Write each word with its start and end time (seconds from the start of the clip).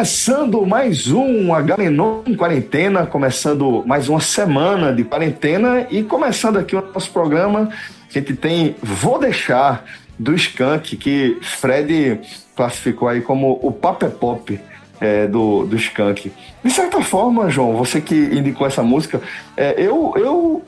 Começando 0.00 0.64
mais 0.64 1.08
um 1.08 1.52
Agamenon 1.52 2.22
em 2.26 2.34
quarentena, 2.34 3.04
começando 3.04 3.84
mais 3.86 4.08
uma 4.08 4.18
semana 4.18 4.94
de 4.94 5.04
quarentena 5.04 5.86
e 5.90 6.02
começando 6.02 6.58
aqui 6.58 6.74
o 6.74 6.80
nosso 6.80 7.10
programa, 7.10 7.68
a 8.08 8.10
gente 8.10 8.34
tem 8.34 8.74
Vou 8.82 9.18
Deixar 9.18 9.84
do 10.18 10.34
Skank, 10.34 10.96
que 10.96 11.36
Fred 11.42 12.18
classificou 12.56 13.08
aí 13.08 13.20
como 13.20 13.60
o 13.62 13.70
Pop 13.70 14.02
é 14.02 14.08
Pop 14.08 14.58
é, 15.02 15.26
do, 15.26 15.66
do 15.66 15.76
Skank. 15.76 16.32
De 16.64 16.70
certa 16.70 17.02
forma, 17.02 17.50
João, 17.50 17.76
você 17.76 18.00
que 18.00 18.14
indicou 18.14 18.66
essa 18.66 18.82
música, 18.82 19.20
é, 19.54 19.74
eu, 19.76 20.14
eu 20.16 20.64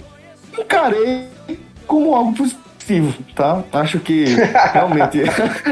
encarei 0.58 1.27
como 1.86 2.14
algo 2.14 2.34
positivo, 2.34 3.14
tá? 3.34 3.64
Acho 3.72 3.98
que 3.98 4.27
realmente 4.75 5.22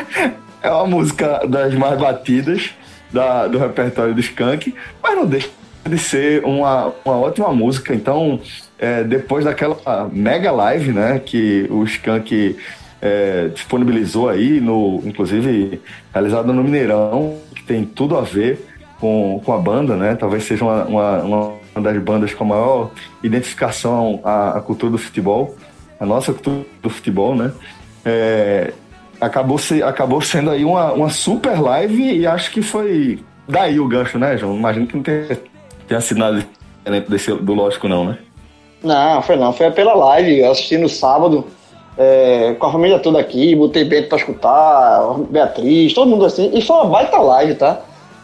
é 0.63 0.71
uma 0.71 0.87
música 0.87 1.47
das 1.47 1.75
mais 1.75 2.01
batidas 2.01 2.71
da- 3.13 3.47
do 3.47 3.59
repertório 3.59 4.15
do 4.15 4.21
Skank, 4.21 4.75
mas 5.03 5.17
não 5.17 5.27
deixa 5.27 5.49
de 5.89 5.99
ser 5.99 6.45
uma, 6.45 6.93
uma 7.05 7.17
ótima 7.19 7.53
música. 7.53 7.95
Então, 7.95 8.41
é, 8.79 9.03
depois 9.03 9.45
daquela 9.45 10.09
mega 10.13 10.51
live, 10.53 10.93
né, 10.93 11.19
que 11.25 11.67
o 11.71 11.83
Skank 11.85 12.57
é, 13.03 13.49
disponibilizou 13.49 14.29
aí, 14.29 14.61
no, 14.61 15.03
inclusive 15.05 15.81
realizada 16.13 16.53
no 16.53 16.63
Mineirão, 16.63 17.37
que 17.55 17.63
tem 17.63 17.85
tudo 17.85 18.17
a 18.17 18.21
ver 18.21 18.67
com, 19.01 19.41
com 19.45 19.53
a 19.55 19.59
banda, 19.59 19.97
né? 19.97 20.15
Talvez 20.15 20.45
seja 20.45 20.63
uma, 20.63 20.85
uma, 20.85 21.23
uma 21.75 21.83
das 21.83 21.97
bandas 22.03 22.35
com 22.35 22.45
a 22.45 22.47
maior 22.47 22.91
identificação 23.23 24.21
à, 24.23 24.59
à 24.59 24.61
cultura 24.61 24.93
do 24.93 24.99
futebol, 24.99 25.57
a 25.99 26.05
nossa 26.05 26.33
cultura 26.35 26.61
do 26.83 26.91
futebol, 26.91 27.35
né? 27.35 27.53
É, 28.05 28.73
acabou, 29.21 29.59
se, 29.59 29.83
acabou 29.83 30.21
sendo 30.21 30.51
aí 30.51 30.65
uma, 30.65 30.93
uma 30.93 31.11
super 31.11 31.61
live 31.61 32.19
e 32.19 32.27
acho 32.27 32.51
que 32.51 32.63
foi 32.63 33.19
daí 33.47 33.79
o 33.79 33.87
gancho, 33.87 34.19
né, 34.19 34.37
João? 34.37 34.57
Imagino 34.57 34.87
que 34.87 34.97
não 34.97 35.03
tenha, 35.03 35.39
tenha 35.87 36.01
sido 36.01 36.19
nada 36.19 36.47
desse, 37.09 37.33
do 37.35 37.53
lógico, 37.53 37.87
não, 37.89 38.05
né? 38.05 38.19
Não, 38.83 39.21
foi 39.23 39.37
não. 39.37 39.53
Foi 39.53 39.71
pela 39.71 39.95
live. 39.95 40.39
Eu 40.39 40.53
assisti 40.53 40.79
no 40.79 40.89
sábado 40.89 41.47
é, 41.99 42.55
com 42.59 42.67
a 42.67 42.73
família 42.73 42.99
toda 42.99 43.21
aqui. 43.21 43.55
Botei 43.55 43.85
Bento 43.85 44.09
pra 44.09 44.19
escutar, 44.19 45.15
Beatriz, 45.31 45.93
todo 45.93 46.09
mundo 46.09 46.25
assim. 46.25 46.51
E 46.55 46.63
foi 46.63 46.77
uma 46.77 46.87
baita 46.87 47.19
live, 47.19 47.55
tá? 47.57 47.81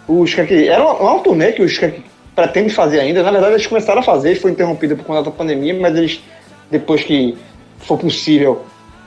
O 0.08 0.24
Skank, 0.24 0.68
era 0.68 0.82
uma, 0.82 0.94
uma 0.94 1.20
turnê 1.20 1.52
que 1.52 1.62
o 1.62 1.66
Skank 1.66 2.02
pretende 2.34 2.70
fazer 2.70 3.00
ainda. 3.00 3.22
Na 3.22 3.30
verdade, 3.30 3.54
eles 3.54 3.66
começaram 3.66 4.00
a 4.00 4.04
fazer, 4.04 4.36
foi 4.36 4.52
interrompida 4.52 4.94
por 4.96 5.04
conta 5.04 5.24
da 5.24 5.30
pandemia, 5.30 5.74
mas 5.78 5.96
eles, 5.96 6.22
depois 6.70 7.02
que 7.02 7.36
for 7.78 7.98
possível, 7.98 8.64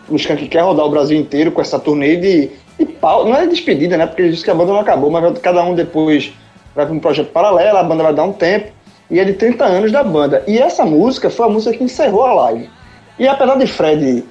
o 0.09 0.15
Skank 0.15 0.47
quer 0.47 0.61
rodar 0.61 0.85
o 0.85 0.89
Brasil 0.89 1.17
inteiro 1.17 1.51
com 1.51 1.61
essa 1.61 1.79
turnê 1.79 2.15
de, 2.15 2.51
de 2.77 2.85
pau. 2.85 3.25
Não 3.25 3.35
é 3.35 3.47
despedida, 3.47 3.97
né? 3.97 4.05
Porque 4.05 4.21
eles 4.21 4.35
disseram 4.37 4.57
que 4.57 4.61
a 4.61 4.65
banda 4.65 4.73
não 4.73 4.81
acabou, 4.81 5.09
mas 5.09 5.39
cada 5.39 5.63
um 5.63 5.75
depois 5.75 6.33
vai 6.75 6.85
para 6.85 6.95
um 6.95 6.99
projeto 6.99 7.31
paralelo, 7.31 7.77
a 7.77 7.83
banda 7.83 8.03
vai 8.03 8.13
dar 8.13 8.23
um 8.23 8.33
tempo. 8.33 8.71
E 9.09 9.19
é 9.19 9.25
de 9.25 9.33
30 9.33 9.65
anos 9.65 9.91
da 9.91 10.03
banda. 10.03 10.43
E 10.47 10.59
essa 10.59 10.85
música 10.85 11.29
foi 11.29 11.47
a 11.47 11.49
música 11.49 11.75
que 11.75 11.83
encerrou 11.83 12.23
a 12.23 12.33
live. 12.33 12.69
E 13.17 13.27
apesar 13.27 13.55
de 13.55 13.65
Fred 13.65 14.23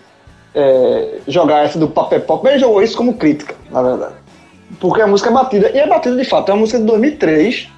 é, 0.55 1.19
jogar 1.27 1.65
essa 1.65 1.79
do 1.79 1.89
Papel 1.89 2.21
Pop, 2.21 2.47
ele 2.49 2.59
jogou 2.59 2.83
isso 2.83 2.97
como 2.97 3.15
crítica, 3.15 3.55
na 3.71 3.83
verdade. 3.83 4.15
Porque 4.81 5.01
a 5.01 5.07
música 5.07 5.31
é 5.31 5.33
batida, 5.33 5.71
e 5.71 5.79
é 5.79 5.87
batida 5.87 6.17
de 6.17 6.25
fato. 6.25 6.51
É 6.51 6.55
uma 6.55 6.61
música 6.61 6.79
de 6.79 6.85
2003, 6.85 7.69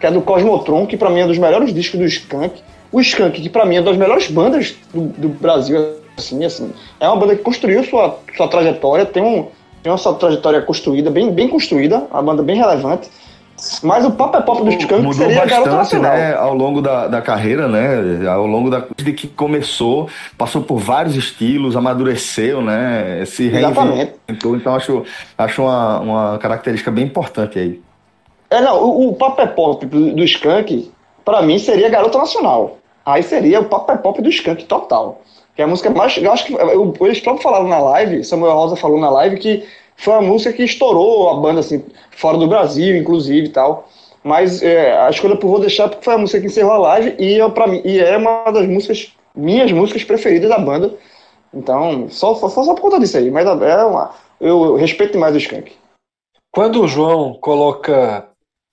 que 0.00 0.06
é 0.06 0.10
do 0.10 0.20
Cosmotron, 0.20 0.86
que 0.86 0.96
pra 0.96 1.10
mim 1.10 1.20
é 1.20 1.24
um 1.24 1.28
dos 1.28 1.38
melhores 1.38 1.72
discos 1.72 1.98
do 2.00 2.06
Skank. 2.06 2.60
O 2.90 3.00
Skank, 3.00 3.40
que 3.40 3.48
pra 3.48 3.64
mim 3.64 3.76
é 3.76 3.80
uma 3.80 3.86
das 3.86 3.96
melhores 3.96 4.28
bandas 4.30 4.74
do, 4.92 5.02
do 5.02 5.28
Brasil, 5.28 5.97
assim, 6.18 6.44
assim. 6.44 6.72
É 7.00 7.08
uma 7.08 7.16
banda 7.16 7.36
que 7.36 7.42
construiu 7.42 7.84
sua, 7.84 8.18
sua 8.36 8.48
trajetória, 8.48 9.06
tem, 9.06 9.22
um, 9.22 9.48
tem 9.82 9.90
uma 9.90 9.98
sua 9.98 10.14
trajetória 10.14 10.60
construída, 10.62 11.10
bem, 11.10 11.32
bem 11.32 11.48
construída, 11.48 12.06
uma 12.10 12.22
banda 12.22 12.42
bem 12.42 12.56
relevante. 12.56 13.08
Mas 13.82 14.04
o 14.04 14.12
Pop 14.12 14.36
é 14.36 14.40
Pop 14.40 14.62
do 14.62 14.70
Skank 14.70 15.14
seria 15.14 15.44
Garota 15.44 15.70
bastante, 15.70 16.00
Nacional. 16.02 16.16
né, 16.16 16.34
ao 16.36 16.54
longo 16.54 16.80
da, 16.80 17.08
da 17.08 17.20
carreira, 17.20 17.66
né, 17.66 18.28
ao 18.28 18.46
longo 18.46 18.70
da 18.70 18.84
desde 18.96 19.12
que 19.12 19.26
começou, 19.26 20.08
passou 20.36 20.62
por 20.62 20.78
vários 20.78 21.16
estilos, 21.16 21.76
amadureceu, 21.76 22.62
né, 22.62 23.24
se 23.26 23.48
reinventou, 23.48 24.54
então 24.54 24.76
acho, 24.76 25.02
acho 25.36 25.62
uma, 25.62 25.98
uma 25.98 26.38
característica 26.38 26.90
bem 26.90 27.06
importante 27.06 27.58
aí. 27.58 27.80
É, 28.50 28.60
não, 28.60 28.80
o, 28.82 29.08
o 29.08 29.14
Pop 29.14 29.40
é 29.42 29.46
Pop 29.46 29.84
do, 29.84 30.24
Skank, 30.24 30.90
pra 31.24 31.42
mim, 31.42 31.58
seria 31.58 31.88
Garota 31.88 32.18
Nacional. 32.18 32.78
Aí 33.04 33.22
seria 33.22 33.60
o 33.60 33.64
Pop 33.64 33.90
é 33.90 33.96
Pop 33.96 34.20
do 34.22 34.28
Skank 34.28 34.64
total. 34.64 35.22
Que 35.58 35.62
é 35.62 35.64
a 35.64 35.68
música 35.68 35.90
mais. 35.90 36.16
Eu 36.16 36.30
acho 36.30 36.46
que. 36.46 36.52
Eu, 36.52 36.94
eles 37.00 37.18
próprios 37.18 37.42
falaram 37.42 37.66
na 37.66 37.80
live, 37.80 38.22
Samuel 38.22 38.54
Rosa 38.54 38.76
falou 38.76 39.00
na 39.00 39.10
live 39.10 39.38
que 39.38 39.66
foi 39.96 40.14
a 40.14 40.20
música 40.20 40.52
que 40.52 40.62
estourou 40.62 41.30
a 41.30 41.40
banda, 41.40 41.58
assim, 41.58 41.84
fora 42.12 42.38
do 42.38 42.46
Brasil, 42.46 42.96
inclusive 42.96 43.48
e 43.48 43.50
tal. 43.50 43.88
Mas 44.22 44.62
é, 44.62 44.96
a 44.96 45.10
escolha 45.10 45.34
por 45.34 45.48
Vou 45.48 45.58
Deixar 45.58 45.88
porque 45.88 46.04
foi 46.04 46.14
a 46.14 46.18
música 46.18 46.38
que 46.38 46.46
encerrou 46.46 46.74
a 46.74 46.78
live 46.78 47.16
e, 47.18 47.36
eu, 47.36 47.50
pra 47.50 47.66
mim, 47.66 47.82
e 47.84 47.98
é 47.98 48.16
uma 48.16 48.48
das 48.52 48.68
músicas, 48.68 49.12
minhas 49.34 49.72
músicas 49.72 50.04
preferidas 50.04 50.48
da 50.48 50.60
banda. 50.60 50.94
Então, 51.52 52.08
só, 52.08 52.36
só, 52.36 52.48
só 52.48 52.74
por 52.74 52.80
conta 52.80 53.00
disso 53.00 53.18
aí. 53.18 53.28
Mas 53.28 53.44
é 53.44 53.84
uma, 53.84 54.14
eu 54.40 54.76
respeito 54.76 55.14
demais 55.14 55.34
o 55.34 55.38
Skank. 55.38 55.72
Quando 56.52 56.82
o 56.82 56.86
João 56.86 57.34
coloca 57.34 58.28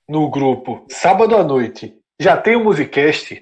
no 0.08 0.30
grupo 0.30 0.86
sábado 0.92 1.36
à 1.36 1.44
noite, 1.44 1.96
já 2.22 2.38
tem 2.38 2.56
o 2.56 2.64
Musicast, 2.64 3.42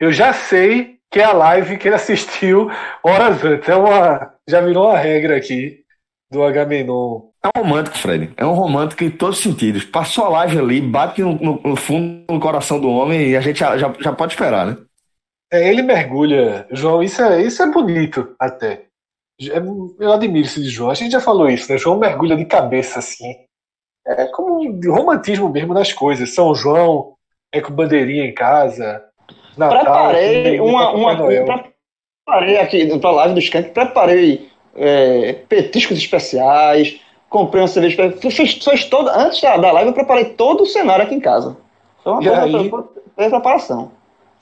eu 0.00 0.10
já 0.10 0.32
sei 0.32 0.93
que 1.14 1.20
é 1.20 1.24
a 1.24 1.32
live 1.32 1.78
que 1.78 1.86
ele 1.86 1.94
assistiu 1.94 2.68
horas 3.00 3.44
antes. 3.44 3.68
É 3.68 3.76
uma, 3.76 4.32
já 4.48 4.60
virou 4.60 4.88
uma 4.88 4.98
regra 4.98 5.36
aqui 5.36 5.84
do 6.28 6.42
Agamenon. 6.42 7.20
É 7.44 7.56
um 7.56 7.62
romântico, 7.62 7.96
Fred. 7.96 8.32
É 8.36 8.44
um 8.44 8.52
romântico 8.52 9.04
em 9.04 9.10
todos 9.12 9.36
os 9.38 9.44
sentidos. 9.44 9.84
Passou 9.84 10.24
a 10.24 10.28
live 10.30 10.58
ali, 10.58 10.80
bate 10.80 11.22
no, 11.22 11.34
no- 11.34 11.60
no 11.62 11.76
fundo 11.76 12.24
no 12.28 12.40
coração 12.40 12.80
do 12.80 12.88
homem 12.90 13.28
e 13.30 13.36
a 13.36 13.40
gente 13.40 13.60
já, 13.60 13.78
já, 13.78 13.94
já 14.00 14.12
pode 14.12 14.32
esperar, 14.32 14.66
né? 14.66 14.76
É, 15.52 15.68
ele 15.68 15.82
mergulha, 15.82 16.66
João, 16.72 17.00
isso 17.00 17.22
é, 17.22 17.40
isso 17.42 17.62
é 17.62 17.70
bonito 17.70 18.34
até. 18.40 18.86
É- 19.40 19.58
eu 20.00 20.12
admiro 20.12 20.44
isso 20.44 20.60
de 20.60 20.68
João. 20.68 20.90
A 20.90 20.94
gente 20.94 21.12
já 21.12 21.20
falou 21.20 21.48
isso, 21.48 21.70
né? 21.70 21.78
João 21.78 21.96
mergulha 21.96 22.36
de 22.36 22.44
cabeça 22.44 22.98
assim. 22.98 23.36
É 24.04 24.26
como 24.26 24.60
um 24.60 24.92
romantismo 24.92 25.48
mesmo 25.48 25.74
das 25.74 25.92
coisas. 25.92 26.34
São 26.34 26.52
João, 26.56 27.14
é 27.52 27.60
com 27.60 27.72
bandeirinha 27.72 28.24
em 28.26 28.34
casa. 28.34 29.00
Natal, 29.56 29.78
preparei 29.84 30.58
com- 30.58 30.64
uma, 30.66 30.90
uma 30.90 31.16
preparei 32.26 32.56
aqui 32.58 32.98
pra 32.98 33.10
live 33.10 33.34
do 33.34 33.40
Skank, 33.40 33.70
preparei 33.70 34.50
é, 34.74 35.32
petiscos 35.48 35.96
especiais, 35.98 37.00
comprei 37.28 37.62
uma 37.62 37.68
cerveja, 37.68 38.12
fiz 38.30 38.84
toda, 38.88 39.16
antes 39.16 39.40
da, 39.40 39.56
da 39.56 39.72
live 39.72 39.88
eu 39.90 39.94
preparei 39.94 40.24
todo 40.34 40.62
o 40.62 40.66
cenário 40.66 41.04
aqui 41.04 41.14
em 41.14 41.20
casa. 41.20 41.56
Foi 42.02 42.12
uma 42.12 42.22
coisa 42.30 42.44
aí? 42.58 42.70
foi- 42.70 42.84
foi 43.14 43.28
preparação. 43.30 43.92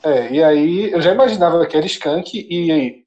É, 0.04 0.32
e 0.32 0.42
aí 0.42 0.90
eu 0.92 1.00
já 1.00 1.12
imaginava 1.12 1.64
que 1.66 1.76
era 1.76 1.86
Skank 1.86 2.46
e 2.50 2.72
aí, 2.72 3.02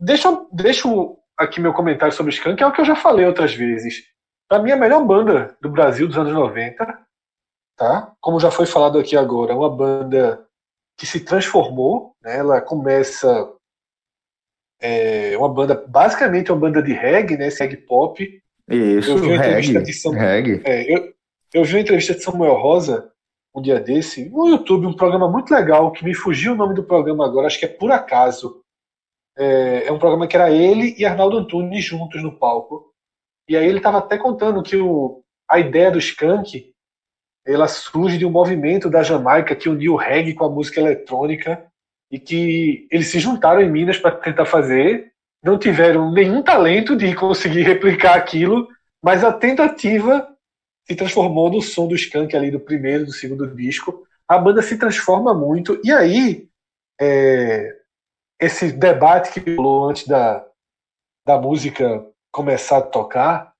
deixa, 0.00 0.44
deixa 0.50 0.88
aqui 1.36 1.60
meu 1.60 1.72
comentário 1.72 2.14
sobre 2.14 2.32
Skank, 2.32 2.62
é 2.62 2.66
o 2.66 2.72
que 2.72 2.80
eu 2.80 2.84
já 2.84 2.96
falei 2.96 3.26
outras 3.26 3.54
vezes. 3.54 4.02
Pra 4.48 4.58
mim, 4.58 4.70
a 4.72 4.76
melhor 4.76 5.04
banda 5.04 5.56
do 5.60 5.68
Brasil 5.68 6.06
dos 6.06 6.18
anos 6.18 6.32
90, 6.32 6.98
tá? 7.76 8.12
Como 8.20 8.38
já 8.40 8.50
foi 8.50 8.66
falado 8.66 8.98
aqui 8.98 9.16
agora, 9.16 9.54
uma 9.56 9.70
banda 9.70 10.43
que 10.96 11.06
se 11.06 11.20
transformou, 11.20 12.14
né? 12.22 12.38
Ela 12.38 12.60
começa 12.60 13.52
é 14.80 15.36
uma 15.38 15.48
banda, 15.48 15.74
basicamente 15.88 16.52
uma 16.52 16.60
banda 16.60 16.82
de 16.82 16.92
reggae, 16.92 17.36
né? 17.36 17.48
Reggae 17.48 17.76
pop. 17.76 18.42
Isso, 18.70 19.10
Eu 19.10 19.18
vi 19.18 19.26
uma 19.28 19.36
entrevista 19.36 19.72
reggae. 19.78 19.84
de 19.84 19.92
São- 19.92 20.12
reggae. 20.12 20.62
É, 20.64 20.94
eu, 20.94 21.14
eu 21.54 21.64
vi 21.64 21.74
uma 21.74 21.80
entrevista 21.80 22.14
de 22.14 22.22
Samuel 22.22 22.54
Rosa 22.54 23.10
um 23.54 23.62
dia 23.62 23.78
desse, 23.78 24.28
no 24.30 24.48
YouTube, 24.48 24.86
um 24.86 24.96
programa 24.96 25.30
muito 25.30 25.54
legal, 25.54 25.92
que 25.92 26.04
me 26.04 26.12
fugiu 26.12 26.52
o 26.54 26.56
nome 26.56 26.74
do 26.74 26.82
programa 26.82 27.24
agora, 27.24 27.46
acho 27.46 27.58
que 27.58 27.64
é 27.64 27.68
Por 27.68 27.92
Acaso. 27.92 28.60
É, 29.38 29.86
é 29.86 29.92
um 29.92 29.98
programa 29.98 30.26
que 30.26 30.36
era 30.36 30.50
ele 30.50 30.94
e 30.98 31.04
Arnaldo 31.04 31.38
Antunes 31.38 31.84
juntos 31.84 32.20
no 32.22 32.36
palco. 32.36 32.92
E 33.48 33.56
aí 33.56 33.66
ele 33.66 33.78
estava 33.78 33.98
até 33.98 34.18
contando 34.18 34.62
que 34.62 34.76
o, 34.76 35.22
a 35.48 35.60
ideia 35.60 35.90
do 35.90 35.98
Skank 35.98 36.73
ela 37.46 37.68
surge 37.68 38.16
de 38.16 38.24
um 38.24 38.30
movimento 38.30 38.88
da 38.88 39.02
Jamaica 39.02 39.54
que 39.54 39.68
uniu 39.68 39.94
o 39.94 39.96
reggae 39.96 40.34
com 40.34 40.44
a 40.44 40.50
música 40.50 40.80
eletrônica 40.80 41.64
e 42.10 42.18
que 42.18 42.86
eles 42.90 43.08
se 43.08 43.18
juntaram 43.18 43.60
em 43.60 43.70
Minas 43.70 43.98
para 43.98 44.12
tentar 44.12 44.46
fazer, 44.46 45.12
não 45.42 45.58
tiveram 45.58 46.10
nenhum 46.10 46.42
talento 46.42 46.96
de 46.96 47.14
conseguir 47.14 47.62
replicar 47.64 48.16
aquilo, 48.16 48.68
mas 49.02 49.22
a 49.22 49.32
tentativa 49.32 50.26
se 50.86 50.96
transformou 50.96 51.50
no 51.50 51.60
som 51.60 51.86
do 51.86 51.94
Skank 51.94 52.34
ali 52.34 52.50
do 52.50 52.60
primeiro, 52.60 53.06
do 53.06 53.12
segundo 53.12 53.46
disco. 53.54 54.06
A 54.26 54.38
banda 54.38 54.62
se 54.62 54.78
transforma 54.78 55.34
muito 55.34 55.78
e 55.84 55.92
aí 55.92 56.48
é, 57.00 57.76
esse 58.40 58.72
debate 58.72 59.32
que 59.32 59.54
rolou 59.54 59.88
antes 59.88 60.06
da, 60.06 60.46
da 61.26 61.38
música 61.38 62.06
começar 62.32 62.78
a 62.78 62.82
tocar 62.82 63.52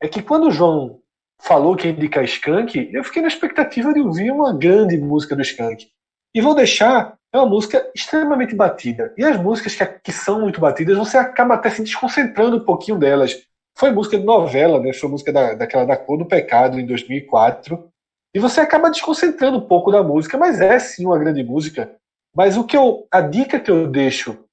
é 0.00 0.08
que 0.08 0.22
quando 0.22 0.48
o 0.48 0.50
João 0.50 0.99
falou 1.40 1.76
que 1.76 1.88
ia 1.88 1.92
indicar 1.92 2.24
Skank, 2.24 2.90
eu 2.92 3.02
fiquei 3.02 3.22
na 3.22 3.28
expectativa 3.28 3.92
de 3.92 4.00
ouvir 4.00 4.30
uma 4.30 4.52
grande 4.52 4.96
música 4.96 5.34
do 5.34 5.42
Skank. 5.42 5.88
E 6.34 6.40
vou 6.40 6.54
deixar, 6.54 7.16
é 7.32 7.38
uma 7.38 7.46
música 7.46 7.90
extremamente 7.94 8.54
batida. 8.54 9.12
E 9.16 9.24
as 9.24 9.40
músicas 9.40 9.74
que, 9.74 9.84
que 10.04 10.12
são 10.12 10.40
muito 10.40 10.60
batidas, 10.60 10.96
você 10.96 11.16
acaba 11.16 11.54
até 11.54 11.70
se 11.70 11.82
desconcentrando 11.82 12.58
um 12.58 12.64
pouquinho 12.64 12.98
delas. 12.98 13.36
Foi 13.76 13.90
música 13.90 14.18
de 14.18 14.24
novela, 14.24 14.78
né? 14.80 14.92
Foi 14.92 15.08
música 15.08 15.32
da, 15.32 15.54
daquela 15.54 15.84
da 15.84 15.96
Cor 15.96 16.18
do 16.18 16.26
Pecado, 16.26 16.78
em 16.78 16.86
2004. 16.86 17.90
E 18.34 18.38
você 18.38 18.60
acaba 18.60 18.90
desconcentrando 18.90 19.58
um 19.58 19.66
pouco 19.66 19.90
da 19.90 20.02
música, 20.02 20.38
mas 20.38 20.60
é 20.60 20.78
sim 20.78 21.06
uma 21.06 21.18
grande 21.18 21.42
música. 21.42 21.96
Mas 22.34 22.56
o 22.56 22.64
que 22.64 22.76
eu, 22.76 23.06
a 23.10 23.20
dica 23.20 23.58
que 23.58 23.70
eu 23.70 23.88
deixo 23.88 24.44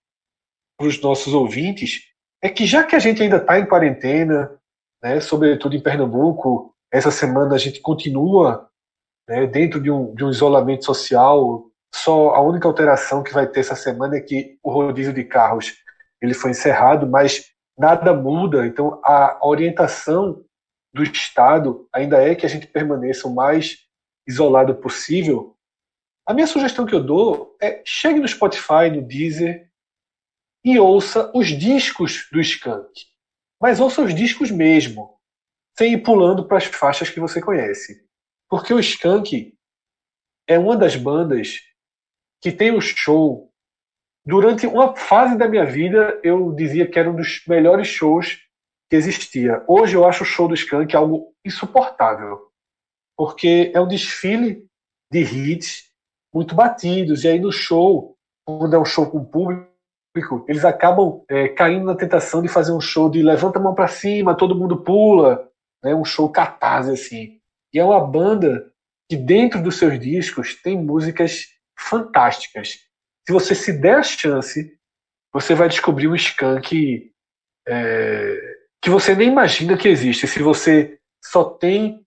para 0.78 0.88
os 0.88 1.00
nossos 1.00 1.34
ouvintes 1.34 2.08
é 2.42 2.50
que 2.50 2.66
já 2.66 2.84
que 2.84 2.96
a 2.96 3.00
gente 3.00 3.22
ainda 3.22 3.38
está 3.38 3.60
em 3.60 3.66
quarentena, 3.66 4.52
né, 5.02 5.20
sobretudo 5.20 5.76
em 5.76 5.82
Pernambuco, 5.82 6.74
essa 6.92 7.12
semana 7.12 7.56
a 7.56 7.58
gente 7.58 7.82
continua 7.82 8.70
né, 9.28 9.46
dentro 9.46 9.82
de 9.82 9.92
um, 9.92 10.14
de 10.16 10.24
um 10.24 10.30
isolamento 10.30 10.86
social. 10.86 11.66
Só 11.94 12.30
a 12.30 12.42
única 12.42 12.68
alteração 12.68 13.24
que 13.24 13.34
vai 13.34 13.48
ter 13.48 13.62
essa 13.62 13.76
semana 13.76 14.18
é 14.18 14.22
que 14.22 14.58
o 14.64 14.72
rodízio 14.72 15.14
de 15.14 15.24
carros 15.24 15.76
ele 16.22 16.34
foi 16.34 16.52
encerrado, 16.52 17.08
mas 17.08 17.52
nada 17.78 18.14
muda. 18.14 18.66
Então 18.66 19.00
a 19.04 19.40
orientação 19.42 20.44
do 20.94 21.04
Estado 21.04 21.88
ainda 21.94 22.22
é 22.22 22.36
que 22.36 22.46
a 22.46 22.50
gente 22.50 22.68
permaneça 22.68 23.28
o 23.28 23.34
mais 23.34 23.78
isolado 24.28 24.76
possível. 24.76 25.56
A 26.26 26.34
minha 26.34 26.48
sugestão 26.48 26.86
que 26.86 26.96
eu 26.96 27.04
dou 27.04 27.56
é 27.62 27.82
chegue 27.86 28.20
no 28.20 28.28
Spotify, 28.28 28.90
no 28.92 29.02
Deezer 29.02 29.70
e 30.64 30.80
ouça 30.80 31.32
os 31.34 31.48
discos 31.48 32.28
do 32.32 32.42
Skank. 32.42 33.06
Mas 33.62 33.80
ouça 33.80 34.02
os 34.02 34.14
discos 34.14 34.52
mesmo, 34.52 35.17
sem 35.78 35.94
ir 35.94 36.00
pulando 36.00 36.46
para 36.46 36.58
as 36.58 36.66
faixas 36.66 37.10
que 37.10 37.20
você 37.20 37.40
conhece. 37.40 38.04
Porque 38.50 38.74
o 38.74 38.80
Skank 38.80 39.54
é 40.48 40.58
uma 40.58 40.76
das 40.76 40.96
bandas 40.96 41.60
que 42.42 42.52
tem 42.52 42.72
o 42.72 42.82
show. 42.82 43.52
Durante 44.26 44.66
uma 44.66 44.96
fase 44.96 45.38
da 45.38 45.48
minha 45.48 45.66
vida, 45.66 46.20
eu 46.24 46.54
dizia 46.54 46.88
que 46.88 46.98
era 46.98 47.10
um 47.10 47.16
dos 47.16 47.44
melhores 47.48 47.88
shows 47.88 48.40
que 48.90 48.96
existia. 48.96 49.64
Hoje 49.68 49.96
eu 49.96 50.06
acho 50.06 50.24
o 50.24 50.26
show 50.26 50.48
do 50.48 50.56
Skank 50.56 50.96
algo 50.96 51.34
insuportável. 51.46 52.48
Porque 53.16 53.72
é 53.74 53.80
um 53.80 53.88
desfile 53.88 54.66
de 55.12 55.22
hits 55.22 55.92
muito 56.34 56.56
batidos. 56.56 57.24
E 57.24 57.28
aí 57.28 57.40
no 57.40 57.52
show, 57.52 58.18
quando 58.46 58.76
é 58.76 58.80
um 58.80 58.86
show 58.86 59.10
com 59.10 59.24
público, 59.24 59.68
eles 60.48 60.66
acabam 60.66 61.24
é, 61.30 61.50
caindo 61.50 61.86
na 61.86 61.96
tentação 61.96 62.42
de 62.42 62.48
fazer 62.48 62.72
um 62.72 62.82
show 62.82 63.10
de 63.10 63.22
levanta 63.22 63.60
a 63.60 63.62
mão 63.62 63.76
para 63.76 63.88
cima, 63.88 64.36
todo 64.36 64.56
mundo 64.56 64.82
pula, 64.84 65.48
né, 65.88 65.96
um 65.96 66.06
show 66.06 66.30
catarse 66.30 66.92
assim. 66.92 67.40
E 67.74 67.80
é 67.80 67.84
uma 67.84 68.06
banda 68.06 68.72
que 69.10 69.16
dentro 69.16 69.62
dos 69.62 69.78
seus 69.78 70.00
discos 70.00 70.56
tem 70.62 70.78
músicas 70.78 71.48
fantásticas. 71.80 72.80
Se 73.26 73.34
você 73.34 73.56
se 73.56 73.74
der 73.74 74.00
a 74.00 74.04
chance, 74.04 74.78
você 75.34 75.54
vai 75.56 75.70
descobrir 75.70 76.08
um 76.08 76.16
Skank 76.16 77.12
é, 77.68 78.58
que 78.82 78.90
você 78.90 79.16
nem 79.16 79.30
imagina 79.30 79.78
que 79.78 79.88
existe. 79.88 80.28
Se 80.28 80.42
você 80.42 81.00
só 81.24 81.44
tem 81.44 82.06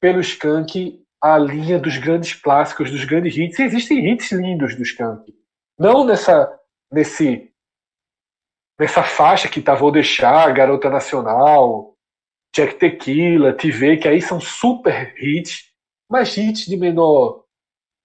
pelo 0.00 0.20
Skank 0.20 1.00
a 1.22 1.38
linha 1.38 1.78
dos 1.78 1.96
grandes 1.98 2.34
clássicos, 2.34 2.90
dos 2.90 3.04
grandes 3.04 3.36
hits, 3.36 3.58
e 3.58 3.62
existem 3.62 4.10
hits 4.10 4.32
lindos 4.32 4.74
do 4.74 4.82
Skank. 4.82 5.32
Não 5.78 6.04
nessa 6.04 6.58
nesse 6.92 7.50
nessa 8.78 9.02
faixa 9.02 9.48
que 9.48 9.62
tá 9.62 9.74
Vou 9.74 9.92
Deixar, 9.92 10.52
Garota 10.52 10.90
Nacional, 10.90 11.91
Jack 12.54 12.74
Tequila, 12.74 13.52
TV, 13.52 13.96
que 13.96 14.08
aí 14.08 14.20
são 14.20 14.40
super 14.40 15.14
hits, 15.18 15.64
mas 16.10 16.36
hits 16.36 16.66
de 16.66 16.76
menor 16.76 17.42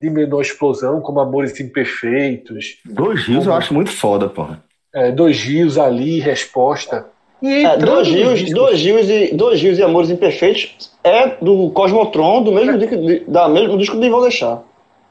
de 0.01 0.09
menor 0.11 0.41
explosão, 0.41 1.01
como 1.01 1.19
Amores 1.19 1.59
Imperfeitos, 1.59 2.77
Dois 2.85 3.23
rios 3.25 3.47
eu 3.47 3.53
acho 3.53 3.73
muito 3.73 3.89
foda, 3.91 4.29
porra. 4.29 4.63
é, 4.93 5.11
Dois 5.11 5.41
Rios 5.43 5.75
ali, 5.77 6.19
Resposta. 6.19 7.09
E 7.41 7.65
É, 7.65 7.77
dois, 7.77 8.07
rios, 8.07 8.51
dois, 8.51 8.79
rios 8.81 9.09
e, 9.09 9.33
dois 9.35 9.59
Rios 9.61 9.77
e 9.79 9.83
Amores 9.83 10.09
Imperfeitos 10.11 10.91
é 11.03 11.29
do 11.43 11.69
Cosmotron, 11.71 12.43
do 12.43 12.51
mesmo, 12.51 12.77
disco, 12.79 12.95
de- 12.97 13.19
da 13.21 13.47
mesmo 13.49 13.77
disco 13.77 13.99
de 13.99 14.09
Vou 14.09 14.21
Deixar. 14.21 14.63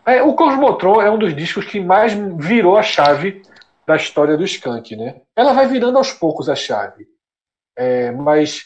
É, 0.04 0.22
o 0.22 0.34
Cosmotron 0.34 1.00
é 1.02 1.10
um 1.10 1.18
dos 1.18 1.34
discos 1.34 1.64
que 1.66 1.78
mais 1.80 2.12
virou 2.36 2.76
a 2.76 2.82
chave 2.82 3.42
da 3.86 3.96
história 3.96 4.36
do 4.36 4.44
Skank, 4.44 4.94
né? 4.96 5.16
Ela 5.36 5.52
vai 5.52 5.66
virando 5.68 5.98
aos 5.98 6.12
poucos 6.12 6.48
a 6.48 6.54
chave. 6.56 7.06
É, 7.76 8.10
mas 8.12 8.64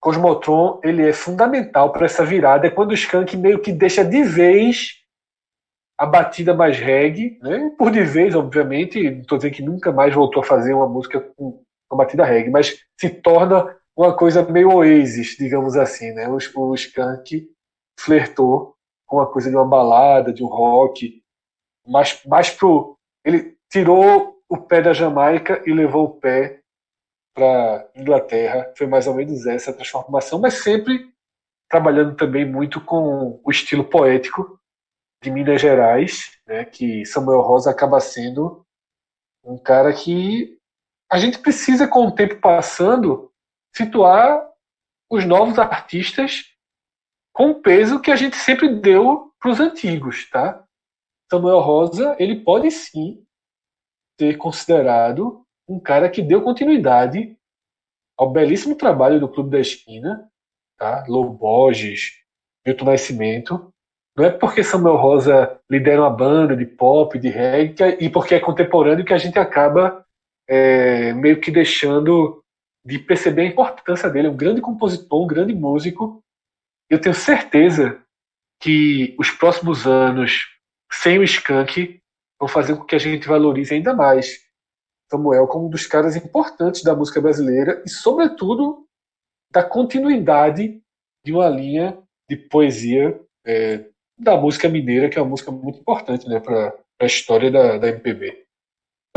Cosmotron, 0.00 0.80
ele 0.84 1.06
é 1.06 1.12
fundamental 1.12 1.92
para 1.92 2.06
essa 2.06 2.24
virada. 2.24 2.66
É 2.66 2.70
quando 2.70 2.90
o 2.90 2.94
Skank 2.94 3.36
meio 3.36 3.60
que 3.60 3.72
deixa 3.72 4.04
de 4.04 4.22
vez 4.22 4.98
a 5.98 6.06
batida 6.06 6.54
mais 6.54 6.78
reggae, 6.78 7.38
né? 7.42 7.72
Por 7.76 7.90
de 7.90 8.04
vez, 8.04 8.34
obviamente, 8.34 9.10
não 9.10 9.20
estou 9.20 9.36
dizendo 9.36 9.54
que 9.54 9.62
nunca 9.62 9.90
mais 9.90 10.14
voltou 10.14 10.42
a 10.42 10.46
fazer 10.46 10.72
uma 10.72 10.88
música 10.88 11.20
com, 11.20 11.60
com 11.88 11.96
batida 11.96 12.24
reggae, 12.24 12.50
mas 12.50 12.84
se 12.98 13.10
torna 13.10 13.76
uma 13.96 14.16
coisa 14.16 14.44
meio 14.44 14.72
Oasis, 14.72 15.36
digamos 15.36 15.76
assim, 15.76 16.12
né? 16.12 16.28
O, 16.28 16.38
o 16.60 16.74
Skank 16.76 17.50
flertou 17.98 18.76
com 19.04 19.20
a 19.20 19.26
coisa 19.26 19.50
de 19.50 19.56
uma 19.56 19.66
balada, 19.66 20.32
de 20.32 20.44
um 20.44 20.46
rock, 20.46 21.20
mais, 21.84 22.22
mais 22.24 22.50
pro. 22.50 22.96
Ele 23.24 23.56
tirou 23.68 24.36
o 24.48 24.56
pé 24.56 24.80
da 24.80 24.92
Jamaica 24.92 25.60
e 25.66 25.72
levou 25.72 26.04
o 26.04 26.20
pé 26.20 26.57
para 27.38 27.88
Inglaterra. 27.94 28.72
Foi 28.76 28.86
mais 28.88 29.06
ou 29.06 29.14
menos 29.14 29.46
essa 29.46 29.72
transformação, 29.72 30.40
mas 30.40 30.54
sempre 30.54 31.08
trabalhando 31.70 32.16
também 32.16 32.44
muito 32.44 32.80
com 32.80 33.40
o 33.44 33.50
estilo 33.50 33.84
poético 33.84 34.58
de 35.22 35.30
Minas 35.30 35.60
Gerais, 35.60 36.38
né, 36.46 36.64
que 36.64 37.04
Samuel 37.06 37.40
Rosa 37.40 37.70
acaba 37.70 38.00
sendo 38.00 38.64
um 39.44 39.56
cara 39.56 39.92
que 39.92 40.58
a 41.10 41.18
gente 41.18 41.38
precisa, 41.38 41.86
com 41.86 42.06
o 42.06 42.14
tempo 42.14 42.40
passando, 42.40 43.32
situar 43.74 44.46
os 45.10 45.24
novos 45.24 45.58
artistas 45.58 46.44
com 47.32 47.50
o 47.50 47.62
peso 47.62 48.00
que 48.00 48.10
a 48.10 48.16
gente 48.16 48.36
sempre 48.36 48.68
deu 48.80 49.32
para 49.40 49.50
os 49.50 49.60
antigos, 49.60 50.28
tá? 50.28 50.64
Samuel 51.30 51.60
Rosa, 51.60 52.16
ele 52.18 52.42
pode 52.42 52.70
sim 52.70 53.24
ser 54.18 54.36
considerado 54.36 55.46
um 55.68 55.78
cara 55.78 56.08
que 56.08 56.22
deu 56.22 56.42
continuidade 56.42 57.36
ao 58.16 58.30
belíssimo 58.30 58.74
trabalho 58.74 59.20
do 59.20 59.28
Clube 59.28 59.50
da 59.50 59.60
Esquina, 59.60 60.28
tá? 60.78 61.04
Lou 61.06 61.28
Borges, 61.30 62.12
Milton 62.66 62.86
Nascimento. 62.86 63.72
Não 64.16 64.24
é 64.24 64.30
porque 64.30 64.64
Samuel 64.64 64.96
Rosa 64.96 65.60
lidera 65.70 66.02
uma 66.02 66.10
banda 66.10 66.56
de 66.56 66.66
pop, 66.66 67.16
de 67.18 67.28
reggae, 67.28 67.82
é- 67.84 68.02
e 68.02 68.10
porque 68.10 68.34
é 68.34 68.40
contemporâneo 68.40 69.04
que 69.04 69.14
a 69.14 69.18
gente 69.18 69.38
acaba 69.38 70.04
é, 70.50 71.12
meio 71.12 71.38
que 71.40 71.50
deixando 71.50 72.42
de 72.82 72.98
perceber 72.98 73.42
a 73.42 73.46
importância 73.46 74.08
dele. 74.08 74.28
É 74.28 74.30
um 74.30 74.36
grande 74.36 74.62
compositor, 74.62 75.22
um 75.22 75.26
grande 75.26 75.54
músico. 75.54 76.24
Eu 76.88 76.98
tenho 76.98 77.14
certeza 77.14 78.02
que 78.58 79.14
os 79.18 79.30
próximos 79.30 79.86
anos, 79.86 80.46
sem 80.90 81.18
o 81.18 81.22
Skank, 81.22 82.00
vão 82.40 82.48
fazer 82.48 82.76
com 82.76 82.84
que 82.84 82.96
a 82.96 82.98
gente 82.98 83.28
valorize 83.28 83.74
ainda 83.74 83.92
mais 83.92 84.47
Samuel 85.10 85.46
como 85.46 85.66
um 85.66 85.70
dos 85.70 85.86
caras 85.86 86.16
importantes 86.16 86.82
da 86.82 86.94
música 86.94 87.20
brasileira 87.20 87.82
e, 87.84 87.90
sobretudo, 87.90 88.84
da 89.52 89.62
continuidade 89.62 90.80
de 91.24 91.32
uma 91.32 91.48
linha 91.48 91.98
de 92.28 92.36
poesia 92.36 93.18
é, 93.46 93.84
da 94.18 94.36
música 94.36 94.68
mineira, 94.68 95.08
que 95.08 95.18
é 95.18 95.22
uma 95.22 95.30
música 95.30 95.50
muito 95.50 95.80
importante 95.80 96.28
né, 96.28 96.40
para 96.40 96.74
a 97.00 97.06
história 97.06 97.50
da, 97.50 97.78
da 97.78 97.88
MPB. 97.88 98.44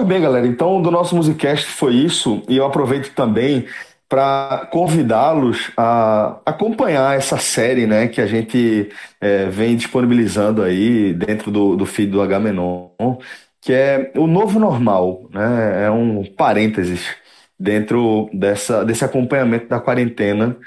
Bem, 0.06 0.22
galera, 0.22 0.48
então 0.48 0.82
do 0.82 0.90
nosso 0.90 1.16
Musicast 1.16 1.66
foi 1.66 1.96
isso, 1.96 2.42
e 2.48 2.58
eu 2.58 2.66
aproveito 2.66 3.14
também 3.14 3.68
para 4.08 4.68
convidá-los 4.72 5.72
a 5.78 6.42
acompanhar 6.46 7.16
essa 7.16 7.38
série 7.38 7.88
né, 7.88 8.08
que 8.08 8.20
a 8.20 8.28
gente 8.28 8.90
é, 9.22 9.46
vem 9.46 9.76
disponibilizando 9.76 10.64
aí 10.64 11.14
dentro 11.14 11.50
do, 11.50 11.78
do 11.78 11.86
feed 11.86 12.12
do 12.12 12.22
Agamenon, 12.22 12.90
que 13.62 13.74
é 13.74 14.12
o 14.16 14.28
novo 14.28 14.60
normal, 14.60 15.30
né? 15.32 15.86
É 15.86 15.92
um 15.92 16.24
parênteses 16.26 17.06
dentro 17.60 18.30
dessa, 18.34 18.84
desse 18.84 19.06
acompanhamento 19.06 19.68
da 19.68 19.80
quarentena 19.80 20.58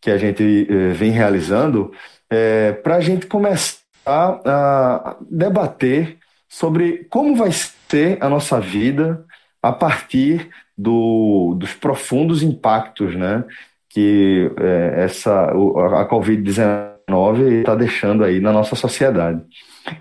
que 0.00 0.10
a 0.10 0.16
gente 0.16 0.66
eh, 0.68 0.92
vem 0.92 1.10
realizando, 1.12 1.92
é, 2.28 2.72
para 2.72 2.96
a 2.96 3.00
gente 3.00 3.26
começar 3.26 3.80
a 4.06 5.16
debater 5.30 6.18
sobre 6.48 7.04
como 7.10 7.36
vai 7.36 7.50
ser 7.52 8.18
a 8.20 8.28
nossa 8.28 8.58
vida 8.60 9.24
a 9.62 9.72
partir 9.72 10.50
do, 10.76 11.54
dos 11.56 11.74
profundos 11.74 12.42
impactos 12.42 13.14
né, 13.14 13.44
que 13.88 14.50
é, 14.58 15.04
essa, 15.04 15.50
a 15.50 16.08
Covid-19 16.08 17.60
está 17.60 17.74
deixando 17.74 18.24
aí 18.24 18.40
na 18.40 18.52
nossa 18.52 18.74
sociedade. 18.74 19.42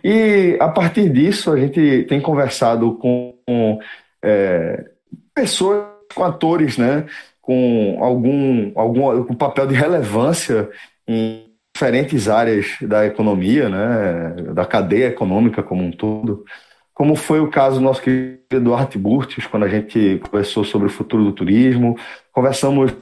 E 0.04 0.58
a 0.60 0.68
partir 0.68 1.10
disso, 1.10 1.52
a 1.52 1.58
gente 1.58 2.06
tem 2.08 2.22
conversado 2.22 2.94
com, 2.96 3.36
com 3.46 3.80
é, 4.22 4.86
pessoas, 5.34 5.86
com 6.14 6.24
atores, 6.24 6.78
né, 6.78 7.06
com 7.42 7.98
algum, 8.00 8.72
algum 8.76 9.24
com 9.24 9.34
papel 9.34 9.68
de 9.68 9.76
relevância 9.76 10.70
em 11.08 11.46
diferentes 11.74 12.28
áreas 12.28 12.78
da 12.82 13.06
economia, 13.06 13.70
né, 13.70 14.54
da 14.54 14.66
cadeia 14.66 15.08
econômica 15.08 15.64
como 15.64 15.84
um 15.84 15.92
todo, 15.92 16.46
como 16.94 17.16
foi 17.16 17.40
o 17.40 17.50
caso 17.50 17.78
do 17.78 17.82
nosso 17.82 18.02
querido 18.02 18.42
Eduardo 18.52 19.00
Burtius, 19.00 19.48
quando 19.48 19.64
a 19.64 19.70
gente 19.70 20.22
conversou 20.24 20.64
sobre 20.64 20.88
o 20.88 20.92
futuro 20.92 21.24
do 21.24 21.32
turismo, 21.32 21.98
conversamos 22.32 22.94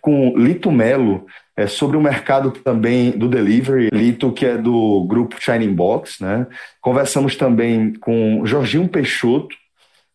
com 0.00 0.36
Lito 0.36 0.70
Melo 0.70 1.26
é, 1.56 1.66
sobre 1.66 1.96
o 1.96 2.00
mercado 2.00 2.50
também 2.50 3.10
do 3.10 3.28
delivery, 3.28 3.90
Lito, 3.92 4.32
que 4.32 4.46
é 4.46 4.56
do 4.56 5.04
grupo 5.04 5.36
Shining 5.40 5.74
Box, 5.74 6.22
né? 6.22 6.46
Conversamos 6.80 7.36
também 7.36 7.92
com 7.94 8.44
Jorginho 8.44 8.88
Peixoto, 8.88 9.54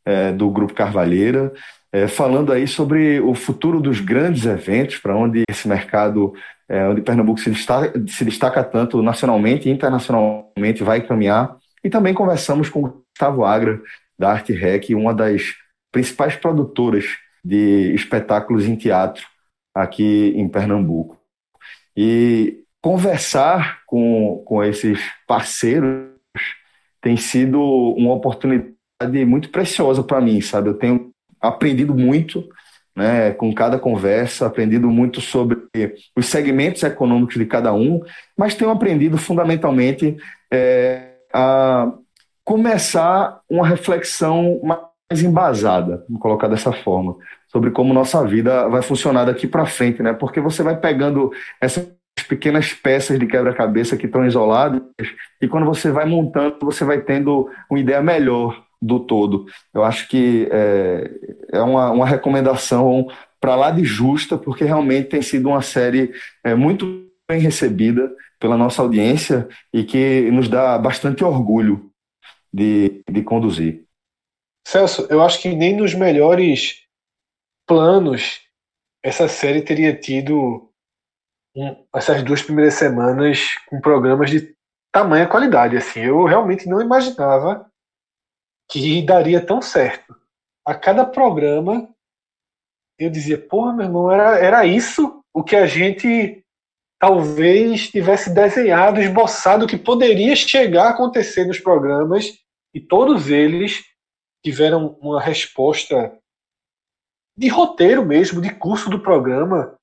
é, 0.06 0.32
do 0.32 0.50
grupo 0.50 0.74
Carvalheira, 0.74 1.52
é, 1.92 2.08
falando 2.08 2.52
aí 2.52 2.68
sobre 2.68 3.20
o 3.20 3.36
futuro 3.36 3.82
dos 3.82 4.00
grandes 4.00 4.46
eventos, 4.46 4.98
para 4.98 5.16
onde 5.16 5.44
esse 5.50 5.68
mercado, 5.68 6.34
é, 6.68 6.88
onde 6.88 7.02
Pernambuco 7.02 7.40
se 7.40 7.50
destaca, 7.50 8.04
se 8.08 8.26
destaca 8.26 8.64
tanto 8.64 9.02
nacionalmente 9.02 9.68
e 9.68 9.72
internacionalmente, 9.72 10.84
vai 10.84 11.02
caminhar. 11.02 11.58
E 11.84 11.90
também 11.90 12.14
conversamos 12.14 12.70
com 12.70 12.82
Gustavo 12.82 13.46
Agra, 13.46 13.82
da 14.18 14.32
Arte 14.32 14.54
Rec, 14.54 14.90
uma 14.90 15.14
das 15.14 15.54
principais 15.92 16.36
produtoras 16.36 17.06
de 17.44 17.94
espetáculos 17.94 18.66
em 18.66 18.76
teatro 18.76 19.26
aqui 19.74 20.34
em 20.36 20.48
Pernambuco. 20.50 21.17
E 21.98 22.60
conversar 22.80 23.80
com, 23.88 24.44
com 24.46 24.64
esses 24.64 25.00
parceiros 25.28 26.12
tem 27.02 27.18
sido 27.18 27.60
uma 27.98 28.14
oportunidade 28.14 28.76
muito 29.26 29.50
preciosa 29.50 30.04
para 30.04 30.22
mim, 30.22 30.40
sabe? 30.40 30.70
Eu 30.70 30.76
tenho 30.76 31.12
aprendido 31.42 31.96
muito 31.96 32.48
né, 32.96 33.32
com 33.32 33.54
cada 33.54 33.78
conversa, 33.78 34.48
aprendido 34.48 34.90
muito 34.90 35.22
sobre 35.22 35.58
os 36.16 36.26
segmentos 36.26 36.82
econômicos 36.84 37.36
de 37.36 37.46
cada 37.46 37.74
um, 37.74 38.02
mas 38.36 38.56
tenho 38.56 38.72
aprendido 38.72 39.18
fundamentalmente 39.18 40.18
é, 40.52 41.14
a 41.32 41.92
começar 42.44 43.42
uma 43.50 43.68
reflexão 43.68 44.60
mais 44.64 44.87
embasada, 45.12 46.06
vou 46.10 46.20
colocar 46.20 46.48
dessa 46.48 46.72
forma, 46.72 47.16
sobre 47.48 47.72
como 47.72 47.94
nossa 47.94 48.26
vida 48.26 48.68
vai 48.68 48.82
funcionar 48.82 49.26
daqui 49.26 49.48
para 49.48 49.66
frente, 49.66 50.02
né? 50.04 50.14
Porque 50.14 50.42
você 50.42 50.62
vai 50.62 50.78
pegando 50.78 51.32
essas 51.62 51.88
pequenas 52.28 52.74
peças 52.74 53.18
de 53.18 53.26
quebra-cabeça 53.26 53.96
que 53.96 54.06
estão 54.06 54.26
isoladas 54.26 54.82
e 55.42 55.48
quando 55.48 55.66
você 55.66 55.92
vai 55.92 56.06
montando, 56.06 56.58
você 56.62 56.84
vai 56.84 57.02
tendo 57.02 57.50
uma 57.70 57.80
ideia 57.80 58.02
melhor 58.02 58.64
do 58.82 59.00
todo. 59.00 59.46
Eu 59.74 59.84
acho 59.84 60.08
que 60.10 60.48
é, 60.52 61.12
é 61.54 61.62
uma, 61.62 61.92
uma 61.92 62.06
recomendação 62.06 63.08
para 63.40 63.56
lá 63.56 63.72
de 63.72 63.84
justa, 63.84 64.38
porque 64.38 64.66
realmente 64.66 65.10
tem 65.10 65.22
sido 65.22 65.50
uma 65.50 65.62
série 65.62 66.12
é, 66.44 66.54
muito 66.54 67.08
bem 67.30 67.40
recebida 67.40 68.12
pela 68.40 68.58
nossa 68.58 68.82
audiência 68.82 69.48
e 69.74 69.84
que 69.84 70.30
nos 70.32 70.50
dá 70.50 70.78
bastante 70.78 71.24
orgulho 71.24 71.90
de, 72.54 73.02
de 73.10 73.22
conduzir. 73.22 73.87
Celso, 74.68 75.08
eu 75.10 75.22
acho 75.22 75.42
que 75.42 75.56
nem 75.56 75.78
nos 75.78 75.94
melhores 75.94 76.86
planos 77.66 78.42
essa 79.02 79.26
série 79.26 79.62
teria 79.62 79.98
tido 79.98 80.70
um, 81.56 81.86
essas 81.96 82.22
duas 82.22 82.42
primeiras 82.42 82.74
semanas 82.74 83.56
com 83.70 83.80
programas 83.80 84.30
de 84.30 84.54
tamanha 84.92 85.26
qualidade. 85.26 85.78
Assim, 85.78 86.02
eu 86.02 86.26
realmente 86.26 86.68
não 86.68 86.82
imaginava 86.82 87.72
que 88.70 89.02
daria 89.06 89.40
tão 89.40 89.62
certo. 89.62 90.14
A 90.66 90.76
cada 90.76 91.06
programa 91.06 91.90
eu 93.00 93.10
dizia, 93.10 93.38
porra, 93.38 93.72
meu 93.72 93.86
irmão, 93.86 94.12
era, 94.12 94.38
era 94.38 94.66
isso 94.66 95.24
o 95.34 95.46
que 95.46 95.56
a 95.56 95.66
gente 95.66 96.44
talvez 97.00 97.90
tivesse 97.90 98.34
desenhado, 98.34 99.00
esboçado 99.00 99.66
que 99.66 99.78
poderia 99.78 100.36
chegar 100.36 100.88
a 100.88 100.90
acontecer 100.90 101.46
nos 101.46 101.58
programas 101.58 102.38
e 102.74 102.82
todos 102.82 103.30
eles 103.30 103.96
tiveram 104.44 104.98
uma 105.02 105.22
resposta 105.22 106.18
de 107.38 107.48
roteiro 107.48 108.06
mesmo, 108.06 108.42
de 108.42 108.54
curso 108.54 108.90
do 108.90 109.00
programa, 109.00 109.78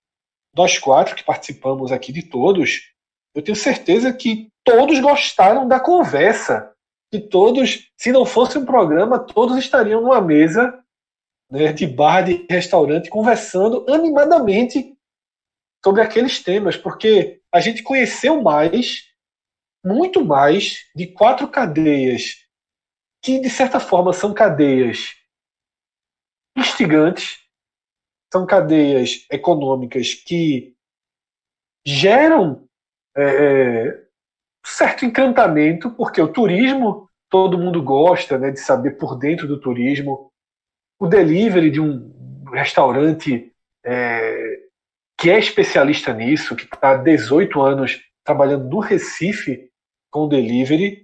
nós 0.54 0.78
quatro 0.78 1.14
que 1.14 1.22
participamos 1.22 1.92
aqui 1.92 2.12
de 2.12 2.22
todos, 2.22 2.92
eu 3.34 3.42
tenho 3.42 3.56
certeza 3.56 4.12
que 4.12 4.48
todos 4.64 4.98
gostaram 5.00 5.66
da 5.66 5.80
conversa 5.80 6.72
que 7.10 7.20
todos, 7.20 7.90
se 7.96 8.10
não 8.10 8.26
fosse 8.26 8.58
um 8.58 8.64
programa, 8.64 9.20
todos 9.20 9.56
estariam 9.56 10.00
numa 10.00 10.20
mesa 10.20 10.82
né, 11.50 11.72
de 11.72 11.86
bar, 11.86 12.22
de 12.22 12.44
restaurante, 12.50 13.08
conversando 13.08 13.84
animadamente 13.88 14.96
sobre 15.84 16.00
aqueles 16.00 16.42
temas, 16.42 16.76
porque 16.76 17.40
a 17.52 17.60
gente 17.60 17.84
conheceu 17.84 18.42
mais, 18.42 19.04
muito 19.84 20.24
mais, 20.24 20.78
de 20.94 21.06
quatro 21.06 21.46
cadeias 21.46 22.43
que, 23.24 23.40
de 23.40 23.48
certa 23.48 23.80
forma, 23.80 24.12
são 24.12 24.34
cadeias 24.34 25.14
instigantes, 26.54 27.38
são 28.30 28.44
cadeias 28.44 29.26
econômicas 29.30 30.12
que 30.12 30.76
geram 31.86 32.68
é, 33.16 33.22
é 33.22 34.04
certo 34.66 35.06
encantamento, 35.06 35.90
porque 35.90 36.20
o 36.20 36.30
turismo, 36.30 37.08
todo 37.30 37.56
mundo 37.56 37.82
gosta 37.82 38.38
né, 38.38 38.50
de 38.50 38.60
saber 38.60 38.98
por 38.98 39.16
dentro 39.18 39.48
do 39.48 39.58
turismo. 39.58 40.30
O 41.00 41.06
delivery 41.06 41.70
de 41.70 41.80
um 41.80 42.44
restaurante 42.52 43.50
é, 43.86 44.60
que 45.18 45.30
é 45.30 45.38
especialista 45.38 46.12
nisso, 46.12 46.54
que 46.54 46.64
está 46.64 46.90
há 46.90 46.96
18 46.96 47.58
anos 47.62 48.02
trabalhando 48.22 48.68
no 48.68 48.80
Recife 48.80 49.70
com 50.10 50.28
delivery, 50.28 51.03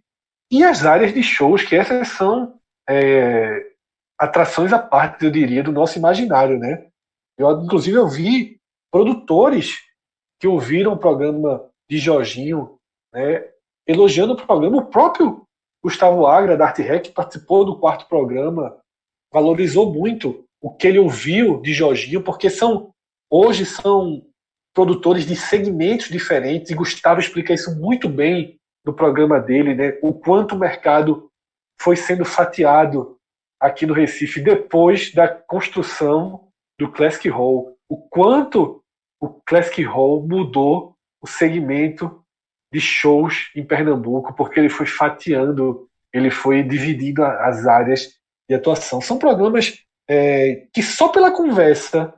e 0.51 0.65
as 0.65 0.85
áreas 0.85 1.15
de 1.15 1.23
shows, 1.23 1.63
que 1.63 1.77
essas 1.77 2.09
são 2.09 2.59
é, 2.89 3.71
atrações 4.19 4.73
à 4.73 4.79
parte, 4.79 5.25
eu 5.25 5.31
diria, 5.31 5.63
do 5.63 5.73
nosso 5.73 5.99
imaginário. 5.99 6.59
Né? 6.59 6.89
Eu, 7.39 7.63
inclusive, 7.63 7.97
eu 7.97 8.09
vi 8.09 8.61
produtores 8.91 9.79
que 10.41 10.49
ouviram 10.49 10.93
o 10.93 10.99
programa 10.99 11.65
de 11.89 11.99
Jorginho 11.99 12.79
né, 13.13 13.49
elogiando 13.87 14.33
o 14.33 14.47
programa. 14.47 14.79
O 14.79 14.87
próprio 14.87 15.43
Gustavo 15.83 16.27
Agra, 16.27 16.57
da 16.57 16.67
Arte 16.67 16.83
Rec, 16.83 17.13
participou 17.13 17.65
do 17.65 17.79
quarto 17.79 18.07
programa, 18.09 18.77
valorizou 19.33 19.93
muito 19.93 20.45
o 20.61 20.71
que 20.71 20.87
ele 20.87 20.99
ouviu 20.99 21.61
de 21.61 21.73
Jorginho, 21.73 22.23
porque 22.23 22.51
são 22.51 22.91
hoje 23.31 23.65
são 23.65 24.27
produtores 24.75 25.25
de 25.25 25.35
segmentos 25.35 26.09
diferentes, 26.09 26.71
e 26.71 26.75
Gustavo 26.75 27.21
explica 27.21 27.55
isso 27.55 27.75
muito 27.79 28.09
bem 28.09 28.60
no 28.85 28.93
programa 28.93 29.39
dele, 29.39 29.75
né? 29.75 29.99
o 30.03 30.13
quanto 30.13 30.55
o 30.55 30.59
mercado 30.59 31.31
foi 31.81 31.97
sendo 31.97 32.25
fatiado 32.25 33.19
aqui 33.59 33.87
no 33.87 33.95
Recife 33.95 34.41
depois 34.41 35.13
da 35.13 35.29
construção 35.29 36.49
do 36.79 36.91
Classic 36.91 37.29
Hall, 37.29 37.77
o 37.89 37.97
quanto 37.97 38.83
o 39.21 39.29
Classic 39.29 39.83
Hall 39.83 40.27
mudou 40.27 40.97
o 41.21 41.27
segmento 41.27 42.25
de 42.73 42.81
shows 42.81 43.51
em 43.55 43.65
Pernambuco, 43.65 44.33
porque 44.33 44.59
ele 44.59 44.71
foi 44.71 44.87
fatiando, 44.87 45.89
ele 46.13 46.31
foi 46.31 46.63
dividindo 46.63 47.23
as 47.23 47.67
áreas 47.67 48.15
de 48.49 48.55
atuação. 48.55 49.01
São 49.01 49.19
programas 49.19 49.85
é, 50.09 50.67
que 50.73 50.83
só 50.83 51.09
pela 51.09 51.31
conversa 51.31 52.15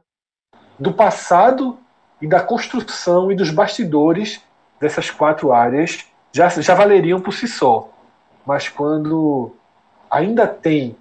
do 0.78 0.92
passado 0.92 1.78
e 2.20 2.26
da 2.26 2.40
construção 2.40 3.32
e 3.32 3.34
dos 3.34 3.50
bastidores 3.50 4.40
dessas 4.80 5.10
quatro 5.10 5.52
áreas 5.52 6.06
já, 6.34 6.48
já 6.48 6.74
valeriam 6.74 7.20
por 7.20 7.32
si 7.32 7.46
só. 7.46 7.90
Mas 8.46 8.68
quando 8.68 9.54
ainda 10.10 10.46
tem 10.46 10.96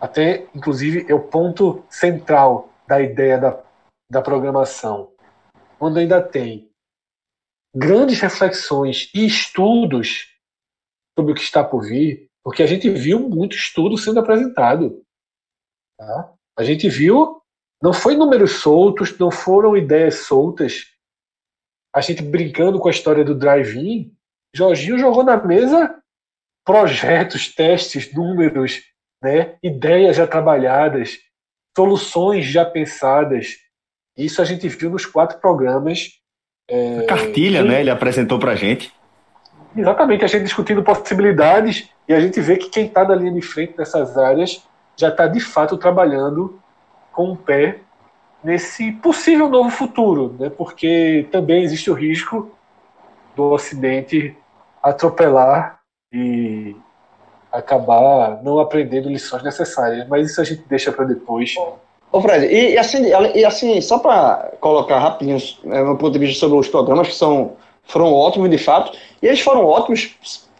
até 0.00 0.46
inclusive 0.54 1.06
é 1.08 1.14
o 1.14 1.22
ponto 1.22 1.84
central 1.88 2.68
da 2.86 3.00
ideia 3.00 3.38
da, 3.38 3.62
da 4.10 4.22
programação, 4.22 5.10
onde 5.80 6.00
ainda 6.00 6.22
tem 6.22 6.70
grandes 7.74 8.20
reflexões 8.20 9.10
e 9.14 9.26
estudos 9.26 10.34
sobre 11.18 11.32
o 11.32 11.34
que 11.34 11.42
está 11.42 11.64
por 11.64 11.84
vir, 11.84 12.28
porque 12.42 12.62
a 12.62 12.66
gente 12.66 12.88
viu 12.88 13.28
muito 13.28 13.56
estudo 13.56 13.98
sendo 13.98 14.20
apresentado. 14.20 15.02
Tá? 15.98 16.32
A 16.58 16.62
gente 16.62 16.88
viu, 16.88 17.42
não 17.82 17.92
foi 17.92 18.16
números 18.16 18.60
soltos, 18.60 19.18
não 19.18 19.30
foram 19.30 19.76
ideias 19.76 20.26
soltas. 20.26 20.86
A 21.94 22.00
gente 22.00 22.22
brincando 22.22 22.78
com 22.78 22.88
a 22.88 22.90
história 22.90 23.24
do 23.24 23.34
drive-in, 23.34 24.15
Jorginho 24.56 24.98
jogou 24.98 25.22
na 25.22 25.36
mesa 25.36 25.94
projetos, 26.64 27.54
testes, 27.54 28.12
números, 28.12 28.82
né? 29.22 29.54
ideias 29.62 30.16
já 30.16 30.26
trabalhadas, 30.26 31.18
soluções 31.76 32.46
já 32.46 32.64
pensadas. 32.64 33.56
Isso 34.16 34.40
a 34.40 34.44
gente 34.44 34.66
viu 34.68 34.90
nos 34.90 35.04
quatro 35.04 35.38
programas. 35.38 36.08
É... 36.68 37.02
Cartilha, 37.02 37.62
né? 37.62 37.80
Ele 37.80 37.90
apresentou 37.90 38.38
para 38.38 38.52
a 38.52 38.56
gente. 38.56 38.92
Exatamente, 39.76 40.24
a 40.24 40.28
gente 40.28 40.44
discutindo 40.44 40.82
possibilidades 40.82 41.90
e 42.08 42.14
a 42.14 42.18
gente 42.18 42.40
vê 42.40 42.56
que 42.56 42.70
quem 42.70 42.86
está 42.86 43.04
na 43.04 43.14
linha 43.14 43.32
de 43.32 43.42
frente 43.42 43.74
nessas 43.76 44.16
áreas 44.16 44.66
já 44.96 45.08
está 45.08 45.26
de 45.26 45.38
fato 45.38 45.76
trabalhando 45.76 46.58
com 47.12 47.32
o 47.32 47.36
pé 47.36 47.80
nesse 48.42 48.92
possível 48.92 49.50
novo 49.50 49.68
futuro, 49.68 50.34
né? 50.38 50.48
porque 50.48 51.28
também 51.30 51.62
existe 51.62 51.90
o 51.90 51.94
risco 51.94 52.50
do 53.34 53.50
Ocidente 53.50 54.34
atropelar 54.86 55.80
e 56.12 56.76
acabar 57.50 58.42
não 58.42 58.60
aprendendo 58.60 59.08
lições 59.08 59.42
necessárias, 59.42 60.06
mas 60.08 60.30
isso 60.30 60.40
a 60.40 60.44
gente 60.44 60.62
deixa 60.68 60.92
para 60.92 61.04
depois. 61.04 61.54
Ô 62.12 62.20
Fred, 62.20 62.46
e, 62.46 62.78
assim, 62.78 63.02
e 63.34 63.44
assim, 63.44 63.80
só 63.80 63.98
para 63.98 64.52
colocar 64.60 64.98
rapidinho 64.98 65.38
é, 65.64 65.82
meu 65.82 65.96
ponto 65.96 66.12
de 66.12 66.18
vista 66.20 66.38
sobre 66.38 66.58
os 66.58 66.68
programas 66.68 67.08
que 67.08 67.14
são, 67.14 67.52
foram 67.84 68.12
ótimos 68.12 68.48
de 68.48 68.58
fato, 68.58 68.96
e 69.20 69.26
eles 69.26 69.40
foram 69.40 69.64
ótimos 69.64 70.14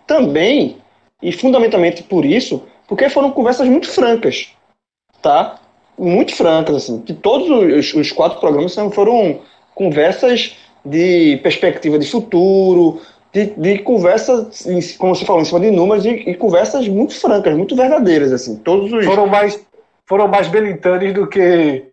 também, 0.07 0.79
e 1.23 1.31
fundamentalmente 1.33 2.03
por 2.03 2.25
isso, 2.25 2.63
porque 2.89 3.09
foram 3.09 3.31
conversas 3.31 3.69
muito 3.69 3.89
francas, 3.89 4.49
tá? 5.23 5.57
Muito 5.97 6.35
francas, 6.35 6.77
assim, 6.77 7.01
que 7.01 7.15
todos 7.15 7.49
os, 7.49 7.95
os 7.95 8.13
quatro 8.13 8.41
programas 8.41 8.75
foram 8.93 9.41
conversas 9.75 10.57
de 10.85 11.39
perspectiva 11.43 11.99
de 11.99 12.09
futuro, 12.09 13.01
de, 13.37 13.53
de 13.57 13.79
conversas, 13.81 14.67
como 14.97 15.15
você 15.15 15.27
falou, 15.27 15.43
em 15.43 15.45
cima 15.45 15.61
de 15.61 15.71
números, 15.71 16.07
e, 16.07 16.11
e, 16.11 16.35
conversas 16.35 16.89
muito 16.89 17.15
francas, 17.15 17.55
muito 17.55 17.77
verdadeiras, 17.77 18.33
assim. 18.33 18.57
Todos 18.57 18.91
os... 18.91 19.05
Foram 19.05 19.27
mais, 19.27 19.61
foram 20.07 20.27
mais 20.27 20.49
belintanes 20.49 21.13
do 21.13 21.27
que 21.27 21.85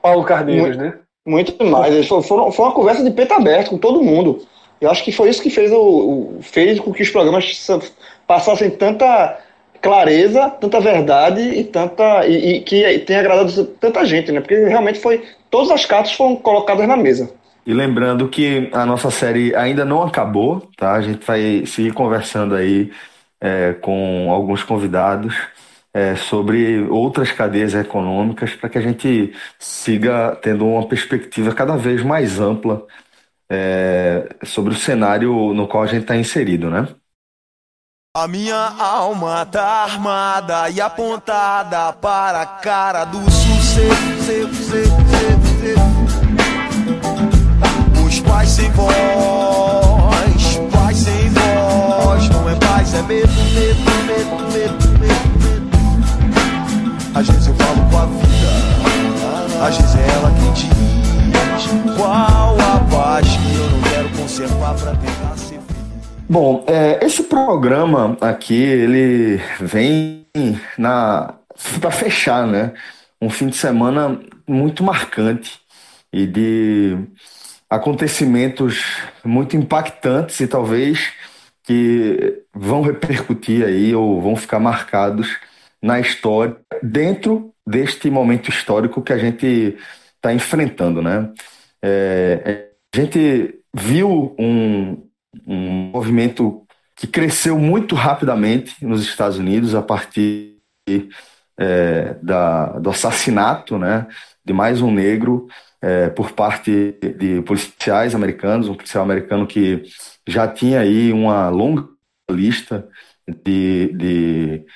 Paulo 0.00 0.22
Carneiros, 0.22 0.76
muito, 0.76 0.78
né? 0.78 0.94
Muito 1.26 1.64
mais. 1.64 1.92
Eles 1.92 2.06
foram, 2.06 2.52
foi 2.52 2.64
uma 2.64 2.74
conversa 2.74 3.02
de 3.02 3.10
peito 3.10 3.34
aberto 3.34 3.70
com 3.70 3.78
todo 3.78 4.04
mundo. 4.04 4.40
Eu 4.80 4.88
acho 4.88 5.02
que 5.02 5.10
foi 5.10 5.30
isso 5.30 5.42
que 5.42 5.50
fez, 5.50 5.72
o, 5.72 6.36
fez 6.42 6.78
com 6.78 6.92
que 6.92 7.02
os 7.02 7.10
programas 7.10 7.68
passassem 8.24 8.70
tanta 8.70 9.40
clareza, 9.82 10.48
tanta 10.60 10.78
verdade 10.78 11.40
e 11.40 11.64
tanta 11.64 12.24
e, 12.24 12.56
e 12.56 12.60
que 12.60 13.00
tem 13.00 13.16
agradado 13.16 13.64
tanta 13.80 14.04
gente, 14.04 14.30
né? 14.30 14.40
Porque 14.40 14.54
realmente 14.54 15.00
foi 15.00 15.24
todas 15.50 15.72
as 15.72 15.84
cartas 15.84 16.12
foram 16.12 16.36
colocadas 16.36 16.86
na 16.86 16.96
mesa. 16.96 17.30
E 17.66 17.74
lembrando 17.74 18.28
que 18.28 18.70
a 18.72 18.86
nossa 18.86 19.10
série 19.10 19.54
ainda 19.54 19.84
não 19.84 20.02
acabou, 20.02 20.70
tá? 20.76 20.92
A 20.92 21.00
gente 21.02 21.24
vai 21.26 21.66
seguir 21.66 21.92
conversando 21.92 22.54
aí 22.54 22.92
é, 23.40 23.74
com 23.74 24.30
alguns 24.30 24.62
convidados 24.62 25.34
é, 25.92 26.14
sobre 26.14 26.82
outras 26.88 27.32
cadeias 27.32 27.74
econômicas 27.74 28.54
para 28.54 28.68
que 28.68 28.78
a 28.78 28.82
gente 28.82 29.32
siga 29.58 30.36
tendo 30.42 30.66
uma 30.66 30.86
perspectiva 30.86 31.54
cada 31.54 31.76
vez 31.76 32.02
mais 32.04 32.38
ampla 32.38 32.86
é, 33.50 34.28
sobre 34.44 34.72
o 34.74 34.76
cenário 34.76 35.54
no 35.54 35.66
qual 35.66 35.82
a 35.84 35.86
gente 35.86 36.02
está 36.02 36.16
inserido, 36.16 36.70
né? 36.70 36.86
A 38.14 38.28
minha 38.28 38.56
alma 38.78 39.44
tá 39.44 39.84
armada 39.84 40.70
e 40.70 40.80
apontada 40.80 41.92
para 41.94 42.42
a 42.42 42.46
cara 42.46 43.04
do 43.04 43.18
sucesso. 43.30 45.05
Paz 48.46 48.50
sem 48.50 48.70
voz, 48.70 50.60
paz 50.72 50.96
sem 50.98 51.30
voz, 51.30 52.28
não 52.28 52.48
é 52.48 52.54
paz, 52.54 52.94
é 52.94 53.02
medo, 53.02 53.28
medo, 53.28 53.80
medo, 54.06 54.52
medo, 54.52 54.98
medo, 55.00 55.38
medo. 55.40 55.66
Às 57.12 57.26
vezes 57.26 57.48
eu 57.48 57.54
falo 57.54 57.90
com 57.90 57.98
a 57.98 58.06
vida, 58.06 59.66
às 59.66 59.76
vezes 59.76 59.96
é 59.96 60.08
ela 60.14 60.30
quem 60.30 60.52
diz 60.52 61.96
qual 61.96 62.56
a 62.60 62.78
paz 62.88 63.26
que 63.26 63.56
eu 63.56 63.70
não 63.70 63.82
quero 63.82 64.08
conservar 64.10 64.74
pra 64.74 64.92
tentar 64.92 65.36
ser 65.36 65.60
Bom, 66.28 66.64
é, 66.68 67.04
esse 67.04 67.24
programa 67.24 68.16
aqui, 68.20 68.62
ele 68.62 69.40
vem 69.60 70.26
na 70.78 71.34
para 71.80 71.90
fechar, 71.90 72.46
né? 72.46 72.74
Um 73.20 73.30
fim 73.30 73.48
de 73.48 73.56
semana 73.56 74.20
muito 74.46 74.84
marcante 74.84 75.58
e 76.12 76.26
de 76.26 76.98
acontecimentos 77.68 78.82
muito 79.24 79.56
impactantes 79.56 80.40
e 80.40 80.46
talvez 80.46 81.12
que 81.62 82.42
vão 82.54 82.80
repercutir 82.80 83.64
aí 83.64 83.94
ou 83.94 84.20
vão 84.20 84.36
ficar 84.36 84.60
marcados 84.60 85.36
na 85.82 85.98
história 86.00 86.56
dentro 86.82 87.52
deste 87.66 88.08
momento 88.10 88.48
histórico 88.48 89.02
que 89.02 89.12
a 89.12 89.18
gente 89.18 89.76
está 90.14 90.32
enfrentando, 90.32 91.02
né? 91.02 91.32
É, 91.82 92.70
a 92.94 93.00
gente 93.00 93.60
viu 93.74 94.34
um, 94.38 95.06
um 95.46 95.90
movimento 95.92 96.66
que 96.94 97.06
cresceu 97.06 97.58
muito 97.58 97.94
rapidamente 97.94 98.84
nos 98.84 99.02
Estados 99.02 99.38
Unidos 99.38 99.74
a 99.74 99.82
partir 99.82 100.56
é, 101.58 102.16
da, 102.22 102.78
do 102.78 102.90
assassinato, 102.90 103.78
né, 103.78 104.06
de 104.44 104.52
mais 104.52 104.80
um 104.80 104.90
negro 104.90 105.46
é, 105.86 106.08
por 106.08 106.32
parte 106.32 106.98
de 107.16 107.40
policiais 107.42 108.12
americanos, 108.12 108.68
um 108.68 108.74
policial 108.74 109.04
americano 109.04 109.46
que 109.46 109.84
já 110.26 110.48
tinha 110.48 110.80
aí 110.80 111.12
uma 111.12 111.48
longa 111.48 111.86
lista 112.28 112.88
de, 113.44 113.92
de 113.94 114.66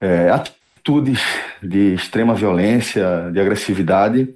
é, 0.00 0.30
atitudes 0.30 1.20
de 1.62 1.92
extrema 1.92 2.34
violência, 2.34 3.30
de 3.30 3.38
agressividade, 3.38 4.34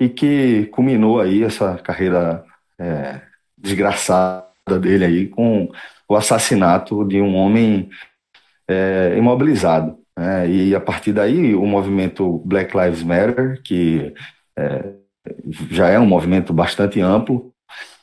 e 0.00 0.08
que 0.08 0.66
culminou 0.72 1.20
aí 1.20 1.44
essa 1.44 1.76
carreira 1.76 2.44
é, 2.76 3.20
desgraçada 3.56 4.80
dele 4.80 5.04
aí 5.04 5.28
com 5.28 5.70
o 6.08 6.16
assassinato 6.16 7.06
de 7.06 7.20
um 7.20 7.36
homem 7.36 7.88
é, 8.66 9.14
imobilizado. 9.16 9.96
Né? 10.18 10.50
E 10.50 10.74
a 10.74 10.80
partir 10.80 11.12
daí 11.12 11.54
o 11.54 11.64
movimento 11.66 12.38
Black 12.44 12.76
Lives 12.76 13.04
Matter, 13.04 13.62
que 13.62 14.12
é, 14.58 14.99
já 15.70 15.88
é 15.88 15.98
um 15.98 16.06
movimento 16.06 16.52
bastante 16.52 17.00
amplo. 17.00 17.52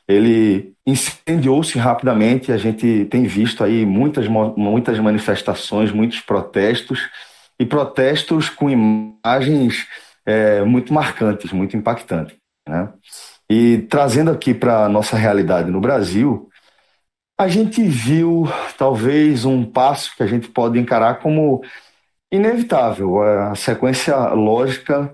Ele 0.08 0.73
incendiou-se 0.86 1.77
rapidamente, 1.77 2.51
a 2.51 2.58
gente 2.58 3.06
tem 3.06 3.23
visto 3.23 3.63
aí 3.63 3.86
muitas, 3.86 4.27
muitas 4.27 4.97
manifestações, 4.99 5.91
muitos 5.91 6.21
protestos, 6.21 7.10
e 7.60 7.65
protestos 7.65 8.49
com 8.49 8.69
imagens 8.69 9.88
é, 10.25 10.62
muito 10.63 10.93
marcantes, 10.93 11.51
muito 11.51 11.75
impactantes. 11.75 12.38
Né? 12.67 12.89
E 13.49 13.80
trazendo 13.89 14.32
aqui 14.32 14.53
para 14.53 14.86
a 14.86 14.89
nossa 14.89 15.17
realidade 15.17 15.71
no 15.71 15.82
Brasil, 15.82 16.49
a 17.38 17.47
gente 17.47 17.84
viu 17.84 18.45
talvez 18.77 19.45
um 19.45 19.65
passo 19.65 20.15
que 20.15 20.23
a 20.23 20.27
gente 20.27 20.47
pode 20.49 20.80
encarar 20.80 21.19
como 21.19 21.62
inevitável, 22.32 23.21
a 23.21 23.56
sequência 23.56 24.15
lógica 24.30 25.13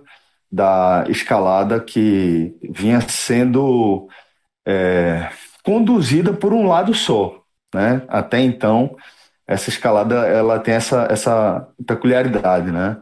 da 0.53 1.05
escalada 1.09 1.79
que 1.79 2.55
vinha 2.69 3.01
sendo 3.01 4.07
é, 4.67 5.27
conduzida 5.63 6.31
por 6.31 6.53
um 6.53 6.67
lado 6.67 6.93
só, 6.93 7.41
né? 7.73 8.03
Até 8.07 8.39
então 8.39 8.95
essa 9.47 9.69
escalada 9.69 10.27
ela 10.27 10.59
tem 10.59 10.75
essa, 10.75 11.07
essa 11.09 11.67
peculiaridade, 11.87 12.71
né? 12.71 12.97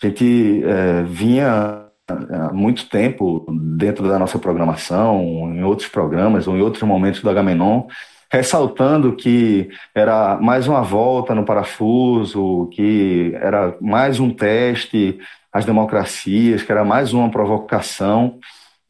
A 0.00 0.06
gente 0.06 0.62
é, 0.64 1.02
vinha 1.02 1.88
há 2.08 2.52
muito 2.52 2.88
tempo 2.88 3.44
dentro 3.76 4.08
da 4.08 4.16
nossa 4.18 4.38
programação, 4.38 5.20
em 5.52 5.64
outros 5.64 5.88
programas 5.88 6.46
ou 6.46 6.56
em 6.56 6.62
outros 6.62 6.84
momentos 6.84 7.20
do 7.20 7.28
Agamenon, 7.28 7.88
ressaltando 8.30 9.16
que 9.16 9.68
era 9.92 10.36
mais 10.40 10.68
uma 10.68 10.82
volta 10.82 11.34
no 11.34 11.44
parafuso, 11.44 12.68
que 12.72 13.32
era 13.34 13.76
mais 13.80 14.20
um 14.20 14.30
teste 14.32 15.18
as 15.52 15.64
democracias, 15.64 16.62
que 16.62 16.72
era 16.72 16.84
mais 16.84 17.12
uma 17.12 17.30
provocação. 17.30 18.38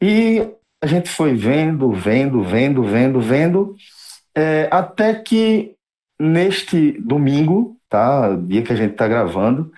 E 0.01 0.47
a 0.81 0.87
gente 0.87 1.09
foi 1.09 1.33
vendo, 1.33 1.91
vendo, 1.91 2.43
vendo, 2.43 2.83
vendo, 2.83 3.19
vendo, 3.19 3.75
é, 4.35 4.67
até 4.71 5.13
que 5.13 5.75
neste 6.19 6.93
domingo, 7.01 7.77
tá, 7.89 8.35
dia 8.35 8.61
que 8.61 8.71
a 8.71 8.75
gente 8.75 8.91
está 8.91 9.07
gravando, 9.07 9.71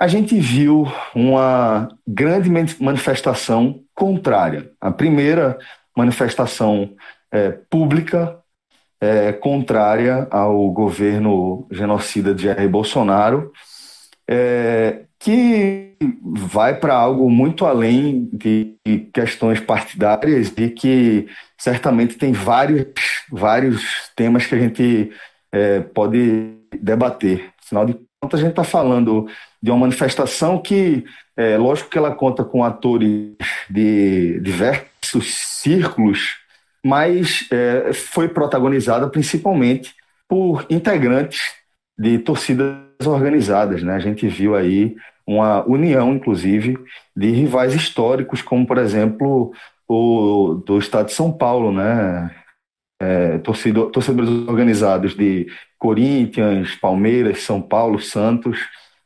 a 0.00 0.06
gente 0.06 0.38
viu 0.38 0.86
uma 1.14 1.88
grande 2.06 2.48
manifestação 2.80 3.82
contrária. 3.94 4.70
A 4.80 4.90
primeira 4.90 5.58
manifestação 5.96 6.94
é, 7.32 7.50
pública 7.50 8.38
é, 9.00 9.32
contrária 9.32 10.26
ao 10.30 10.70
governo 10.70 11.66
genocida 11.70 12.34
de 12.34 12.44
Jair 12.44 12.68
Bolsonaro, 12.68 13.52
é, 14.28 15.04
que 15.18 15.87
vai 16.22 16.78
para 16.78 16.94
algo 16.94 17.28
muito 17.30 17.66
além 17.66 18.28
de 18.32 18.76
questões 19.12 19.60
partidárias 19.60 20.52
e 20.56 20.68
que 20.68 21.28
certamente 21.56 22.16
tem 22.16 22.32
vários, 22.32 22.86
vários 23.30 24.10
temas 24.14 24.46
que 24.46 24.54
a 24.54 24.58
gente 24.58 25.10
é, 25.52 25.80
pode 25.80 26.54
debater. 26.80 27.50
Afinal 27.64 27.86
de 27.86 27.98
contas, 28.20 28.40
a 28.40 28.42
gente 28.42 28.52
está 28.52 28.64
falando 28.64 29.28
de 29.62 29.70
uma 29.70 29.78
manifestação 29.78 30.60
que, 30.60 31.04
é, 31.36 31.56
lógico 31.56 31.90
que 31.90 31.98
ela 31.98 32.14
conta 32.14 32.44
com 32.44 32.62
atores 32.62 33.34
de 33.68 34.40
diversos 34.40 35.34
círculos, 35.34 36.36
mas 36.84 37.46
é, 37.50 37.92
foi 37.92 38.28
protagonizada 38.28 39.08
principalmente 39.08 39.94
por 40.28 40.64
integrantes 40.70 41.40
de 41.98 42.18
torcidas 42.18 42.76
organizadas. 43.04 43.82
Né? 43.82 43.94
A 43.94 43.98
gente 43.98 44.28
viu 44.28 44.54
aí 44.54 44.94
uma 45.28 45.62
união, 45.68 46.14
inclusive, 46.14 46.78
de 47.14 47.30
rivais 47.30 47.74
históricos, 47.74 48.40
como, 48.40 48.66
por 48.66 48.78
exemplo, 48.78 49.52
o 49.86 50.62
do 50.66 50.78
Estado 50.78 51.08
de 51.08 51.12
São 51.12 51.30
Paulo, 51.30 51.70
né? 51.70 52.34
É, 53.00 53.38
torcedor, 53.38 53.90
torcedores 53.90 54.30
organizados 54.48 55.14
de 55.14 55.46
Corinthians, 55.78 56.74
Palmeiras, 56.76 57.42
São 57.42 57.60
Paulo, 57.60 58.00
Santos 58.00 58.58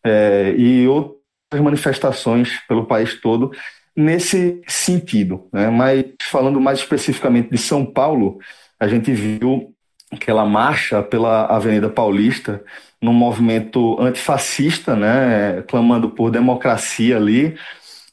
é, 0.05 0.55
e 0.57 0.87
outras 0.87 1.61
manifestações 1.61 2.57
pelo 2.69 2.87
país 2.87 3.21
todo 3.21 3.51
nesse 3.95 4.63
sentido. 4.67 5.47
Né? 5.53 5.69
Mas 5.69 6.07
falando 6.23 6.59
mais 6.59 6.79
especificamente 6.79 7.51
de 7.51 7.59
São 7.59 7.85
Paulo, 7.85 8.39
a 8.81 8.89
gente 8.89 9.13
viu 9.13 9.72
aquela 10.13 10.45
marcha 10.45 11.03
pela 11.03 11.47
Avenida 11.47 11.89
Paulista 11.89 12.63
num 13.01 13.13
movimento 13.13 14.01
antifascista, 14.01 14.95
né, 14.95 15.63
clamando 15.67 16.11
por 16.11 16.31
democracia 16.31 17.17
ali, 17.17 17.57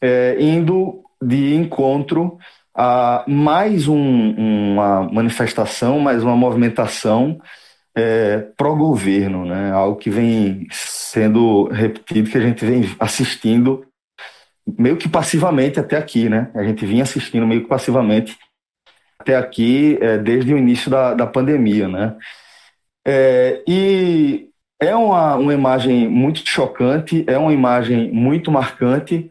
é, 0.02 0.36
indo 0.40 1.04
de 1.22 1.54
encontro 1.54 2.38
a 2.74 3.24
mais 3.28 3.88
um, 3.88 4.32
uma 4.74 5.04
manifestação, 5.04 6.00
mais 6.00 6.24
uma 6.24 6.36
movimentação 6.36 7.40
é, 7.96 8.40
pró-governo, 8.58 9.46
né, 9.46 9.72
algo 9.72 9.98
que 9.98 10.10
vem 10.10 10.68
sendo 10.72 11.66
repetido, 11.66 12.30
que 12.30 12.38
a 12.38 12.42
gente 12.42 12.66
vem 12.66 12.96
assistindo 13.00 13.86
meio 14.78 14.98
que 14.98 15.10
passivamente 15.10 15.80
até 15.80 15.98
aqui, 15.98 16.30
né? 16.30 16.52
A 16.54 16.64
gente 16.64 16.86
vinha 16.86 17.02
assistindo 17.02 17.48
meio 17.48 17.64
que 17.64 17.68
passivamente 17.68 18.38
até 19.20 19.36
aqui 19.36 19.98
é, 20.02 20.18
desde 20.18 20.54
o 20.54 20.58
início 20.58 20.90
da, 20.90 21.14
da 21.14 21.28
pandemia, 21.28 21.88
né? 21.88 22.16
É, 23.06 23.64
e 23.68 24.50
é 24.82 24.96
uma, 24.96 25.36
uma 25.36 25.54
imagem 25.54 26.08
muito 26.08 26.48
chocante, 26.48 27.26
é 27.28 27.38
uma 27.38 27.54
imagem 27.54 28.12
muito 28.12 28.52
marcante 28.52 29.30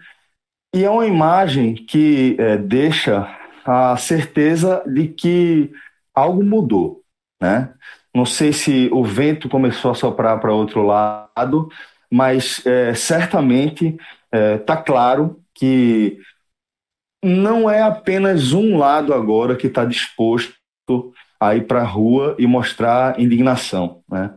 e 0.74 0.84
é 0.84 0.90
uma 0.90 1.06
imagem 1.06 1.74
que 1.74 2.36
é, 2.38 2.56
deixa 2.58 3.34
a 3.64 3.96
certeza 3.96 4.82
de 4.86 5.08
que 5.08 5.70
algo 6.14 6.42
mudou, 6.44 7.02
né? 7.40 7.72
Não 8.14 8.24
sei 8.26 8.52
se 8.52 8.88
o 8.92 9.04
vento 9.04 9.48
começou 9.48 9.90
a 9.90 9.94
soprar 9.94 10.40
para 10.40 10.52
outro 10.52 10.82
lado, 10.82 11.68
mas 12.10 12.64
é, 12.66 12.94
certamente 12.94 13.96
está 14.32 14.74
é, 14.74 14.82
claro 14.82 15.40
que 15.54 16.18
não 17.22 17.68
é 17.68 17.82
apenas 17.82 18.52
um 18.52 18.76
lado 18.76 19.12
agora 19.12 19.56
que 19.56 19.66
está 19.66 19.84
disposto 19.84 20.54
a 21.40 21.54
ir 21.54 21.66
para 21.66 21.80
a 21.80 21.86
rua 21.86 22.34
e 22.38 22.46
mostrar 22.46 23.18
indignação. 23.20 24.02
Né? 24.08 24.34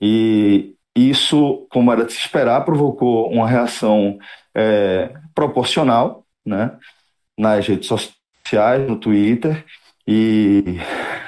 E 0.00 0.74
isso, 0.94 1.66
como 1.70 1.92
era 1.92 2.04
de 2.04 2.12
se 2.12 2.20
esperar, 2.20 2.64
provocou 2.64 3.30
uma 3.30 3.48
reação 3.48 4.18
é, 4.54 5.12
proporcional 5.34 6.24
né? 6.44 6.72
nas 7.36 7.66
redes 7.66 7.88
sociais, 7.88 8.86
no 8.88 8.96
Twitter, 8.96 9.64
e 10.06 10.78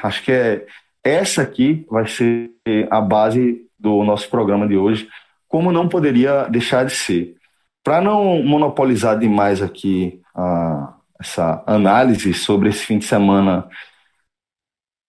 acho 0.03 0.23
que 0.23 0.33
é 0.33 0.67
essa 1.03 1.43
aqui 1.43 1.87
vai 1.89 2.07
ser 2.07 2.51
a 2.91 3.01
base 3.01 3.65
do 3.79 4.03
nosso 4.05 4.29
programa 4.29 4.67
de 4.67 4.77
hoje, 4.77 5.09
como 5.49 5.73
não 5.73 5.89
poderia 5.89 6.45
deixar 6.45 6.85
de 6.85 6.93
ser. 6.93 7.37
Para 7.83 8.01
não 8.01 8.43
monopolizar 8.43 9.17
demais 9.19 9.63
aqui 9.63 10.21
a, 10.35 10.96
essa 11.21 11.63
análise 11.67 12.33
sobre 12.35 12.69
esse 12.69 12.85
fim 12.85 12.99
de 12.99 13.07
semana 13.07 13.69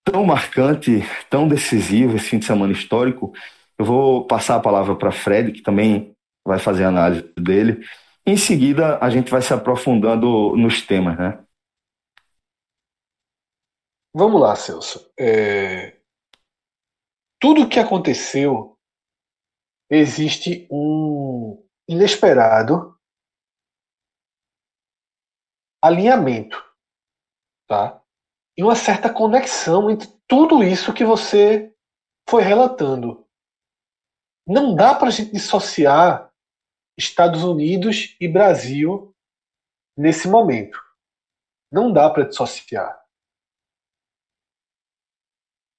tão 0.04 0.26
marcante, 0.26 1.02
tão 1.30 1.48
decisivo, 1.48 2.16
esse 2.16 2.30
fim 2.30 2.40
de 2.40 2.46
semana 2.46 2.72
histórico, 2.72 3.34
eu 3.78 3.86
vou 3.86 4.26
passar 4.26 4.56
a 4.56 4.62
palavra 4.62 4.96
para 4.96 5.12
Fred, 5.12 5.52
que 5.52 5.62
também 5.62 6.16
vai 6.46 6.58
fazer 6.60 6.86
a 6.86 6.90
análise 6.90 7.32
dele. 7.38 7.86
Em 8.26 8.38
seguida, 8.38 8.98
a 9.00 9.10
gente 9.10 9.30
vai 9.30 9.42
se 9.42 9.54
aprofundando 9.54 10.56
nos 10.56 10.82
temas, 10.82 11.18
né? 11.18 11.44
Vamos 14.16 14.42
lá, 14.42 14.56
Celso. 14.56 15.12
É... 15.20 15.98
Tudo 17.40 17.64
o 17.64 17.70
que 17.70 17.80
aconteceu 17.80 18.78
existe 19.90 20.68
um 20.72 21.64
inesperado 21.88 22.97
alinhamento, 25.82 26.64
tá? 27.68 28.02
E 28.58 28.64
uma 28.64 28.76
certa 28.76 29.14
conexão 29.14 29.90
entre 29.90 30.08
tudo 30.28 30.64
isso 30.64 30.94
que 30.94 31.06
você 31.06 31.74
foi 32.28 32.44
relatando. 32.44 33.26
Não 34.48 34.76
dá 34.76 34.96
para 34.96 35.10
a 35.10 35.12
gente 35.12 35.32
dissociar 35.32 36.32
Estados 36.98 37.44
Unidos 37.44 38.16
e 38.20 38.28
Brasil 38.28 39.16
nesse 39.96 40.28
momento. 40.28 40.82
Não 41.72 41.92
dá 41.92 42.10
para 42.10 42.28
dissociar. 42.28 43.04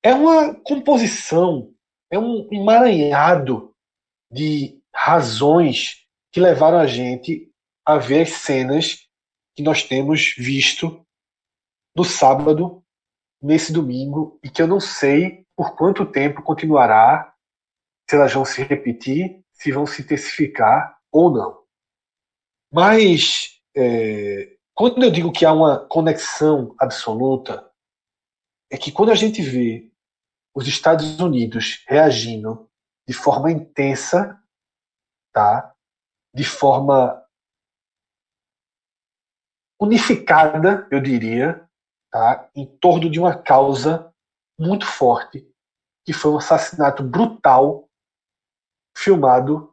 É 0.02 0.14
uma 0.14 0.54
composição, 0.60 1.74
é 2.10 2.18
um 2.18 2.48
emaranhado 2.52 3.74
de 4.30 4.80
razões 4.94 6.06
que 6.30 6.40
levaram 6.40 6.78
a 6.78 6.86
gente 6.86 7.52
a 7.84 7.96
ver 7.96 8.22
as 8.22 8.30
cenas 8.30 9.07
que 9.58 9.62
nós 9.64 9.82
temos 9.82 10.36
visto 10.38 11.04
no 11.96 12.04
sábado, 12.04 12.80
nesse 13.42 13.72
domingo, 13.72 14.38
e 14.40 14.48
que 14.48 14.62
eu 14.62 14.68
não 14.68 14.78
sei 14.78 15.44
por 15.56 15.74
quanto 15.74 16.06
tempo 16.06 16.44
continuará, 16.44 17.34
se 18.08 18.14
elas 18.14 18.32
vão 18.32 18.44
se 18.44 18.62
repetir, 18.62 19.44
se 19.52 19.72
vão 19.72 19.84
se 19.84 20.02
intensificar 20.02 20.96
ou 21.10 21.28
não. 21.28 21.64
Mas, 22.72 23.60
é, 23.76 24.56
quando 24.72 25.02
eu 25.02 25.10
digo 25.10 25.32
que 25.32 25.44
há 25.44 25.52
uma 25.52 25.84
conexão 25.88 26.72
absoluta, 26.78 27.68
é 28.70 28.78
que 28.78 28.92
quando 28.92 29.10
a 29.10 29.16
gente 29.16 29.42
vê 29.42 29.90
os 30.54 30.68
Estados 30.68 31.18
Unidos 31.18 31.82
reagindo 31.88 32.70
de 33.08 33.12
forma 33.12 33.50
intensa 33.50 34.40
tá? 35.32 35.74
de 36.32 36.44
forma 36.44 37.27
unificada, 39.80 40.86
eu 40.90 41.00
diria, 41.00 41.68
tá? 42.10 42.50
em 42.54 42.66
torno 42.78 43.08
de 43.08 43.20
uma 43.20 43.36
causa 43.36 44.12
muito 44.58 44.86
forte, 44.86 45.48
que 46.04 46.12
foi 46.12 46.32
um 46.32 46.38
assassinato 46.38 47.02
brutal, 47.02 47.88
filmado 48.96 49.72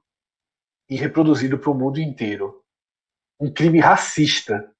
e 0.90 0.96
reproduzido 0.96 1.58
para 1.58 1.72
o 1.72 1.76
mundo 1.76 2.00
inteiro. 2.00 2.64
Um 3.40 3.52
crime 3.52 3.80
racista 3.80 4.72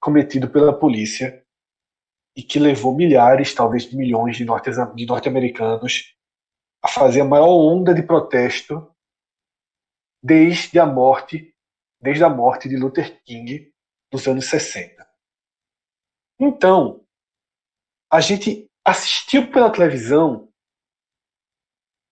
cometido 0.00 0.48
pela 0.48 0.76
polícia 0.76 1.44
e 2.34 2.42
que 2.42 2.58
levou 2.58 2.96
milhares, 2.96 3.54
talvez 3.54 3.92
milhões 3.92 4.36
de 4.36 4.44
norte-americanos 4.44 6.16
a 6.82 6.88
fazer 6.88 7.20
a 7.20 7.24
maior 7.24 7.48
onda 7.48 7.92
de 7.92 8.02
protesto 8.02 8.90
desde 10.22 10.78
a 10.78 10.86
morte, 10.86 11.54
desde 12.00 12.24
a 12.24 12.28
morte 12.28 12.68
de 12.68 12.76
Luther 12.76 13.22
King 13.24 13.70
nos 14.12 14.26
anos 14.26 14.46
60. 14.46 15.06
Então, 16.38 17.04
a 18.10 18.20
gente 18.20 18.68
assistiu 18.84 19.50
pela 19.50 19.70
televisão 19.70 20.50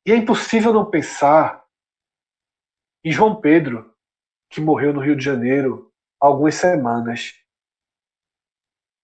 e 0.07 0.13
é 0.13 0.17
impossível 0.17 0.73
não 0.73 0.89
pensar 0.89 1.65
em 3.05 3.13
João 3.13 3.41
Pedro, 3.41 3.95
que 4.51 4.61
morreu 4.61 4.93
no 4.93 5.01
Rio 5.01 5.17
de 5.17 5.25
Janeiro 5.25 5.93
há 6.21 6.27
algumas 6.27 6.55
semanas. 6.55 7.35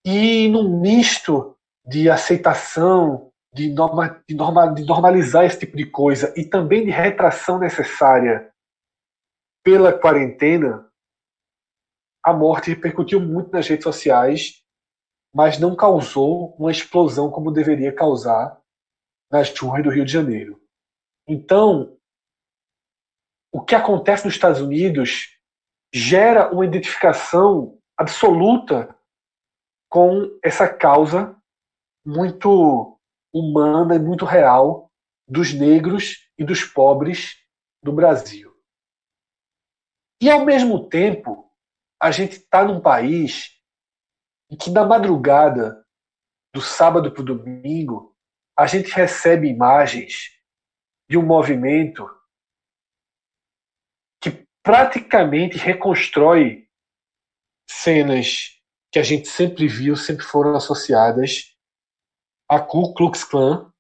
E 0.04 0.48
num 0.48 0.80
misto 0.80 1.56
de 1.86 2.08
aceitação, 2.08 3.32
de, 3.52 3.70
norma, 3.70 4.22
de, 4.28 4.34
norma, 4.34 4.74
de 4.74 4.84
normalizar 4.84 5.44
esse 5.44 5.60
tipo 5.60 5.76
de 5.76 5.86
coisa 5.86 6.32
e 6.36 6.44
também 6.44 6.84
de 6.84 6.90
retração 6.90 7.58
necessária 7.58 8.52
pela 9.62 9.96
quarentena, 9.96 10.90
a 12.24 12.32
morte 12.32 12.70
repercutiu 12.70 13.20
muito 13.20 13.52
nas 13.52 13.68
redes 13.68 13.84
sociais, 13.84 14.64
mas 15.32 15.58
não 15.58 15.76
causou 15.76 16.56
uma 16.58 16.70
explosão 16.70 17.30
como 17.30 17.52
deveria 17.52 17.92
causar 17.92 18.58
nas 19.30 19.56
ruas 19.58 19.82
do 19.82 19.90
Rio 19.90 20.06
de 20.06 20.12
Janeiro. 20.12 20.58
Então, 21.28 21.98
o 23.52 23.60
que 23.60 23.74
acontece 23.74 24.24
nos 24.24 24.34
Estados 24.34 24.60
Unidos 24.60 25.38
gera 25.92 26.50
uma 26.50 26.64
identificação 26.64 27.78
absoluta 27.96 28.96
com 29.88 30.38
essa 30.42 30.68
causa 30.68 31.36
muito 32.04 32.98
humana 33.32 33.96
e 33.96 33.98
muito 33.98 34.24
real 34.24 34.90
dos 35.28 35.52
negros 35.52 36.28
e 36.38 36.44
dos 36.44 36.64
pobres 36.64 37.36
do 37.82 37.92
Brasil. 37.92 38.52
E, 40.20 40.30
ao 40.30 40.44
mesmo 40.44 40.88
tempo, 40.88 41.43
a 42.00 42.10
gente 42.10 42.36
está 42.36 42.64
num 42.64 42.80
país 42.80 43.50
em 44.50 44.56
que, 44.56 44.70
na 44.70 44.84
madrugada 44.84 45.84
do 46.54 46.60
sábado 46.60 47.12
para 47.12 47.22
o 47.22 47.24
domingo, 47.24 48.14
a 48.56 48.66
gente 48.66 48.90
recebe 48.90 49.48
imagens 49.48 50.30
de 51.08 51.18
um 51.18 51.26
movimento 51.26 52.08
que 54.20 54.46
praticamente 54.62 55.56
reconstrói 55.58 56.68
cenas 57.68 58.60
que 58.92 58.98
a 58.98 59.02
gente 59.02 59.28
sempre 59.28 59.66
viu, 59.66 59.96
sempre 59.96 60.24
foram 60.24 60.54
associadas 60.54 61.56
a 62.48 62.60
Ku 62.60 62.94
Klux 62.94 63.24
Klan 63.24 63.72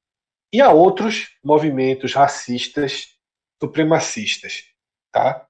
e 0.52 0.60
a 0.60 0.72
outros 0.72 1.36
movimentos 1.44 2.14
racistas 2.14 3.16
supremacistas, 3.62 4.64
tá? 5.12 5.48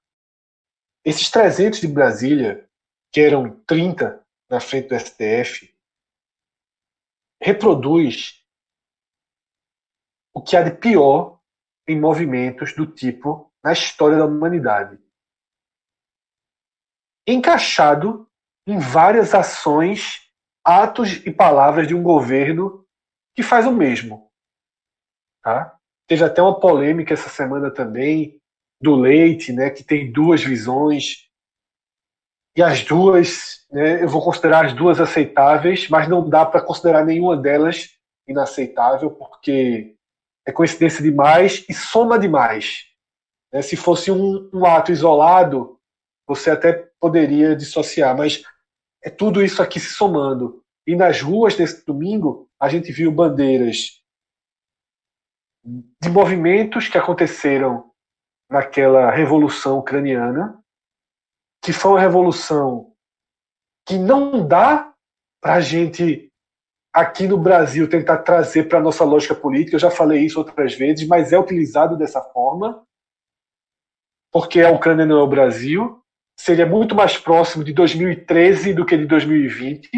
Esses 1.05 1.29
300 1.29 1.81
de 1.81 1.87
Brasília, 1.87 2.67
que 3.11 3.21
eram 3.21 3.59
30 3.67 4.25
na 4.49 4.59
frente 4.59 4.89
do 4.89 4.99
STF, 4.99 5.71
reproduz 7.39 8.43
o 10.33 10.41
que 10.41 10.57
há 10.57 10.63
de 10.63 10.75
pior 10.75 11.39
em 11.87 12.01
movimentos 12.01 12.73
do 12.73 12.87
tipo 12.87 13.53
na 13.63 13.71
história 13.71 14.17
da 14.17 14.25
humanidade. 14.25 14.99
Encaixado 17.27 18.27
em 18.65 18.79
várias 18.79 19.35
ações, 19.35 20.31
atos 20.63 21.23
e 21.23 21.31
palavras 21.31 21.87
de 21.87 21.93
um 21.93 22.01
governo 22.01 22.83
que 23.35 23.43
faz 23.43 23.67
o 23.67 23.71
mesmo. 23.71 24.31
Tá? 25.43 25.79
Teve 26.07 26.23
até 26.23 26.41
uma 26.41 26.59
polêmica 26.59 27.13
essa 27.13 27.29
semana 27.29 27.71
também 27.71 28.41
do 28.81 28.95
Leite, 28.95 29.51
né, 29.51 29.69
que 29.69 29.83
tem 29.83 30.11
duas 30.11 30.43
visões. 30.43 31.27
E 32.55 32.61
as 32.61 32.83
duas, 32.83 33.65
né, 33.71 34.03
eu 34.03 34.09
vou 34.09 34.23
considerar 34.23 34.65
as 34.65 34.73
duas 34.73 34.99
aceitáveis, 34.99 35.89
mas 35.89 36.07
não 36.07 36.27
dá 36.27 36.45
para 36.45 36.61
considerar 36.61 37.05
nenhuma 37.05 37.35
delas 37.35 37.89
inaceitável, 38.27 39.11
porque 39.11 39.95
é 40.45 40.51
coincidência 40.51 41.03
demais 41.03 41.65
e 41.69 41.73
soma 41.73 42.19
demais. 42.19 42.85
Né? 43.51 43.61
Se 43.61 43.75
fosse 43.75 44.11
um, 44.11 44.49
um 44.53 44.65
ato 44.65 44.91
isolado, 44.91 45.79
você 46.27 46.51
até 46.51 46.89
poderia 46.99 47.55
dissociar, 47.55 48.15
mas 48.15 48.43
é 49.03 49.09
tudo 49.09 49.43
isso 49.43 49.61
aqui 49.61 49.79
se 49.79 49.93
somando. 49.93 50.63
E 50.87 50.95
nas 50.95 51.21
ruas 51.21 51.55
desse 51.55 51.85
domingo, 51.85 52.49
a 52.59 52.69
gente 52.69 52.91
viu 52.91 53.11
bandeiras 53.11 54.01
de 55.63 56.09
movimentos 56.09 56.87
que 56.87 56.97
aconteceram 56.97 57.91
naquela 58.49 59.11
revolução 59.11 59.79
ucraniana, 59.79 60.59
que 61.63 61.73
foi 61.73 61.91
uma 61.91 61.99
revolução 61.99 62.91
que 63.87 63.97
não 63.97 64.47
dá 64.47 64.93
para 65.41 65.55
a 65.55 65.61
gente 65.61 66.31
aqui 66.93 67.27
no 67.27 67.37
Brasil 67.37 67.89
tentar 67.89 68.19
trazer 68.19 68.69
para 68.69 68.79
a 68.79 68.81
nossa 68.81 69.03
lógica 69.03 69.35
política. 69.35 69.75
Eu 69.75 69.79
já 69.79 69.91
falei 69.91 70.25
isso 70.25 70.39
outras 70.39 70.73
vezes, 70.73 71.07
mas 71.07 71.33
é 71.33 71.39
utilizado 71.39 71.97
dessa 71.97 72.21
forma, 72.21 72.83
porque 74.31 74.61
a 74.61 74.71
Ucrânia 74.71 75.05
não 75.05 75.19
é 75.19 75.23
o 75.23 75.27
Brasil. 75.27 76.01
Seria 76.39 76.65
muito 76.65 76.95
mais 76.95 77.17
próximo 77.17 77.63
de 77.63 77.73
2013 77.73 78.73
do 78.73 78.85
que 78.85 78.97
de 78.97 79.05
2020. 79.05 79.89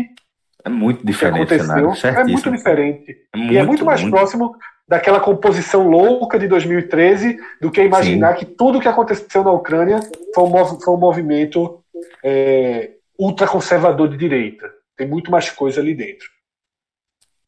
É 0.63 0.69
muito 0.69 1.05
diferente. 1.05 1.53
Aconteceu. 1.53 2.10
É 2.10 2.23
muito 2.23 2.51
diferente. 2.51 3.27
É 3.33 3.38
muito, 3.38 3.53
e 3.53 3.57
é 3.57 3.63
muito 3.63 3.86
mais 3.86 4.01
muito... 4.01 4.13
próximo 4.13 4.55
daquela 4.88 5.19
composição 5.19 5.88
louca 5.88 6.39
de 6.39 6.47
2013 6.47 7.38
do 7.60 7.69
que 7.69 7.82
imaginar 7.82 8.34
Sim. 8.34 8.39
que 8.39 8.45
tudo 8.45 8.78
o 8.78 8.82
que 8.82 8.88
aconteceu 8.88 9.43
na 9.43 9.52
Ucrânia 9.52 10.00
foi 10.34 10.43
um, 10.43 10.65
foi 10.80 10.93
um 10.93 10.97
movimento 10.97 11.84
é, 12.23 12.91
ultraconservador 13.19 14.08
de 14.08 14.17
direita. 14.17 14.71
Tem 14.95 15.08
muito 15.08 15.30
mais 15.30 15.50
coisa 15.50 15.82
ali 15.82 15.93
dentro. 15.93 16.30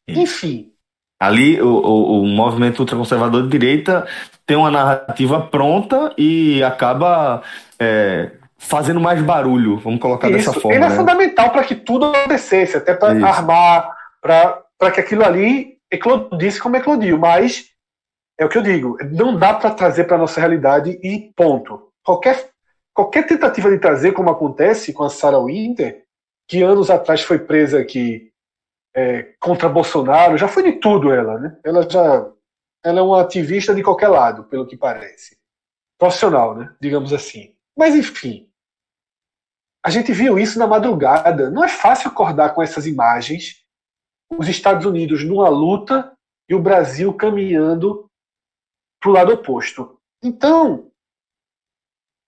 Sim. 0.08 0.20
Enfim. 0.20 0.72
Ali, 1.18 1.60
o, 1.60 1.68
o, 1.68 2.22
o 2.22 2.26
movimento 2.26 2.80
ultraconservador 2.80 3.42
de 3.42 3.48
direita 3.48 4.06
tem 4.46 4.56
uma 4.56 4.70
narrativa 4.70 5.40
pronta 5.40 6.14
e 6.16 6.62
acaba 6.62 7.42
é, 7.78 8.32
fazendo 8.58 9.00
mais 9.00 9.22
barulho, 9.22 9.78
vamos 9.78 10.00
colocar 10.00 10.28
Isso. 10.28 10.36
dessa 10.36 10.52
forma. 10.52 10.76
Ele 10.76 10.84
é 10.84 10.88
né? 10.88 10.96
fundamental 10.96 11.50
para 11.50 11.64
que 11.64 11.74
tudo 11.74 12.06
acontecesse, 12.06 12.76
até 12.76 12.94
para 12.94 13.12
armar, 13.26 13.90
para 14.20 14.90
que 14.92 15.00
aquilo 15.00 15.24
ali 15.24 15.79
eclodisse 15.90 16.60
como 16.60 16.76
eclodiu, 16.76 17.18
mas 17.18 17.70
é 18.38 18.44
o 18.44 18.48
que 18.48 18.56
eu 18.56 18.62
digo, 18.62 18.96
não 19.10 19.36
dá 19.36 19.52
para 19.52 19.70
trazer 19.70 20.04
para 20.04 20.16
nossa 20.16 20.40
realidade 20.40 20.98
e 21.02 21.32
ponto. 21.36 21.92
Qualquer, 22.02 22.50
qualquer 22.94 23.26
tentativa 23.26 23.70
de 23.70 23.78
trazer, 23.78 24.12
como 24.12 24.30
acontece 24.30 24.92
com 24.92 25.04
a 25.04 25.10
Sarah 25.10 25.44
Winter, 25.44 26.04
que 26.48 26.62
anos 26.62 26.90
atrás 26.90 27.22
foi 27.22 27.38
presa 27.38 27.80
aqui 27.80 28.32
é, 28.94 29.34
contra 29.38 29.68
Bolsonaro, 29.68 30.38
já 30.38 30.48
foi 30.48 30.62
de 30.62 30.72
tudo 30.72 31.12
ela, 31.12 31.38
né? 31.38 31.58
Ela 31.62 31.88
já 31.88 32.30
ela 32.82 33.00
é 33.00 33.02
uma 33.02 33.20
ativista 33.20 33.74
de 33.74 33.82
qualquer 33.82 34.08
lado, 34.08 34.44
pelo 34.44 34.66
que 34.66 34.76
parece. 34.76 35.36
Profissional, 35.98 36.56
né? 36.56 36.74
Digamos 36.80 37.12
assim. 37.12 37.54
Mas 37.76 37.94
enfim, 37.94 38.48
a 39.84 39.90
gente 39.90 40.12
viu 40.12 40.38
isso 40.38 40.58
na 40.58 40.66
madrugada. 40.66 41.50
Não 41.50 41.62
é 41.62 41.68
fácil 41.68 42.08
acordar 42.08 42.54
com 42.54 42.62
essas 42.62 42.86
imagens 42.86 43.62
os 44.30 44.48
Estados 44.48 44.86
Unidos 44.86 45.24
numa 45.24 45.48
luta 45.48 46.16
e 46.48 46.54
o 46.54 46.62
Brasil 46.62 47.12
caminhando 47.14 48.08
para 49.00 49.10
o 49.10 49.12
lado 49.12 49.32
oposto. 49.32 49.98
Então, 50.22 50.90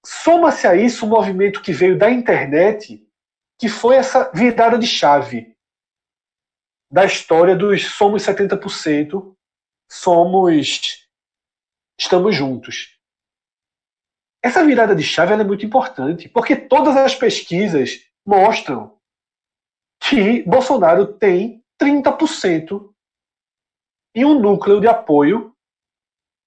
soma-se 0.04 0.66
a 0.66 0.74
isso 0.74 1.06
o 1.06 1.08
movimento 1.08 1.62
que 1.62 1.72
veio 1.72 1.98
da 1.98 2.10
internet, 2.10 3.06
que 3.58 3.68
foi 3.68 3.96
essa 3.96 4.30
virada 4.32 4.78
de 4.78 4.86
chave 4.86 5.56
da 6.90 7.06
história 7.06 7.56
dos 7.56 7.86
somos 7.86 8.22
70%, 8.22 9.34
somos 9.90 11.08
estamos 11.98 12.34
juntos. 12.34 12.98
Essa 14.44 14.64
virada 14.64 14.94
de 14.94 15.02
chave 15.02 15.32
é 15.32 15.44
muito 15.44 15.64
importante, 15.64 16.28
porque 16.28 16.56
todas 16.56 16.96
as 16.96 17.14
pesquisas 17.14 18.04
mostram 18.26 18.98
que 20.00 20.42
Bolsonaro 20.42 21.06
tem 21.14 21.61
30% 21.82 22.92
em 24.14 24.24
um 24.24 24.38
núcleo 24.38 24.80
de 24.80 24.86
apoio 24.86 25.52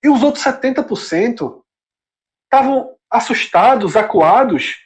e 0.04 0.10
os 0.10 0.24
outros 0.24 0.44
70% 0.44 1.62
estavam 2.46 2.96
assustados, 3.10 3.98
acuados, 3.98 4.78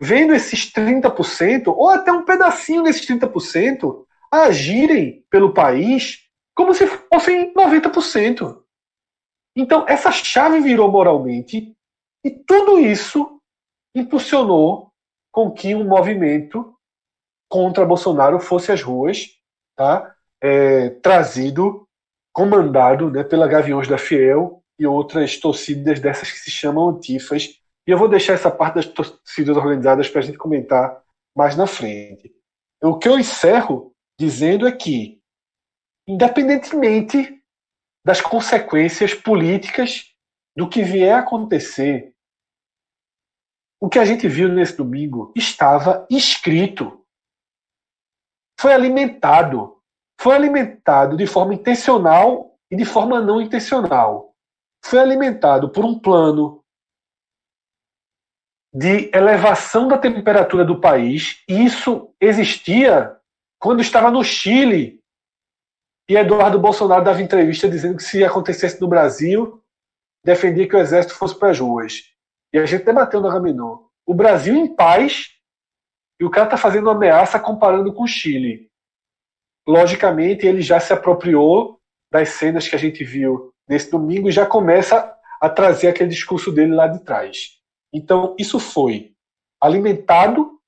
vendo 0.00 0.34
esses 0.34 0.70
30% 0.70 1.68
ou 1.68 1.88
até 1.88 2.12
um 2.12 2.24
pedacinho 2.24 2.82
desses 2.82 3.06
30% 3.06 4.04
agirem 4.30 5.24
pelo 5.30 5.54
país 5.54 6.28
como 6.54 6.74
se 6.74 6.86
fossem 6.86 7.54
90%. 7.54 8.62
Então, 9.56 9.86
essa 9.88 10.10
chave 10.10 10.60
virou 10.60 10.90
moralmente 10.90 11.74
e 12.24 12.30
tudo 12.30 12.78
isso 12.78 13.40
impulsionou 13.94 14.92
com 15.32 15.52
que 15.52 15.74
um 15.74 15.84
movimento 15.84 16.76
contra 17.48 17.86
Bolsonaro 17.86 18.40
fosse 18.40 18.72
às 18.72 18.82
ruas 18.82 19.28
tá? 19.76 20.14
É, 20.42 20.90
trazido, 20.90 21.88
comandado 22.32 23.10
né, 23.10 23.24
pela 23.24 23.48
Gaviões 23.48 23.88
da 23.88 23.98
Fiel 23.98 24.62
e 24.78 24.86
outras 24.86 25.38
torcidas 25.38 26.00
dessas 26.00 26.30
que 26.30 26.38
se 26.38 26.50
chamam 26.50 26.90
antifas. 26.90 27.60
E 27.86 27.90
eu 27.90 27.98
vou 27.98 28.08
deixar 28.08 28.34
essa 28.34 28.50
parte 28.50 28.76
das 28.76 28.86
torcidas 28.86 29.56
organizadas 29.56 30.08
para 30.08 30.20
a 30.20 30.24
gente 30.24 30.38
comentar 30.38 31.02
mais 31.36 31.56
na 31.56 31.66
frente. 31.66 32.34
O 32.82 32.98
que 32.98 33.08
eu 33.08 33.18
encerro 33.18 33.94
dizendo 34.18 34.66
é 34.66 34.72
que, 34.72 35.20
independentemente 36.06 37.40
das 38.04 38.20
consequências 38.20 39.14
políticas 39.14 40.12
do 40.56 40.68
que 40.68 40.82
vier 40.82 41.14
a 41.14 41.20
acontecer, 41.20 42.14
o 43.80 43.88
que 43.88 43.98
a 43.98 44.04
gente 44.04 44.28
viu 44.28 44.48
nesse 44.48 44.76
domingo 44.76 45.32
estava 45.36 46.06
escrito 46.10 47.03
foi 48.58 48.72
alimentado. 48.72 49.78
Foi 50.20 50.34
alimentado 50.34 51.16
de 51.16 51.26
forma 51.26 51.54
intencional 51.54 52.56
e 52.70 52.76
de 52.76 52.84
forma 52.84 53.20
não 53.20 53.40
intencional. 53.40 54.34
Foi 54.84 54.98
alimentado 54.98 55.68
por 55.70 55.84
um 55.84 55.98
plano 55.98 56.62
de 58.72 59.10
elevação 59.14 59.86
da 59.86 59.96
temperatura 59.96 60.64
do 60.64 60.80
país. 60.80 61.42
E 61.48 61.64
isso 61.64 62.12
existia 62.20 63.16
quando 63.58 63.80
estava 63.80 64.10
no 64.10 64.24
Chile. 64.24 65.00
E 66.08 66.16
Eduardo 66.16 66.58
Bolsonaro 66.58 67.04
dava 67.04 67.22
entrevista 67.22 67.68
dizendo 67.68 67.96
que 67.96 68.02
se 68.02 68.24
acontecesse 68.24 68.80
no 68.80 68.88
Brasil, 68.88 69.62
defendia 70.24 70.68
que 70.68 70.76
o 70.76 70.78
exército 70.78 71.14
fosse 71.14 71.38
para 71.38 71.50
as 71.50 71.58
ruas. 71.58 72.12
E 72.52 72.58
a 72.58 72.66
gente 72.66 72.84
debateu 72.84 73.20
no 73.20 73.28
Agamenon. 73.28 73.78
O 74.06 74.14
Brasil 74.14 74.54
em 74.54 74.74
paz 74.74 75.33
e 76.20 76.24
o 76.24 76.30
cara 76.30 76.46
está 76.46 76.56
fazendo 76.56 76.90
ameaça 76.90 77.38
comparando 77.40 77.92
com 77.92 78.04
o 78.04 78.08
Chile. 78.08 78.70
Logicamente, 79.66 80.46
ele 80.46 80.62
já 80.62 80.78
se 80.78 80.92
apropriou 80.92 81.80
das 82.12 82.30
cenas 82.30 82.68
que 82.68 82.76
a 82.76 82.78
gente 82.78 83.02
viu 83.02 83.52
nesse 83.68 83.90
domingo 83.90 84.28
e 84.28 84.32
já 84.32 84.46
começa 84.46 85.16
a 85.40 85.48
trazer 85.48 85.88
aquele 85.88 86.10
discurso 86.10 86.52
dele 86.52 86.74
lá 86.74 86.86
de 86.86 87.02
trás. 87.02 87.58
Então, 87.92 88.36
isso 88.38 88.60
foi 88.60 89.14
alimentado 89.60 90.60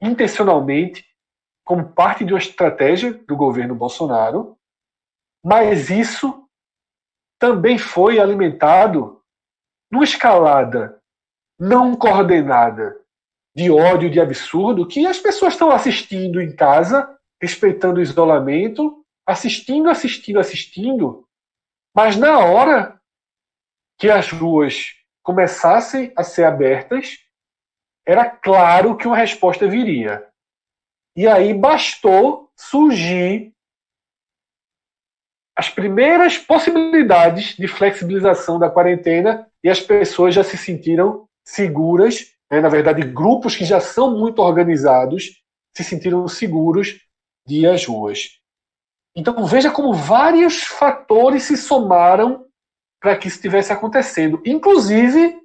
intencionalmente 0.00 1.04
como 1.64 1.92
parte 1.92 2.24
de 2.24 2.32
uma 2.32 2.38
estratégia 2.38 3.12
do 3.12 3.36
governo 3.36 3.74
Bolsonaro, 3.74 4.56
mas 5.44 5.90
isso 5.90 6.48
também 7.38 7.78
foi 7.78 8.18
alimentado 8.18 9.22
numa 9.90 10.04
escalada 10.04 11.00
não 11.58 11.96
coordenada 11.96 13.03
de 13.54 13.70
ódio, 13.70 14.10
de 14.10 14.20
absurdo, 14.20 14.86
que 14.86 15.06
as 15.06 15.18
pessoas 15.18 15.54
estão 15.54 15.70
assistindo 15.70 16.40
em 16.40 16.54
casa, 16.54 17.16
respeitando 17.40 18.00
o 18.00 18.02
isolamento, 18.02 19.04
assistindo, 19.26 19.88
assistindo, 19.88 20.38
assistindo, 20.38 21.26
mas 21.94 22.16
na 22.16 22.38
hora 22.40 23.00
que 23.98 24.10
as 24.10 24.30
ruas 24.30 24.94
começassem 25.22 26.12
a 26.16 26.24
ser 26.24 26.44
abertas, 26.44 27.18
era 28.06 28.28
claro 28.28 28.96
que 28.96 29.06
uma 29.06 29.16
resposta 29.16 29.66
viria. 29.66 30.28
E 31.16 31.28
aí 31.28 31.54
bastou 31.54 32.50
surgir 32.56 33.54
as 35.56 35.70
primeiras 35.70 36.36
possibilidades 36.36 37.56
de 37.56 37.68
flexibilização 37.68 38.58
da 38.58 38.68
quarentena 38.68 39.48
e 39.62 39.70
as 39.70 39.80
pessoas 39.80 40.34
já 40.34 40.42
se 40.42 40.58
sentiram 40.58 41.28
seguras, 41.46 42.33
né? 42.50 42.60
na 42.60 42.68
verdade, 42.68 43.02
grupos 43.02 43.56
que 43.56 43.64
já 43.64 43.80
são 43.80 44.16
muito 44.16 44.40
organizados 44.40 45.42
se 45.76 45.82
sentiram 45.82 46.26
seguros 46.28 47.00
de 47.46 47.60
ir 47.60 47.66
às 47.66 47.84
ruas. 47.84 48.40
Então 49.16 49.44
veja 49.46 49.70
como 49.70 49.92
vários 49.92 50.62
fatores 50.62 51.44
se 51.44 51.56
somaram 51.56 52.46
para 53.00 53.16
que 53.16 53.28
isso 53.28 53.36
estivesse 53.36 53.72
acontecendo, 53.72 54.42
inclusive 54.44 55.40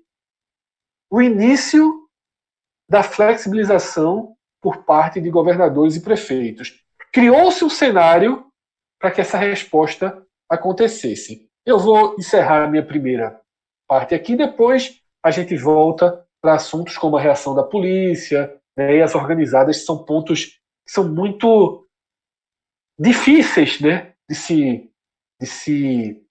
o 1.12 1.22
início 1.22 2.08
da 2.90 3.04
flexibilização 3.04 4.36
por 4.62 4.84
parte 4.84 5.22
de 5.22 5.30
governadores 5.30 5.96
e 5.96 6.02
prefeitos. 6.02 6.84
Criou-se 7.12 7.64
um 7.64 7.70
cenário 7.70 8.46
para 9.00 9.12
que 9.12 9.22
essa 9.22 9.38
resposta 9.38 10.26
acontecesse. 10.50 11.50
Eu 11.66 11.80
vou 11.80 12.16
encerrar 12.18 12.64
a 12.64 12.68
minha 12.68 12.86
primeira 12.86 13.40
parte 13.88 14.14
aqui, 14.14 14.36
depois 14.36 15.02
a 15.24 15.32
gente 15.32 15.56
volta 15.56 16.26
para 16.42 16.56
assuntos 16.56 16.98
como 16.98 17.18
a 17.18 17.22
reação 17.22 17.54
da 17.54 17.64
polícia 17.64 18.54
né, 18.78 18.98
e 18.98 19.02
as 19.02 19.16
organizadas, 19.16 19.86
são 19.86 20.04
pontos 20.04 20.46
que 20.46 20.92
são 20.92 21.08
muito 21.08 21.88
difíceis 22.98 23.80
né, 23.80 24.14
de, 24.28 24.36
se, 24.36 24.92
de 25.40 25.48
se 25.48 26.22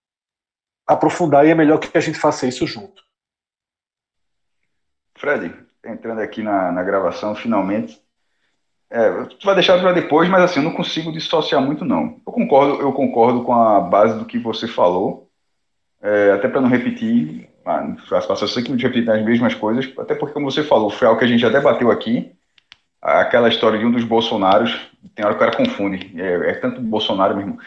aprofundar 0.86 1.46
e 1.46 1.50
é 1.50 1.54
melhor 1.54 1.78
que 1.78 1.96
a 1.96 2.00
gente 2.00 2.18
faça 2.18 2.46
isso 2.46 2.66
junto. 2.66 3.02
Fred, 5.16 5.54
entrando 5.84 6.20
aqui 6.20 6.42
na, 6.42 6.72
na 6.72 6.82
gravação, 6.82 7.34
finalmente. 7.34 8.00
É, 8.90 9.24
tu 9.24 9.44
vai 9.44 9.54
deixar 9.54 9.78
para 9.78 9.92
depois, 9.92 10.28
mas 10.30 10.42
assim, 10.42 10.60
eu 10.60 10.64
não 10.64 10.72
consigo 10.72 11.12
dissociar 11.12 11.60
muito 11.60 11.84
não. 11.84 12.20
Eu 12.26 12.32
concordo, 12.32 12.80
eu 12.80 12.92
concordo 12.92 13.44
com 13.44 13.52
a 13.52 13.80
base 13.80 14.18
do 14.18 14.24
que 14.24 14.38
você 14.38 14.66
falou, 14.66 15.30
é, 16.00 16.30
até 16.32 16.48
para 16.48 16.60
não 16.60 16.68
repetir, 16.68 17.47
as 17.68 18.26
pessoas 18.26 18.52
sempre 18.52 18.74
repetem 18.76 19.12
as 19.12 19.24
mesmas 19.24 19.54
coisas, 19.54 19.92
até 19.98 20.14
porque, 20.14 20.32
como 20.32 20.50
você 20.50 20.62
falou, 20.62 20.90
foi 20.90 21.06
algo 21.06 21.18
que 21.18 21.24
a 21.24 21.28
gente 21.28 21.40
já 21.40 21.48
debateu 21.48 21.90
aqui, 21.90 22.32
aquela 23.00 23.48
história 23.48 23.78
de 23.78 23.84
um 23.84 23.90
dos 23.90 24.04
Bolsonaros, 24.04 24.74
tem 25.14 25.24
hora 25.24 25.34
que 25.34 25.42
o 25.42 25.46
cara 25.46 25.56
confunde, 25.56 26.12
é, 26.20 26.50
é 26.50 26.54
tanto 26.54 26.80
Bolsonaro 26.80 27.36
mesmo, 27.36 27.58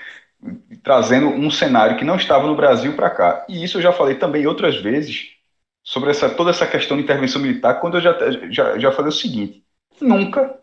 trazendo 0.84 1.28
um 1.28 1.52
cenário 1.52 1.98
que 1.98 2.06
não 2.06 2.16
estava 2.16 2.48
no 2.48 2.56
Brasil 2.56 2.94
para 2.96 3.10
cá. 3.10 3.46
E 3.48 3.64
isso 3.64 3.78
eu 3.78 3.82
já 3.82 3.94
falei 3.94 4.16
também 4.16 4.48
outras 4.48 4.76
vezes, 4.78 5.30
sobre 5.84 6.10
essa, 6.10 6.30
toda 6.30 6.50
essa 6.50 6.66
questão 6.66 6.98
de 6.98 7.04
intervenção 7.04 7.42
militar, 7.42 7.80
quando 7.80 7.98
eu 7.98 8.02
já, 8.02 8.18
já, 8.50 8.78
já 8.80 8.92
falei 8.92 9.10
o 9.10 9.14
seguinte, 9.14 9.64
nunca 10.02 10.60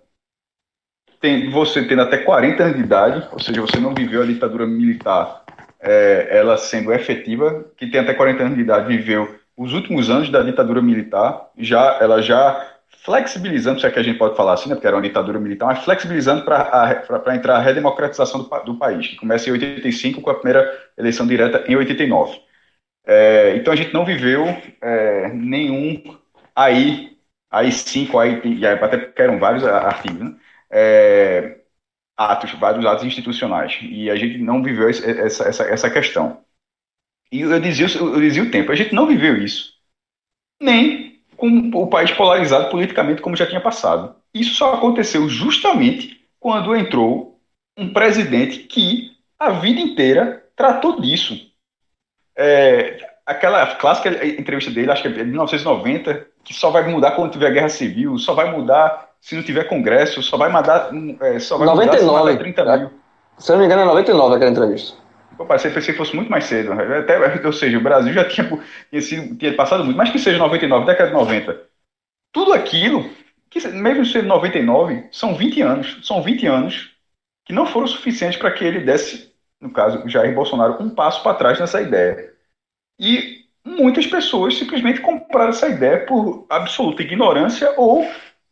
tem, 1.20 1.50
você 1.50 1.84
tendo 1.84 2.02
até 2.02 2.18
40 2.18 2.62
anos 2.62 2.76
de 2.76 2.82
idade, 2.82 3.28
ou 3.32 3.40
seja, 3.40 3.60
você 3.60 3.78
não 3.78 3.94
viveu 3.94 4.22
a 4.22 4.26
ditadura 4.26 4.66
militar 4.66 5.44
é, 5.80 6.28
ela 6.30 6.56
sendo 6.56 6.92
efetiva, 6.92 7.64
que 7.76 7.86
tem 7.90 8.00
até 8.00 8.14
40 8.14 8.42
anos 8.42 8.56
de 8.56 8.62
idade, 8.62 8.88
viveu 8.88 9.38
os 9.56 9.72
últimos 9.72 10.08
anos 10.10 10.30
da 10.30 10.42
ditadura 10.42 10.80
militar, 10.80 11.50
já 11.58 11.98
ela 12.00 12.22
já 12.22 12.78
flexibilizando, 13.04 13.80
se 13.80 13.86
é 13.86 13.90
que 13.90 13.98
a 13.98 14.02
gente 14.02 14.18
pode 14.18 14.36
falar 14.36 14.54
assim, 14.54 14.68
né, 14.68 14.74
porque 14.74 14.86
era 14.86 14.96
uma 14.96 15.02
ditadura 15.02 15.40
militar, 15.40 15.66
mas 15.66 15.84
flexibilizando 15.84 16.44
para 16.44 17.34
entrar 17.34 17.56
a 17.56 17.60
redemocratização 17.60 18.42
do, 18.42 18.64
do, 18.64 18.78
país, 18.78 19.06
que 19.06 19.16
começa 19.16 19.48
em 19.48 19.52
85 19.52 20.20
com 20.20 20.30
a 20.30 20.34
primeira 20.34 20.70
eleição 20.96 21.26
direta 21.26 21.64
em 21.70 21.76
89. 21.76 22.40
É, 23.06 23.56
então 23.56 23.72
a 23.72 23.76
gente 23.76 23.94
não 23.94 24.04
viveu 24.04 24.44
é, 24.82 25.28
nenhum 25.32 26.02
aí, 26.54 27.16
aí 27.50 27.72
cinco, 27.72 28.18
aí, 28.18 28.40
e 28.44 28.66
até 28.66 28.98
porque 28.98 29.22
eram 29.22 29.38
vários 29.38 29.64
artigos, 29.64 30.20
né, 30.20 30.34
é, 30.70 31.57
atos, 32.18 32.50
vários 32.52 32.84
atos 32.84 33.04
institucionais. 33.04 33.78
E 33.80 34.10
a 34.10 34.16
gente 34.16 34.38
não 34.38 34.60
viveu 34.60 34.90
essa, 34.90 35.44
essa, 35.44 35.62
essa 35.62 35.90
questão. 35.90 36.40
E 37.30 37.42
eu 37.42 37.60
dizia, 37.60 37.86
eu 37.96 38.20
dizia 38.20 38.42
o 38.42 38.50
tempo, 38.50 38.72
a 38.72 38.74
gente 38.74 38.92
não 38.92 39.06
viveu 39.06 39.36
isso. 39.36 39.74
Nem 40.60 41.20
com 41.36 41.70
o 41.72 41.86
país 41.86 42.10
polarizado 42.10 42.68
politicamente 42.68 43.22
como 43.22 43.36
já 43.36 43.46
tinha 43.46 43.60
passado. 43.60 44.16
Isso 44.34 44.54
só 44.54 44.74
aconteceu 44.74 45.28
justamente 45.28 46.20
quando 46.40 46.74
entrou 46.74 47.40
um 47.76 47.92
presidente 47.92 48.64
que 48.64 49.12
a 49.38 49.50
vida 49.50 49.80
inteira 49.80 50.44
tratou 50.56 51.00
disso. 51.00 51.48
É, 52.36 53.08
aquela 53.24 53.76
clássica 53.76 54.26
entrevista 54.26 54.70
dele, 54.70 54.90
acho 54.90 55.02
que 55.02 55.08
é 55.08 55.12
de 55.12 55.24
1990, 55.24 56.26
que 56.42 56.52
só 56.52 56.70
vai 56.70 56.88
mudar 56.88 57.12
quando 57.12 57.32
tiver 57.32 57.52
guerra 57.52 57.68
civil, 57.68 58.18
só 58.18 58.34
vai 58.34 58.50
mudar 58.50 59.07
se 59.20 59.34
não 59.34 59.42
tiver 59.42 59.64
congresso, 59.64 60.22
só 60.22 60.36
vai 60.36 60.50
mandar. 60.50 60.90
É, 61.20 61.38
só 61.38 61.56
vai 61.58 61.66
99, 61.66 62.18
mudar 62.18 62.32
se 62.32 62.38
30 62.38 62.78
mil. 62.78 62.90
Se 63.38 63.52
eu 63.52 63.54
não 63.54 63.60
me 63.60 63.66
engano, 63.66 63.82
é 63.82 63.84
99 63.86 64.34
aquela 64.34 64.50
entrevista. 64.50 64.96
Pô, 65.36 65.46
pensei 65.46 65.70
que 65.70 65.92
fosse 65.92 66.16
muito 66.16 66.30
mais 66.30 66.44
cedo. 66.44 66.74
Né? 66.74 66.98
Até, 66.98 67.46
ou 67.46 67.52
seja, 67.52 67.78
o 67.78 67.82
Brasil 67.82 68.12
já 68.12 68.24
tinha, 68.24 68.46
tinha, 68.90 69.02
sido, 69.02 69.36
tinha 69.36 69.54
passado 69.54 69.84
muito, 69.84 69.96
mas 69.96 70.10
que 70.10 70.18
seja 70.18 70.38
99, 70.38 70.86
década 70.86 71.10
de 71.10 71.14
90. 71.14 71.60
Tudo 72.32 72.52
aquilo, 72.52 73.08
que 73.48 73.66
mesmo 73.68 74.04
sendo 74.04 74.26
99, 74.26 75.08
são 75.12 75.36
20 75.36 75.62
anos. 75.62 76.06
São 76.06 76.22
20 76.22 76.46
anos 76.46 76.90
que 77.44 77.52
não 77.52 77.66
foram 77.66 77.86
suficientes 77.86 78.38
para 78.38 78.50
que 78.50 78.64
ele 78.64 78.80
desse, 78.80 79.32
no 79.60 79.70
caso, 79.70 80.06
Jair 80.08 80.34
Bolsonaro, 80.34 80.82
um 80.82 80.90
passo 80.90 81.22
para 81.22 81.36
trás 81.36 81.60
nessa 81.60 81.80
ideia. 81.80 82.32
E 82.98 83.44
muitas 83.64 84.06
pessoas 84.06 84.58
simplesmente 84.58 85.00
compraram 85.00 85.50
essa 85.50 85.68
ideia 85.68 86.04
por 86.04 86.46
absoluta 86.50 87.02
ignorância 87.02 87.72
ou 87.76 88.04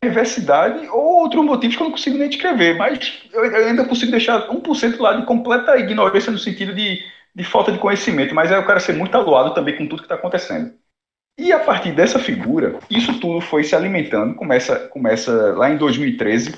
perversidade 0.07 0.87
ou 0.88 1.23
outros 1.23 1.45
motivos 1.45 1.77
que 1.77 1.83
eu 1.83 1.87
não 1.87 1.92
consigo 1.92 2.16
nem 2.16 2.29
descrever, 2.29 2.77
mas 2.77 3.23
eu 3.33 3.42
ainda 3.66 3.85
consigo 3.85 4.11
deixar 4.11 4.49
1% 4.49 4.99
lá 5.01 5.14
de 5.14 5.27
completa 5.27 5.79
ignorância 5.79 6.31
no 6.31 6.38
sentido 6.38 6.75
de, 6.75 7.02
de 7.35 7.44
falta 7.44 7.73
de 7.73 7.79
conhecimento, 7.79 8.35
mas 8.35 8.50
é 8.50 8.59
o 8.59 8.67
cara 8.67 8.81
ser 8.81 8.94
muito 8.94 9.15
aluado 9.15 9.54
também 9.54 9.77
com 9.77 9.87
tudo 9.87 9.98
que 9.98 10.04
está 10.04 10.15
acontecendo. 10.15 10.75
E 11.38 11.52
a 11.52 11.59
partir 11.59 11.92
dessa 11.92 12.19
figura, 12.19 12.79
isso 12.88 13.21
tudo 13.21 13.40
foi 13.40 13.63
se 13.63 13.77
alimentando, 13.77 14.35
começa, 14.35 14.88
começa 14.88 15.52
lá 15.54 15.69
em 15.69 15.77
2013, 15.77 16.54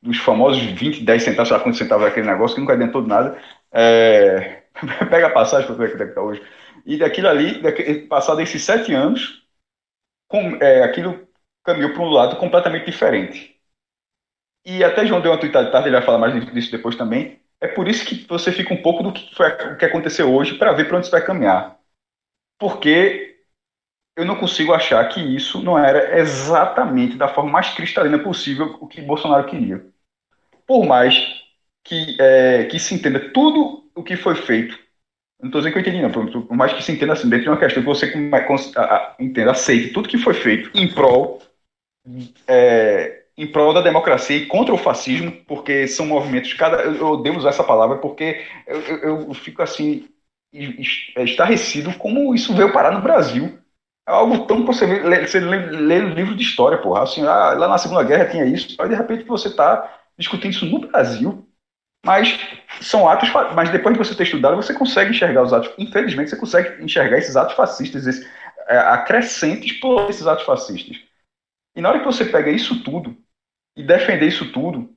dos 0.00 0.18
famosos 0.18 0.62
20, 0.62 1.02
10 1.04 1.22
centavos, 1.22 1.50
lá 1.50 1.60
quantos 1.60 1.78
centavos 1.78 2.06
aquele 2.06 2.26
negócio, 2.26 2.54
que 2.54 2.60
nunca 2.60 2.72
adiantou 2.72 3.02
de 3.02 3.08
nada. 3.08 3.38
É... 3.72 4.62
Pega 5.10 5.26
a 5.26 5.30
passagem 5.30 5.66
para 5.66 5.76
ver 5.76 5.90
como 5.90 6.02
é 6.02 6.06
que 6.06 6.12
está 6.12 6.22
hoje. 6.22 6.42
E 6.86 6.96
daquilo 6.96 7.28
ali, 7.28 7.60
passado 8.08 8.40
esses 8.40 8.62
sete 8.62 8.94
anos, 8.94 9.42
com, 10.28 10.56
é, 10.60 10.82
aquilo 10.84 11.27
caminhou 11.68 11.92
para 11.92 12.02
um 12.02 12.08
lado 12.10 12.36
completamente 12.36 12.86
diferente. 12.86 13.54
E 14.64 14.82
até 14.82 15.06
João 15.06 15.20
deu 15.20 15.30
uma 15.32 15.38
tweetada 15.38 15.70
tarde, 15.70 15.88
ele 15.88 15.96
vai 15.96 16.04
falar 16.04 16.18
mais 16.18 16.34
disso 16.52 16.70
depois 16.70 16.96
também. 16.96 17.40
É 17.60 17.68
por 17.68 17.88
isso 17.88 18.04
que 18.06 18.26
você 18.26 18.50
fica 18.52 18.72
um 18.72 18.82
pouco 18.82 19.02
do 19.02 19.12
que, 19.12 19.34
foi, 19.34 19.48
o 19.74 19.76
que 19.76 19.84
aconteceu 19.84 20.32
hoje 20.32 20.56
para 20.56 20.72
ver 20.72 20.86
para 20.88 20.96
onde 20.96 21.06
isso 21.06 21.12
vai 21.12 21.24
caminhar. 21.24 21.78
Porque 22.58 23.40
eu 24.16 24.24
não 24.24 24.36
consigo 24.36 24.72
achar 24.72 25.08
que 25.08 25.20
isso 25.20 25.62
não 25.62 25.78
era 25.78 26.18
exatamente 26.18 27.16
da 27.16 27.28
forma 27.28 27.50
mais 27.50 27.70
cristalina 27.74 28.18
possível 28.18 28.76
o 28.80 28.86
que 28.88 29.00
Bolsonaro 29.02 29.46
queria. 29.46 29.86
Por 30.66 30.86
mais 30.86 31.14
que, 31.84 32.16
é, 32.20 32.64
que 32.66 32.78
se 32.78 32.94
entenda 32.94 33.32
tudo 33.32 33.90
o 33.94 34.02
que 34.02 34.16
foi 34.16 34.34
feito 34.36 34.78
Não 35.40 35.48
estou 35.48 35.60
dizendo 35.60 35.74
que 35.74 35.78
eu 35.78 35.82
entendi, 35.82 36.02
não. 36.02 36.10
Por, 36.12 36.56
mais 36.56 36.72
que 36.72 36.82
se 36.82 36.92
entenda 36.92 37.12
assim, 37.14 37.28
dentro 37.28 37.44
de 37.44 37.50
uma 37.50 37.58
questão 37.58 37.82
que 37.82 37.88
você 37.88 38.12
entenda, 39.20 39.52
aceite 39.52 39.92
tudo 39.92 40.08
que 40.08 40.18
foi 40.18 40.34
feito 40.34 40.70
em 40.74 40.92
prol, 40.92 41.42
é, 42.46 43.22
em 43.36 43.46
prol 43.46 43.72
da 43.72 43.80
democracia 43.80 44.36
e 44.36 44.46
contra 44.46 44.74
o 44.74 44.78
fascismo, 44.78 45.30
porque 45.46 45.86
são 45.86 46.06
movimentos. 46.06 46.52
Cada, 46.54 46.82
eu, 46.82 47.18
devo 47.18 47.38
usar 47.38 47.50
essa 47.50 47.64
palavra 47.64 47.98
porque 47.98 48.44
eu, 48.66 48.80
eu, 48.80 49.20
eu 49.28 49.34
fico 49.34 49.62
assim 49.62 50.08
estarrecido 50.52 51.92
como 51.98 52.34
isso 52.34 52.54
veio 52.54 52.72
parar 52.72 52.92
no 52.92 53.02
Brasil. 53.02 53.58
É 54.08 54.10
algo 54.12 54.46
tão 54.46 54.64
você, 54.64 54.86
vê, 54.86 55.26
você 55.26 55.38
lê, 55.38 55.58
lê 55.66 55.98
livro 56.00 56.34
de 56.34 56.42
história, 56.42 56.78
porra. 56.78 57.02
Assim, 57.02 57.22
ah, 57.24 57.52
lá 57.52 57.68
na 57.68 57.78
Segunda 57.78 58.02
Guerra 58.02 58.30
tinha 58.30 58.44
isso, 58.44 58.80
aí 58.80 58.88
de 58.88 58.94
repente 58.94 59.24
você 59.24 59.48
está 59.48 59.98
discutindo 60.18 60.52
isso 60.52 60.66
no 60.66 60.80
Brasil. 60.80 61.44
Mas 62.04 62.38
são 62.80 63.08
atos, 63.08 63.28
mas 63.54 63.70
depois 63.70 63.92
de 63.92 63.98
você 63.98 64.14
ter 64.14 64.22
estudado, 64.22 64.56
você 64.56 64.72
consegue 64.72 65.10
enxergar 65.10 65.42
os 65.42 65.52
atos. 65.52 65.70
Infelizmente, 65.76 66.30
você 66.30 66.36
consegue 66.36 66.82
enxergar 66.82 67.18
esses 67.18 67.36
atos 67.36 67.54
fascistas, 67.54 68.06
é, 68.68 68.78
acrescentes 68.78 69.72
por 69.80 70.08
esses 70.08 70.26
atos 70.26 70.44
fascistas. 70.44 70.96
E 71.76 71.80
na 71.80 71.90
hora 71.90 72.00
que 72.00 72.06
você 72.06 72.24
pega 72.24 72.50
isso 72.50 72.82
tudo 72.82 73.16
e 73.76 73.82
defender 73.82 74.26
isso 74.26 74.52
tudo, 74.52 74.96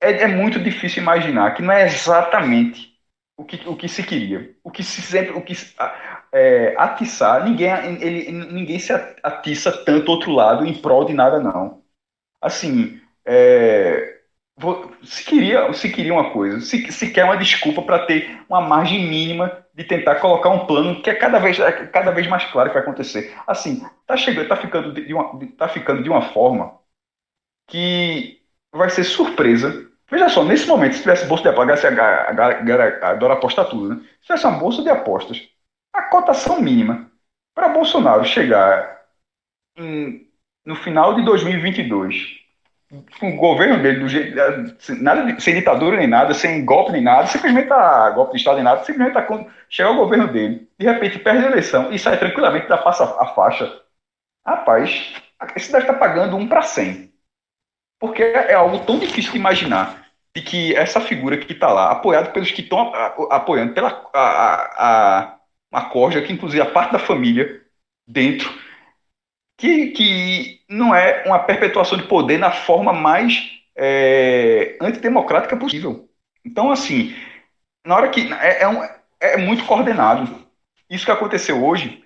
é, 0.00 0.22
é 0.22 0.26
muito 0.26 0.58
difícil 0.62 1.02
imaginar 1.02 1.54
que 1.54 1.62
não 1.62 1.72
é 1.72 1.84
exatamente 1.84 2.96
o 3.36 3.44
que, 3.44 3.68
o 3.68 3.76
que 3.76 3.88
se 3.88 4.02
queria. 4.02 4.54
O 4.62 4.70
que 4.70 4.82
se 4.82 5.02
sempre. 5.02 5.32
O 5.32 5.42
que, 5.42 5.54
é, 6.32 6.74
atiçar, 6.78 7.44
ninguém, 7.44 7.70
ele, 8.02 8.30
ninguém 8.32 8.78
se 8.78 8.92
atiça 9.22 9.72
tanto 9.84 10.10
outro 10.10 10.32
lado 10.32 10.64
em 10.66 10.74
prol 10.80 11.04
de 11.04 11.14
nada, 11.14 11.40
não. 11.40 11.82
Assim, 12.40 13.00
é, 13.26 14.17
se 15.02 15.24
queria, 15.24 15.72
se 15.72 15.90
queria 15.90 16.12
uma 16.12 16.30
coisa, 16.30 16.60
se, 16.60 16.90
se 16.90 17.10
quer 17.12 17.24
uma 17.24 17.36
desculpa 17.36 17.82
para 17.82 18.06
ter 18.06 18.40
uma 18.48 18.60
margem 18.60 19.08
mínima 19.08 19.64
de 19.74 19.84
tentar 19.84 20.16
colocar 20.16 20.50
um 20.50 20.66
plano 20.66 21.00
que 21.02 21.10
é 21.10 21.14
cada 21.14 21.38
vez, 21.38 21.58
é 21.60 21.86
cada 21.86 22.10
vez 22.10 22.26
mais 22.26 22.44
claro 22.46 22.68
que 22.68 22.74
vai 22.74 22.82
acontecer. 22.82 23.34
Assim, 23.46 23.84
tá 24.06 24.16
chegando, 24.16 24.48
tá 24.48 24.56
ficando 24.56 24.92
de 24.92 25.14
uma, 25.14 25.38
tá 25.56 25.68
ficando 25.68 26.02
de 26.02 26.10
uma 26.10 26.22
forma 26.22 26.78
que 27.68 28.42
vai 28.72 28.90
ser 28.90 29.04
surpresa. 29.04 29.86
Veja 30.10 30.28
só, 30.28 30.44
nesse 30.44 30.66
momento, 30.66 30.94
se 30.94 31.02
tivesse 31.02 31.26
bolsa 31.26 31.42
de 31.44 31.48
apostas, 31.50 31.84
a 31.84 31.90
galera 32.32 33.10
adora 33.10 33.34
apostar 33.34 33.66
tudo, 33.66 33.94
né? 33.94 34.00
Se 34.20 34.26
tivesse 34.26 34.46
uma 34.46 34.58
bolsa 34.58 34.82
de 34.82 34.88
apostas, 34.88 35.48
a 35.92 36.02
cotação 36.02 36.60
mínima 36.60 37.10
para 37.54 37.68
Bolsonaro 37.68 38.24
chegar 38.24 39.02
em, 39.76 40.28
no 40.64 40.74
final 40.76 41.14
de 41.14 41.24
2022 41.24 42.38
com 42.47 42.47
o 42.90 43.36
governo 43.36 43.82
dele, 43.82 44.00
do 44.00 44.08
jeito, 44.08 44.34
nada 45.00 45.24
de, 45.24 45.42
sem 45.42 45.54
ditadura 45.54 45.98
nem 45.98 46.06
nada, 46.06 46.32
sem 46.32 46.64
golpe 46.64 46.92
nem 46.92 47.02
nada, 47.02 47.26
simplesmente 47.26 47.68
tá 47.68 48.10
golpe 48.10 48.32
de 48.32 48.38
Estado 48.38 48.56
nem 48.56 48.64
nada, 48.64 48.82
simplesmente 48.84 49.14
tá, 49.14 49.26
chega 49.68 49.90
o 49.90 49.96
governo 49.96 50.26
dele, 50.28 50.68
de 50.78 50.86
repente 50.86 51.18
perde 51.18 51.44
a 51.44 51.50
eleição 51.50 51.92
e 51.92 51.98
sai 51.98 52.18
tranquilamente 52.18 52.66
da 52.66 52.78
passa 52.78 53.04
a 53.04 53.26
faixa. 53.34 53.82
Rapaz, 54.46 55.14
a 55.38 55.58
cidade 55.58 55.84
está 55.84 55.92
pagando 55.92 56.36
um 56.36 56.48
para 56.48 56.62
100. 56.62 57.12
Porque 58.00 58.22
é 58.22 58.54
algo 58.54 58.78
tão 58.86 58.98
difícil 58.98 59.32
de 59.32 59.38
imaginar 59.38 60.06
de 60.34 60.40
que 60.42 60.74
essa 60.74 61.00
figura 61.00 61.36
que 61.36 61.52
está 61.52 61.70
lá, 61.72 61.90
apoiado 61.90 62.32
pelos 62.32 62.50
que 62.50 62.62
estão 62.62 62.92
apoiando, 63.30 63.74
pela 63.74 64.08
a, 64.14 64.20
a, 64.78 65.38
a, 65.72 65.82
corja, 65.82 66.22
que 66.22 66.32
inclusive 66.32 66.62
a 66.62 66.70
parte 66.70 66.92
da 66.92 66.98
família 66.98 67.60
dentro, 68.06 68.48
que, 69.58 69.88
que 69.88 70.60
não 70.68 70.94
é 70.94 71.24
uma 71.26 71.40
perpetuação 71.40 71.98
de 71.98 72.04
poder 72.06 72.38
na 72.38 72.52
forma 72.52 72.92
mais 72.92 73.50
é, 73.76 74.78
antidemocrática 74.80 75.56
possível. 75.56 76.08
Então, 76.44 76.70
assim, 76.70 77.14
na 77.84 77.96
hora 77.96 78.08
que. 78.08 78.32
É, 78.32 78.62
é, 78.62 78.68
um, 78.68 78.82
é 79.20 79.36
muito 79.36 79.66
coordenado. 79.66 80.46
Isso 80.88 81.04
que 81.04 81.10
aconteceu 81.10 81.62
hoje 81.62 82.02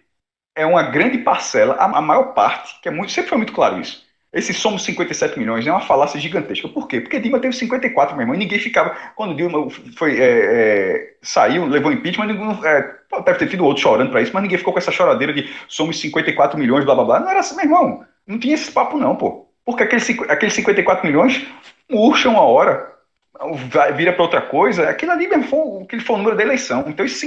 é 0.57 0.67
uma 0.67 0.83
grande 0.83 1.19
parcela, 1.19 1.75
a, 1.75 1.99
a 1.99 2.01
maior 2.03 2.35
parte, 2.35 2.81
que 2.81 2.89
é 2.89 2.93
muito, 2.93 3.13
sempre 3.13 3.29
foi 3.31 3.39
muito 3.39 3.53
claro 3.53 3.81
isso 3.81 4.05
esses 4.33 4.57
somos 4.57 4.83
57 4.85 5.39
milhões 5.39 5.67
é 5.67 5.71
uma 5.71 5.81
falácia 5.81 6.19
gigantesca. 6.19 6.67
Por 6.69 6.89
quê? 6.89 7.01
Porque 7.01 7.21
Dilma 7.21 7.39
teve 7.39 7.55
54, 7.55 8.17
meu 8.17 8.23
irmão, 8.23 8.35
e 8.35 8.39
ninguém 8.39 8.59
ficava. 8.59 8.97
Quando 9.15 9.37
Dilma 9.37 9.69
foi, 9.97 10.19
é, 10.19 10.25
é, 10.25 11.15
saiu, 11.21 11.67
levou 11.67 11.93
impeachment, 11.93 12.31
é, 12.65 12.95
deve 13.21 13.39
ter 13.39 13.49
tido 13.49 13.65
outro 13.65 13.83
chorando 13.83 14.11
para 14.11 14.23
isso, 14.23 14.33
mas 14.33 14.43
ninguém 14.43 14.59
ficou 14.59 14.73
com 14.73 14.79
essa 14.79 14.91
choradeira 14.91 15.33
de 15.33 15.51
somos 15.69 16.01
54 16.01 16.59
milhões, 16.59 16.85
blá 16.85 16.95
blá 16.95 17.05
blá. 17.05 17.21
Não 17.21 17.31
era 17.31 17.41
assim, 17.41 17.57
meu 17.57 17.65
irmão. 17.65 18.05
Não 18.27 18.39
tinha 18.39 18.55
esse 18.55 18.71
papo, 18.71 18.97
não, 18.97 19.17
pô. 19.17 19.47
Porque 19.65 19.83
aqueles, 19.83 20.09
aqueles 20.29 20.55
54 20.55 21.07
milhões 21.07 21.47
murcham 21.91 22.33
uma 22.33 22.43
hora, 22.43 22.93
vira 23.95 24.13
para 24.13 24.23
outra 24.23 24.41
coisa. 24.41 24.89
Aquilo 24.89 25.13
ali 25.13 25.29
mesmo 25.29 25.45
foi, 25.45 25.83
aquele 25.83 26.03
foi 26.03 26.15
o 26.17 26.19
número 26.19 26.37
da 26.37 26.43
eleição. 26.43 26.85
Então, 26.87 27.05
esses 27.05 27.21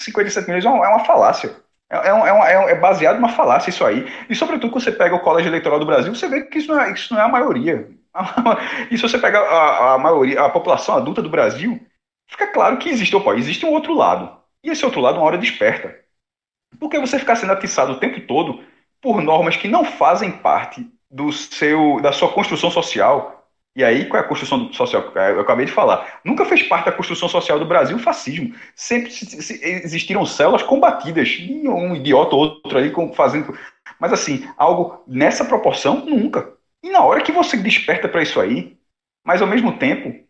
57 0.00 0.46
milhões 0.46 0.64
é 0.64 0.68
uma, 0.68 0.86
é 0.86 0.88
uma 0.88 1.04
falácia. 1.04 1.54
É, 1.88 1.96
é, 1.96 2.10
é, 2.10 2.72
é, 2.72 2.74
baseado 2.74 3.16
numa 3.16 3.28
falácia 3.28 3.70
isso 3.70 3.84
aí. 3.84 4.10
E 4.28 4.34
sobretudo 4.34 4.72
quando 4.72 4.82
você 4.82 4.92
pega 4.92 5.14
o 5.14 5.20
colégio 5.20 5.50
eleitoral 5.50 5.78
do 5.78 5.86
Brasil, 5.86 6.14
você 6.14 6.28
vê 6.28 6.42
que 6.42 6.58
isso 6.58 6.68
não 6.68 6.80
é, 6.80 6.92
isso 6.92 7.12
não 7.14 7.20
é 7.20 7.24
a 7.24 7.28
maioria. 7.28 7.88
E 8.90 8.96
se 8.96 9.02
você 9.02 9.18
pega 9.18 9.38
a, 9.38 9.94
a 9.94 9.98
maioria, 9.98 10.40
a 10.40 10.48
população 10.48 10.96
adulta 10.96 11.20
do 11.20 11.28
Brasil, 11.28 11.78
fica 12.26 12.46
claro 12.46 12.78
que 12.78 12.88
existe, 12.88 13.14
opa, 13.14 13.34
existe 13.34 13.66
um 13.66 13.72
outro 13.72 13.92
lado. 13.92 14.34
E 14.66 14.70
esse 14.70 14.84
outro 14.84 15.00
lado, 15.00 15.18
uma 15.18 15.26
hora 15.26 15.38
desperta. 15.38 15.96
Porque 16.80 16.98
você 16.98 17.20
ficar 17.20 17.36
sendo 17.36 17.52
atiçado 17.52 17.92
o 17.92 18.00
tempo 18.00 18.20
todo 18.22 18.64
por 19.00 19.22
normas 19.22 19.56
que 19.56 19.68
não 19.68 19.84
fazem 19.84 20.32
parte 20.32 20.84
do 21.08 21.30
seu, 21.32 22.00
da 22.00 22.10
sua 22.10 22.32
construção 22.32 22.68
social, 22.68 23.48
e 23.76 23.84
aí, 23.84 24.06
qual 24.06 24.20
é 24.20 24.24
a 24.24 24.28
construção 24.28 24.72
social? 24.72 25.12
É, 25.14 25.32
eu 25.32 25.40
acabei 25.40 25.66
de 25.66 25.70
falar. 25.70 26.20
Nunca 26.24 26.46
fez 26.46 26.62
parte 26.62 26.86
da 26.86 26.92
construção 26.92 27.28
social 27.28 27.58
do 27.58 27.66
Brasil 27.66 27.96
o 27.96 28.00
fascismo. 28.00 28.54
Sempre 28.74 29.12
existiram 29.84 30.24
células 30.24 30.62
combatidas. 30.62 31.38
Um 31.38 31.94
idiota 31.94 32.34
ou 32.34 32.40
outro 32.40 32.78
ali 32.78 32.90
fazendo. 33.14 33.56
Mas 34.00 34.14
assim, 34.14 34.48
algo 34.56 35.04
nessa 35.06 35.44
proporção, 35.44 36.04
nunca. 36.06 36.54
E 36.82 36.88
na 36.88 37.04
hora 37.04 37.20
que 37.20 37.30
você 37.30 37.56
desperta 37.58 38.08
para 38.08 38.22
isso 38.22 38.40
aí, 38.40 38.78
mas 39.22 39.42
ao 39.42 39.48
mesmo 39.48 39.76
tempo, 39.78 40.25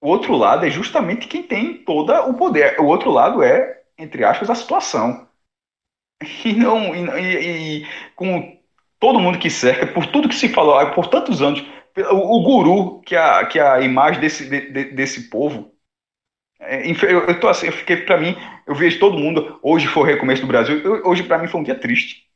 o 0.00 0.08
outro 0.08 0.36
lado 0.36 0.64
é 0.64 0.70
justamente 0.70 1.28
quem 1.28 1.42
tem 1.42 1.78
todo 1.84 2.12
o 2.12 2.34
poder. 2.34 2.80
O 2.80 2.84
outro 2.84 3.10
lado 3.10 3.42
é, 3.42 3.82
entre 3.96 4.24
aspas, 4.24 4.50
a 4.50 4.54
situação. 4.54 5.28
E 6.44 6.52
não. 6.52 6.94
E, 6.94 7.82
e, 7.82 7.86
com 8.14 8.58
todo 8.98 9.20
mundo 9.20 9.38
que 9.38 9.50
cerca, 9.50 9.86
por 9.86 10.06
tudo 10.06 10.28
que 10.28 10.34
se 10.34 10.48
falou, 10.48 10.90
por 10.90 11.06
tantos 11.06 11.40
anos 11.40 11.64
o, 12.10 12.36
o 12.36 12.42
guru, 12.42 13.00
que 13.02 13.16
a, 13.16 13.44
que 13.46 13.58
a 13.58 13.80
imagem 13.80 14.20
desse, 14.20 14.48
de, 14.48 14.84
desse 14.92 15.28
povo, 15.28 15.72
é, 16.60 16.90
eu, 16.90 17.26
eu, 17.26 17.40
tô 17.40 17.48
assim, 17.48 17.66
eu 17.66 17.72
fiquei, 17.72 17.98
para 17.98 18.18
mim, 18.18 18.36
eu 18.66 18.74
vejo 18.74 18.98
todo 18.98 19.18
mundo, 19.18 19.58
hoje 19.62 19.86
foi 19.86 20.02
o 20.02 20.06
recomeço 20.06 20.42
do 20.42 20.48
Brasil, 20.48 20.78
eu, 20.78 21.06
hoje 21.06 21.22
para 21.22 21.38
mim 21.38 21.48
foi 21.48 21.60
um 21.60 21.64
dia 21.64 21.78
triste. 21.78 22.26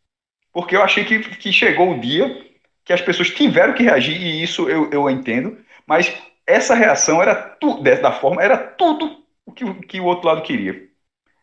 Porque 0.52 0.76
eu 0.76 0.82
achei 0.82 1.04
que, 1.04 1.18
que 1.18 1.52
chegou 1.52 1.92
o 1.92 2.00
dia 2.00 2.44
que 2.84 2.92
as 2.92 3.00
pessoas 3.00 3.30
tiveram 3.30 3.74
que 3.74 3.84
reagir, 3.84 4.20
e 4.20 4.42
isso 4.42 4.68
eu, 4.68 4.90
eu 4.90 5.08
entendo, 5.08 5.58
mas 5.86 6.12
essa 6.46 6.74
reação 6.74 7.22
era 7.22 7.34
tudo, 7.34 7.82
da 7.82 8.12
forma, 8.12 8.42
era 8.42 8.56
tudo 8.56 9.22
o 9.46 9.52
que, 9.52 9.72
que 9.86 10.00
o 10.00 10.04
outro 10.04 10.28
lado 10.28 10.42
queria. 10.42 10.88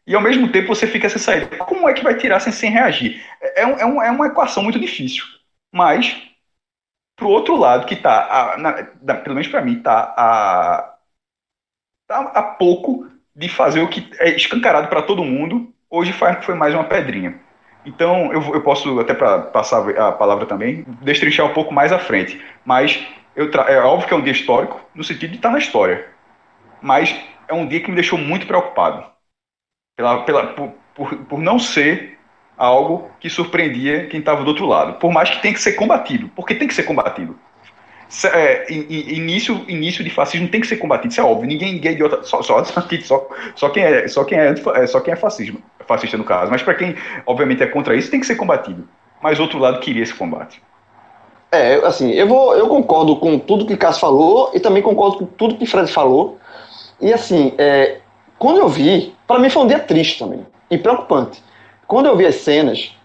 E 0.06 0.16
ao 0.16 0.22
mesmo 0.22 0.52
tempo 0.52 0.74
você 0.74 0.88
fica 0.88 1.08
sem 1.10 1.20
sair. 1.20 1.58
Como 1.60 1.88
é 1.88 1.94
que 1.94 2.04
vai 2.04 2.16
tirar 2.16 2.40
sem, 2.40 2.52
sem 2.52 2.72
reagir? 2.72 3.24
É, 3.42 3.62
é, 3.62 3.86
um, 3.86 4.02
é 4.02 4.10
uma 4.10 4.28
equação 4.28 4.64
muito 4.64 4.80
difícil. 4.80 5.24
Mas 5.72 6.30
Pro 7.20 7.28
outro 7.28 7.58
lado, 7.58 7.86
que 7.86 7.96
está, 7.96 8.56
pelo 9.26 9.36
menos 9.36 9.50
para 9.50 9.62
mim, 9.62 9.78
está 9.78 10.14
a, 10.18 10.96
tá 12.08 12.22
a 12.34 12.42
pouco 12.42 13.08
de 13.36 13.50
fazer 13.50 13.82
o 13.82 13.90
que 13.90 14.10
é 14.20 14.30
escancarado 14.30 14.88
para 14.88 15.02
todo 15.02 15.26
mundo, 15.26 15.70
hoje 15.90 16.14
foi, 16.14 16.34
foi 16.36 16.56
mais 16.56 16.74
uma 16.74 16.86
pedrinha. 16.86 17.38
Então, 17.86 18.32
eu, 18.32 18.42
eu 18.54 18.64
posso, 18.64 19.02
até 19.02 19.14
para 19.14 19.40
passar 19.40 19.90
a 20.00 20.14
palavra 20.14 20.46
também, 20.46 20.86
destrinchar 21.02 21.46
um 21.46 21.54
pouco 21.54 21.74
mais 21.74 21.92
à 21.92 22.00
frente. 22.00 22.42
Mas 22.64 23.06
eu 23.40 23.50
é 23.64 23.80
óbvio 23.80 24.06
que 24.06 24.14
é 24.14 24.18
um 24.18 24.22
dia 24.22 24.34
histórico, 24.34 24.82
no 24.94 25.02
sentido 25.02 25.32
de 25.32 25.38
estar 25.38 25.50
na 25.50 25.60
história. 25.60 26.08
Mas 26.82 27.16
é 27.48 27.54
um 27.54 27.66
dia 27.66 27.80
que 27.80 27.90
me 27.90 27.96
deixou 27.96 28.20
muito 28.20 28.46
preocupado. 28.46 29.06
Pela, 29.96 30.24
pela, 30.24 30.48
por, 30.48 30.74
por, 30.94 31.16
por 31.16 31.40
não 31.40 31.58
ser 31.58 32.20
algo 32.58 33.10
que 33.18 33.30
surpreendia 33.30 34.08
quem 34.08 34.20
estava 34.20 34.44
do 34.44 34.50
outro 34.50 34.66
lado. 34.66 35.00
Por 35.00 35.10
mais 35.14 35.30
que 35.30 35.42
tenha 35.42 35.54
que 35.54 35.62
ser 35.62 35.74
combatido, 35.74 36.30
porque 36.36 36.54
tem 36.54 36.68
que 36.68 36.74
ser 36.74 36.84
combatido. 36.84 37.40
É, 38.34 38.70
início, 38.74 39.64
início 39.70 40.04
de 40.04 40.10
fascismo 40.10 40.50
tem 40.50 40.60
que 40.60 40.68
ser 40.68 40.78
combatido, 40.78 41.12
isso 41.12 41.22
é 41.22 41.24
óbvio. 41.24 41.48
Ninguém, 41.48 41.76
ninguém 41.76 41.92
é 41.92 41.94
idiota, 41.94 42.24
só, 42.24 42.42
só, 42.42 42.62
só, 42.66 43.30
só 43.56 43.70
quem 43.70 43.84
é, 43.84 44.08
só 44.10 44.26
quem 44.26 44.38
é, 44.38 44.54
é 44.76 44.88
só 44.88 45.00
quem 45.00 45.14
é 45.14 45.16
fascismo, 45.16 45.62
fascista 45.88 46.18
no 46.18 46.26
caso. 46.26 46.52
Mas 46.52 46.62
para 46.62 46.74
quem, 46.76 46.94
obviamente, 47.26 47.64
é 47.64 47.68
contra 47.68 47.96
isso, 47.96 48.12
tem 48.12 48.20
que 48.20 48.26
ser 48.26 48.36
combatido. 48.36 48.90
Mas 49.24 49.40
outro 49.40 49.60
lado 49.60 49.80
queria 49.80 50.04
esse 50.04 50.14
combate. 50.14 50.62
É, 51.52 51.76
assim, 51.86 52.12
eu 52.12 52.28
vou, 52.28 52.56
eu 52.56 52.68
concordo 52.68 53.16
com 53.16 53.40
tudo 53.40 53.66
que 53.66 53.76
Cássio 53.76 54.02
falou 54.02 54.52
e 54.54 54.60
também 54.60 54.84
concordo 54.84 55.18
com 55.18 55.26
tudo 55.26 55.58
que 55.58 55.66
Fred 55.66 55.92
falou. 55.92 56.38
E 57.02 57.12
assim, 57.12 57.54
é, 57.58 58.00
quando 58.38 58.60
eu 58.60 58.70
vi, 58.70 59.16
para 59.26 59.40
mim 59.40 59.50
foi 59.50 59.64
um 59.64 59.68
dia 59.68 59.80
triste 59.80 60.20
também 60.20 60.46
e 60.70 60.78
preocupante. 60.78 61.44
Quando 61.88 62.06
eu 62.06 62.16
vi 62.16 62.26
as 62.26 62.36
cenas 62.36 62.96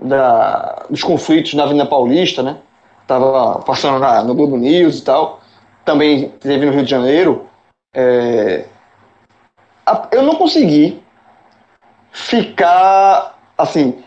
da, 0.00 0.84
dos 0.90 1.02
conflitos 1.02 1.54
na 1.54 1.64
Avenida 1.64 1.86
Paulista, 1.86 2.42
né? 2.42 2.58
Tava 3.06 3.60
passando 3.60 3.98
na, 3.98 4.22
no 4.22 4.34
Globo 4.34 4.56
News 4.56 4.98
e 4.98 5.04
tal. 5.04 5.40
Também 5.84 6.28
teve 6.40 6.66
no 6.66 6.72
Rio 6.72 6.84
de 6.84 6.90
Janeiro. 6.90 7.46
É, 7.94 8.66
a, 9.86 10.08
eu 10.12 10.22
não 10.22 10.34
consegui 10.34 11.02
ficar 12.12 13.38
assim, 13.56 14.02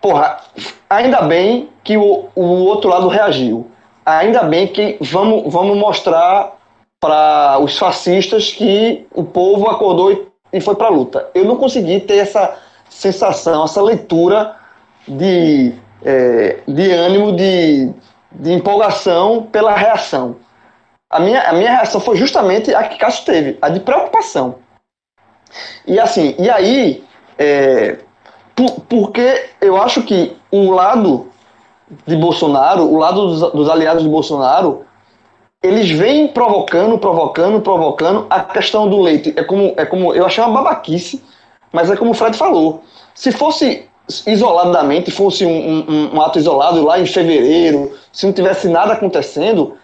porra, 0.00 0.40
ainda 0.88 1.22
bem 1.22 1.68
que 1.84 1.96
o, 1.96 2.28
o 2.34 2.42
outro 2.64 2.90
lado 2.90 3.08
reagiu. 3.08 3.70
Ainda 4.04 4.42
bem 4.42 4.66
que 4.66 4.96
vamos, 5.00 5.52
vamos 5.52 5.76
mostrar 5.76 6.56
para 6.98 7.58
os 7.60 7.78
fascistas 7.78 8.52
que 8.52 9.06
o 9.14 9.24
povo 9.24 9.68
acordou 9.68 10.12
e, 10.12 10.26
e 10.52 10.60
foi 10.60 10.74
para 10.74 10.88
a 10.88 10.90
luta. 10.90 11.28
Eu 11.34 11.44
não 11.44 11.56
consegui 11.56 12.00
ter 12.00 12.16
essa 12.16 12.58
sensação, 12.88 13.64
essa 13.64 13.80
leitura 13.80 14.56
de, 15.06 15.72
é, 16.04 16.58
de 16.66 16.90
ânimo, 16.92 17.32
de, 17.32 17.90
de 18.32 18.52
empolgação 18.52 19.44
pela 19.44 19.74
reação. 19.74 20.36
A 21.08 21.18
minha, 21.18 21.42
a 21.42 21.52
minha 21.52 21.70
reação 21.70 22.00
foi 22.00 22.16
justamente 22.16 22.74
a 22.74 22.84
que 22.84 22.98
Cássio 22.98 23.24
teve, 23.24 23.58
a 23.60 23.68
de 23.68 23.80
preocupação. 23.80 24.56
E 25.86 25.98
assim, 25.98 26.34
e 26.38 26.48
aí, 26.48 27.04
é, 27.38 27.98
por, 28.60 28.80
porque 28.82 29.46
eu 29.60 29.80
acho 29.80 30.02
que 30.02 30.36
o 30.50 30.70
lado 30.70 31.28
de 32.06 32.14
Bolsonaro, 32.16 32.84
o 32.84 32.98
lado 32.98 33.26
dos, 33.28 33.52
dos 33.52 33.70
aliados 33.70 34.02
de 34.02 34.08
Bolsonaro, 34.08 34.84
eles 35.62 35.90
vêm 35.90 36.28
provocando, 36.28 36.98
provocando, 36.98 37.60
provocando 37.60 38.26
a 38.28 38.40
questão 38.40 38.88
do 38.88 39.00
leite. 39.00 39.32
É 39.36 39.42
como, 39.42 39.74
é 39.76 39.84
como 39.84 40.14
eu 40.14 40.26
achei 40.26 40.42
uma 40.44 40.62
babaquice, 40.62 41.22
mas 41.72 41.90
é 41.90 41.96
como 41.96 42.10
o 42.10 42.14
Fred 42.14 42.36
falou. 42.36 42.82
Se 43.14 43.32
fosse 43.32 43.88
isoladamente, 44.26 45.10
fosse 45.10 45.46
um, 45.46 45.50
um, 45.88 46.16
um 46.16 46.20
ato 46.20 46.38
isolado 46.38 46.84
lá 46.84 46.98
em 46.98 47.06
fevereiro, 47.06 47.92
se 48.12 48.26
não 48.26 48.32
tivesse 48.32 48.68
nada 48.68 48.92
acontecendo, 48.94 49.76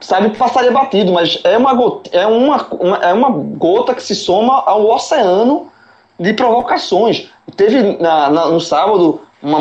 sabe 0.00 0.30
que 0.30 0.38
passaria 0.38 0.72
batido, 0.72 1.12
mas 1.12 1.38
é 1.44 1.56
uma, 1.56 1.72
gota, 1.74 2.10
é, 2.12 2.26
uma, 2.26 2.66
é 3.02 3.12
uma 3.12 3.30
gota 3.30 3.94
que 3.94 4.02
se 4.02 4.14
soma 4.14 4.62
ao 4.66 4.88
oceano 4.90 5.70
de 6.18 6.32
provocações. 6.32 7.30
Teve 7.56 7.98
na, 7.98 8.30
na, 8.30 8.46
no 8.46 8.60
sábado 8.60 9.20
uma 9.42 9.58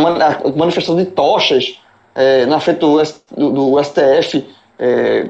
manifestação 0.55 0.95
de 0.95 1.05
tochas 1.05 1.79
é, 2.15 2.45
na 2.45 2.59
frente 2.59 2.79
do, 2.79 2.97
do, 3.35 3.51
do 3.51 3.83
STF, 3.83 4.47
é, 4.79 5.27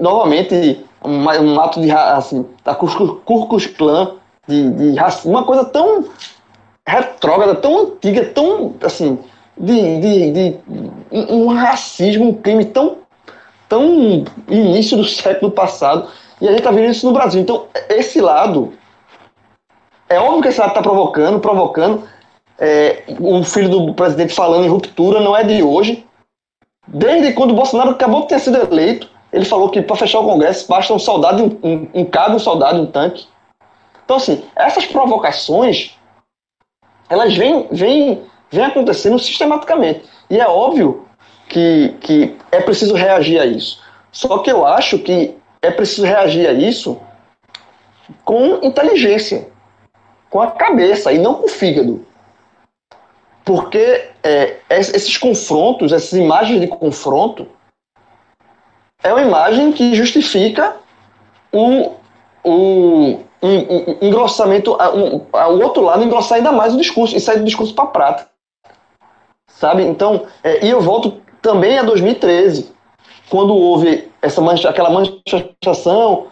novamente 0.00 0.84
um, 1.04 1.24
um, 1.24 1.60
ato 1.60 1.80
de 1.80 1.90
assim, 1.90 2.46
da 2.64 2.74
Curcus 2.74 3.66
Clã, 3.66 4.12
de, 4.46 4.70
de 4.70 5.00
uma 5.24 5.44
coisa 5.44 5.64
tão 5.64 6.04
retrógrada, 6.86 7.54
tão 7.56 7.80
antiga, 7.80 8.24
tão 8.26 8.74
assim, 8.82 9.18
de, 9.58 10.00
de, 10.00 10.30
de 10.30 10.56
um 11.12 11.48
racismo, 11.48 12.28
um 12.28 12.34
crime 12.34 12.64
tão 12.66 12.98
tão 13.68 14.24
início 14.48 14.96
do 14.96 15.04
século 15.04 15.50
passado, 15.50 16.08
e 16.40 16.46
a 16.46 16.50
gente 16.50 16.60
está 16.60 16.70
vendo 16.70 16.90
isso 16.90 17.06
no 17.06 17.12
Brasil. 17.12 17.40
Então, 17.40 17.66
esse 17.88 18.20
lado, 18.20 18.72
é 20.08 20.18
óbvio 20.18 20.42
que 20.42 20.48
esse 20.48 20.60
lado 20.60 20.70
está 20.70 20.82
provocando, 20.82 21.40
provocando. 21.40 22.08
É, 22.58 23.04
o 23.20 23.42
filho 23.44 23.68
do 23.68 23.94
presidente 23.94 24.32
falando 24.34 24.64
em 24.64 24.68
ruptura 24.68 25.20
não 25.20 25.36
é 25.36 25.44
de 25.44 25.62
hoje. 25.62 26.06
Desde 26.88 27.32
quando 27.32 27.50
o 27.50 27.54
Bolsonaro 27.54 27.90
acabou 27.90 28.22
de 28.22 28.28
ter 28.28 28.38
sido 28.38 28.56
eleito, 28.56 29.10
ele 29.32 29.44
falou 29.44 29.68
que 29.68 29.82
para 29.82 29.96
fechar 29.96 30.20
o 30.20 30.24
Congresso 30.24 30.68
basta 30.68 30.92
um 30.94 30.98
soldado, 30.98 31.58
um, 31.62 31.88
um, 31.92 32.04
cabo, 32.04 32.36
um 32.36 32.38
soldado, 32.38 32.80
um 32.80 32.86
tanque. 32.86 33.26
Então, 34.04 34.16
assim, 34.16 34.44
essas 34.54 34.86
provocações, 34.86 35.96
elas 37.08 37.36
vêm, 37.36 37.66
vêm, 37.72 38.22
vêm 38.50 38.64
acontecendo 38.64 39.18
sistematicamente. 39.18 40.04
E 40.30 40.38
é 40.38 40.46
óbvio 40.46 41.06
que, 41.48 41.94
que 42.00 42.36
é 42.52 42.60
preciso 42.60 42.94
reagir 42.94 43.40
a 43.40 43.44
isso. 43.44 43.82
Só 44.12 44.38
que 44.38 44.50
eu 44.50 44.64
acho 44.64 44.98
que 45.00 45.36
é 45.60 45.70
preciso 45.70 46.06
reagir 46.06 46.48
a 46.48 46.52
isso 46.52 46.98
com 48.24 48.60
inteligência, 48.62 49.48
com 50.36 50.42
a 50.42 50.50
cabeça 50.50 51.10
e 51.14 51.18
não 51.18 51.36
com 51.36 51.46
o 51.46 51.48
fígado. 51.48 52.04
Porque 53.42 54.10
é, 54.22 54.58
esses 54.68 55.16
confrontos, 55.16 55.92
essas 55.92 56.12
imagens 56.12 56.60
de 56.60 56.66
confronto, 56.66 57.48
é 59.02 59.10
uma 59.10 59.22
imagem 59.22 59.72
que 59.72 59.94
justifica 59.94 60.76
o, 61.50 61.92
o 62.44 63.18
um, 63.42 63.48
um, 63.48 63.98
engrossamento, 64.02 64.76
um, 64.76 65.24
o 65.32 65.62
outro 65.62 65.82
lado 65.82 66.04
engrossar 66.04 66.36
ainda 66.36 66.52
mais 66.52 66.74
o 66.74 66.78
discurso 66.78 67.16
e 67.16 67.20
sair 67.20 67.38
do 67.38 67.44
discurso 67.44 67.74
para 67.74 67.84
a 67.84 67.88
prática. 67.88 68.30
Sabe? 69.48 69.84
Então, 69.84 70.26
é, 70.44 70.66
e 70.66 70.68
eu 70.68 70.82
volto 70.82 71.18
também 71.40 71.78
é 71.78 71.82
2013, 71.82 72.74
quando 73.30 73.54
houve 73.54 74.12
essa 74.20 74.42
mancha, 74.42 74.68
aquela 74.68 74.90
manifestação 74.90 76.26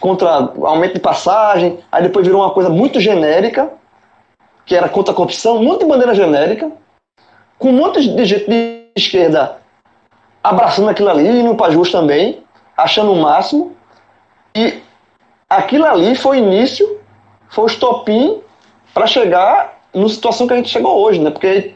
contra 0.00 0.50
aumento 0.62 0.94
de 0.94 1.00
passagem, 1.00 1.78
aí 1.90 2.02
depois 2.02 2.26
virou 2.26 2.42
uma 2.42 2.50
coisa 2.50 2.70
muito 2.70 3.00
genérica, 3.00 3.70
que 4.66 4.74
era 4.74 4.88
contra 4.88 5.12
a 5.12 5.16
corrupção, 5.16 5.62
monte 5.62 5.80
de 5.80 5.86
bandeira 5.86 6.14
genérica, 6.14 6.70
com 7.58 7.68
um 7.68 7.72
monte 7.72 8.06
de 8.06 8.24
gente 8.24 8.48
de 8.48 8.84
esquerda 8.96 9.58
abraçando 10.42 10.90
aquilo 10.90 11.08
ali, 11.08 11.42
no 11.42 11.56
Pajus 11.56 11.90
também, 11.90 12.42
achando 12.76 13.12
o 13.12 13.20
máximo, 13.20 13.72
e 14.54 14.82
aquilo 15.48 15.86
ali 15.86 16.14
foi 16.14 16.40
o 16.40 16.44
início, 16.44 17.00
foi 17.48 17.64
o 17.64 17.66
estopim 17.66 18.40
para 18.92 19.06
chegar 19.06 19.80
na 19.94 20.08
situação 20.08 20.46
que 20.46 20.52
a 20.52 20.56
gente 20.56 20.68
chegou 20.68 21.00
hoje, 21.00 21.20
né? 21.20 21.30
Porque 21.30 21.74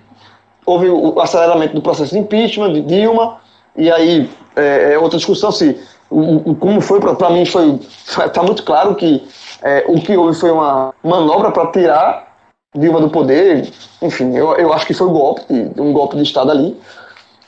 houve 0.66 0.88
o 0.90 1.18
aceleramento 1.20 1.74
do 1.74 1.80
processo 1.80 2.12
de 2.12 2.18
impeachment 2.18 2.74
de 2.74 2.82
Dilma, 2.82 3.40
e 3.74 3.90
aí 3.90 4.28
é, 4.54 4.92
é 4.92 4.98
outra 4.98 5.16
discussão 5.16 5.50
se 5.50 5.80
o, 6.10 6.50
o 6.50 6.54
como 6.54 6.80
foi, 6.80 7.00
para 7.00 7.30
mim 7.30 7.44
foi, 7.44 7.78
está 8.24 8.42
muito 8.42 8.62
claro 8.62 8.94
que 8.94 9.26
é, 9.62 9.84
o 9.88 10.00
que 10.00 10.16
houve 10.16 10.38
foi 10.38 10.50
uma 10.50 10.94
manobra 11.02 11.50
para 11.50 11.70
tirar 11.70 12.28
Dilma 12.76 13.00
do 13.00 13.08
poder, 13.08 13.72
enfim, 14.02 14.36
eu, 14.36 14.54
eu 14.56 14.72
acho 14.74 14.86
que 14.86 14.92
foi 14.92 15.06
um 15.06 15.12
golpe, 15.12 15.42
um 15.50 15.92
golpe 15.92 16.16
de 16.16 16.22
Estado 16.22 16.50
ali. 16.50 16.78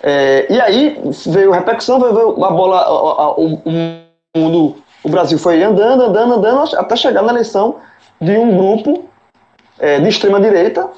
É, 0.02 0.46
e 0.50 0.58
aí 0.58 0.98
veio 1.26 1.52
a 1.52 1.56
repercussão, 1.56 2.00
veio 2.00 2.42
a 2.42 2.50
bola, 2.50 2.78
a, 2.78 2.88
a, 2.88 3.30
o, 3.32 3.54
o 3.54 3.70
mundo, 4.34 4.76
o 5.04 5.08
Brasil 5.11 5.38
foi 5.38 5.62
andando, 5.62 6.04
andando, 6.04 6.34
andando, 6.34 6.76
até 6.76 6.96
chegar 6.96 7.22
na 7.22 7.32
eleição 7.32 7.76
de 8.18 8.32
um 8.32 8.56
grupo 8.56 9.04
é, 9.78 10.00
de 10.00 10.08
extrema 10.08 10.40
direita, 10.40 10.88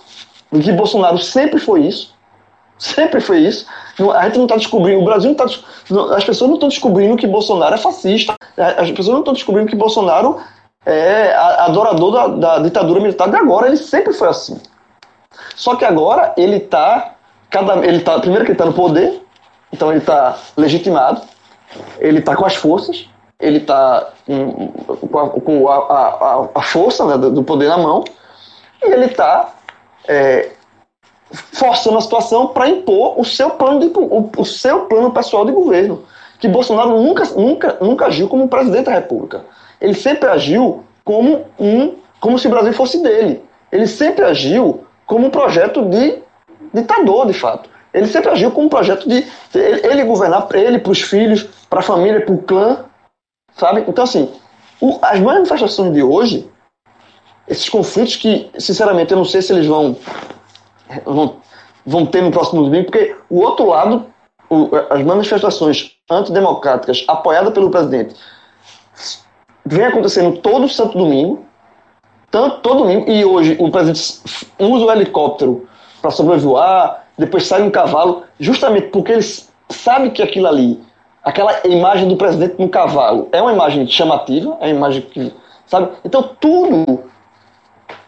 que 0.50 0.72
Bolsonaro 0.72 1.18
sempre 1.18 1.58
foi 1.58 1.80
isso, 1.80 2.11
Sempre 2.82 3.20
foi 3.20 3.38
isso. 3.38 3.64
A 4.12 4.24
gente 4.24 4.38
não 4.38 4.44
está 4.44 4.56
descobrindo, 4.56 5.00
o 5.00 5.04
Brasil 5.04 5.32
não 5.32 5.46
está. 5.46 6.16
As 6.16 6.24
pessoas 6.24 6.48
não 6.48 6.56
estão 6.56 6.68
descobrindo 6.68 7.16
que 7.16 7.28
Bolsonaro 7.28 7.76
é 7.76 7.78
fascista. 7.78 8.34
As 8.56 8.90
pessoas 8.90 9.14
não 9.14 9.20
estão 9.20 9.32
descobrindo 9.32 9.70
que 9.70 9.76
Bolsonaro 9.76 10.40
é 10.84 11.32
adorador 11.32 12.10
da, 12.10 12.26
da 12.26 12.58
ditadura 12.58 12.98
militar 12.98 13.30
de 13.30 13.36
agora. 13.36 13.68
Ele 13.68 13.76
sempre 13.76 14.12
foi 14.12 14.26
assim. 14.26 14.60
Só 15.54 15.76
que 15.76 15.84
agora 15.84 16.34
ele 16.36 16.56
está. 16.56 17.14
Cada, 17.48 17.86
ele 17.86 18.00
tá, 18.00 18.18
primeiro 18.18 18.44
que 18.44 18.50
ele 18.50 18.58
está 18.58 18.64
no 18.64 18.72
poder, 18.72 19.22
então 19.72 19.90
ele 19.90 20.00
está 20.00 20.36
legitimado, 20.56 21.20
ele 22.00 22.18
está 22.18 22.34
com 22.34 22.46
as 22.46 22.56
forças, 22.56 23.08
ele 23.38 23.58
está 23.58 24.08
com, 24.26 25.18
a, 25.18 25.28
com 25.28 25.68
a, 25.68 25.76
a, 25.76 26.48
a, 26.54 26.62
força 26.62 27.04
né, 27.04 27.18
do 27.18 27.44
poder 27.44 27.68
na 27.68 27.76
mão, 27.76 28.02
e 28.82 28.90
ele 28.90 29.04
está 29.04 29.50
é, 30.08 30.50
forçando 31.32 31.98
a 31.98 32.00
situação 32.00 32.48
para 32.48 32.68
impor 32.68 33.18
o 33.18 33.24
seu 33.24 33.50
plano 33.50 33.80
de, 33.80 33.86
o, 33.86 34.30
o, 34.36 34.44
seu 34.44 34.80
plano 34.86 35.10
pessoal 35.10 35.44
de 35.44 35.52
governo. 35.52 36.04
Que 36.38 36.48
Bolsonaro 36.48 36.90
nunca, 36.90 37.24
nunca, 37.36 37.78
nunca 37.80 38.06
agiu 38.06 38.28
como 38.28 38.48
presidente 38.48 38.86
da 38.86 38.92
República. 38.92 39.44
Ele 39.80 39.94
sempre 39.94 40.28
agiu 40.28 40.84
como 41.04 41.44
um, 41.58 41.94
como 42.20 42.38
se 42.38 42.46
o 42.46 42.50
Brasil 42.50 42.72
fosse 42.72 43.02
dele. 43.02 43.42
Ele 43.70 43.86
sempre 43.86 44.24
agiu 44.24 44.84
como 45.06 45.26
um 45.26 45.30
projeto 45.30 45.84
de 45.86 46.18
ditador, 46.74 47.26
de 47.26 47.32
fato. 47.32 47.70
Ele 47.92 48.06
sempre 48.06 48.30
agiu 48.30 48.50
como 48.50 48.66
um 48.66 48.70
projeto 48.70 49.08
de 49.08 49.26
ele, 49.54 49.86
ele 49.86 50.04
governar 50.04 50.46
para 50.46 50.58
ele, 50.58 50.78
para 50.78 50.92
os 50.92 51.00
filhos, 51.00 51.48
para 51.68 51.80
a 51.80 51.82
família, 51.82 52.24
para 52.24 52.34
o 52.34 52.38
clã, 52.38 52.84
sabe? 53.56 53.84
Então 53.86 54.04
assim, 54.04 54.30
o, 54.80 54.98
as 55.02 55.20
manifestações 55.20 55.92
de 55.92 56.02
hoje, 56.02 56.50
esses 57.46 57.68
conflitos 57.68 58.16
que, 58.16 58.50
sinceramente, 58.58 59.12
eu 59.12 59.18
não 59.18 59.24
sei 59.24 59.42
se 59.42 59.52
eles 59.52 59.66
vão 59.66 59.96
vão, 61.04 61.36
vão 61.84 62.06
ter 62.06 62.22
no 62.22 62.30
próximo 62.30 62.62
domingo, 62.62 62.86
porque 62.86 63.16
o 63.28 63.40
outro 63.40 63.68
lado, 63.68 64.06
o, 64.48 64.70
as 64.90 65.02
manifestações 65.02 65.96
antidemocráticas 66.10 67.04
apoiadas 67.08 67.52
pelo 67.52 67.70
presidente, 67.70 68.14
vem 69.64 69.84
acontecendo 69.84 70.38
todo 70.38 70.68
santo 70.68 70.98
domingo, 70.98 71.44
tanto 72.30 72.60
todo 72.60 72.82
domingo, 72.82 73.10
e 73.10 73.24
hoje 73.24 73.56
o 73.58 73.70
presidente 73.70 74.22
usa 74.58 74.86
o 74.86 74.92
helicóptero 74.92 75.68
para 76.00 76.10
sobrevoar, 76.10 77.04
depois 77.16 77.46
sai 77.46 77.62
um 77.62 77.70
cavalo, 77.70 78.24
justamente 78.40 78.88
porque 78.88 79.12
ele 79.12 79.22
sabe 79.68 80.10
que 80.10 80.22
aquilo 80.22 80.48
ali, 80.48 80.82
aquela 81.22 81.60
imagem 81.66 82.08
do 82.08 82.16
presidente 82.16 82.56
no 82.58 82.68
cavalo, 82.68 83.28
é 83.32 83.40
uma 83.40 83.52
imagem 83.52 83.86
chamativa, 83.86 84.56
é 84.60 84.66
uma 84.66 84.76
imagem 84.76 85.02
que, 85.02 85.32
sabe? 85.66 85.92
Então 86.04 86.22
tudo 86.40 87.04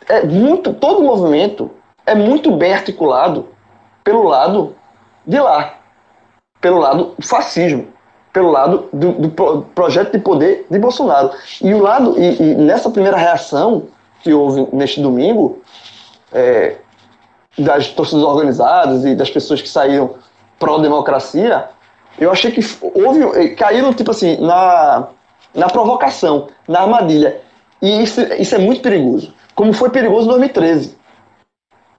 é 0.08 0.24
muito, 0.24 0.72
todo 0.74 1.02
movimento 1.02 1.70
é 2.06 2.14
muito 2.14 2.50
bem 2.52 2.74
articulado 2.74 3.48
pelo 4.02 4.24
lado 4.24 4.74
de 5.26 5.38
lá, 5.38 5.74
pelo 6.60 6.78
lado 6.78 7.14
do 7.18 7.26
fascismo, 7.26 7.86
pelo 8.32 8.50
lado 8.50 8.88
do, 8.92 9.12
do 9.12 9.62
projeto 9.74 10.12
de 10.12 10.18
poder 10.18 10.66
de 10.70 10.78
Bolsonaro. 10.78 11.30
E 11.62 11.72
o 11.72 11.80
lado 11.80 12.14
e, 12.18 12.42
e, 12.42 12.54
nessa 12.54 12.90
primeira 12.90 13.16
reação 13.16 13.88
que 14.22 14.32
houve 14.32 14.68
neste 14.72 15.00
domingo, 15.00 15.62
é, 16.32 16.76
das 17.56 17.88
torcidas 17.88 18.24
organizadas 18.24 19.04
e 19.04 19.14
das 19.14 19.30
pessoas 19.30 19.62
que 19.62 19.68
saíram 19.68 20.14
pró-democracia, 20.58 21.68
eu 22.18 22.30
achei 22.30 22.50
que 22.50 22.60
houve, 22.82 23.50
caíram, 23.50 23.92
tipo 23.92 24.10
assim, 24.10 24.36
na, 24.40 25.08
na 25.54 25.68
provocação, 25.68 26.48
na 26.68 26.80
armadilha. 26.80 27.40
E 27.80 28.02
isso, 28.02 28.20
isso 28.38 28.54
é 28.54 28.58
muito 28.58 28.80
perigoso. 28.80 29.32
Como 29.54 29.72
foi 29.72 29.90
perigoso 29.90 30.26
em 30.26 30.30
2013. 30.30 30.96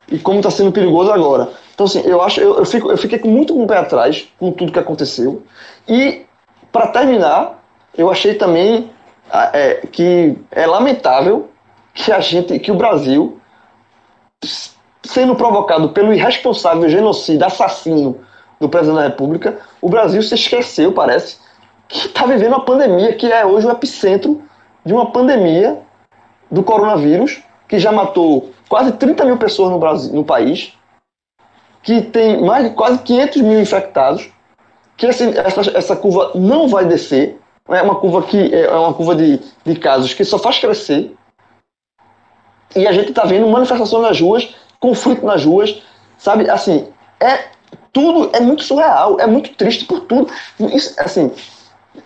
E 0.07 0.19
como 0.19 0.37
está 0.37 0.51
sendo 0.51 0.71
perigoso 0.71 1.11
agora. 1.11 1.49
Então, 1.73 1.85
assim, 1.85 2.01
eu 2.05 2.21
acho, 2.21 2.39
eu, 2.39 2.57
eu, 2.59 2.65
fico, 2.65 2.91
eu 2.91 2.97
fiquei 2.97 3.19
muito 3.23 3.53
com 3.53 3.63
o 3.63 3.67
pé 3.67 3.77
atrás 3.77 4.27
com 4.39 4.51
tudo 4.51 4.71
que 4.71 4.79
aconteceu. 4.79 5.43
E, 5.87 6.25
para 6.71 6.87
terminar, 6.87 7.63
eu 7.97 8.09
achei 8.09 8.35
também 8.35 8.91
é, 9.31 9.87
que 9.91 10.37
é 10.51 10.65
lamentável 10.65 11.49
que 11.93 12.11
a 12.11 12.19
gente, 12.19 12.59
que 12.59 12.71
o 12.71 12.75
Brasil, 12.75 13.39
sendo 15.03 15.35
provocado 15.35 15.89
pelo 15.89 16.13
irresponsável 16.13 16.87
genocida, 16.89 17.47
assassino 17.47 18.19
do 18.59 18.69
presidente 18.69 18.97
da 18.97 19.07
República, 19.07 19.59
o 19.81 19.89
Brasil 19.89 20.21
se 20.21 20.35
esqueceu, 20.35 20.91
parece, 20.91 21.37
que 21.87 22.07
está 22.07 22.25
vivendo 22.25 22.53
uma 22.53 22.65
pandemia 22.65 23.13
que 23.13 23.31
é 23.31 23.45
hoje 23.45 23.67
o 23.67 23.71
epicentro 23.71 24.41
de 24.85 24.93
uma 24.93 25.11
pandemia 25.11 25.81
do 26.49 26.63
coronavírus, 26.63 27.41
que 27.67 27.79
já 27.79 27.91
matou 27.91 28.51
quase 28.67 28.91
30 28.93 29.25
mil 29.25 29.37
pessoas 29.37 29.71
no, 29.71 29.79
Brasil, 29.79 30.13
no 30.13 30.23
país, 30.23 30.73
que 31.83 32.01
tem 32.01 32.41
mais 32.41 32.63
de 32.63 32.75
quase 32.75 32.99
500 32.99 33.41
mil 33.41 33.59
infectados, 33.59 34.29
que 34.97 35.05
esse, 35.05 35.37
essa, 35.37 35.77
essa 35.77 35.95
curva 35.95 36.31
não 36.35 36.67
vai 36.67 36.85
descer, 36.85 37.39
é 37.69 37.81
uma 37.81 37.95
curva 37.95 38.23
que 38.23 38.53
é 38.53 38.71
uma 38.71 38.93
curva 38.93 39.15
de, 39.15 39.39
de 39.63 39.75
casos 39.75 40.13
que 40.13 40.23
só 40.23 40.37
faz 40.37 40.59
crescer. 40.59 41.15
E 42.75 42.87
a 42.87 42.91
gente 42.91 43.09
está 43.09 43.25
vendo 43.25 43.47
manifestações 43.47 44.03
nas 44.03 44.19
ruas, 44.19 44.55
conflito 44.79 45.25
nas 45.25 45.43
ruas, 45.43 45.81
sabe? 46.17 46.49
Assim, 46.49 46.87
é 47.19 47.45
tudo 47.91 48.29
é 48.33 48.39
muito 48.39 48.63
surreal, 48.63 49.19
é 49.19 49.25
muito 49.25 49.53
triste 49.55 49.85
por 49.85 50.01
tudo. 50.01 50.31
Isso, 50.59 50.93
assim, 50.99 51.31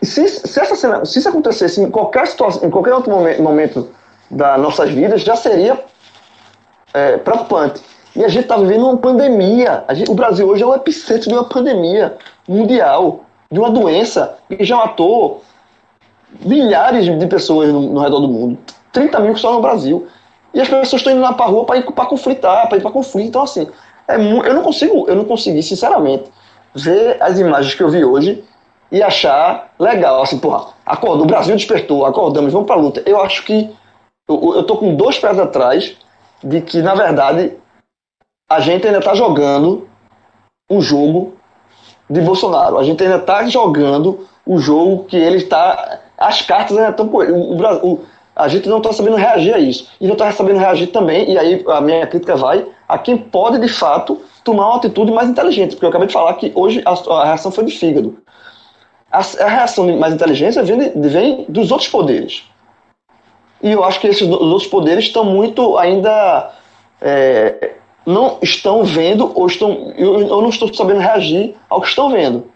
se, 0.01 0.28
se, 0.28 0.60
essa 0.60 0.76
cena, 0.76 1.05
se 1.05 1.20
isso 1.20 1.30
acontecesse 1.30 1.82
em 1.82 1.89
qualquer 1.89 2.28
situação, 2.28 2.66
em 2.66 2.70
qualquer 2.70 2.93
outro 2.93 3.12
momento, 3.12 3.41
momento 3.41 3.89
das 4.30 4.60
nossas 4.60 4.91
vidas, 4.91 5.22
já 5.22 5.36
seria 5.36 5.84
é, 6.93 7.17
preocupante. 7.17 7.81
E 8.15 8.23
a 8.23 8.27
gente 8.27 8.43
está 8.43 8.57
vivendo 8.57 8.85
uma 8.85 8.97
pandemia. 8.97 9.83
Gente, 9.91 10.11
o 10.11 10.15
Brasil 10.15 10.47
hoje 10.47 10.63
é 10.63 10.65
o 10.65 10.73
epicentro 10.73 11.29
de 11.29 11.33
uma 11.33 11.43
pandemia 11.43 12.17
mundial, 12.47 13.21
de 13.51 13.59
uma 13.59 13.69
doença 13.69 14.37
que 14.47 14.63
já 14.63 14.77
matou 14.77 15.43
milhares 16.41 17.05
de 17.05 17.27
pessoas 17.27 17.69
no, 17.69 17.81
no 17.81 18.01
redor 18.01 18.19
do 18.19 18.27
mundo. 18.27 18.57
30 18.91 19.19
mil 19.19 19.37
só 19.37 19.53
no 19.53 19.61
Brasil. 19.61 20.07
E 20.53 20.59
as 20.59 20.67
pessoas 20.67 21.01
estão 21.01 21.13
indo 21.13 21.21
lá 21.21 21.33
para 21.33 21.45
rua 21.45 21.65
para 21.65 21.77
ir 21.77 21.83
para 21.83 22.05
conflitar, 22.05 22.67
para 22.67 22.77
ir 22.77 22.81
para 22.81 22.91
conflito. 22.91 23.27
Então, 23.27 23.43
assim, 23.43 23.67
é 24.07 24.15
eu 24.15 24.53
não 24.53 24.63
consigo, 24.63 25.05
eu 25.07 25.15
não 25.15 25.25
consegui, 25.25 25.61
sinceramente, 25.61 26.31
ver 26.73 27.17
as 27.21 27.39
imagens 27.39 27.75
que 27.75 27.83
eu 27.83 27.89
vi 27.89 28.03
hoje 28.03 28.43
e 28.91 29.03
achar 29.03 29.71
legal. 29.77 30.23
Assim, 30.23 30.39
porra, 30.39 30.73
acorda, 30.85 31.23
o 31.23 31.27
Brasil 31.27 31.55
despertou, 31.55 32.05
acordamos, 32.05 32.51
vamos 32.51 32.67
para 32.67 32.75
a 32.75 32.79
luta. 32.79 33.03
Eu 33.05 33.21
acho 33.21 33.45
que 33.45 33.69
eu, 34.27 34.55
eu 34.55 34.63
tô 34.63 34.77
com 34.77 34.95
dois 34.95 35.19
pés 35.19 35.37
atrás 35.37 35.95
de 36.43 36.61
que, 36.61 36.81
na 36.81 36.95
verdade, 36.95 37.53
a 38.49 38.59
gente 38.59 38.85
ainda 38.85 38.99
está 38.99 39.13
jogando 39.13 39.87
um 40.69 40.81
jogo 40.81 41.33
de 42.09 42.21
Bolsonaro. 42.21 42.77
A 42.77 42.83
gente 42.83 43.03
ainda 43.03 43.17
está 43.17 43.45
jogando 43.47 44.27
o 44.45 44.57
jogo 44.59 45.05
que 45.05 45.15
ele 45.15 45.37
está. 45.37 45.99
As 46.17 46.41
cartas 46.41 46.77
ainda 46.77 46.89
estão 46.89 47.07
por 47.07 47.23
ele. 47.23 47.33
O, 47.33 47.85
o, 47.85 48.05
a 48.35 48.47
gente 48.47 48.69
não 48.69 48.77
está 48.77 48.93
sabendo 48.93 49.17
reagir 49.17 49.53
a 49.53 49.59
isso. 49.59 49.87
E 49.99 50.07
não 50.07 50.13
está 50.13 50.31
sabendo 50.31 50.59
reagir 50.59 50.87
também, 50.87 51.29
e 51.29 51.37
aí 51.37 51.63
a 51.67 51.81
minha 51.81 52.07
crítica 52.07 52.35
vai 52.35 52.65
a 52.87 52.97
quem 52.97 53.17
pode, 53.17 53.59
de 53.59 53.67
fato, 53.67 54.19
tomar 54.43 54.67
uma 54.67 54.77
atitude 54.77 55.11
mais 55.11 55.29
inteligente. 55.29 55.75
Porque 55.75 55.85
eu 55.85 55.89
acabei 55.89 56.07
de 56.07 56.13
falar 56.13 56.33
que 56.35 56.51
hoje 56.55 56.81
a, 56.85 56.91
a 56.91 57.25
reação 57.25 57.51
foi 57.51 57.65
de 57.65 57.77
fígado. 57.77 58.17
A, 59.11 59.19
a 59.19 59.47
reação 59.47 59.85
de 59.85 59.93
mais 59.93 60.13
inteligência 60.13 60.63
vem, 60.63 60.77
de, 60.77 61.09
vem 61.09 61.45
dos 61.49 61.71
outros 61.71 61.89
poderes. 61.89 62.48
E 63.62 63.72
eu 63.72 63.84
acho 63.84 63.99
que 63.99 64.07
esses 64.07 64.28
outros 64.28 64.68
poderes 64.68 65.05
estão 65.05 65.24
muito 65.24 65.78
ainda. 65.78 66.51
É, 67.01 67.74
não 68.05 68.38
estão 68.41 68.84
vendo 68.84 69.32
ou 69.36 69.47
estão. 69.47 69.93
Eu, 69.97 70.22
eu 70.22 70.41
não 70.41 70.49
estou 70.49 70.74
sabendo 70.74 70.99
reagir 70.99 71.55
ao 71.70 71.82
que 71.82 71.88
estão 71.88 72.10
vendo. 72.10 72.47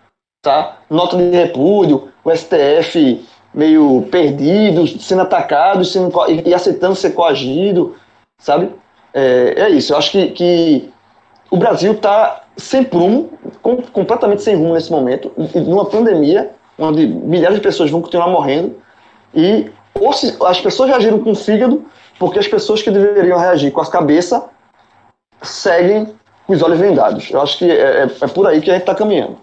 Tá? 0.42 0.80
Nota 0.90 1.16
de 1.16 1.30
repúdio, 1.30 2.10
o 2.24 2.32
STF 2.36 3.24
meio 3.54 4.08
perdido, 4.10 4.88
sendo 4.88 5.22
atacado 5.22 5.86
sendo, 5.86 6.12
e, 6.28 6.50
e 6.50 6.54
aceitando 6.54 6.96
ser 6.96 7.12
coagido, 7.12 7.96
sabe? 8.40 8.72
É, 9.14 9.54
é 9.58 9.70
isso. 9.70 9.94
Eu 9.94 9.98
acho 9.98 10.12
que, 10.12 10.28
que 10.30 10.90
o 11.52 11.58
Brasil 11.58 11.94
está 11.94 12.44
sem 12.58 12.84
prumo, 12.84 13.30
com, 13.62 13.78
completamente 13.78 14.42
sem 14.42 14.56
rumo 14.56 14.74
nesse 14.74 14.92
momento, 14.92 15.32
numa 15.56 15.86
pandemia 15.86 16.52
onde 16.78 17.06
milhares 17.06 17.58
de 17.58 17.64
pessoas 17.64 17.92
vão 17.92 18.02
continuar 18.02 18.28
morrendo 18.28 18.76
e 19.34 19.70
ou 20.00 20.14
se, 20.14 20.36
as 20.46 20.60
pessoas 20.60 20.90
reagiram 20.90 21.24
com 21.24 21.32
o 21.32 21.36
fígado 21.36 21.86
porque 22.20 22.40
as 22.40 22.48
pessoas 22.48 22.82
que 22.82 22.92
deveriam 22.92 23.38
reagir 23.38 23.72
com 23.72 23.82
a 23.82 23.90
cabeça 23.90 24.50
seguem 25.42 26.18
com 26.46 26.54
os 26.54 26.62
olhos 26.62 26.80
vendados. 26.80 27.30
Eu 27.30 27.42
acho 27.42 27.58
que 27.58 27.70
é, 27.70 28.04
é, 28.04 28.04
é 28.04 28.28
por 28.28 28.48
aí 28.48 28.62
que 28.62 28.70
a 28.70 28.74
gente 28.74 28.84
está 28.84 28.96
caminhando. 28.96 29.40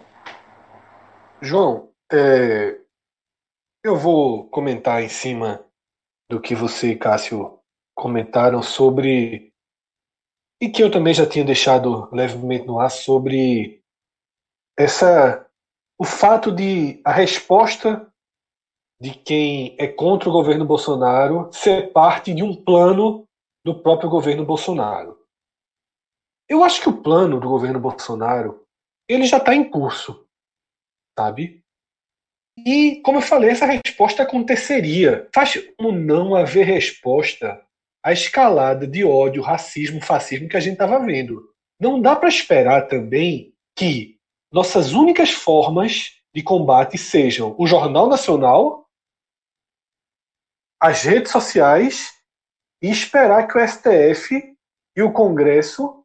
João, 1.41 1.89
é, 2.13 2.79
eu 3.85 3.97
vou 3.97 4.45
comentar 4.49 5.03
em 5.03 5.09
cima 5.09 5.65
do 6.31 6.41
que 6.41 6.55
você 6.55 6.93
e 6.93 6.97
Cássio 6.97 7.59
comentaram 7.95 8.63
sobre. 8.63 9.53
E 10.63 10.69
que 10.69 10.83
eu 10.83 10.91
também 10.91 11.15
já 11.15 11.27
tinha 11.27 11.45
deixado 11.45 12.09
levemente 12.13 12.67
no 12.67 12.79
ar 12.79 12.91
sobre 12.91 13.83
essa 14.79 15.47
o 15.99 16.05
fato 16.05 16.53
de 16.53 17.01
a 17.05 17.13
resposta 17.13 18.10
de 19.01 19.13
quem 19.13 19.75
é 19.79 19.87
contra 19.89 20.29
o 20.29 20.33
governo 20.33 20.65
Bolsonaro 20.65 21.51
ser 21.53 21.91
parte 21.93 22.35
de 22.35 22.43
um 22.43 22.55
plano 22.55 23.25
do 23.65 23.81
próprio 23.83 24.11
governo 24.11 24.45
Bolsonaro. 24.45 25.19
Eu 26.49 26.63
acho 26.63 26.81
que 26.83 26.89
o 26.89 27.03
plano 27.03 27.41
do 27.41 27.49
governo 27.49 27.81
Bolsonaro 27.81 28.65
ele 29.09 29.27
já 29.27 29.39
está 29.39 29.55
em 29.55 29.69
curso, 29.69 30.27
sabe? 31.19 31.63
E, 32.67 33.01
como 33.03 33.19
eu 33.19 33.23
falei, 33.23 33.51
essa 33.51 33.67
resposta 33.67 34.23
aconteceria. 34.23 35.29
Faz 35.35 35.57
como 35.77 35.93
não 35.93 36.35
haver 36.35 36.67
resposta 36.67 37.61
à 38.05 38.13
escalada 38.13 38.87
de 38.87 39.05
ódio, 39.05 39.43
racismo, 39.43 40.01
fascismo 40.01 40.49
que 40.49 40.57
a 40.57 40.61
gente 40.61 40.75
estava 40.75 40.99
vendo. 41.05 41.51
Não 41.81 42.01
dá 42.01 42.15
para 42.15 42.29
esperar 42.29 42.87
também 42.87 43.55
que 43.77 44.19
nossas 44.53 44.93
únicas 44.93 45.31
formas 45.31 46.13
de 46.35 46.43
combate 46.43 46.99
sejam 46.99 47.55
o 47.59 47.67
Jornal 47.67 48.09
Nacional 48.09 48.80
as 50.81 51.03
redes 51.03 51.31
sociais 51.31 52.19
e 52.81 52.91
esperar 52.91 53.47
que 53.47 53.59
o 53.59 53.69
STF 53.69 54.57
e 54.97 55.03
o 55.03 55.13
Congresso 55.13 56.05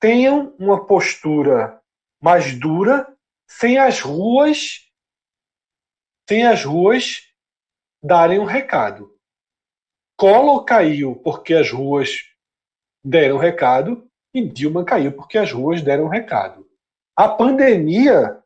tenham 0.00 0.54
uma 0.58 0.86
postura 0.86 1.80
mais 2.20 2.58
dura, 2.58 3.06
sem 3.46 3.78
as 3.78 4.00
ruas, 4.00 4.90
sem 6.28 6.46
as 6.46 6.64
ruas 6.64 7.28
darem 8.02 8.38
um 8.38 8.44
recado. 8.44 9.14
Collor 10.16 10.64
caiu 10.64 11.16
porque 11.16 11.54
as 11.54 11.70
ruas 11.70 12.24
deram 13.04 13.36
recado 13.36 14.08
e 14.34 14.46
Dilma 14.46 14.84
caiu 14.84 15.12
porque 15.12 15.36
as 15.36 15.52
ruas 15.52 15.82
deram 15.82 16.08
recado. 16.08 16.68
A 17.16 17.28
pandemia 17.28 18.37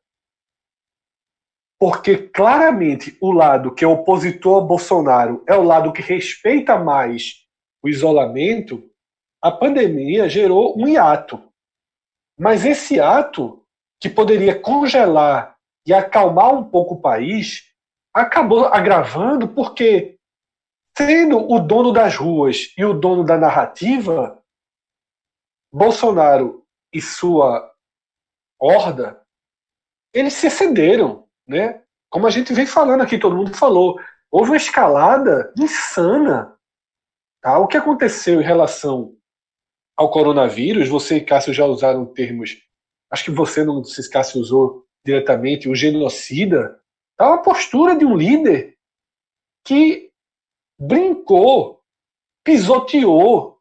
porque 1.83 2.17
claramente 2.17 3.19
o 3.21 3.33
lado 3.33 3.75
que 3.75 3.85
é 3.85 3.89
opositor 3.89 4.63
a 4.63 4.65
Bolsonaro 4.65 5.43
é 5.49 5.57
o 5.57 5.65
lado 5.65 5.93
que 5.93 6.01
respeita 6.01 6.79
mais 6.79 7.45
o 7.83 7.89
isolamento, 7.89 8.89
a 9.43 9.51
pandemia 9.51 10.29
gerou 10.29 10.79
um 10.79 10.87
hiato. 10.87 11.43
Mas 12.39 12.65
esse 12.65 13.01
ato, 13.01 13.67
que 14.01 14.09
poderia 14.09 14.57
congelar 14.57 15.57
e 15.85 15.93
acalmar 15.93 16.55
um 16.55 16.63
pouco 16.63 16.95
o 16.95 17.01
país, 17.01 17.65
acabou 18.15 18.67
agravando 18.67 19.49
porque, 19.49 20.21
sendo 20.97 21.51
o 21.51 21.59
dono 21.59 21.93
das 21.93 22.15
ruas 22.15 22.73
e 22.79 22.85
o 22.85 22.95
dono 22.95 23.25
da 23.25 23.37
narrativa, 23.37 24.41
Bolsonaro 25.75 26.65
e 26.95 27.03
sua 27.03 27.75
horda, 28.57 29.21
eles 30.15 30.35
se 30.35 30.47
excederam 30.47 31.22
né? 31.53 31.83
Como 32.11 32.27
a 32.27 32.31
gente 32.31 32.53
vem 32.53 32.67
falando 32.67 33.03
aqui, 33.03 33.19
todo 33.19 33.37
mundo 33.37 33.57
falou, 33.57 33.99
houve 34.31 34.51
uma 34.51 34.57
escalada 34.57 35.53
insana. 35.57 36.57
Tá? 37.41 37.59
O 37.59 37.67
que 37.67 37.77
aconteceu 37.77 38.41
em 38.41 38.45
relação 38.45 39.17
ao 39.97 40.11
coronavírus, 40.11 40.89
você 40.89 41.17
e 41.17 41.25
Cássio 41.25 41.53
já 41.53 41.65
usaram 41.65 42.07
termos, 42.07 42.57
acho 43.11 43.25
que 43.25 43.31
você 43.31 43.63
não 43.63 43.85
se 43.85 44.11
Cássio 44.11 44.41
usou 44.41 44.87
diretamente, 45.05 45.69
o 45.69 45.75
genocida, 45.75 46.81
tá 47.17 47.29
uma 47.29 47.43
postura 47.43 47.97
de 47.97 48.05
um 48.05 48.17
líder 48.17 48.77
que 49.65 50.11
brincou, 50.79 51.83
pisoteou 52.45 53.61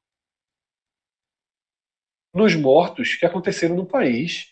nos 2.33 2.55
mortos 2.55 3.15
que 3.15 3.25
aconteceram 3.25 3.75
no 3.75 3.85
país. 3.85 4.50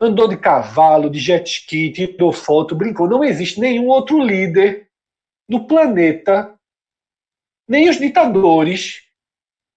Andou 0.00 0.26
de 0.26 0.36
cavalo, 0.36 1.10
de 1.10 1.18
jet 1.18 1.46
ski, 1.48 1.92
tirou 1.92 2.32
foto, 2.32 2.74
brincou. 2.74 3.08
Não 3.08 3.22
existe 3.22 3.60
nenhum 3.60 3.88
outro 3.88 4.18
líder 4.18 4.88
no 5.48 5.66
planeta, 5.66 6.58
nem 7.68 7.88
os 7.88 7.98
ditadores, 7.98 9.02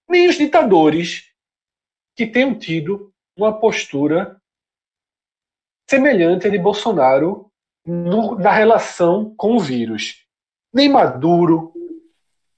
nem 0.08 0.28
os 0.28 0.36
ditadores 0.36 1.30
que 2.16 2.26
tenham 2.26 2.58
tido 2.58 3.12
uma 3.36 3.58
postura 3.58 4.40
semelhante 5.88 6.46
à 6.46 6.50
de 6.50 6.58
Bolsonaro 6.58 7.50
no, 7.86 8.36
na 8.38 8.50
relação 8.50 9.34
com 9.36 9.56
o 9.56 9.60
vírus. 9.60 10.24
Nem 10.72 10.88
Maduro, 10.88 11.72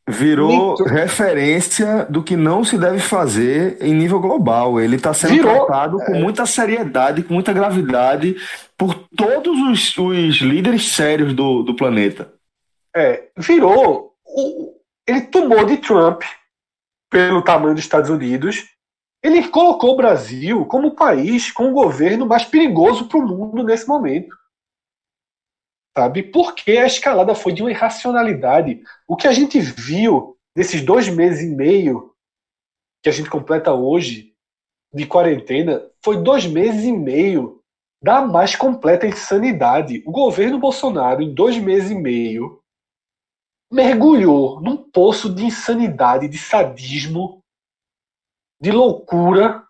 Virou 0.08 0.76
referência 0.84 2.06
do 2.08 2.22
que 2.22 2.36
não 2.36 2.62
se 2.62 2.78
deve 2.78 3.00
fazer 3.00 3.76
em 3.80 3.92
nível 3.92 4.20
global. 4.20 4.80
Ele 4.80 4.94
está 4.94 5.12
sendo 5.12 5.34
Virou, 5.34 5.66
tratado 5.66 5.98
com 5.98 6.14
é. 6.14 6.20
muita 6.20 6.46
seriedade, 6.46 7.24
com 7.24 7.34
muita 7.34 7.52
gravidade 7.52 8.36
por 8.78 8.94
todos 9.16 9.58
os, 9.62 9.98
os 9.98 10.36
líderes 10.36 10.92
sérios 10.92 11.34
do, 11.34 11.64
do 11.64 11.74
planeta. 11.74 12.32
É, 12.94 13.24
virou. 13.36 14.14
Ele 15.06 15.22
tomou 15.22 15.64
de 15.64 15.78
Trump 15.78 16.22
pelo 17.10 17.42
tamanho 17.42 17.74
dos 17.74 17.82
Estados 17.82 18.08
Unidos. 18.08 18.64
Ele 19.24 19.48
colocou 19.48 19.94
o 19.94 19.96
Brasil 19.96 20.64
como 20.66 20.88
o 20.88 20.94
país 20.94 21.50
com 21.50 21.68
o 21.68 21.74
governo 21.74 22.26
mais 22.26 22.44
perigoso 22.44 23.08
para 23.08 23.18
o 23.18 23.26
mundo 23.26 23.64
nesse 23.64 23.88
momento 23.88 24.36
sabe? 25.96 26.22
Porque 26.22 26.72
a 26.72 26.86
escalada 26.86 27.34
foi 27.34 27.52
de 27.52 27.62
uma 27.62 27.70
irracionalidade. 27.70 28.82
O 29.08 29.16
que 29.16 29.26
a 29.26 29.32
gente 29.32 29.58
viu 29.58 30.36
nesses 30.54 30.82
dois 30.82 31.08
meses 31.08 31.42
e 31.42 31.54
meio 31.54 32.14
que 33.02 33.08
a 33.08 33.12
gente 33.12 33.30
completa 33.30 33.72
hoje 33.72 34.34
de 34.92 35.06
quarentena 35.06 35.82
foi 36.04 36.22
dois 36.22 36.46
meses 36.46 36.84
e 36.84 36.92
meio 36.92 37.62
da 38.02 38.20
mais 38.20 38.54
completa 38.54 39.06
insanidade. 39.06 40.02
O 40.06 40.12
governo 40.12 40.58
Bolsonaro, 40.58 41.22
em 41.22 41.32
dois 41.32 41.56
meses 41.56 41.90
e 41.90 41.94
meio, 41.94 42.60
mergulhou 43.72 44.60
num 44.60 44.76
poço 44.76 45.32
de 45.32 45.44
insanidade, 45.44 46.28
de 46.28 46.38
sadismo, 46.38 47.42
de 48.60 48.70
loucura, 48.70 49.66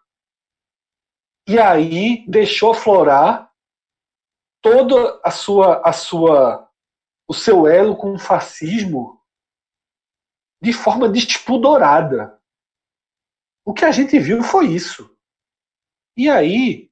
e 1.49 1.59
aí 1.59 2.25
deixou 2.29 2.73
aflorar 2.73 3.46
toda 4.67 5.21
a 5.23 5.31
sua, 5.31 5.81
a 5.89 5.93
sua, 5.93 6.69
o 7.29 7.33
seu 7.33 7.69
elo 7.69 7.97
com 7.97 8.15
o 8.15 8.19
fascismo 8.19 9.23
de 10.61 10.73
forma 10.73 11.09
despudorada. 11.09 12.37
O 13.65 13.73
que 13.73 13.85
a 13.85 13.93
gente 13.93 14.19
viu 14.19 14.43
foi 14.43 14.67
isso. 14.67 15.17
E 16.17 16.29
aí, 16.29 16.91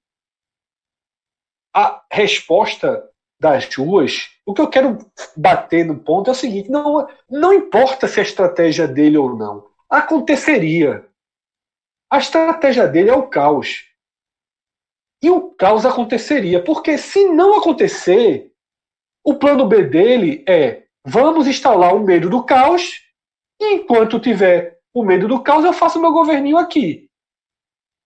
a 1.74 2.04
resposta 2.12 3.10
das 3.40 3.74
ruas, 3.74 4.30
o 4.46 4.54
que 4.54 4.60
eu 4.60 4.70
quero 4.70 4.98
bater 5.36 5.84
no 5.84 5.98
ponto 5.98 6.30
é 6.30 6.32
o 6.32 6.36
seguinte: 6.36 6.70
não, 6.70 7.08
não 7.28 7.52
importa 7.52 8.06
se 8.06 8.20
a 8.20 8.22
estratégia 8.22 8.86
dele 8.86 9.18
ou 9.18 9.36
não, 9.36 9.68
aconteceria. 9.90 11.08
A 12.08 12.18
estratégia 12.18 12.86
dele 12.86 13.10
é 13.10 13.14
o 13.14 13.28
caos 13.28 13.92
e 15.24 15.30
o 15.30 15.54
caos 15.54 15.86
aconteceria. 15.86 16.62
Porque 16.62 16.98
se 16.98 17.24
não 17.24 17.56
acontecer, 17.56 18.52
o 19.24 19.34
plano 19.34 19.66
B 19.66 19.82
dele 19.84 20.44
é: 20.46 20.84
vamos 21.02 21.46
instalar 21.46 21.94
o 21.94 22.04
medo 22.04 22.28
do 22.28 22.44
caos, 22.44 23.00
e 23.58 23.72
enquanto 23.72 24.20
tiver 24.20 24.80
o 24.92 25.02
medo 25.02 25.26
do 25.26 25.42
caos, 25.42 25.64
eu 25.64 25.72
faço 25.72 25.98
meu 25.98 26.12
governinho 26.12 26.58
aqui. 26.58 27.08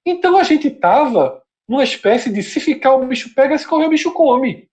Então 0.07 0.37
a 0.37 0.45
gente 0.45 0.69
estava 0.69 1.43
numa 1.69 1.83
espécie 1.83 2.33
de 2.33 2.41
se 2.41 2.61
ficar 2.61 2.95
o 2.95 3.05
bicho 3.05 3.35
pega, 3.35 3.59
se 3.59 3.67
correr 3.67 3.87
o 3.87 3.91
bicho 3.91 4.13
come. 4.13 4.71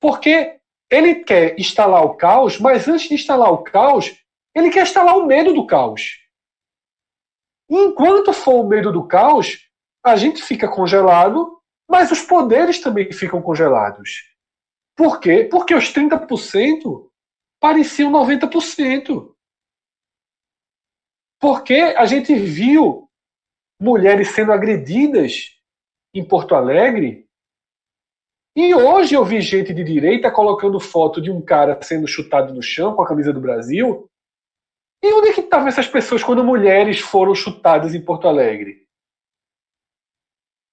Porque 0.00 0.60
ele 0.88 1.16
quer 1.16 1.58
instalar 1.58 2.04
o 2.04 2.14
caos, 2.14 2.60
mas 2.60 2.86
antes 2.86 3.08
de 3.08 3.14
instalar 3.14 3.52
o 3.52 3.64
caos, 3.64 4.16
ele 4.54 4.70
quer 4.70 4.84
instalar 4.84 5.18
o 5.18 5.26
medo 5.26 5.52
do 5.52 5.66
caos. 5.66 6.20
Enquanto 7.68 8.32
for 8.32 8.64
o 8.64 8.68
medo 8.68 8.92
do 8.92 9.06
caos, 9.06 9.67
a 10.04 10.16
gente 10.16 10.42
fica 10.42 10.68
congelado, 10.68 11.60
mas 11.88 12.10
os 12.10 12.22
poderes 12.22 12.80
também 12.80 13.10
ficam 13.12 13.42
congelados. 13.42 14.24
Por 14.96 15.20
quê? 15.20 15.44
Porque 15.50 15.74
os 15.74 15.92
30% 15.92 17.08
pareciam 17.60 18.10
90%. 18.10 19.32
Porque 21.40 21.74
a 21.74 22.04
gente 22.04 22.34
viu 22.34 23.08
mulheres 23.80 24.34
sendo 24.34 24.52
agredidas 24.52 25.56
em 26.12 26.24
Porto 26.24 26.54
Alegre. 26.54 27.28
E 28.56 28.74
hoje 28.74 29.14
eu 29.14 29.24
vi 29.24 29.40
gente 29.40 29.72
de 29.72 29.84
direita 29.84 30.32
colocando 30.32 30.80
foto 30.80 31.20
de 31.22 31.30
um 31.30 31.40
cara 31.40 31.80
sendo 31.80 32.08
chutado 32.08 32.52
no 32.52 32.60
chão 32.60 32.96
com 32.96 33.02
a 33.02 33.06
camisa 33.06 33.32
do 33.32 33.40
Brasil. 33.40 34.10
E 35.00 35.12
onde 35.12 35.28
é 35.28 35.32
que 35.32 35.42
estavam 35.42 35.68
essas 35.68 35.86
pessoas 35.86 36.24
quando 36.24 36.42
mulheres 36.42 36.98
foram 36.98 37.36
chutadas 37.36 37.94
em 37.94 38.04
Porto 38.04 38.26
Alegre? 38.26 38.87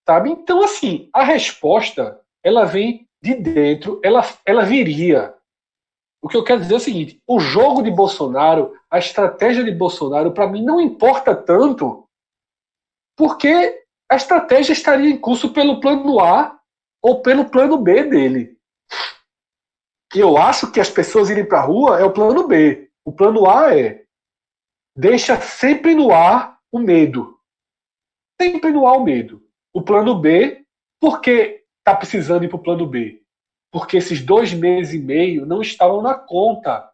Sabe? 0.08 0.30
Então, 0.30 0.64
assim, 0.64 1.10
a 1.14 1.24
resposta 1.24 2.22
ela 2.44 2.64
vem 2.66 3.08
de 3.22 3.34
dentro, 3.34 4.00
ela, 4.04 4.22
ela 4.46 4.64
viria. 4.64 5.34
O 6.22 6.28
que 6.28 6.38
eu 6.38 6.44
quero 6.44 6.62
dizer 6.62 6.76
é 6.76 6.78
o 6.78 6.80
seguinte: 6.80 7.22
o 7.28 7.40
jogo 7.40 7.82
de 7.82 7.90
Bolsonaro, 7.90 8.74
a 8.90 9.00
estratégia 9.00 9.64
de 9.64 9.72
Bolsonaro, 9.72 10.32
para 10.32 10.48
mim, 10.48 10.64
não 10.64 10.80
importa 10.80 11.36
tanto, 11.36 12.08
porque 13.18 13.84
a 14.10 14.16
estratégia 14.16 14.74
estaria 14.74 15.10
em 15.10 15.18
curso 15.18 15.52
pelo 15.52 15.80
plano 15.80 16.20
A 16.20 16.60
ou 17.02 17.22
pelo 17.22 17.50
plano 17.50 17.78
B 17.78 18.04
dele. 18.04 18.58
E 20.16 20.20
eu 20.20 20.38
acho 20.38 20.72
que 20.72 20.80
as 20.80 20.90
pessoas 20.90 21.30
irem 21.30 21.46
para 21.46 21.60
a 21.60 21.66
rua 21.66 22.00
é 22.00 22.04
o 22.04 22.14
plano 22.14 22.48
B. 22.48 22.90
O 23.04 23.12
plano 23.12 23.50
A 23.50 23.78
é 23.78 24.06
deixa 24.96 25.40
sempre 25.42 25.94
no 25.94 26.12
ar 26.14 26.60
o 26.72 26.80
medo. 26.80 27.40
Sempre 28.42 28.72
no 28.72 28.88
ar 28.88 28.98
o 28.98 29.04
medo. 29.04 29.45
O 29.76 29.82
plano 29.82 30.16
B, 30.16 30.66
por 31.02 31.20
que 31.20 31.66
está 31.80 31.94
precisando 31.94 32.46
ir 32.46 32.48
para 32.48 32.56
o 32.56 32.64
plano 32.64 32.88
B? 32.88 33.22
Porque 33.70 33.98
esses 33.98 34.22
dois 34.22 34.54
meses 34.54 34.94
e 34.94 34.98
meio 34.98 35.46
não 35.46 35.62
estavam 35.62 36.02
na 36.02 36.14
conta. 36.14 36.90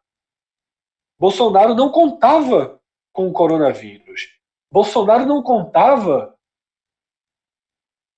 Bolsonaro 1.19 1.75
não 1.75 1.91
contava 1.91 2.81
com 3.13 3.27
o 3.27 3.33
coronavírus. 3.33 4.35
Bolsonaro 4.73 5.27
não 5.27 5.43
contava 5.43 6.35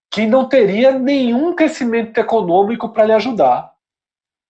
que 0.09 0.25
não 0.25 0.47
teria 0.47 0.97
nenhum 0.97 1.53
crescimento 1.53 2.17
econômico 2.17 2.87
para 2.87 3.03
lhe 3.03 3.11
ajudar. 3.11 3.75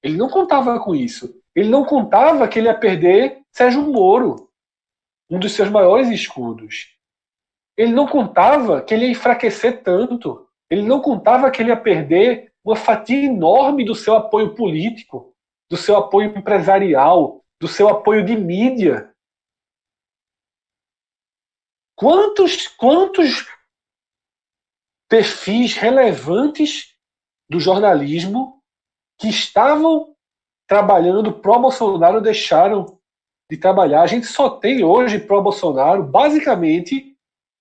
Ele 0.03 0.15
não 0.15 0.29
contava 0.29 0.79
com 0.79 0.93
isso. 0.93 1.41
Ele 1.55 1.69
não 1.69 1.83
contava 1.83 2.47
que 2.47 2.59
ele 2.59 2.67
ia 2.67 2.77
perder 2.77 3.41
Sérgio 3.51 3.81
Moro, 3.81 4.47
um 5.27 5.39
dos 5.39 5.53
seus 5.53 5.71
maiores 5.71 6.09
escudos. 6.09 6.95
Ele 7.77 7.91
não 7.91 8.07
contava 8.07 8.81
que 8.81 8.93
ele 8.93 9.05
ia 9.05 9.11
enfraquecer 9.11 9.83
tanto. 9.83 10.47
Ele 10.69 10.83
não 10.83 11.01
contava 11.01 11.49
que 11.49 11.61
ele 11.61 11.69
ia 11.69 11.77
perder 11.77 12.53
uma 12.63 12.75
fatia 12.75 13.25
enorme 13.25 13.83
do 13.83 13.93
seu 13.93 14.15
apoio 14.15 14.55
político, 14.55 15.35
do 15.69 15.75
seu 15.75 15.97
apoio 15.97 16.37
empresarial, 16.37 17.43
do 17.59 17.67
seu 17.67 17.89
apoio 17.89 18.25
de 18.25 18.35
mídia. 18.35 19.13
Quantos, 21.95 22.67
quantos 22.67 23.47
perfis 25.09 25.75
relevantes 25.75 26.95
do 27.49 27.59
jornalismo 27.59 28.61
que 29.19 29.29
estavam 29.29 30.15
trabalhando 30.67 31.39
pró-Bolsonaro 31.39 32.21
deixaram 32.21 32.99
de 33.49 33.57
trabalhar? 33.57 34.01
A 34.01 34.07
gente 34.07 34.25
só 34.25 34.49
tem 34.49 34.83
hoje 34.83 35.19
pró-Bolsonaro, 35.19 36.03
basicamente, 36.03 37.12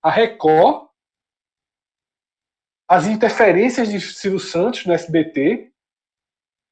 a 0.03 0.11
Record, 0.11 0.89
as 2.89 3.07
interferências 3.07 3.89
de 3.89 4.01
Silvio 4.01 4.41
Santos 4.41 4.85
no 4.85 4.93
SBT 4.93 5.73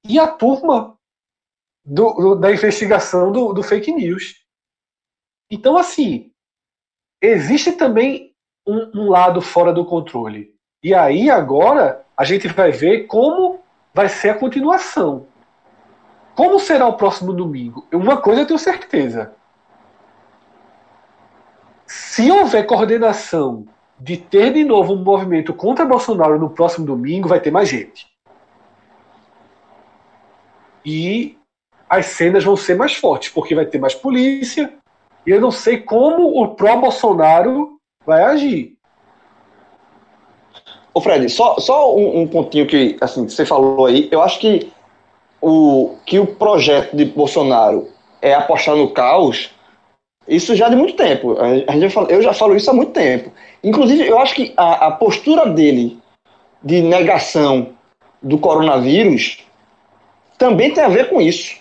e 0.05 0.19
a 0.19 0.27
turma 0.27 0.99
do, 1.85 2.13
do, 2.15 2.35
da 2.35 2.53
investigação 2.53 3.31
do, 3.31 3.53
do 3.53 3.63
fake 3.63 3.93
news. 3.93 4.45
Então, 5.51 5.77
assim, 5.77 6.33
existe 7.23 7.73
também 7.73 8.35
um, 8.67 9.03
um 9.03 9.11
lado 9.11 9.41
fora 9.41 9.73
do 9.73 9.87
controle. 9.87 10.55
E 10.83 10.95
aí, 10.95 11.31
agora, 11.31 12.07
a 12.17 12.25
gente 12.25 12.49
vai 12.49 12.71
ver 12.71 13.07
como 13.07 13.63
vai 13.93 14.09
ser 14.09 14.31
a 14.31 14.39
continuação. 14.39 15.27
Como 16.35 16.59
será 16.59 16.87
o 16.87 16.97
próximo 16.97 17.33
domingo? 17.33 17.87
Uma 17.93 18.21
coisa 18.21 18.43
eu 18.43 18.47
tenho 18.47 18.59
certeza: 18.59 19.35
se 21.91 22.31
houver 22.31 22.65
coordenação 22.67 23.67
de 23.99 24.17
ter 24.17 24.53
de 24.53 24.63
novo 24.63 24.95
um 24.95 25.03
movimento 25.03 25.53
contra 25.53 25.85
Bolsonaro 25.85 26.39
no 26.39 26.49
próximo 26.49 26.87
domingo, 26.87 27.29
vai 27.29 27.41
ter 27.41 27.51
mais 27.51 27.69
gente. 27.69 28.07
E 30.87 31.37
as 31.89 32.07
cenas 32.07 32.45
vão 32.45 32.57
ser 32.57 32.77
mais 32.77 32.95
fortes, 32.95 33.31
porque 33.31 33.57
vai 33.57 33.67
ter 33.67 33.81
mais 33.81 33.93
polícia. 33.93 34.73
E 35.27 35.31
eu 35.31 35.41
não 35.41 35.51
sei 35.51 35.79
como 35.79 36.41
o 36.41 36.55
pró-Bolsonaro 36.55 37.77
vai 38.07 38.23
agir. 38.23 38.77
Ô 40.95 41.01
Fred, 41.01 41.29
só, 41.29 41.59
só 41.59 41.97
um, 41.97 42.21
um 42.21 42.29
pontinho 42.29 42.69
que 42.69 42.97
assim, 43.01 43.29
você 43.29 43.45
falou 43.45 43.87
aí, 43.87 44.09
eu 44.13 44.23
acho 44.23 44.39
que 44.39 44.73
o, 45.41 45.97
que 46.07 46.21
o 46.21 46.27
projeto 46.37 46.97
de 46.97 47.05
Bolsonaro 47.05 47.89
é 48.23 48.33
apostar 48.33 48.77
no 48.77 48.91
caos, 48.91 49.51
isso 50.29 50.55
já 50.55 50.69
de 50.69 50.77
muito 50.77 50.95
tempo. 50.95 51.37
A 51.67 51.73
gente 51.79 51.91
fala- 51.91 52.11
eu 52.11 52.23
já 52.23 52.33
falo 52.33 52.57
isso 52.57 52.71
há 52.71 52.75
muito 52.75 52.93
tempo. 52.93 53.33
Inclusive, 53.65 54.07
eu 54.07 54.19
acho 54.19 54.35
que 54.35 54.53
a, 54.57 54.87
a 54.87 54.91
postura 54.93 55.47
dele 55.51 55.99
de 56.63 56.81
negação 56.83 57.69
do 58.23 58.39
coronavírus 58.39 59.39
também 60.39 60.73
tem 60.73 60.85
a 60.85 60.89
ver 60.89 61.09
com 61.09 61.21
isso. 61.21 61.57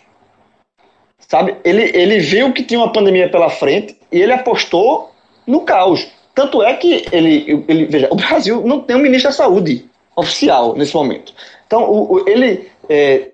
Sabe? 1.20 1.56
Ele, 1.64 1.84
ele 1.96 2.20
viu 2.20 2.52
que 2.54 2.64
tinha 2.64 2.80
uma 2.80 2.92
pandemia 2.92 3.30
pela 3.30 3.50
frente 3.50 3.96
e 4.12 4.20
ele 4.22 4.34
apostou 4.34 5.12
no 5.46 5.62
caos. 5.62 6.08
Tanto 6.34 6.64
é 6.64 6.74
que 6.76 7.06
ele, 7.12 7.66
ele 7.68 7.86
veja, 7.86 8.08
o 8.12 8.16
Brasil 8.16 8.62
não 8.66 8.82
tem 8.82 8.96
um 8.96 9.00
ministro 9.00 9.30
da 9.30 9.36
saúde 9.36 9.86
oficial 10.16 10.76
nesse 10.76 10.94
momento. 10.96 11.34
Então, 11.68 11.84
o, 11.90 12.14
o- 12.16 12.30
ele 12.30 12.70
é, 12.90 13.30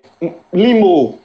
limou 0.52 1.18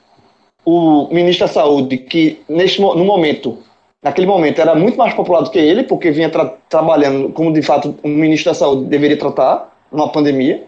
o 0.63 1.07
ministro 1.11 1.47
da 1.47 1.53
saúde, 1.53 1.97
que 1.97 2.39
neste, 2.47 2.79
no 2.81 3.03
momento, 3.03 3.57
naquele 4.03 4.27
momento, 4.27 4.59
era 4.59 4.73
muito 4.75 4.97
mais 4.97 5.13
popular 5.13 5.41
do 5.41 5.51
que 5.51 5.59
ele, 5.59 5.83
porque 5.83 6.11
vinha 6.11 6.29
tra- 6.29 6.53
trabalhando 6.67 7.29
como 7.29 7.53
de 7.53 7.61
fato 7.61 7.95
um 8.03 8.09
ministro 8.09 8.51
da 8.51 8.55
saúde 8.55 8.85
deveria 8.85 9.17
tratar 9.17 9.71
numa 9.91 10.09
pandemia. 10.11 10.63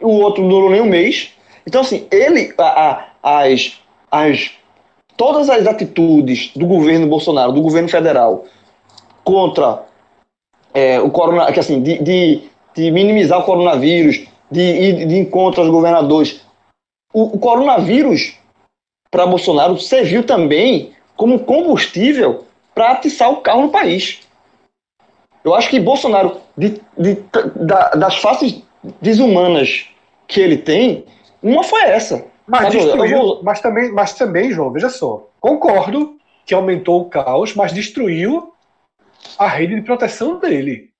O 0.00 0.10
outro 0.20 0.42
não 0.42 0.48
durou 0.50 0.70
nem 0.70 0.80
um 0.80 0.86
mês. 0.86 1.32
Então, 1.66 1.80
assim, 1.80 2.06
ele, 2.10 2.52
a- 2.58 3.08
a- 3.22 3.42
as, 3.44 3.78
as, 4.10 4.50
todas 5.16 5.48
as 5.48 5.66
atitudes 5.66 6.50
do 6.54 6.66
governo 6.66 7.06
Bolsonaro, 7.06 7.52
do 7.52 7.62
governo 7.62 7.88
federal, 7.88 8.44
contra 9.24 9.84
é, 10.72 11.00
o 11.00 11.10
corona, 11.10 11.52
que 11.52 11.60
assim, 11.60 11.82
de, 11.82 11.98
de, 12.02 12.42
de 12.74 12.90
minimizar 12.90 13.38
o 13.40 13.44
coronavírus, 13.44 14.26
de 14.50 14.60
ir 14.60 15.06
de 15.06 15.18
encontro 15.18 15.60
aos 15.60 15.70
governadores. 15.70 16.40
O, 17.12 17.36
o 17.36 17.38
coronavírus, 17.38 18.34
para 19.10 19.26
Bolsonaro, 19.26 19.78
serviu 19.78 20.24
também 20.24 20.92
como 21.16 21.40
combustível 21.40 22.44
para 22.78 22.92
atiçar 22.92 23.28
o 23.32 23.38
carro 23.38 23.62
no 23.62 23.70
país. 23.70 24.20
Eu 25.42 25.52
acho 25.52 25.68
que 25.68 25.80
Bolsonaro, 25.80 26.36
de, 26.56 26.80
de- 26.96 27.24
da- 27.56 27.90
das 27.90 28.18
faces 28.18 28.62
desumanas 29.02 29.86
que 30.28 30.40
ele 30.40 30.56
tem, 30.56 31.04
uma 31.42 31.64
foi 31.64 31.80
essa. 31.82 32.24
Mas, 32.46 32.70
destruiu, 32.70 33.18
vou- 33.18 33.42
mas, 33.42 33.60
também, 33.60 33.90
mas 33.92 34.12
também, 34.14 34.52
João, 34.52 34.70
veja 34.70 34.88
só. 34.88 35.26
Concordo 35.40 36.16
que 36.46 36.54
aumentou 36.54 37.00
o 37.00 37.06
caos, 37.06 37.52
mas 37.56 37.72
destruiu 37.72 38.52
a 39.36 39.48
rede 39.48 39.74
de 39.74 39.82
proteção 39.82 40.38
dele. 40.38 40.90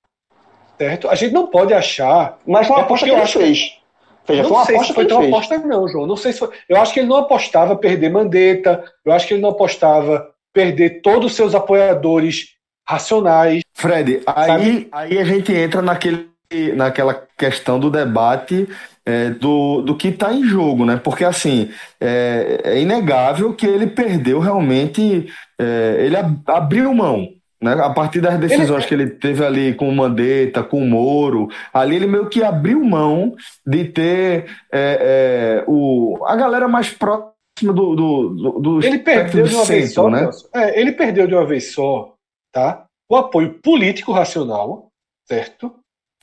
Certo? 0.77 1.07
A 1.09 1.15
gente 1.15 1.33
não 1.33 1.47
pode 1.47 1.73
achar. 1.73 2.37
Mas 2.45 2.67
foi 2.67 2.75
uma 2.75 2.81
É 2.81 2.85
aposta 2.85 3.05
que 3.05 3.11
ele 3.13 3.21
acho- 3.21 3.39
fez. 3.39 3.77
Foi 4.25 4.41
não 4.41 4.49
uma 4.49 4.65
sei 4.65 4.75
aposta 4.75 4.93
se 4.93 4.95
foi 4.95 5.05
tão 5.07 5.19
fez. 5.21 5.33
aposta, 5.33 5.57
não, 5.59 5.87
João. 5.87 6.05
Não 6.05 6.17
sei 6.17 6.33
se 6.33 6.39
foi. 6.39 6.49
Eu 6.67 6.75
acho 6.81 6.93
que 6.93 6.99
ele 6.99 7.07
não 7.07 7.17
apostava 7.17 7.73
perder 7.77 8.09
Mandetta. 8.09 8.83
Eu 9.05 9.13
acho 9.13 9.25
que 9.27 9.33
ele 9.33 9.41
não 9.41 9.49
apostava 9.51 10.29
perder 10.53 11.01
todos 11.01 11.27
os 11.27 11.35
seus 11.35 11.55
apoiadores 11.55 12.55
racionais. 12.87 13.61
Fred, 13.73 14.21
aí, 14.25 14.87
aí 14.91 15.17
a 15.19 15.23
gente 15.23 15.53
entra 15.53 15.81
naquele, 15.81 16.27
naquela 16.75 17.13
questão 17.37 17.79
do 17.79 17.89
debate 17.89 18.67
é, 19.05 19.29
do, 19.29 19.81
do 19.81 19.95
que 19.95 20.09
está 20.09 20.33
em 20.33 20.43
jogo, 20.43 20.85
né? 20.85 20.99
Porque 21.01 21.23
assim 21.23 21.69
é, 21.99 22.61
é 22.63 22.81
inegável 22.81 23.53
que 23.53 23.65
ele 23.65 23.87
perdeu 23.87 24.39
realmente, 24.39 25.27
é, 25.59 25.97
ele 25.99 26.17
ab- 26.17 26.41
abriu 26.47 26.93
mão. 26.93 27.29
Né? 27.61 27.73
A 27.73 27.89
partir 27.89 28.21
das 28.21 28.39
decisões 28.39 28.85
que 28.85 28.93
ele 28.93 29.07
teve 29.07 29.45
ali 29.45 29.73
com 29.73 29.89
o 29.89 29.95
Mandetta, 29.95 30.63
com 30.63 30.81
o 30.81 30.87
Moro, 30.87 31.49
ali 31.73 31.97
ele 31.97 32.07
meio 32.07 32.27
que 32.27 32.41
abriu 32.41 32.81
mão 32.83 33.35
de 33.67 33.83
ter 33.83 34.45
é, 34.71 35.61
é, 35.61 35.63
o, 35.67 36.23
a 36.25 36.35
galera 36.37 36.67
mais 36.69 36.89
próxima 36.89 37.33
do, 37.61 37.73
do, 37.73 38.29
do, 38.29 38.59
do 38.59 38.85
Ele 38.85 38.99
perdeu 38.99 39.45
de 39.45 39.55
uma 39.55 39.65
vez 39.65 39.93
centro, 39.93 39.93
só, 40.03 40.09
né? 40.09 40.29
É, 40.53 40.79
ele 40.79 40.91
perdeu 40.91 41.27
de 41.27 41.33
uma 41.35 41.45
vez 41.45 41.71
só, 41.73 42.15
tá? 42.51 42.85
O 43.07 43.15
apoio 43.15 43.59
político 43.59 44.11
racional, 44.11 44.91
certo? 45.27 45.73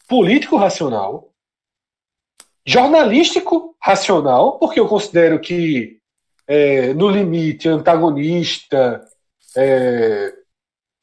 Político 0.08 0.56
racional, 0.56 1.30
jornalístico 2.64 3.74
racional, 3.80 4.58
porque 4.58 4.80
eu 4.80 4.88
considero 4.88 5.40
que 5.40 5.98
é, 6.46 6.92
no 6.94 7.08
limite 7.08 7.68
antagonista, 7.68 9.04
é, 9.56 10.32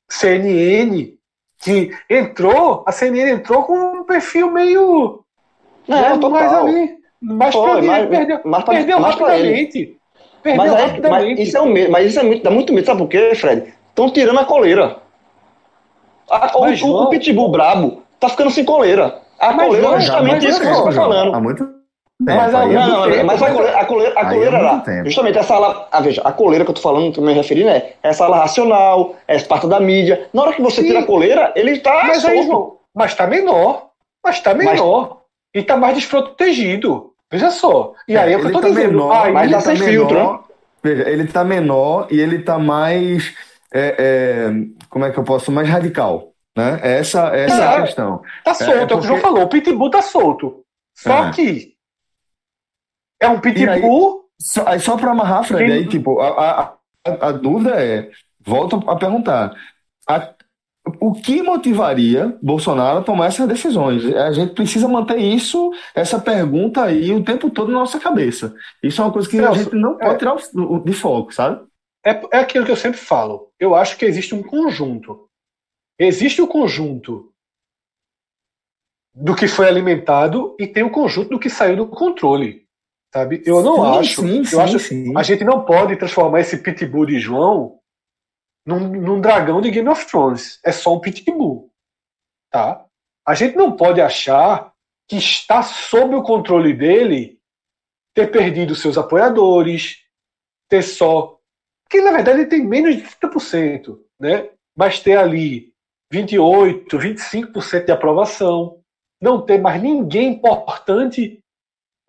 CNN 0.10 1.18
que 1.60 1.92
entrou, 2.10 2.84
a 2.86 2.92
CNN 2.92 3.32
entrou 3.32 3.64
com 3.64 4.00
um 4.00 4.04
perfil 4.04 4.52
meio 4.52 5.24
Não, 5.88 6.02
né, 6.02 6.18
total. 6.18 6.30
mais 6.32 6.54
ali, 6.54 6.98
mais 7.22 7.56
Foi, 7.56 7.72
pra 7.72 7.82
mim, 7.82 7.88
mas- 7.88 8.10
perdeu, 8.10 8.42
mas 8.44 8.64
perdeu 8.66 9.00
mas 9.00 9.16
rapidamente. 9.16 9.98
Perdeu 10.44 10.74
Mas, 10.74 10.74
aí- 10.76 11.02
mas 11.10 11.40
isso 11.40 11.58
é 11.58 11.62
um 11.62 11.72
medo, 11.72 11.92
mas 11.92 12.08
isso 12.08 12.20
é 12.20 12.24
muito, 12.24 12.44
dá 12.44 12.52
muito 12.52 12.74
medo, 12.74 12.86
sabe 12.86 13.00
por 13.00 13.08
quê, 13.08 13.34
Fred? 13.34 13.74
Estão 13.90 14.10
tirando 14.12 14.40
a 14.40 14.46
coleira. 14.46 14.98
A- 16.30 16.58
o, 16.58 16.62
Mas, 16.62 16.74
o- 16.74 16.76
João- 16.76 17.04
o 17.06 17.10
Pitbull 17.10 17.50
brabo 17.50 18.04
tá 18.20 18.28
ficando 18.30 18.52
sem 18.52 18.66
coleira. 18.66 19.20
A 19.40 19.52
Mas, 19.54 19.66
coleira 19.68 19.88
é 19.88 20.00
justamente 20.00 20.32
mas 20.34 20.44
isso 20.44 20.60
que 20.60 20.66
você 20.68 20.74
só, 20.76 20.84
tá 20.86 20.92
falando. 20.92 21.34
Há 21.36 21.40
muito 21.40 21.66
tempo. 21.66 21.74
Mas 22.22 22.56
há 22.56 22.60
aí 22.62 22.70
é 22.72 22.74
Não, 22.74 22.88
não, 22.88 23.08
não, 23.10 23.24
mas 23.26 23.42
a 23.42 23.52
coleira, 23.52 23.78
a 23.80 23.86
coleira, 23.86 24.20
a 24.20 24.26
coleira 24.30 24.58
é 24.58 24.62
lá, 24.62 24.84
justamente 25.04 25.38
essa 25.38 25.56
ala, 25.56 25.88
ah, 25.92 26.00
veja, 26.00 26.22
a 26.24 26.32
coleira 26.32 26.64
que 26.64 26.72
eu 26.72 26.76
tô 26.76 26.82
falando, 26.82 27.12
que 27.12 27.20
eu 27.20 27.24
me 27.24 27.34
referindo 27.34 27.70
é 27.70 27.94
essa 28.02 28.24
ala 28.26 28.38
racional, 28.38 29.16
é 29.28 29.38
parte 29.40 29.68
da 29.68 29.80
mídia. 29.80 30.28
Na 30.34 30.44
hora 30.44 30.54
que 30.54 30.62
você 30.62 30.82
Sim. 30.82 30.88
tira 30.88 31.00
a 31.00 31.06
coleira, 31.06 31.52
ele 31.56 31.80
tá 31.80 32.04
Mas 32.08 32.24
aí. 32.24 32.44
João, 32.44 32.78
mas 32.96 33.14
tá 33.16 33.28
menor. 33.28 33.88
Mas 34.24 34.40
tá 34.40 34.54
menor. 34.54 35.22
E 35.54 35.62
tá 35.62 35.76
mais 35.76 35.96
desprotegido. 35.96 37.13
Veja 37.34 37.50
só. 37.50 37.94
E 38.08 38.16
aí 38.16 38.32
é 38.32 38.38
o 38.38 38.42
que 38.42 38.46
eu 38.48 38.52
tô 38.52 38.62
tá 38.62 38.68
dizendo. 38.70 38.92
menor, 38.92 39.12
Aí- 39.38 39.44
ele 39.46 39.54
tá 39.54 39.60
sem 39.62 39.74
menor, 39.80 39.90
filtro, 39.90 40.44
Veja, 40.84 41.10
ele 41.10 41.28
tá 41.28 41.44
menor 41.44 42.08
e 42.12 42.20
ele 42.20 42.40
tá 42.44 42.60
mais, 42.60 43.34
é, 43.74 43.96
é, 43.98 44.52
como 44.88 45.04
é 45.06 45.12
que 45.12 45.18
eu 45.18 45.24
posso, 45.24 45.52
mais 45.52 45.68
radical, 45.68 46.32
né? 46.56 46.80
Essa, 46.84 47.28
essa 47.36 47.56
é 47.56 47.58
Tá. 47.58 47.78
a 47.78 47.82
questão. 47.82 48.22
Tá 48.46 48.54
solto, 48.54 48.72
é, 48.72 48.76
o 48.84 48.88
que 48.88 48.94
o 48.94 48.98
porque- 48.98 49.08
João 49.08 49.20
falou. 49.20 49.44
O 49.44 49.48
Pitbull 49.50 49.90
tá 49.90 50.02
solto. 50.04 50.64
Só 50.96 51.26
É. 51.30 51.32
que 51.32 51.74
é 53.20 53.28
um 53.28 53.40
Pitbull. 53.40 54.24
Só, 54.40 54.68
aí 54.68 54.80
só 54.80 54.96
para 54.98 55.12
amarrar, 55.12 55.44
Fred, 55.44 55.64
Tem- 55.72 55.74
aí, 55.80 55.88
tipo, 55.88 56.20
a, 56.20 56.28
a, 56.28 56.74
a, 57.08 57.28
a 57.30 57.32
dúvida 57.32 57.82
é, 57.84 58.10
volto 58.46 58.84
a 58.90 58.96
perguntar, 58.96 59.54
a- 60.08 60.33
o 61.00 61.14
que 61.14 61.42
motivaria 61.42 62.38
Bolsonaro 62.42 63.00
a 63.00 63.04
tomar 63.04 63.28
essas 63.28 63.48
decisões? 63.48 64.06
A 64.16 64.32
gente 64.32 64.54
precisa 64.54 64.88
manter 64.88 65.18
isso, 65.18 65.72
essa 65.94 66.20
pergunta 66.20 66.84
aí 66.84 67.14
o 67.14 67.24
tempo 67.24 67.50
todo 67.50 67.72
na 67.72 67.80
nossa 67.80 68.00
cabeça. 68.00 68.56
Isso 68.82 69.02
é 69.02 69.06
uma 69.06 69.14
coisa 69.14 69.30
que 69.30 69.40
a 69.40 69.52
gente 69.54 69.76
não 69.76 69.98
pode 69.98 70.16
é. 70.16 70.18
tirar 70.18 70.36
de 70.84 70.94
foco, 70.94 71.34
sabe? 71.34 71.66
É, 72.06 72.38
é 72.38 72.40
aquilo 72.40 72.66
que 72.66 72.72
eu 72.72 72.78
sempre 72.78 73.00
falo. 73.00 73.52
Eu 73.60 73.76
acho 73.76 73.98
que 73.98 74.06
existe 74.06 74.36
um 74.36 74.44
conjunto. 74.44 75.30
Existe 75.98 76.42
o 76.42 76.48
conjunto 76.48 77.32
do 79.16 79.36
que 79.36 79.48
foi 79.48 79.68
alimentado 79.68 80.56
e 80.60 80.68
tem 80.68 80.84
o 80.84 80.90
conjunto 80.90 81.30
do 81.30 81.40
que 81.40 81.50
saiu 81.50 81.78
do 81.78 81.88
controle. 81.88 82.64
Sabe? 83.14 83.44
Eu 83.46 83.62
não 83.62 83.76
Sim, 83.76 84.00
acho. 84.00 84.22
sim, 84.22 84.38
eu 84.40 84.46
sim, 84.46 84.60
acho 84.60 84.80
sim. 84.80 85.14
a 85.16 85.22
gente 85.22 85.44
não 85.44 85.64
pode 85.64 85.96
transformar 85.96 86.42
esse 86.42 86.58
pitbull 86.58 87.06
de 87.06 87.20
João 87.20 87.80
num, 88.66 88.80
num 88.90 89.22
dragão 89.22 89.62
de 89.62 89.72
Game 89.72 89.90
of 89.90 90.06
Thrones. 90.06 90.60
É 90.64 90.72
só 90.72 90.96
um 90.96 91.00
pitbull. 91.00 91.72
Tá? 92.52 92.86
A 93.26 93.34
gente 93.34 93.56
não 93.56 93.76
pode 93.76 94.02
achar 94.02 94.74
que 95.08 95.18
está 95.18 95.64
sob 95.64 96.16
o 96.16 96.24
controle 96.24 96.74
dele 96.74 97.40
ter 98.16 98.32
perdido 98.32 98.76
seus 98.76 98.98
apoiadores, 98.98 100.04
ter 100.70 100.82
só. 100.82 101.40
Que 101.90 102.02
na 102.02 102.12
verdade 102.12 102.42
ele 102.42 102.50
tem 102.50 102.66
menos 102.66 102.96
de 102.96 103.04
30%, 103.04 104.00
né? 104.20 104.50
mas 104.76 105.00
ter 105.00 105.18
ali 105.18 105.74
28%, 106.14 106.88
25% 106.90 107.86
de 107.86 107.92
aprovação, 107.92 108.82
não 109.22 109.46
ter 109.46 109.60
mais 109.60 109.82
ninguém 109.82 110.30
importante 110.30 111.44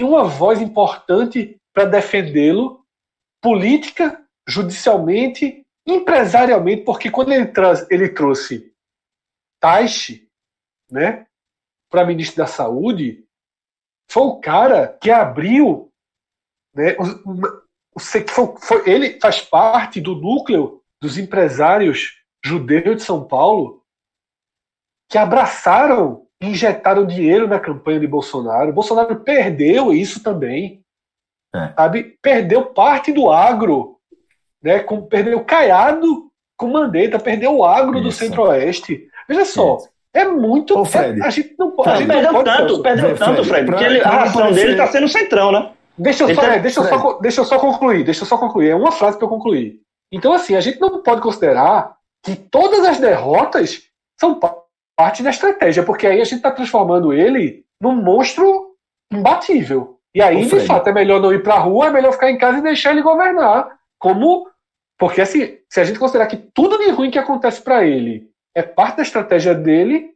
uma 0.02 0.24
voz 0.24 0.60
importante 0.60 1.56
para 1.72 1.84
defendê-lo, 1.84 2.84
política, 3.42 4.24
judicialmente, 4.48 5.63
empresarialmente, 5.86 6.84
porque 6.84 7.10
quando 7.10 7.32
ele, 7.32 7.50
ele 7.90 8.08
trouxe 8.08 8.72
Taishi 9.60 10.28
né, 10.90 11.26
para 11.90 12.06
ministro 12.06 12.36
da 12.36 12.46
Saúde, 12.46 13.26
foi 14.10 14.22
o 14.22 14.40
cara 14.40 14.98
que 15.00 15.10
abriu. 15.10 15.92
Né, 16.74 16.96
o, 16.98 17.96
o, 17.96 18.00
foi, 18.00 18.24
foi, 18.60 18.90
ele 18.90 19.18
faz 19.20 19.40
parte 19.40 20.00
do 20.00 20.14
núcleo 20.14 20.82
dos 21.00 21.18
empresários 21.18 22.22
judeus 22.44 22.96
de 22.96 23.02
São 23.02 23.26
Paulo 23.26 23.84
que 25.08 25.18
abraçaram 25.18 26.24
injetaram 26.42 27.06
dinheiro 27.06 27.48
na 27.48 27.58
campanha 27.58 28.00
de 28.00 28.06
Bolsonaro. 28.06 28.72
Bolsonaro 28.72 29.20
perdeu 29.20 29.92
isso 29.92 30.22
também. 30.22 30.84
É. 31.54 31.72
Sabe? 31.72 32.18
Perdeu 32.20 32.66
parte 32.66 33.12
do 33.12 33.30
agro. 33.30 33.93
Né? 34.64 34.78
Com, 34.80 35.02
perdeu 35.02 35.44
Caiado 35.44 36.24
com 36.56 36.68
Mandetta, 36.68 37.18
perdeu 37.18 37.56
o 37.56 37.64
agro 37.64 38.00
do 38.00 38.08
Isso. 38.08 38.18
Centro-Oeste. 38.18 39.06
Veja 39.28 39.44
só, 39.44 39.76
Isso. 39.76 39.88
É 40.14 40.24
muito. 40.24 40.78
Ô, 40.78 40.84
Fred. 40.84 41.20
é- 41.20 41.24
a 41.24 41.30
gente 41.30 41.54
não 41.58 41.72
pode. 41.72 41.88
a 41.90 41.92
Mas 41.92 41.98
gente 42.00 42.08
não 42.08 42.14
perdeu 42.14 42.32
pode 42.32 42.44
tanto, 42.56 42.82
perdeu 42.82 43.04
Fred, 43.16 43.18
tanto, 43.18 43.44
Fred, 43.44 43.66
porque 43.66 43.84
ele- 43.84 44.00
a 44.00 44.08
ração 44.08 44.42
parecer- 44.42 44.64
dele 44.66 44.76
tá 44.76 44.86
sendo 44.86 45.08
centrão, 45.08 45.50
né? 45.52 45.70
Deixa 45.98 46.24
eu, 46.24 46.34
só, 46.34 46.40
tá- 46.40 46.54
é, 46.54 46.58
deixa, 46.60 46.80
eu 46.80 46.84
só, 46.84 47.18
deixa 47.20 47.40
eu 47.40 47.44
só 47.44 47.58
concluir, 47.58 48.04
deixa 48.04 48.22
eu 48.22 48.26
só 48.26 48.38
concluir. 48.38 48.70
É 48.70 48.74
uma 48.76 48.90
frase 48.92 49.16
para 49.16 49.26
eu 49.26 49.30
concluir. 49.30 49.80
Então, 50.12 50.32
assim, 50.32 50.54
a 50.54 50.60
gente 50.60 50.80
não 50.80 51.02
pode 51.02 51.20
considerar 51.20 51.94
que 52.24 52.34
todas 52.36 52.84
as 52.86 52.98
derrotas 53.00 53.82
são 54.18 54.34
pa- 54.38 54.56
parte 54.96 55.22
da 55.22 55.30
estratégia, 55.30 55.82
porque 55.82 56.06
aí 56.06 56.20
a 56.20 56.24
gente 56.24 56.36
está 56.36 56.50
transformando 56.52 57.12
ele 57.12 57.64
num 57.80 57.94
monstro 57.96 58.70
imbatível. 59.12 59.98
E 60.14 60.22
aí, 60.22 60.36
Ô, 60.36 60.40
de 60.44 60.50
Fred. 60.50 60.66
fato, 60.66 60.88
é 60.88 60.92
melhor 60.92 61.20
não 61.20 61.32
ir 61.32 61.42
para 61.42 61.54
a 61.54 61.58
rua, 61.58 61.86
é 61.86 61.90
melhor 61.90 62.12
ficar 62.12 62.30
em 62.30 62.38
casa 62.38 62.58
e 62.58 62.62
deixar 62.62 62.92
ele 62.92 63.02
governar. 63.02 63.68
Como. 63.98 64.46
Porque, 65.04 65.20
assim, 65.20 65.58
se 65.68 65.80
a 65.80 65.84
gente 65.84 65.98
considerar 65.98 66.26
que 66.26 66.36
tudo 66.36 66.78
de 66.78 66.90
ruim 66.90 67.10
que 67.10 67.18
acontece 67.18 67.60
para 67.60 67.84
ele 67.84 68.30
é 68.54 68.62
parte 68.62 68.96
da 68.96 69.02
estratégia 69.02 69.54
dele, 69.54 70.10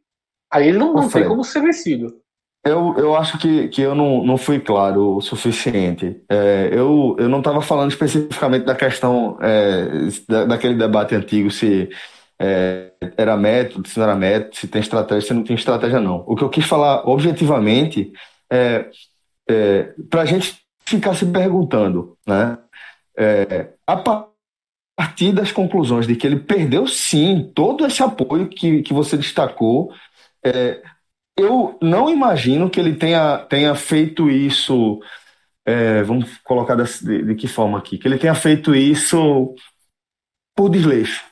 aí 0.51 0.67
ele 0.67 0.79
não, 0.79 0.93
não 0.93 1.07
tem 1.07 1.27
como 1.27 1.43
ser 1.43 1.61
vencido. 1.61 2.19
Eu, 2.65 2.95
eu 2.97 3.15
acho 3.15 3.37
que, 3.37 3.67
que 3.67 3.83
eu 3.83 3.93
não, 3.93 4.23
não 4.25 4.35
fui 4.35 4.59
claro 4.59 5.17
o 5.17 5.21
suficiente. 5.21 6.21
É, 6.27 6.69
eu, 6.71 7.15
eu 7.19 7.29
não 7.29 7.37
estava 7.37 7.61
falando 7.61 7.91
especificamente 7.91 8.65
da 8.65 8.73
questão 8.73 9.37
é, 9.41 10.07
da- 10.27 10.45
daquele 10.45 10.73
debate 10.73 11.13
antigo 11.13 11.51
se 11.51 11.89
é, 12.41 12.91
era 13.15 13.37
método, 13.37 13.87
se 13.87 13.97
não 13.99 14.05
era 14.05 14.15
método, 14.15 14.55
se 14.55 14.67
tem 14.67 14.81
estratégia, 14.81 15.27
se 15.27 15.33
não 15.35 15.43
tem 15.43 15.55
estratégia, 15.55 15.99
não. 16.01 16.23
O 16.27 16.35
que 16.35 16.43
eu 16.43 16.49
quis 16.49 16.65
falar 16.65 17.07
objetivamente 17.07 18.11
é, 18.51 18.89
é 19.47 19.93
para 20.09 20.21
a 20.21 20.25
gente 20.25 20.57
ficar 20.83 21.13
se 21.13 21.27
perguntando, 21.27 22.17
né? 22.27 22.57
É, 23.17 23.69
a 23.85 23.95
pa- 23.97 24.27
partir 24.99 25.31
das 25.31 25.49
conclusões 25.49 26.05
de 26.05 26.13
que 26.13 26.27
ele 26.27 26.41
perdeu 26.41 26.85
sim 26.85 27.49
todo 27.55 27.85
esse 27.85 28.03
apoio 28.03 28.49
que, 28.49 28.81
que 28.81 28.93
você 28.93 29.15
destacou. 29.15 29.93
é, 30.45 30.81
eu 31.37 31.77
não 31.81 32.09
imagino 32.09 32.69
que 32.69 32.79
ele 32.79 32.95
tenha, 32.95 33.37
tenha 33.49 33.73
feito 33.75 34.29
isso. 34.29 34.99
é, 35.65 36.03
vamos 36.03 36.37
colocar 36.39 36.75
de, 36.75 37.23
de 37.23 37.35
que 37.35 37.47
forma 37.47 37.77
aqui? 37.77 37.97
Que 37.97 38.07
ele 38.09 38.17
tenha 38.17 38.35
feito 38.35 38.75
isso 38.75 39.55
por 40.55 40.69
desleixo, 40.69 41.23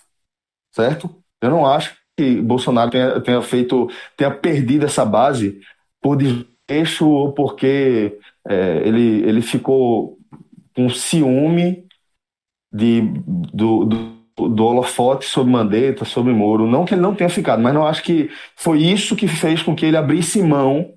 certo? 0.73 1.09
Eu 1.41 1.49
não 1.49 1.65
acho 1.65 1.95
que 2.17 2.41
Bolsonaro 2.41 2.91
tenha, 2.91 3.21
tenha 3.21 3.41
feito, 3.41 3.89
tenha 4.15 4.31
perdido 4.31 4.85
essa 4.85 5.05
base 5.05 5.59
por 6.01 6.17
desleixo 6.17 7.09
ou 7.09 7.33
porque 7.33 8.17
é, 8.47 8.77
ele, 8.87 9.27
ele 9.27 9.41
ficou 9.41 10.17
com 10.75 10.89
ciúme 10.89 11.86
de, 12.77 13.01
do, 13.53 13.85
do, 13.85 14.49
do 14.49 14.65
holofote 14.65 15.25
sobre 15.25 15.51
Mandetta, 15.51 16.05
sobre 16.05 16.31
Moro. 16.33 16.67
Não 16.67 16.85
que 16.85 16.93
ele 16.93 17.01
não 17.01 17.15
tenha 17.15 17.29
ficado, 17.29 17.61
mas 17.61 17.73
não 17.73 17.85
acho 17.85 18.03
que 18.03 18.29
foi 18.55 18.79
isso 18.81 19.15
que 19.15 19.27
fez 19.27 19.61
com 19.61 19.75
que 19.75 19.85
ele 19.85 19.97
abrisse 19.97 20.41
mão 20.41 20.93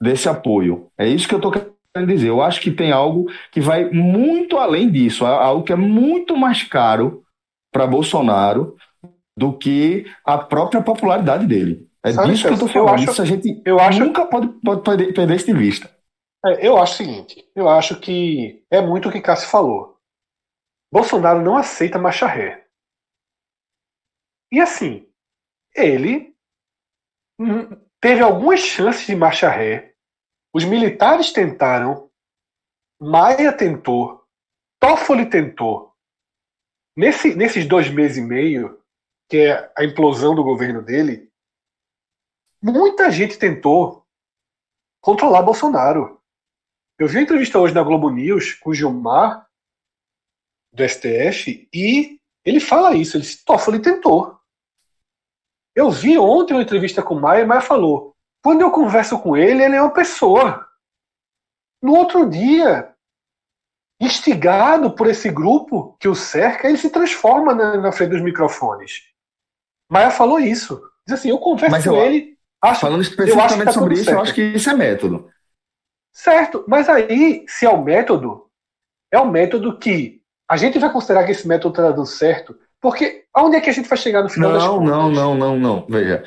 desse 0.00 0.28
apoio. 0.28 0.86
É 0.98 1.06
isso 1.08 1.26
que 1.28 1.34
eu 1.34 1.38
estou 1.38 1.50
querendo 1.50 2.08
dizer. 2.08 2.28
Eu 2.28 2.42
acho 2.42 2.60
que 2.60 2.70
tem 2.70 2.92
algo 2.92 3.26
que 3.50 3.60
vai 3.60 3.90
muito 3.90 4.56
além 4.58 4.90
disso, 4.90 5.24
algo 5.26 5.62
que 5.64 5.72
é 5.72 5.76
muito 5.76 6.36
mais 6.36 6.62
caro 6.62 7.22
para 7.72 7.86
Bolsonaro 7.86 8.76
do 9.38 9.52
que 9.52 10.06
a 10.24 10.38
própria 10.38 10.80
popularidade 10.80 11.46
dele. 11.46 11.86
É 12.04 12.12
Sabe, 12.12 12.30
disso 12.30 12.42
que 12.44 12.48
eu 12.50 12.54
estou 12.54 12.68
Celso, 12.68 12.78
eu 12.78 12.84
falando. 12.86 13.00
acho- 13.02 13.10
isso 13.10 13.22
a 13.22 13.24
gente 13.24 13.62
eu 13.64 13.80
acho- 13.80 13.98
nunca 14.04 14.24
pode, 14.26 14.48
pode 14.64 14.82
perder, 14.82 15.12
perder 15.12 15.34
isso 15.36 15.46
de 15.46 15.52
vista. 15.54 15.90
É, 16.44 16.66
eu 16.68 16.76
acho 16.78 16.92
o 16.94 16.96
seguinte, 16.96 17.44
eu 17.54 17.68
acho 17.68 17.96
que 17.96 18.62
é 18.70 18.80
muito 18.80 19.08
o 19.08 19.12
que 19.12 19.20
Cássio 19.20 19.48
falou. 19.48 19.95
Bolsonaro 20.92 21.42
não 21.42 21.56
aceita 21.56 21.98
marcha 21.98 22.26
ré. 22.26 22.66
E 24.50 24.60
assim, 24.60 25.10
ele 25.74 26.36
hum, 27.38 27.68
teve 28.00 28.22
algumas 28.22 28.60
chances 28.60 29.06
de 29.06 29.14
marcha 29.14 29.48
ré. 29.48 29.94
Os 30.54 30.64
militares 30.64 31.32
tentaram, 31.32 32.10
Maia 33.00 33.52
tentou, 33.52 34.26
Toffoli 34.80 35.28
tentou. 35.28 35.94
Nesse, 36.96 37.34
nesses 37.34 37.66
dois 37.66 37.90
meses 37.90 38.16
e 38.16 38.22
meio, 38.22 38.82
que 39.28 39.38
é 39.38 39.72
a 39.76 39.84
implosão 39.84 40.34
do 40.34 40.42
governo 40.42 40.82
dele, 40.82 41.30
muita 42.62 43.10
gente 43.10 43.38
tentou 43.38 44.06
controlar 45.00 45.42
Bolsonaro. 45.42 46.20
Eu 46.98 47.06
vi 47.06 47.16
uma 47.16 47.22
entrevista 47.22 47.58
hoje 47.58 47.74
na 47.74 47.82
Globo 47.82 48.08
News 48.08 48.54
com 48.54 48.70
o 48.70 48.74
Gilmar, 48.74 49.45
do 50.76 50.88
STF, 50.88 51.68
e 51.72 52.20
ele 52.44 52.60
fala 52.60 52.94
isso. 52.94 53.16
Ele 53.16 53.24
disse: 53.24 53.44
Toffoli 53.44 53.80
tentou. 53.80 54.38
Eu 55.74 55.90
vi 55.90 56.16
ontem 56.18 56.54
uma 56.54 56.62
entrevista 56.62 57.02
com 57.02 57.14
o 57.14 57.20
Maia, 57.20 57.42
e 57.42 57.46
Maia 57.46 57.60
falou: 57.60 58.14
quando 58.42 58.60
eu 58.60 58.70
converso 58.70 59.18
com 59.18 59.36
ele, 59.36 59.62
ele 59.64 59.74
é 59.76 59.82
uma 59.82 59.92
pessoa. 59.92 60.64
No 61.82 61.94
outro 61.94 62.28
dia, 62.28 62.94
instigado 64.00 64.90
por 64.94 65.06
esse 65.08 65.30
grupo 65.30 65.96
que 65.98 66.08
o 66.08 66.14
cerca, 66.14 66.68
ele 66.68 66.78
se 66.78 66.90
transforma 66.90 67.54
na, 67.54 67.76
na 67.78 67.92
frente 67.92 68.10
dos 68.10 68.22
microfones. 68.22 69.02
Maia 69.90 70.10
falou 70.10 70.38
isso. 70.38 70.80
Diz 71.06 71.18
assim: 71.18 71.30
eu 71.30 71.38
converso 71.38 71.72
Mas 71.72 71.84
com 71.84 71.94
eu- 71.94 72.04
ele. 72.04 72.36
Acho, 72.62 72.80
Falando 72.80 73.02
eu 73.02 73.04
que 73.04 73.10
especificamente 73.10 73.64
tá 73.66 73.72
sobre 73.72 73.94
isso, 73.94 74.02
eu 74.02 74.14
certo. 74.14 74.22
acho 74.22 74.34
que 74.34 74.42
isso 74.42 74.70
é 74.70 74.74
método. 74.74 75.30
Certo, 76.12 76.64
mas 76.66 76.88
aí, 76.88 77.44
se 77.46 77.66
é 77.66 77.68
o 77.68 77.82
método, 77.84 78.50
é 79.12 79.18
o 79.20 79.30
método 79.30 79.78
que 79.78 80.15
a 80.48 80.56
gente 80.56 80.78
vai 80.78 80.92
considerar 80.92 81.24
que 81.24 81.32
esse 81.32 81.46
método 81.46 81.70
está 81.80 81.90
dando 81.90 82.06
certo, 82.06 82.58
porque 82.80 83.24
aonde 83.34 83.56
é 83.56 83.60
que 83.60 83.70
a 83.70 83.72
gente 83.72 83.88
vai 83.88 83.98
chegar 83.98 84.22
no 84.22 84.28
final 84.28 84.52
das 84.52 84.62
Não, 84.64 84.78
contas? 84.78 84.90
não, 84.90 85.10
não, 85.10 85.34
não, 85.34 85.58
não. 85.58 85.86
Veja. 85.88 86.24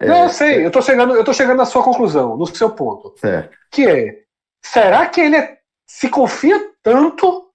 É, 0.00 0.06
Não, 0.06 0.24
eu 0.24 0.28
sei, 0.30 0.66
eu 0.66 0.70
tô 0.70 0.82
chegando, 0.82 1.14
eu 1.14 1.24
tô 1.24 1.32
chegando 1.32 1.56
na 1.58 1.64
sua 1.64 1.82
conclusão, 1.82 2.36
no 2.36 2.46
seu 2.46 2.70
ponto, 2.74 3.14
certo. 3.18 3.56
que 3.70 3.86
é, 3.86 4.24
será 4.64 5.08
que 5.08 5.20
ele 5.20 5.36
é- 5.36 5.58
se 5.88 6.08
confia 6.10 6.72
tanto 6.82 7.50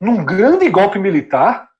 num 0.00 0.24
grande 0.24 0.68
golpe 0.68 0.98
militar? 0.98 1.70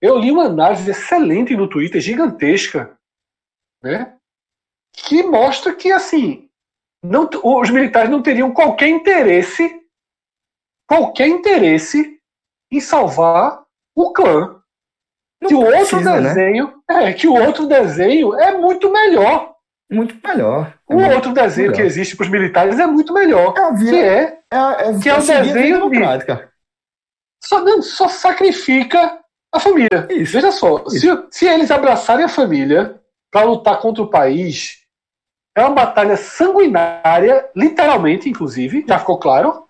Eu 0.00 0.18
li 0.18 0.30
uma 0.32 0.46
análise 0.46 0.90
excelente 0.90 1.56
no 1.56 1.68
Twitter, 1.68 2.00
gigantesca, 2.00 2.98
né? 3.82 4.16
Que 4.92 5.22
mostra 5.22 5.74
que 5.74 5.90
assim, 5.90 6.50
não, 7.02 7.30
os 7.44 7.70
militares 7.70 8.10
não 8.10 8.20
teriam 8.22 8.52
qualquer 8.52 8.88
interesse, 8.88 9.80
qualquer 10.86 11.28
interesse 11.28 12.20
em 12.76 12.80
salvar 12.80 13.62
o 13.94 14.12
clã. 14.12 14.56
que 15.46 15.54
o 15.54 15.60
outro 15.64 16.00
né? 16.00 16.20
desenho, 16.20 16.72
é 16.90 17.12
que 17.12 17.26
o 17.28 17.34
outro 17.34 17.66
desenho 17.66 18.34
é 18.38 18.56
muito 18.56 18.90
melhor. 18.92 19.52
Muito 19.90 20.14
melhor. 20.26 20.72
É 20.88 20.94
O 20.94 20.98
muito 20.98 21.14
outro 21.14 21.32
desenho 21.34 21.70
melhor. 21.70 21.76
que 21.82 21.86
existe 21.86 22.16
para 22.16 22.24
os 22.24 22.30
militares 22.30 22.78
é 22.78 22.86
muito 22.86 23.12
melhor. 23.12 23.52
É 23.58 23.72
via- 23.72 23.90
Que 23.90 23.96
é 23.96 24.38
É, 24.50 24.56
é, 24.90 24.98
que 24.98 25.08
é 25.08 25.14
o 25.14 25.18
desenho 25.18 25.44
de- 25.44 25.72
democrática. 25.90 26.50
só, 27.44 27.60
não, 27.60 27.82
só 27.82 28.08
sacrifica 28.08 29.18
a 29.52 29.60
família. 29.60 30.06
Isso. 30.10 30.32
Veja 30.32 30.50
só, 30.52 30.88
se, 30.88 31.08
se 31.30 31.46
eles 31.46 31.70
abraçarem 31.70 32.24
a 32.24 32.28
família 32.28 33.00
para 33.30 33.44
lutar 33.44 33.78
contra 33.80 34.02
o 34.02 34.08
país, 34.08 34.78
é 35.56 35.60
uma 35.60 35.70
batalha 35.74 36.16
sanguinária, 36.16 37.50
literalmente, 37.54 38.28
inclusive, 38.30 38.84
já 38.88 38.98
ficou 38.98 39.18
claro? 39.18 39.61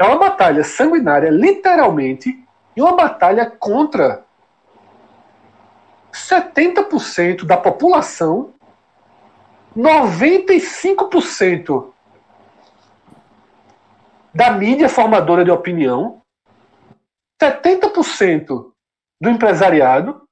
É 0.00 0.04
uma 0.04 0.16
batalha 0.16 0.64
sanguinária, 0.64 1.28
literalmente, 1.28 2.42
e 2.74 2.80
uma 2.80 2.96
batalha 2.96 3.50
contra 3.50 4.24
70% 6.10 7.44
da 7.44 7.58
população, 7.58 8.54
95% 9.76 11.92
da 14.34 14.50
mídia 14.52 14.88
formadora 14.88 15.44
de 15.44 15.50
opinião, 15.50 16.22
70% 17.38 18.72
do 19.20 19.28
empresariado, 19.28 20.26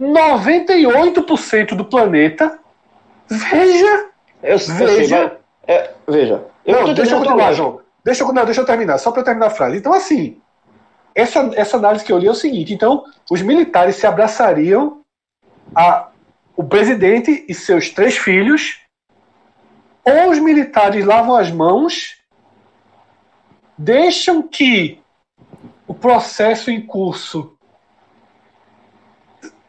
98% 0.00 1.74
do 1.74 1.84
planeta. 1.84 2.60
Veja. 3.26 4.12
Eu, 4.40 4.52
eu 4.52 4.58
sei, 4.60 4.86
Veja. 4.86 5.18
mas, 5.18 5.32
é, 5.66 5.92
veja. 6.06 6.51
Não, 6.66 6.84
tô 6.84 6.94
deixa 6.94 7.14
eu 7.14 7.18
continuar, 7.18 7.52
João. 7.52 7.80
Deixa 8.04 8.22
eu, 8.22 8.32
não, 8.32 8.44
deixa 8.44 8.60
eu 8.60 8.66
terminar, 8.66 8.98
só 8.98 9.12
para 9.12 9.22
terminar 9.22 9.46
a 9.46 9.50
frase. 9.50 9.76
Então, 9.76 9.92
assim, 9.92 10.40
essa, 11.14 11.50
essa 11.54 11.76
análise 11.76 12.04
que 12.04 12.12
eu 12.12 12.18
li 12.18 12.26
é 12.26 12.30
o 12.30 12.34
seguinte: 12.34 12.72
então, 12.72 13.04
os 13.30 13.42
militares 13.42 13.96
se 13.96 14.06
abraçariam 14.06 15.02
a 15.74 16.08
o 16.54 16.62
presidente 16.62 17.44
e 17.48 17.54
seus 17.54 17.90
três 17.90 18.16
filhos, 18.16 18.78
ou 20.04 20.30
os 20.30 20.38
militares 20.38 21.04
lavam 21.04 21.34
as 21.34 21.50
mãos, 21.50 22.16
deixam 23.76 24.42
que 24.42 25.00
o 25.86 25.94
processo 25.94 26.70
em 26.70 26.84
curso 26.84 27.56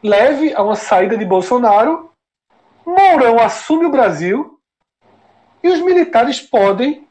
leve 0.02 0.54
a 0.54 0.62
uma 0.62 0.76
saída 0.76 1.16
de 1.16 1.24
Bolsonaro, 1.24 2.10
Mourão 2.84 3.38
assume 3.38 3.86
o 3.86 3.90
Brasil 3.90 4.53
e 5.64 5.68
os 5.68 5.80
militares 5.80 6.40
podem, 6.40 7.08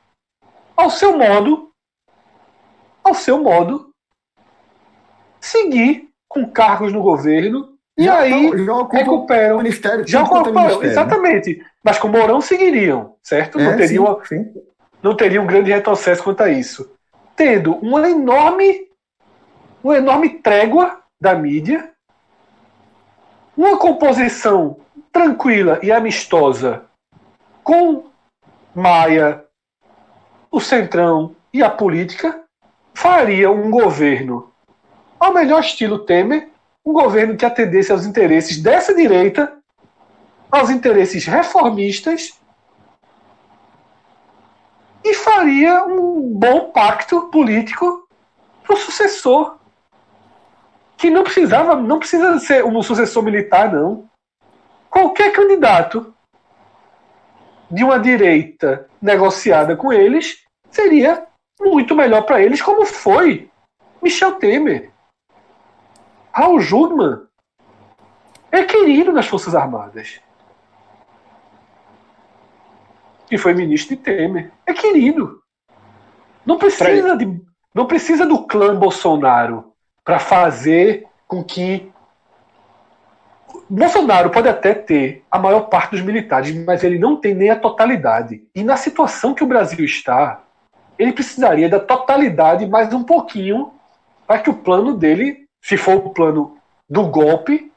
ao 0.78 0.90
seu 0.90 1.18
modo, 1.18 1.72
ao 3.04 3.14
seu 3.16 3.42
modo, 3.42 3.90
seguir 5.42 6.10
com 6.30 6.50
cargos 6.50 6.94
no 6.94 7.02
governo 7.02 7.74
E 7.98 8.06
Já 8.06 8.20
aí 8.20 8.50
não- 8.50 8.88
já 8.88 8.98
recuperam. 8.98 9.56
o 9.56 9.58
ministério. 9.60 10.08
Já 10.08 10.20
é 10.20 10.24
ocuparam, 10.24 10.52
ministério, 10.52 10.84
exatamente. 10.90 11.66
Mas 11.84 12.00
com 12.00 12.08
o 12.08 12.12
Mourão 12.12 12.42
seguiriam, 12.42 13.16
certo? 13.22 13.58
né? 13.60 13.66
não, 13.66 13.72
É, 13.74 13.78
teriam, 13.78 14.20
sim, 14.26 14.52
sim. 14.52 14.62
não 15.04 15.16
teria 15.16 15.40
um 15.42 15.46
grande 15.46 15.72
retrocesso 15.72 16.24
quanto 16.24 16.42
a 16.42 16.50
isso. 16.50 16.92
Tendo 17.36 17.76
uma 17.76 18.10
enorme, 18.10 18.88
uma 19.84 19.96
enorme 19.98 20.30
trégua 20.30 21.02
da 21.22 21.36
mídia, 21.36 21.92
uma 23.56 23.78
composição 23.78 24.78
tranquila 25.12 25.80
e 25.84 25.92
amistosa 25.92 26.86
com 27.64 28.06
Maia, 28.76 29.46
o 30.50 30.60
Centrão 30.60 31.36
e 31.54 31.62
a 31.62 31.70
política, 31.70 32.44
faria 32.94 33.52
um 33.52 33.70
governo 33.70 34.52
ao 35.20 35.34
melhor 35.34 35.62
estilo 35.62 36.00
Temer, 36.00 36.50
um 36.86 36.92
governo 36.92 37.38
que 37.38 37.46
atendesse 37.46 37.92
aos 37.92 38.06
interesses 38.06 38.62
dessa 38.62 38.94
direita, 38.94 39.58
aos 40.52 40.70
interesses 40.70 41.26
reformistas 41.26 42.40
e 45.04 45.14
faria 45.14 45.84
um 45.86 46.22
bom 46.34 46.72
pacto 46.72 47.30
político 47.30 48.08
para 48.64 48.74
o 48.76 48.78
sucessor. 48.78 49.58
Que 50.98 51.10
não 51.10 51.24
precisava, 51.24 51.76
não 51.76 52.00
precisa 52.00 52.40
ser 52.40 52.64
um 52.64 52.82
sucessor 52.82 53.22
militar, 53.24 53.72
não. 53.72 54.10
Qualquer 54.90 55.34
candidato 55.34 56.13
de 57.74 57.84
uma 57.84 58.00
direita 58.00 58.88
negociada 59.02 59.76
com 59.76 59.92
eles 59.92 60.44
seria 60.70 61.26
muito 61.60 61.96
melhor 61.96 62.24
para 62.24 62.42
eles, 62.42 62.62
como 62.62 62.86
foi 62.86 63.50
Michel 64.02 64.34
Temer. 64.34 64.92
Raul 66.32 66.60
Jungmann 66.60 67.28
é 68.52 68.64
querido 68.64 69.12
nas 69.12 69.28
Forças 69.28 69.56
Armadas. 69.56 70.20
Que 73.28 73.38
foi 73.38 73.54
ministro 73.54 73.96
de 73.96 74.02
Temer. 74.02 74.52
É 74.66 74.74
querido. 74.74 75.42
Não 76.46 76.58
precisa, 76.58 77.16
de, 77.16 77.42
não 77.74 77.88
precisa 77.88 78.26
do 78.26 78.46
clã 78.46 78.76
Bolsonaro 78.76 79.74
para 80.04 80.20
fazer 80.20 81.08
com 81.28 81.44
que. 81.44 81.92
Bolsonaro 83.70 84.30
pode 84.30 84.48
até 84.48 84.74
ter 84.74 85.24
a 85.32 85.40
maior 85.40 85.62
parte 85.62 85.92
dos 85.92 86.02
militares, 86.02 86.54
mas 86.66 86.84
ele 86.84 87.00
não 87.00 87.16
tem 87.16 87.34
nem 87.34 87.50
a 87.50 87.56
totalidade. 87.60 88.44
E 88.56 88.64
na 88.64 88.78
situação 88.78 89.34
que 89.34 89.44
o 89.44 89.48
Brasil 89.48 89.84
está, 89.86 90.44
ele 90.98 91.12
precisaria 91.14 91.70
da 91.70 91.80
totalidade 91.80 92.66
mais 92.68 92.94
um 92.94 93.04
pouquinho 93.04 93.72
para 94.28 94.40
que 94.40 94.50
o 94.50 94.54
plano 94.56 94.96
dele, 94.96 95.46
se 95.62 95.78
for 95.78 95.96
o 95.96 96.10
plano 96.10 96.58
do 96.90 97.08
golpe, 97.08 97.72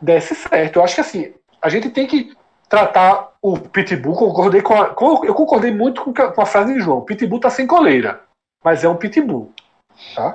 desse 0.00 0.34
certo. 0.34 0.78
Eu 0.78 0.84
acho 0.84 0.94
que 0.94 1.00
assim, 1.00 1.32
a 1.60 1.68
gente 1.68 1.90
tem 1.90 2.06
que 2.06 2.32
tratar 2.68 3.32
o 3.42 3.58
Pitbull, 3.58 4.14
concordei 4.14 4.62
com, 4.62 4.74
a, 4.74 4.94
eu 5.24 5.34
concordei 5.34 5.72
muito 5.72 6.02
com, 6.02 6.12
a- 6.42 6.46
frase 6.46 6.74
de 6.74 6.80
João. 6.80 7.00
Pitbull 7.02 7.40
tá 7.40 7.50
sem 7.50 7.66
coleira, 7.66 8.22
mas 8.64 8.84
é 8.84 8.88
um 8.88 8.96
Pitbull. 8.96 9.52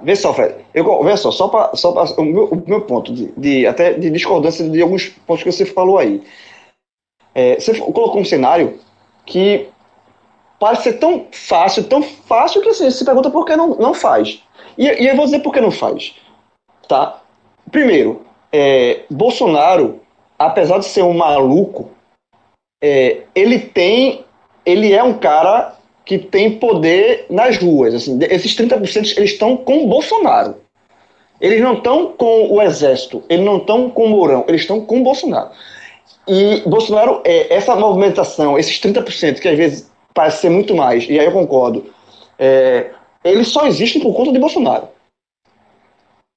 Vê 0.04 0.16
só, 0.16 0.34
Fred. 0.34 0.56
Eu, 0.74 1.04
vê 1.04 1.16
só, 1.18 1.32
só 1.32 1.48
para 1.48 1.76
só 1.76 1.92
pra, 1.92 2.04
o, 2.22 2.24
meu, 2.26 2.46
o 2.46 2.64
meu 2.68 2.82
ponto 2.82 3.14
de, 3.14 3.32
de- 3.38 3.68
até 3.68 3.94
de 3.94 4.10
discordância 4.10 4.68
de 4.70 4.82
alguns 4.82 5.10
pontos 5.10 5.44
que 5.44 5.52
você 5.52 5.66
falou 5.66 5.98
aí. 5.98 6.24
É, 7.34 7.56
você 7.60 7.78
colocou 7.80 8.22
um 8.22 8.26
cenário 8.26 8.80
que 9.26 9.68
parece 10.60 10.84
ser 10.84 10.94
tão 10.94 11.28
fácil, 11.32 11.84
tão 11.84 12.02
fácil 12.02 12.62
que 12.62 12.70
assim, 12.70 12.90
se 12.90 13.04
pergunta 13.04 13.30
por 13.30 13.46
que 13.46 13.56
não, 13.56 13.76
não 13.76 13.94
faz. 13.94 14.42
E, 14.78 14.86
e 14.86 15.08
eu 15.08 15.16
vou 15.16 15.26
dizer 15.26 15.40
por 15.40 15.54
que 15.54 15.60
não 15.60 15.72
faz. 15.72 16.16
Tá? 16.88 17.22
Primeiro, 17.72 18.26
é, 18.52 19.02
Bolsonaro, 19.10 20.00
apesar 20.40 20.78
de 20.80 20.86
ser 20.86 21.04
um 21.04 21.14
maluco, 21.14 21.92
é, 22.82 23.24
ele 23.34 23.60
tem. 23.60 24.24
Ele 24.66 24.94
é 24.94 25.04
um 25.04 25.18
cara 25.18 25.76
que 26.06 26.20
tem 26.20 26.58
poder 26.58 27.26
nas 27.30 27.58
ruas. 27.58 27.96
Assim, 27.96 28.20
esses 28.30 28.56
30% 28.56 29.18
eles 29.18 29.32
estão 29.32 29.58
com 29.58 29.84
o 29.84 29.88
Bolsonaro. 29.88 30.56
Eles 31.42 31.60
não 31.62 31.74
estão 31.74 32.14
com 32.14 32.54
o 32.54 32.62
exército, 32.62 33.24
eles 33.28 33.46
não 33.46 33.58
estão 33.58 33.90
com 33.90 34.06
o 34.06 34.10
Mourão, 34.10 34.46
eles 34.48 34.62
estão 34.62 34.80
com 34.80 35.02
o 35.02 35.04
Bolsonaro. 35.04 35.50
E 36.28 36.62
Bolsonaro, 36.66 37.22
é, 37.26 37.54
essa 37.54 37.76
movimentação, 37.76 38.58
esses 38.58 38.80
30%, 38.80 39.40
que 39.40 39.48
às 39.48 39.58
vezes 39.58 39.92
parece 40.14 40.42
ser 40.42 40.50
muito 40.50 40.74
mais, 40.74 41.10
e 41.10 41.20
aí 41.20 41.26
eu 41.26 41.32
concordo, 41.32 41.86
é, 42.40 42.92
eles 43.24 43.50
só 43.50 43.68
existem 43.68 44.02
por 44.02 44.14
conta 44.16 44.32
de 44.32 44.40
Bolsonaro. 44.40 44.88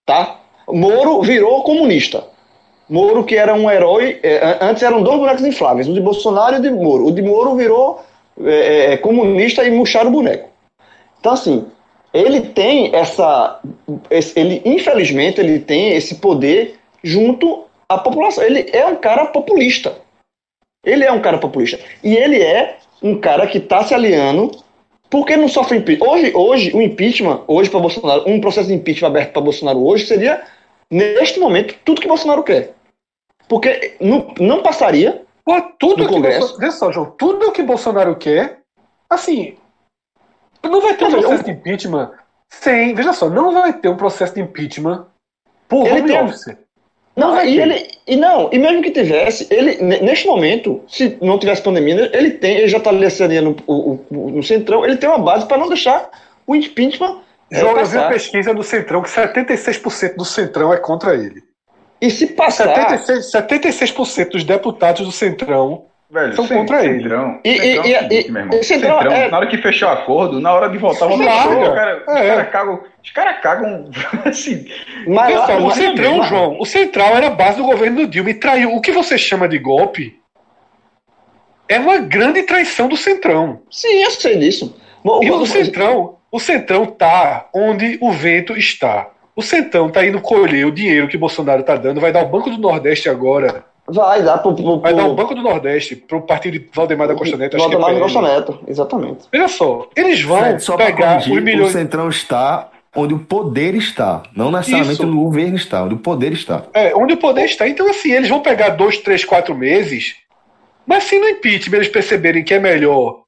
Tá? 0.04 0.40
Moro 0.66 1.22
virou 1.22 1.62
comunista. 1.62 2.24
Moro, 2.88 3.22
que 3.24 3.36
era 3.36 3.54
um 3.54 3.70
herói, 3.70 4.18
é, 4.22 4.38
an- 4.44 4.70
antes 4.70 4.82
eram 4.82 5.02
dois 5.02 5.18
bonecos 5.18 5.44
infláveis, 5.44 5.86
o 5.86 5.92
de 5.92 6.00
Bolsonaro 6.00 6.56
e 6.56 6.58
o 6.58 6.62
de 6.62 6.70
Moro. 6.70 7.06
O 7.06 7.12
de 7.12 7.22
Moro 7.22 7.54
virou 7.54 8.00
é, 8.44 8.92
é, 8.92 8.96
comunista 8.96 9.64
e 9.64 9.70
murcharam 9.70 10.10
o 10.10 10.12
boneco. 10.12 10.48
Então, 11.18 11.32
assim, 11.32 11.66
ele 12.12 12.40
tem 12.40 12.94
essa. 12.94 13.60
ele, 14.34 14.62
infelizmente, 14.64 15.40
ele 15.40 15.58
tem 15.58 15.94
esse 15.94 16.16
poder 16.16 16.78
junto 17.02 17.64
à 17.88 17.98
população. 17.98 18.44
Ele 18.44 18.68
é 18.72 18.86
um 18.86 18.96
cara 18.96 19.26
populista. 19.26 19.96
Ele 20.84 21.04
é 21.04 21.12
um 21.12 21.20
cara 21.20 21.38
populista. 21.38 21.78
E 22.02 22.16
ele 22.16 22.40
é 22.40 22.76
um 23.02 23.18
cara 23.18 23.46
que 23.46 23.58
está 23.58 23.84
se 23.84 23.94
aliando 23.94 24.50
porque 25.10 25.36
não 25.36 25.48
sofre 25.48 25.78
impeachment. 25.78 26.08
Hoje, 26.08 26.32
hoje 26.34 26.76
o 26.76 26.82
impeachment, 26.82 27.42
hoje 27.46 27.70
para 27.70 27.80
Bolsonaro, 27.80 28.24
um 28.26 28.40
processo 28.40 28.68
de 28.68 28.74
impeachment 28.74 29.08
aberto 29.08 29.32
para 29.32 29.42
Bolsonaro 29.42 29.86
hoje 29.86 30.06
seria, 30.06 30.42
neste 30.90 31.40
momento, 31.40 31.74
tudo 31.84 32.00
que 32.00 32.08
Bolsonaro 32.08 32.42
quer. 32.42 32.74
Porque 33.48 33.94
não, 34.00 34.34
não 34.38 34.62
passaria 34.62 35.22
Pô, 35.48 35.62
tudo 35.78 36.02
No 36.02 36.08
que 36.08 36.14
Congresso. 36.14 36.40
Bolso- 36.40 36.58
Vê 36.58 36.70
só, 36.70 36.92
João, 36.92 37.06
tudo 37.12 37.50
que 37.52 37.62
Bolsonaro 37.62 38.14
quer, 38.16 38.58
assim, 39.08 39.56
não 40.62 40.80
vai 40.82 40.94
ter 40.94 41.06
um 41.06 41.10
processo 41.10 41.44
de 41.44 41.50
impeachment 41.52 42.10
sem. 42.50 42.94
Veja 42.94 43.14
só, 43.14 43.30
não 43.30 43.52
vai 43.54 43.72
ter 43.72 43.88
um 43.88 43.96
processo 43.96 44.34
de 44.34 44.42
impeachment 44.42 45.06
por 45.66 45.86
Ele 45.86 46.00
home 46.00 46.08
tem- 46.08 46.20
office. 46.22 46.56
Não, 47.16 47.32
vai 47.34 47.48
e 47.48 47.58
ele 47.60 47.90
e 48.06 48.14
não, 48.16 48.48
e 48.52 48.58
mesmo 48.58 48.80
que 48.82 48.90
tivesse, 48.92 49.46
ele 49.50 49.82
ne- 49.82 50.00
neste 50.02 50.26
momento, 50.26 50.82
se 50.86 51.16
não 51.20 51.38
tivesse 51.38 51.62
pandemia, 51.62 52.10
ele 52.16 52.30
tem, 52.32 52.58
ele 52.58 52.68
já 52.68 52.78
está 52.78 52.92
licenciando 52.92 53.56
o, 53.66 53.98
o, 54.10 54.30
no 54.30 54.42
centrão, 54.42 54.84
ele 54.84 54.96
tem 54.98 55.08
uma 55.08 55.18
base 55.18 55.46
para 55.46 55.56
não 55.58 55.66
deixar 55.68 56.10
o 56.46 56.54
impeachment 56.54 57.22
é, 57.50 57.58
João, 57.58 57.76
eu 57.78 57.86
vi 57.86 57.96
uma 57.96 58.08
pesquisa 58.10 58.52
do 58.54 58.62
Centrão 58.62 59.00
que 59.02 59.08
76% 59.08 60.14
do 60.16 60.24
Centrão 60.24 60.72
é 60.72 60.76
contra 60.76 61.14
ele. 61.14 61.42
E 62.00 62.10
se 62.10 62.28
passar, 62.28 62.68
76%, 62.98 63.22
76% 63.30 64.30
dos 64.30 64.44
deputados 64.44 65.04
do 65.04 65.10
Centrão 65.12 65.86
Velho, 66.10 66.34
São 66.36 66.46
contra 66.48 66.82
ele. 66.84 67.02
Centrão, 67.02 67.38
E- 67.44 67.58
Centrão 67.58 67.84
e- 67.84 67.92
é 67.92 68.00
o 68.00 68.04
e- 68.04 68.08
seguinte, 68.08 68.28
e- 68.28 68.32
meu 68.32 68.42
irmão. 68.42 68.58
e 68.58 68.64
Centrão 68.64 68.96
Centrão, 68.98 69.12
é- 69.12 69.28
na 69.30 69.36
hora 69.36 69.46
que 69.46 69.58
fechar 69.58 69.88
o 69.88 69.92
acordo, 69.92 70.40
na 70.40 70.54
hora 70.54 70.70
de 70.70 70.78
voltar, 70.78 71.06
vamos 71.06 71.26
Larga. 71.26 71.58
os 71.68 71.74
caras 71.74 72.02
É. 72.08 72.28
caras 72.28 72.48
cagam, 72.50 72.80
os 73.04 73.10
caras 73.10 73.40
cagam 73.42 73.90
assim. 74.24 74.66
mas, 75.06 75.34
Pessoal, 75.34 75.58
o 75.60 75.64
mas- 75.66 75.74
Centrão, 75.74 76.16
mas- 76.18 76.28
João, 76.30 76.56
o 76.58 76.64
Central 76.64 77.14
era 77.16 77.26
a 77.26 77.30
base 77.30 77.58
do 77.58 77.64
governo 77.64 77.96
do 78.02 78.06
Dilma 78.06 78.30
e 78.30 78.34
traiu. 78.34 78.74
O 78.74 78.80
que 78.80 78.90
você 78.92 79.18
chama 79.18 79.46
de 79.46 79.58
golpe 79.58 80.18
é 81.68 81.78
uma 81.78 81.98
grande 81.98 82.42
traição 82.44 82.88
do 82.88 82.96
Centrão. 82.96 83.60
Sim, 83.70 84.02
eu 84.02 84.10
sei 84.10 84.38
disso. 84.38 84.80
O- 85.04 85.22
E 85.22 85.30
o- 85.30 85.36
o 85.42 85.46
Centrão, 85.46 86.16
o 86.32 86.40
Centrão 86.40 86.86
tá 86.86 87.48
onde 87.54 87.98
o 88.00 88.10
vento 88.12 88.56
está. 88.56 89.08
O 89.38 89.42
Centrão 89.42 89.88
tá 89.88 90.04
indo 90.04 90.20
colher 90.20 90.66
o 90.66 90.72
dinheiro 90.72 91.06
que 91.06 91.16
Bolsonaro 91.16 91.62
tá 91.62 91.76
dando, 91.76 92.00
vai 92.00 92.10
dar 92.10 92.24
o 92.24 92.28
Banco 92.28 92.50
do 92.50 92.58
Nordeste 92.58 93.08
agora. 93.08 93.64
vai 93.86 94.20
dar 94.20 94.38
pro, 94.38 94.52
pro, 94.52 94.80
Vai 94.80 94.92
dar 94.92 95.06
o 95.06 95.14
Banco 95.14 95.32
do 95.32 95.42
Nordeste 95.42 95.94
pro 95.94 96.22
partido 96.22 96.58
de 96.58 96.68
Valdemar 96.74 97.06
da 97.06 97.14
Costa 97.14 97.36
Neto. 97.36 97.54
é 97.54 97.58
Valdemar 97.60 97.94
da 97.94 98.00
PL. 98.00 98.00
Costa 98.00 98.20
Neto, 98.20 98.58
exatamente. 98.66 99.28
Olha 99.32 99.46
só, 99.46 99.88
eles 99.94 100.20
vão 100.22 100.40
Fred, 100.40 100.60
só 100.64 100.76
pegar 100.76 101.12
corrigir, 101.12 101.38
os 101.38 101.44
milhões. 101.44 101.70
o 101.70 101.72
Centrão 101.72 102.08
está 102.08 102.68
onde 102.96 103.14
o 103.14 103.20
poder 103.20 103.76
está, 103.76 104.24
não 104.34 104.50
necessariamente 104.50 104.94
Isso. 104.94 105.06
onde 105.06 105.16
o 105.16 105.20
governo 105.20 105.56
está, 105.56 105.84
onde 105.84 105.94
o 105.94 105.98
poder 105.98 106.32
está. 106.32 106.64
É, 106.74 106.92
onde 106.96 107.12
o 107.12 107.16
poder 107.16 107.44
está. 107.44 107.68
Então, 107.68 107.88
assim, 107.88 108.10
eles 108.10 108.28
vão 108.28 108.40
pegar 108.40 108.70
dois, 108.70 108.98
três, 108.98 109.24
quatro 109.24 109.54
meses, 109.54 110.16
mas 110.84 111.04
se 111.04 111.16
no 111.16 111.28
impeachment 111.28 111.76
eles 111.76 111.88
perceberem 111.88 112.42
que 112.42 112.54
é 112.54 112.58
melhor 112.58 113.20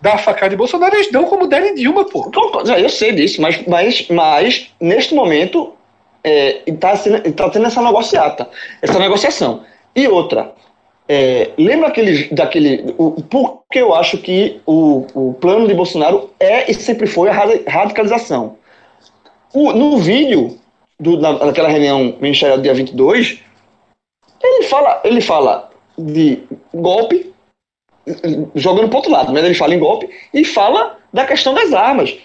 dar 0.00 0.14
a 0.14 0.18
facada 0.18 0.50
de 0.50 0.56
Bolsonaro, 0.56 0.94
eles 0.94 1.10
dão 1.10 1.24
como 1.24 1.46
derem 1.46 1.74
Dilma, 1.74 2.04
pô. 2.04 2.30
Eu 2.78 2.88
sei 2.88 3.12
disso, 3.12 3.40
mas, 3.42 3.62
mas, 3.66 4.06
mas 4.08 4.70
neste 4.80 5.14
momento 5.14 5.72
está 6.66 6.94
tá 7.36 7.50
tendo 7.50 7.66
essa 7.66 7.82
negociata, 7.82 8.48
essa 8.82 8.98
negociação. 8.98 9.62
E 9.94 10.06
outra, 10.06 10.52
é, 11.08 11.50
lembra 11.58 11.88
aquele, 11.88 12.28
daquele. 12.34 12.94
O, 12.98 13.12
por 13.22 13.62
que 13.70 13.78
eu 13.78 13.94
acho 13.94 14.18
que 14.18 14.60
o, 14.66 15.06
o 15.14 15.34
plano 15.34 15.66
de 15.66 15.74
Bolsonaro 15.74 16.30
é 16.38 16.70
e 16.70 16.74
sempre 16.74 17.06
foi 17.06 17.28
a 17.30 17.32
radi- 17.32 17.64
radicalização? 17.66 18.56
O- 19.52 19.72
no 19.72 19.96
vídeo 19.98 20.58
do, 21.00 21.16
da, 21.16 21.32
daquela 21.32 21.68
reunião 21.68 22.14
ministerial 22.20 22.58
do 22.58 22.62
dia 22.62 22.74
22, 22.74 23.38
ele 24.42 24.66
fala, 24.66 25.00
ele 25.04 25.20
fala 25.20 25.70
de 25.98 26.40
golpe, 26.74 27.32
jogando 28.54 28.88
para 28.88 28.96
outro 28.98 29.10
lado, 29.12 29.32
mas 29.32 29.44
ele 29.44 29.54
fala 29.54 29.74
em 29.74 29.78
golpe 29.78 30.08
e 30.32 30.44
fala 30.44 30.98
da 31.12 31.24
questão 31.24 31.54
das 31.54 31.72
armas. 31.72 32.16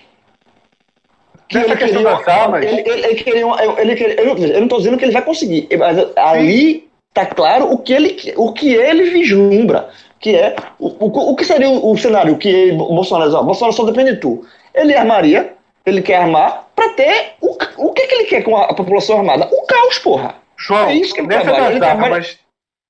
que 1.48 1.58
Nessa 1.58 1.70
ele 1.72 1.78
questão 1.78 2.02
queria, 2.04 2.18
das 2.18 2.28
armas- 2.28 2.66
ele, 2.66 2.82
ele, 2.90 3.06
ele 3.06 3.16
queria, 3.16 3.46
ele 3.80 3.96
queria- 3.96 4.22
eu, 4.22 4.26
não, 4.36 4.38
eu 4.46 4.62
não 4.62 4.68
tô 4.68 4.78
dizendo 4.78 4.98
que 4.98 5.06
ele 5.06 5.12
vai 5.12 5.22
conseguir, 5.22 5.68
mas 5.78 5.98
ali 6.16 6.88
tá 7.14 7.26
claro 7.26 7.72
o 7.72 7.78
que 7.78 7.94
ele, 7.94 8.34
o 8.38 8.52
que 8.54 8.74
ele 8.74 9.10
vislumbra, 9.12 9.90
que 10.20 10.36
é 10.36 10.56
o, 10.80 10.88
o, 10.88 11.32
o 11.32 11.36
que 11.36 11.46
seria 11.46 11.70
o, 11.70 11.92
o 11.92 11.98
cenário 11.98 12.38
que 12.38 12.48
ele, 12.50 12.72
o 12.74 12.78
Bolsonaro, 12.96 13.34
ó, 13.36 13.44
Bolsonaro 13.44 13.76
só 13.76 13.84
depende 13.84 14.14
de 14.14 14.18
tu. 14.18 14.46
Ele 14.74 14.96
armaria, 14.96 15.54
ele 15.86 16.02
quer 16.02 16.16
armar 16.16 16.68
para 16.76 16.90
ter 16.94 17.34
o, 17.42 17.56
o 17.78 17.92
que, 17.94 18.08
que 18.08 18.16
ele 18.16 18.24
quer 18.26 18.42
com 18.44 18.56
a, 18.58 18.66
a 18.66 18.74
população 18.74 19.18
armada? 19.18 19.48
O 19.52 19.62
caos, 19.68 20.00
porra. 20.00 20.36
João, 20.58 20.90
É 20.90 20.96
isso 20.96 21.14
que 21.14 21.20
ele 21.20 21.28
nessa 21.28 21.42
trabalha, 21.44 21.64
das 21.66 21.72
ele 21.72 21.80
trabalha- 21.80 22.14
armas, 22.16 22.40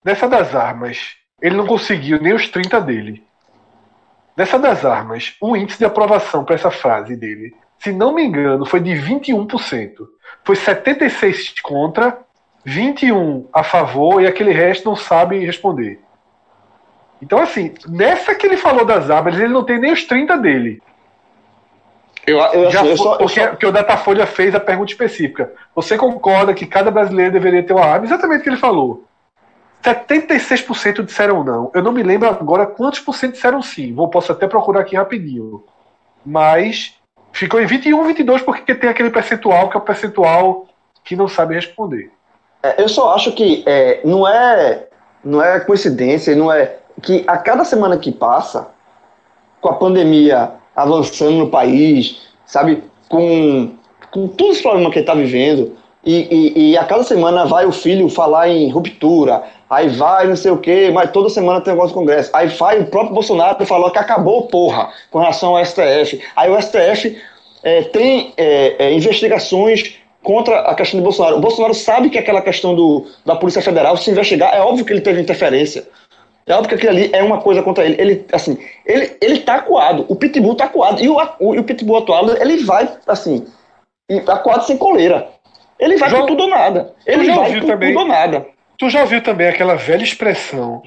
nessa 0.06 0.28
das 0.30 0.56
armas, 0.56 0.98
ele 1.44 1.58
não 1.58 1.68
conseguiu 1.68 2.22
nem 2.22 2.34
os 2.34 2.48
30 2.48 2.80
dele. 2.80 3.22
Nessa 4.36 4.58
das 4.58 4.86
armas, 4.86 5.36
o 5.42 5.58
índice 5.58 5.78
de 5.78 5.84
aprovação 5.86 6.46
para 6.46 6.56
essa 6.56 6.72
frase 6.72 7.18
dele, 7.18 7.54
se 7.78 7.92
não 7.92 8.16
me 8.16 8.24
engano, 8.24 8.66
foi 8.66 8.80
de 8.80 8.92
21%. 8.92 9.48
Foi 10.46 10.56
76 10.56 11.60
contra, 11.62 12.18
21 12.64 13.46
a 13.54 13.62
favor 13.62 14.22
e 14.22 14.26
aquele 14.28 14.54
resto 14.54 14.86
não 14.86 14.96
sabe 14.96 15.46
responder. 15.46 16.00
Então, 17.22 17.40
assim, 17.40 17.74
nessa 17.88 18.34
que 18.34 18.48
ele 18.48 18.58
falou 18.58 18.86
das 18.86 19.10
armas, 19.10 19.36
ele 19.38 19.50
não 19.50 19.66
tem 19.66 19.78
nem 19.80 19.92
os 19.92 20.06
30 20.06 20.38
dele. 20.38 20.82
Eu, 22.26 22.38
eu, 22.40 22.72
Já 22.72 22.80
assim, 22.80 22.90
eu 22.90 22.98
só, 22.98 23.14
eu 23.14 23.18
porque, 23.18 23.42
só- 23.42 23.48
porque 23.48 23.66
o 23.66 23.72
Datafolha 23.72 24.26
fez 24.26 24.56
a 24.56 24.60
pergunta 24.62 24.92
específica. 24.92 25.52
Você 25.76 25.98
concorda 25.98 26.54
que 26.54 26.66
cada 26.66 26.90
brasileiro 26.90 27.34
deveria 27.34 27.64
ter 27.64 27.74
uma 27.74 27.86
arma? 27.86 28.06
Exatamente 28.06 28.40
o 28.40 28.44
que 28.44 28.50
ele 28.50 28.58
falou. 28.58 29.06
76% 29.84 31.04
disseram 31.04 31.44
não. 31.44 31.70
Eu 31.74 31.84
não 31.84 31.92
me 31.92 32.04
lembro 32.04 32.30
agora 32.30 32.66
quantos 32.66 33.00
por 33.00 33.16
cento 33.16 33.34
disseram 33.34 33.62
sim. 33.62 33.94
Vou, 33.94 34.08
posso 34.08 34.32
até 34.32 34.48
procurar 34.48 34.82
aqui 34.82 34.96
rapidinho. 34.96 35.64
Mas 36.26 36.96
ficou 37.32 37.62
em 37.62 37.66
21, 37.66 38.06
22 38.06 38.42
porque 38.42 38.74
tem 38.74 38.90
aquele 38.90 39.10
percentual 39.10 39.70
que 39.70 39.76
é 39.76 39.80
o 39.80 39.84
percentual 39.84 40.68
que 41.04 41.16
não 41.16 41.28
sabe 41.28 41.56
responder. 41.56 42.12
É, 42.62 42.82
eu 42.82 42.88
só 42.88 43.14
acho 43.14 43.34
que 43.34 43.64
é, 43.66 44.00
não 44.06 44.28
é 44.28 44.88
não 45.24 45.42
é 45.42 45.60
coincidência, 45.60 46.36
não 46.36 46.52
é 46.52 46.78
que 47.02 47.24
a 47.26 47.38
cada 47.38 47.64
semana 47.64 47.98
que 47.98 48.12
passa, 48.12 48.68
com 49.62 49.70
a 49.70 49.74
pandemia 49.74 50.52
avançando 50.76 51.38
no 51.38 51.50
país, 51.50 52.22
sabe, 52.46 52.84
com, 53.08 53.72
com 54.12 54.28
todos 54.28 54.58
os 54.58 54.62
problemas 54.62 54.92
que 54.92 55.00
ele 55.00 55.04
está 55.04 55.14
vivendo, 55.14 55.78
e, 56.06 56.28
e, 56.30 56.72
e 56.72 56.78
a 56.78 56.84
cada 56.84 57.04
semana 57.04 57.46
vai 57.46 57.66
o 57.66 57.72
filho 57.72 58.10
falar 58.10 58.50
em 58.50 58.70
ruptura, 58.70 59.44
aí 59.74 59.90
vai 59.90 60.28
não 60.28 60.36
sei 60.36 60.52
o 60.52 60.58
quê, 60.58 60.92
mas 60.94 61.12
toda 61.12 61.30
semana 61.30 61.62
tem 61.62 61.74
um 61.74 61.76
negócio 61.76 61.96
do 61.96 62.00
Congresso, 62.00 62.30
aí 62.34 62.48
vai 62.48 62.80
o 62.80 62.86
próprio 62.86 63.14
Bolsonaro 63.14 63.66
falou 63.66 63.92
que 63.92 64.00
acabou, 64.00 64.48
porra, 64.48 64.90
com 65.12 65.20
relação 65.20 65.56
ao 65.56 65.66
STF. 65.66 66.22
Aí 66.36 66.50
o 66.50 66.62
STF 66.62 67.18
é, 67.64 67.82
tem 67.84 68.34
é, 68.38 68.76
é, 68.78 68.94
investigações 68.94 69.96
contra 70.22 70.62
a 70.62 70.76
questão 70.76 71.00
do 71.00 71.04
Bolsonaro. 71.04 71.38
O 71.38 71.42
Bolsonaro 71.42 71.74
sabe 71.74 72.10
que 72.10 72.18
aquela 72.18 72.42
questão 72.42 72.76
do, 72.76 73.06
da 73.26 73.36
Polícia 73.36 73.62
Federal, 73.62 73.98
se 73.98 74.10
investigar, 74.10 74.54
é 74.54 74.62
óbvio 74.62 74.86
que 74.86 74.94
ele 74.94 75.02
teve 75.02 75.22
interferência. 75.22 75.88
É 76.46 76.54
óbvio 76.54 76.70
que 76.70 76.76
aquilo 76.76 76.92
ali 76.92 77.10
é 77.14 77.24
uma 77.24 77.40
coisa 77.40 77.64
contra 77.64 77.86
ele. 77.86 77.96
Ele, 78.00 78.26
assim, 78.32 78.58
ele, 78.86 79.16
ele 79.22 79.40
tá 79.40 79.56
acuado. 79.56 80.06
O 80.10 80.16
Pitbull 80.16 80.56
tá 80.56 80.66
acuado. 80.66 81.02
E 81.02 81.08
o, 81.08 81.18
o, 81.40 81.56
e 81.56 81.60
o 81.60 81.64
Pitbull 81.64 81.98
atual, 81.98 82.30
ele 82.36 82.58
vai, 82.64 82.90
assim, 83.08 83.46
e 84.10 84.18
acuado 84.28 84.66
sem 84.66 84.78
coleira. 84.78 85.30
Ele 85.80 85.98
vai 85.98 86.10
João, 86.10 86.22
por 86.22 86.28
tudo 86.28 86.44
ou 86.44 86.50
nada. 86.50 86.94
Ele 87.06 87.26
já 87.26 87.36
vai 87.36 87.60
por 87.60 87.68
também? 87.68 87.90
tudo 87.94 88.02
ou 88.02 88.08
nada. 88.08 88.46
Tu 88.84 88.90
já 88.90 89.00
ouviu 89.00 89.24
também 89.24 89.48
aquela 89.48 89.76
velha 89.76 90.04
expressão 90.04 90.84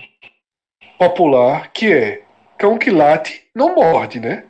popular 0.99 1.73
que 1.73 1.91
é 1.91 2.21
cão 2.59 2.77
que 2.77 2.91
late 2.91 3.45
não 3.55 3.75
morde, 3.75 4.21
né? 4.21 4.45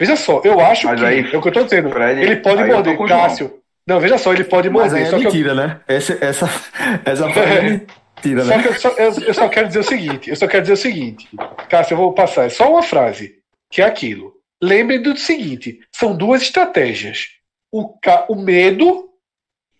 Veja 0.00 0.14
só, 0.14 0.40
eu 0.44 0.60
acho 0.60 0.86
Mas 0.86 1.00
que 1.00 1.04
aí, 1.06 1.18
é 1.32 1.36
o 1.36 1.42
que 1.42 1.48
eu 1.48 1.52
tô 1.52 1.64
dizendo. 1.64 1.90
Fred, 1.90 2.20
ele 2.20 2.36
pode 2.36 2.62
eu 2.62 2.68
morder. 2.68 2.96
Cássio. 3.08 3.58
Não, 3.88 3.98
veja 3.98 4.16
só, 4.18 4.32
ele 4.32 4.44
pode 4.44 4.70
Mas 4.70 4.92
morder. 4.92 4.98
aí 4.98 5.02
é 5.02 5.10
só 5.10 5.18
que 5.18 5.26
eu- 5.26 5.32
mentira, 5.32 5.52
né? 5.52 5.80
Essa, 5.88 6.12
essa, 6.24 6.46
essa 7.04 7.28
frase 7.30 7.52
é 7.56 7.62
mentira, 8.22 8.44
Só 8.44 8.56
né? 8.56 8.62
que 8.62 8.68
eu 8.68 8.74
só, 8.74 8.88
eu, 8.90 9.12
eu 9.20 9.34
só 9.34 9.48
quero 9.48 9.66
dizer 9.66 9.80
o 9.80 9.82
seguinte, 9.82 10.30
eu 10.30 10.36
só 10.36 10.46
quero 10.46 10.62
dizer 10.62 10.74
o 10.74 10.76
seguinte, 10.76 11.28
Cássio, 11.68 11.94
eu 11.94 11.98
vou 11.98 12.12
passar 12.12 12.44
é 12.44 12.50
só 12.50 12.70
uma 12.70 12.84
frase, 12.84 13.40
que 13.68 13.82
é 13.82 13.84
aquilo. 13.84 14.32
Lembre 14.62 15.00
do 15.00 15.16
seguinte, 15.16 15.80
são 15.92 16.16
duas 16.16 16.40
estratégias. 16.42 17.30
O, 17.72 17.98
ca, 18.00 18.26
o 18.28 18.36
medo 18.36 19.08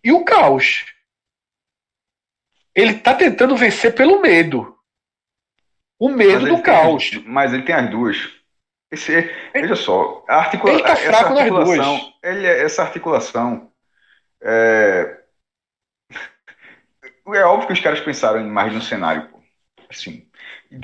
e 0.02 0.10
o 0.10 0.24
caos. 0.24 0.86
Ele 2.76 2.92
tá 2.94 3.14
tentando 3.14 3.56
vencer 3.56 3.94
pelo 3.94 4.20
medo. 4.20 4.76
O 5.98 6.08
Mas 6.08 6.16
medo 6.18 6.46
ele 6.46 6.56
do 6.56 6.62
tem- 6.62 6.62
caos. 6.62 7.10
Mas 7.24 7.54
ele 7.54 7.62
tem 7.62 7.74
as 7.74 7.90
duas. 7.90 8.36
Esse, 8.92 9.30
veja 9.52 9.74
só, 9.74 10.24
a 10.28 10.36
articula, 10.36 10.74
Ele 10.74 10.82
tá 10.82 10.92
essa 10.92 11.02
fraco 11.02 11.30
nas 11.30 11.38
articulação, 11.40 11.98
duas. 11.98 12.12
ele, 12.22 12.46
é- 12.46 12.62
essa 12.62 12.82
articulação 12.82 13.70
é, 14.42 15.18
é 17.34 17.42
óbvio 17.44 17.66
que 17.66 17.72
os 17.72 17.80
caras 17.80 18.00
pensaram 18.00 18.40
em 18.40 18.48
mais 18.48 18.70
de 18.72 18.78
um 18.78 18.82
cenário, 18.82 19.28
pô. 19.28 19.36
Assim, 19.90 20.26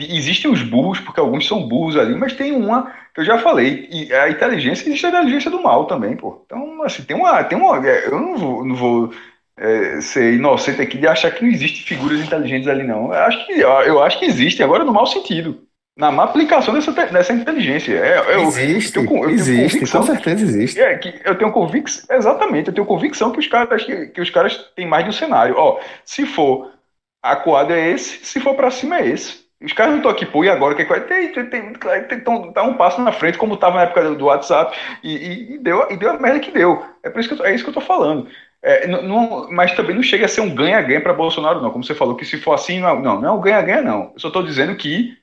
existem 0.00 0.50
os 0.50 0.62
burros, 0.62 0.98
porque 1.00 1.20
alguns 1.20 1.46
são 1.46 1.68
burros 1.68 1.96
ali, 1.96 2.14
mas 2.14 2.32
tem 2.32 2.52
uma 2.52 2.90
que 3.14 3.20
eu 3.20 3.24
já 3.24 3.38
falei, 3.38 3.88
e 3.90 4.12
a 4.12 4.30
inteligência 4.30 4.84
existe 4.88 5.04
a 5.06 5.10
inteligência 5.10 5.50
do 5.50 5.62
mal 5.62 5.86
também, 5.86 6.16
pô. 6.16 6.42
Então, 6.46 6.82
assim, 6.82 7.04
tem 7.04 7.16
uma, 7.16 7.44
tem 7.44 7.58
uma, 7.58 7.86
é, 7.86 8.06
eu 8.06 8.18
não 8.20 8.36
vou, 8.36 8.64
não 8.64 8.74
vou 8.74 9.12
é, 9.56 10.00
ser 10.00 10.34
inocente 10.34 10.80
aqui 10.80 10.98
de 10.98 11.06
achar 11.06 11.30
que 11.30 11.44
não 11.44 11.50
existe 11.50 11.84
figuras 11.84 12.20
inteligentes 12.20 12.68
ali, 12.68 12.84
não. 12.84 13.06
Eu 13.12 13.20
acho 13.24 13.46
que, 13.46 13.52
eu 13.52 14.02
acho 14.02 14.18
que 14.18 14.24
existe, 14.24 14.62
agora 14.62 14.84
no 14.84 14.92
mau 14.92 15.06
sentido. 15.06 15.60
Na 15.94 16.10
má 16.10 16.24
aplicação 16.24 16.72
dessa, 16.72 16.90
dessa 16.90 17.32
inteligência. 17.34 17.92
É, 17.92 18.18
eu, 18.34 18.42
existe, 18.48 18.96
eu 18.96 19.04
eu 19.24 19.28
existe, 19.30 19.86
com 19.86 20.02
certeza 20.02 20.42
existe. 20.42 20.80
é, 20.80 20.96
que 20.96 21.20
eu 21.24 21.36
tenho 21.36 21.52
convicção, 21.52 22.16
exatamente, 22.16 22.68
eu 22.68 22.74
tenho 22.74 22.86
convicção 22.86 23.30
que 23.30 23.38
os 23.38 23.46
caras, 23.46 23.84
que, 23.84 24.06
que 24.06 24.20
os 24.20 24.30
caras 24.30 24.56
têm 24.74 24.86
mais 24.86 25.04
de 25.04 25.10
um 25.10 25.12
cenário. 25.12 25.54
Ó, 25.56 25.78
se 26.04 26.24
for 26.24 26.72
acuado 27.22 27.72
é 27.72 27.90
esse, 27.90 28.24
se 28.24 28.40
for 28.40 28.54
pra 28.54 28.70
cima 28.70 28.98
é 28.98 29.06
esse. 29.08 29.42
Os 29.62 29.72
caras 29.72 29.92
não 29.92 29.98
estão 29.98 30.10
aqui, 30.10 30.26
pô, 30.26 30.42
e 30.42 30.48
agora 30.50 30.74
que 30.74 30.82
é 30.82 31.00
tem, 31.00 31.32
tem, 31.32 31.48
tem, 31.50 31.72
tem, 32.08 32.20
tão- 32.20 32.52
tá 32.52 32.62
um 32.64 32.74
passo 32.76 33.00
na 33.00 33.12
frente, 33.12 33.38
como 33.38 33.56
tava 33.56 33.76
na 33.76 33.82
época 33.82 34.14
do, 34.14 34.24
WhatsApp, 34.24 34.76
e, 35.04 35.14
e- 35.14 35.54
e 35.54 35.58
deu, 35.58 35.86
e 35.90 35.96
deu 35.96 36.10
a 36.10 36.18
merda 36.18 36.40
que 36.40 36.50
deu. 36.50 36.84
É, 37.02 37.10
por 37.10 37.20
isso 37.20 37.28
que 37.28 37.40
eu 37.40 37.46
é 37.46 37.54
isso 37.54 37.62
que 37.62 37.70
eu 37.70 37.74
tô 37.74 37.80
falando. 37.80 38.28
É, 38.62 38.86
não- 38.86 39.02
não- 39.02 39.50
mas 39.50 39.74
também 39.74 39.94
não 39.96 40.02
chega 40.02 40.26
a 40.26 40.28
ser 40.28 40.40
um 40.40 40.54
ganha-ganha 40.54 41.00
para 41.00 41.12
Bolsonaro, 41.12 41.60
não. 41.60 41.70
Como 41.70 41.84
você 41.84 41.94
falou, 41.94 42.16
que 42.16 42.24
se 42.24 42.38
for 42.40 42.52
assim, 42.54 42.80
não, 42.80 43.00
não, 43.00 43.20
não 43.20 43.28
é 43.28 43.32
um 43.32 43.40
ganha-ganha, 43.40 43.82
não. 43.82 44.12
Eu 44.14 44.20
só 44.20 44.28
estou 44.28 44.42
dizendo 44.42 44.76
que 44.76 45.16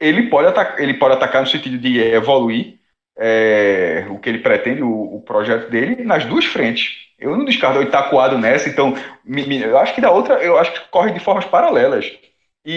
ele 0.00 0.28
pode, 0.30 0.48
atacar, 0.48 0.80
ele 0.80 0.94
pode 0.94 1.14
atacar 1.14 1.42
no 1.42 1.48
sentido 1.48 1.78
de 1.78 1.98
evoluir 2.00 2.78
é, 3.18 4.06
o 4.10 4.18
que 4.18 4.28
ele 4.28 4.38
pretende, 4.38 4.82
o, 4.82 5.16
o 5.16 5.22
projeto 5.22 5.70
dele, 5.70 6.04
nas 6.04 6.24
duas 6.24 6.44
frentes. 6.46 6.96
Eu 7.18 7.36
não 7.36 7.44
descarto 7.44 7.78
ele 7.78 7.86
estar 7.86 8.00
acuado 8.00 8.38
nessa, 8.38 8.68
então 8.68 8.94
me- 9.24 9.46
me- 9.46 9.62
eu 9.62 9.78
acho 9.78 9.94
que 9.94 10.00
da 10.00 10.10
outra, 10.10 10.42
eu 10.42 10.58
acho 10.58 10.72
que 10.72 10.90
corre 10.90 11.12
de 11.12 11.20
formas 11.20 11.44
paralelas. 11.44 12.06
E, 12.64 12.72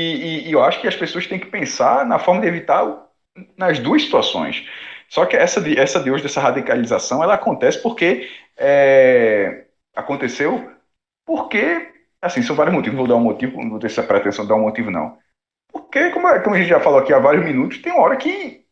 e- 0.45 0.49
e 0.49 0.51
eu 0.51 0.63
acho 0.63 0.81
que 0.81 0.87
as 0.87 0.95
pessoas 0.95 1.27
têm 1.27 1.39
que 1.39 1.47
pensar 1.47 2.05
na 2.05 2.19
forma 2.19 2.41
de 2.41 2.47
evitar 2.47 2.83
o- 2.85 3.03
nas 3.57 3.79
duas 3.79 4.03
situações. 4.03 4.63
Só 5.09 5.25
que 5.25 5.35
essa 5.35 5.61
de, 5.61 5.79
essa 5.79 5.99
de 5.99 6.09
hoje, 6.11 6.23
dessa 6.23 6.41
radicalização, 6.41 7.23
ela 7.23 7.35
acontece 7.35 7.81
porque 7.81 8.29
é, 8.57 9.65
aconteceu 9.95 10.71
porque, 11.25 11.91
assim, 12.21 12.41
são 12.43 12.55
vários 12.55 12.75
motivos, 12.75 12.97
vou 12.97 13.07
dar 13.07 13.15
um 13.15 13.21
motivo, 13.21 13.61
não 13.61 13.71
vou 13.71 13.79
ter 13.79 13.87
essa 13.87 14.03
pretensão 14.03 14.45
de 14.45 14.49
dar 14.49 14.55
um 14.55 14.61
motivo, 14.63 14.91
não. 14.91 15.17
Porque, 15.71 16.11
como, 16.11 16.27
é- 16.29 16.39
como 16.41 16.55
a 16.55 16.59
gente 16.59 16.69
já 16.69 16.79
falou 16.81 16.99
aqui 16.99 17.13
há 17.13 17.19
vários 17.19 17.45
minutos, 17.45 17.79
tem 17.81 17.93
uma 17.93 18.03
hora 18.03 18.17
que 18.17 18.65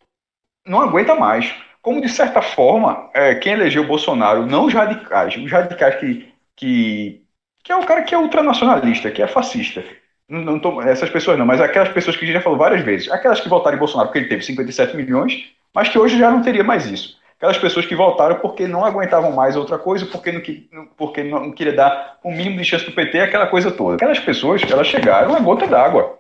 não 0.66 0.82
aguenta 0.82 1.16
mais. 1.16 1.54
Como, 1.82 2.02
de 2.02 2.10
certa 2.10 2.41
forma, 2.41 3.10
é, 3.14 3.36
quem 3.36 3.54
elegeu 3.54 3.84
o 3.84 3.88
Bolsonaro, 3.88 4.45
não 4.45 4.66
os 4.66 4.74
radicais, 4.74 5.36
os 5.36 5.52
radicais 5.52 5.95
que, 6.00 6.34
que, 6.56 7.22
que 7.64 7.72
é 7.72 7.76
o 7.76 7.86
cara 7.86 8.04
que 8.04 8.16
é 8.16 8.18
ultranacionalista, 8.18 9.12
que 9.12 9.22
é 9.22 9.28
fascista. 9.28 9.84
Não, 10.30 10.41
não 10.41 10.60
tô- 10.60 10.82
essas 10.82 11.10
pessoas 11.10 11.38
não, 11.38 11.45
mas 11.45 11.60
aquelas 11.60 11.90
pessoas 11.90 12.16
que 12.16 12.24
a 12.24 12.28
gente 12.28 12.36
já 12.38 12.41
falou 12.41 12.58
várias 12.58 12.82
vezes, 12.82 13.12
aquelas 13.12 13.41
que 13.41 13.50
votaram 13.50 13.76
em 13.76 13.80
Bolsonaro 13.80 14.08
porque 14.10 14.20
ele 14.20 14.30
teve 14.30 14.44
57 14.44 14.95
milhões, 14.95 15.52
mas 15.76 15.90
que 15.90 16.00
hoje 16.00 16.18
já 16.18 16.32
não 16.32 16.41
teria 16.41 16.64
mais 16.64 16.86
isso. 16.90 17.18
Aquelas 17.44 17.57
pessoas 17.57 17.86
que 17.86 17.94
votaram 17.94 18.40
porque 18.40 18.65
não 18.70 18.86
aguentavam 18.86 19.30
mais 19.34 19.57
outra 19.57 19.78
coisa, 19.78 20.06
porque 20.06 20.32
não, 20.32 20.40
que- 20.40 20.70
não- 20.72 20.86
porque 20.88 21.24
não 21.24 21.52
queria 21.52 21.74
dar 21.74 22.18
o 22.24 22.32
mínimo 22.32 22.57
de 22.57 22.64
chance 22.64 22.86
do 22.86 22.94
PT, 22.94 23.20
aquela 23.20 23.48
coisa 23.48 23.70
toda. 23.70 23.95
Aquelas 23.98 24.20
pessoas, 24.20 24.61
elas 24.72 24.88
chegaram 24.88 25.36
a 25.36 25.40
gota 25.41 25.68
d'água, 25.68 26.20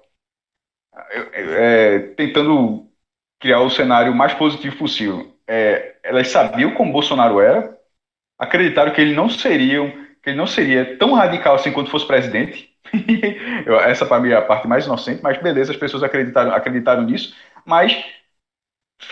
é, 1.33 1.99
tentando 2.15 2.87
criar 3.39 3.59
o 3.61 3.69
cenário 3.69 4.13
mais 4.15 4.33
positivo 4.33 4.77
possível. 4.77 5.35
É, 5.47 5.95
elas 6.03 6.29
sabiam 6.29 6.73
como 6.73 6.91
Bolsonaro 6.93 7.39
era, 7.41 7.77
acreditaram 8.39 8.93
que 8.93 9.01
ele 9.01 9.15
não 9.15 9.29
seria, 9.29 9.91
que 10.23 10.31
ele 10.31 10.37
não 10.37 10.47
seria 10.47 10.97
tão 10.97 11.13
radical 11.13 11.55
assim 11.55 11.71
quando 11.71 11.89
fosse 11.91 12.07
presidente. 12.07 12.71
Essa 13.87 14.05
para 14.05 14.21
mim 14.21 14.31
é 14.31 14.35
a 14.37 14.41
parte 14.41 14.67
mais 14.67 14.85
inocente, 14.85 15.21
mas 15.23 15.41
beleza, 15.41 15.71
as 15.71 15.77
pessoas 15.77 16.03
acreditaram, 16.03 16.53
acreditaram 16.53 17.03
nisso, 17.03 17.35
mas 17.65 17.93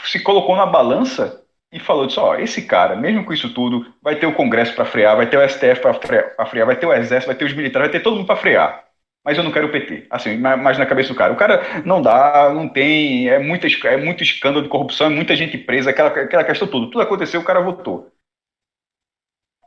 se 0.06 0.20
colocou 0.22 0.56
na 0.56 0.66
balança 0.66 1.41
e 1.72 1.80
falou 1.80 2.06
disso, 2.06 2.20
ó, 2.22 2.36
esse 2.36 2.64
cara, 2.64 2.96
mesmo 2.96 3.24
com 3.26 3.34
isso 3.34 3.54
tudo, 3.54 3.86
vai 4.02 4.16
ter 4.18 4.26
o 4.28 4.34
Congresso 4.36 4.76
para 4.76 4.86
frear, 4.86 5.16
vai 5.16 5.30
ter 5.30 5.38
o 5.38 5.42
STF 5.42 5.82
para 5.82 5.94
frear, 5.94 6.36
frear, 6.50 6.66
vai 6.68 6.76
ter 6.76 6.86
o 6.86 6.94
Exército, 6.94 7.28
vai 7.28 7.36
ter 7.36 7.46
os 7.46 7.54
militares, 7.54 7.90
vai 7.90 7.92
ter 8.00 8.04
todo 8.04 8.16
mundo 8.18 8.26
para 8.28 8.36
frear. 8.36 8.86
Mas 9.24 9.38
eu 9.38 9.44
não 9.44 9.52
quero 9.52 9.68
o 9.68 9.72
PT. 9.72 10.08
Assim, 10.10 10.38
ma- 10.38 10.58
mas 10.58 10.78
na 10.80 10.86
cabeça 10.86 11.10
do 11.10 11.16
cara. 11.16 11.32
O 11.32 11.38
cara 11.38 11.62
não 11.86 12.02
dá, 12.02 12.52
não 12.54 12.68
tem, 12.68 13.30
é 13.30 13.40
muito, 13.40 13.68
es- 13.68 13.84
é 13.86 13.96
muito 13.98 14.24
escândalo 14.24 14.64
de 14.64 14.70
corrupção, 14.70 15.08
é 15.08 15.10
muita 15.10 15.36
gente 15.36 15.58
presa, 15.58 15.92
aquela, 15.92 16.10
aquela 16.10 16.44
questão 16.44 16.68
toda. 16.68 16.88
Tudo 16.88 17.02
aconteceu, 17.02 17.40
o 17.40 17.44
cara 17.44 17.62
votou. 17.62 18.12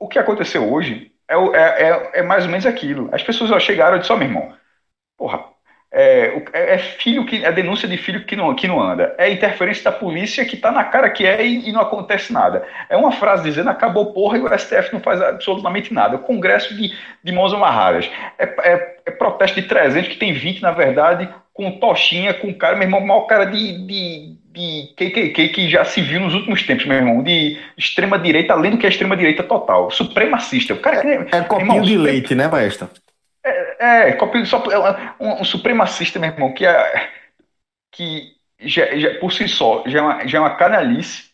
o 0.00 0.08
que 0.08 0.18
aconteceu 0.18 0.70
hoje 0.72 1.12
é, 1.28 1.34
é, 1.34 1.88
é, 1.90 2.20
é 2.20 2.22
mais 2.22 2.44
ou 2.44 2.50
menos 2.50 2.66
aquilo. 2.66 3.08
As 3.14 3.22
pessoas 3.22 3.50
ó, 3.50 3.58
chegaram 3.58 3.96
e 3.96 4.00
disseram, 4.00 4.16
ó, 4.16 4.18
meu 4.24 4.28
irmão, 4.28 4.56
porra, 5.18 5.44
é, 5.94 6.42
é- 6.52 6.74
é 6.74 6.78
filho 6.78 7.24
que. 7.24 7.44
É 7.44 7.52
denúncia 7.52 7.86
de 7.88 7.96
filho 7.96 8.24
que 8.24 8.34
não, 8.36 8.54
que 8.54 8.66
não 8.66 8.80
anda. 8.82 9.14
É 9.16 9.30
interferência 9.30 9.84
da 9.84 9.92
polícia 9.92 10.44
que 10.44 10.56
tá 10.56 10.72
na 10.72 10.84
cara 10.84 11.08
que 11.10 11.24
é 11.24 11.46
e, 11.46 11.68
e 11.68 11.72
não 11.72 11.80
acontece 11.80 12.32
nada. 12.32 12.66
É 12.90 12.96
uma 12.96 13.12
frase 13.12 13.44
dizendo 13.44 13.70
acabou 13.70 14.12
porra 14.12 14.36
e 14.38 14.40
o 14.40 14.58
STF 14.58 14.92
não 14.92 15.00
faz 15.00 15.20
absolutamente 15.22 15.94
nada. 15.94 16.14
É 16.14 16.18
o 16.18 16.22
Congresso 16.22 16.74
de, 16.76 16.92
de 17.22 17.32
mãos 17.32 17.54
amarradas. 17.54 18.10
É, 18.38 18.44
é- 18.72 18.94
é 19.06 19.10
protesto 19.10 19.60
de 19.60 19.68
300 19.68 20.08
que 20.08 20.16
tem 20.16 20.32
20, 20.32 20.62
na 20.62 20.72
verdade, 20.72 21.28
com 21.52 21.70
tochinha, 21.78 22.32
com 22.34 22.52
cara, 22.54 22.74
meu 22.74 22.84
irmão, 22.86 23.00
maior 23.06 23.26
cara 23.26 23.44
de, 23.44 23.86
de, 23.86 24.36
de 24.52 24.94
KKK 24.96 25.48
que 25.50 25.68
já 25.68 25.84
se 25.84 26.00
viu 26.00 26.20
nos 26.20 26.32
últimos 26.34 26.62
tempos, 26.62 26.86
meu 26.86 26.96
irmão. 26.96 27.22
De 27.22 27.56
extrema-direita, 27.76 28.52
além 28.54 28.72
do 28.72 28.78
que 28.78 28.86
é 28.86 28.88
extrema-direita 28.88 29.42
total. 29.42 29.90
Supremacista. 29.90 30.72
O 30.74 30.78
cara 30.78 31.00
que. 31.02 31.36
É 31.36 31.40
copinho 31.42 31.60
irmão, 31.70 31.80
de 31.82 31.92
supre- 31.94 32.10
leite, 32.12 32.34
né, 32.34 32.48
maestro? 32.48 32.88
É, 33.84 34.12
copia- 34.12 34.44
só, 34.46 34.58
é 34.70 35.14
um, 35.20 35.40
um 35.42 35.44
supremacista, 35.44 36.18
meu 36.18 36.30
irmão, 36.30 36.52
que, 36.54 36.66
é, 36.66 37.10
que 37.92 38.36
já, 38.60 38.96
já- 38.98 39.18
por 39.20 39.32
si 39.32 39.48
só 39.48 39.84
já 39.86 39.98
é, 40.00 40.02
uma, 40.02 40.26
já 40.28 40.38
é 40.38 40.40
uma 40.40 40.56
canalice 40.56 41.30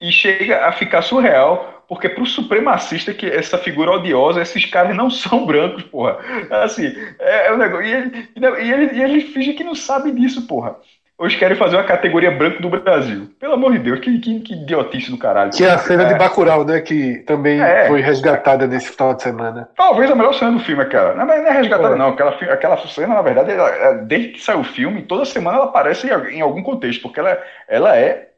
e 0.00 0.12
chega 0.12 0.66
a 0.66 0.72
ficar 0.72 1.02
surreal, 1.02 1.84
porque 1.88 2.08
pro 2.08 2.26
supremacista, 2.26 3.14
que 3.14 3.26
essa 3.26 3.58
figura 3.58 3.92
odiosa, 3.92 4.42
esses 4.42 4.66
caras 4.66 4.96
não 4.96 5.10
são 5.10 5.46
brancos, 5.46 5.84
porra. 5.84 6.18
Assim, 6.64 6.86
é, 7.20 7.48
é 7.48 7.52
um 7.54 7.58
negócio. 7.58 7.86
E 7.86 7.92
ele, 7.92 8.30
e 8.36 8.72
ele, 8.72 8.94
e 8.98 9.02
ele 9.02 9.20
finge 9.22 9.54
que 9.54 9.64
não 9.64 9.74
sabe 9.74 10.12
disso, 10.12 10.46
porra. 10.46 10.76
Hoje 11.16 11.38
querem 11.38 11.56
fazer 11.56 11.76
uma 11.76 11.84
categoria 11.84 12.30
branco 12.32 12.60
do 12.60 12.68
Brasil. 12.68 13.28
Pelo 13.38 13.54
amor 13.54 13.72
de 13.72 13.78
Deus, 13.78 14.00
que, 14.00 14.18
que, 14.18 14.40
que 14.40 14.54
idiotice 14.54 15.12
do 15.12 15.16
caralho. 15.16 15.52
Que 15.52 15.64
é 15.64 15.70
a 15.70 15.78
cena 15.78 16.04
de 16.06 16.14
É. 16.14 16.18
Bacurau, 16.18 16.64
né? 16.64 16.80
Que 16.80 17.18
também 17.18 17.62
É. 17.62 17.86
foi 17.86 18.00
resgatada 18.00 18.66
nesse 18.66 18.88
final 18.90 19.14
de 19.14 19.22
semana. 19.22 19.68
Talvez 19.76 20.10
a 20.10 20.16
melhor 20.16 20.34
cena 20.34 20.50
do 20.52 20.58
filme, 20.58 20.82
aquela. 20.82 21.14
Não, 21.14 21.24
mas 21.24 21.40
não 21.40 21.48
é 21.50 21.52
resgatada, 21.52 21.94
É. 21.94 21.98
não. 21.98 22.08
Aquela, 22.08 22.30
aquela 22.32 22.76
cena, 22.88 23.14
na 23.14 23.22
verdade, 23.22 23.52
ela- 23.52 23.92
desde 24.02 24.28
que 24.30 24.40
saiu 24.42 24.60
o 24.60 24.64
filme, 24.64 25.02
toda 25.02 25.24
semana 25.24 25.56
ela 25.58 25.66
aparece 25.66 26.08
em, 26.08 26.38
em 26.38 26.40
algum 26.40 26.62
contexto, 26.64 27.02
porque 27.02 27.20
ela, 27.20 27.38
ela 27.68 27.96
é. 27.96 28.30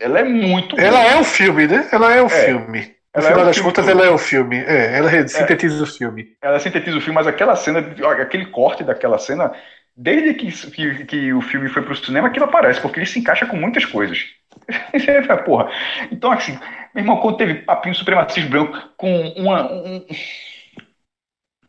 Ela 0.00 0.20
é 0.20 0.24
muito. 0.24 0.78
Ela 0.78 1.00
boa. 1.00 1.12
é 1.12 1.20
o 1.20 1.24
filme, 1.24 1.66
né? 1.66 1.88
Ela 1.90 2.14
é 2.14 2.22
o 2.22 2.26
É. 2.26 2.28
filme. 2.28 2.80
No 3.14 3.20
Ela 3.20 3.24
é 3.26 3.30
final 3.32 3.42
o 3.42 3.46
das 3.46 3.60
contas, 3.60 3.84
todo. 3.84 3.98
ela 3.98 4.06
é 4.08 4.10
o 4.10 4.16
filme. 4.18 4.58
É, 4.64 4.96
ela 4.96 5.28
sintetiza 5.28 5.82
o 5.82 5.86
filme. 5.86 6.28
Ela 6.40 6.58
sintetiza 6.60 6.96
o 6.96 7.00
filme, 7.00 7.14
mas 7.16 7.26
aquela 7.26 7.56
cena, 7.56 7.80
aquele 8.20 8.46
corte 8.46 8.84
daquela 8.84 9.18
cena, 9.18 9.52
desde 9.96 10.34
que, 10.34 10.70
que, 10.70 11.04
que 11.04 11.32
o 11.32 11.40
filme 11.40 11.68
foi 11.68 11.82
pro 11.82 11.96
cinema, 11.96 12.28
aquilo 12.28 12.46
aparece, 12.46 12.80
porque 12.80 13.00
ele 13.00 13.06
se 13.06 13.18
encaixa 13.18 13.46
com 13.46 13.56
muitas 13.56 13.84
coisas. 13.84 14.24
Porra. 15.44 15.70
Então, 16.10 16.30
assim, 16.32 16.58
meu 16.94 17.02
irmão, 17.02 17.20
quando 17.20 17.36
teve 17.36 17.54
papinho 17.62 17.94
supremacista 17.94 18.48
branco 18.48 18.78
com 18.96 19.28
uma. 19.36 19.72
Um... 19.72 20.06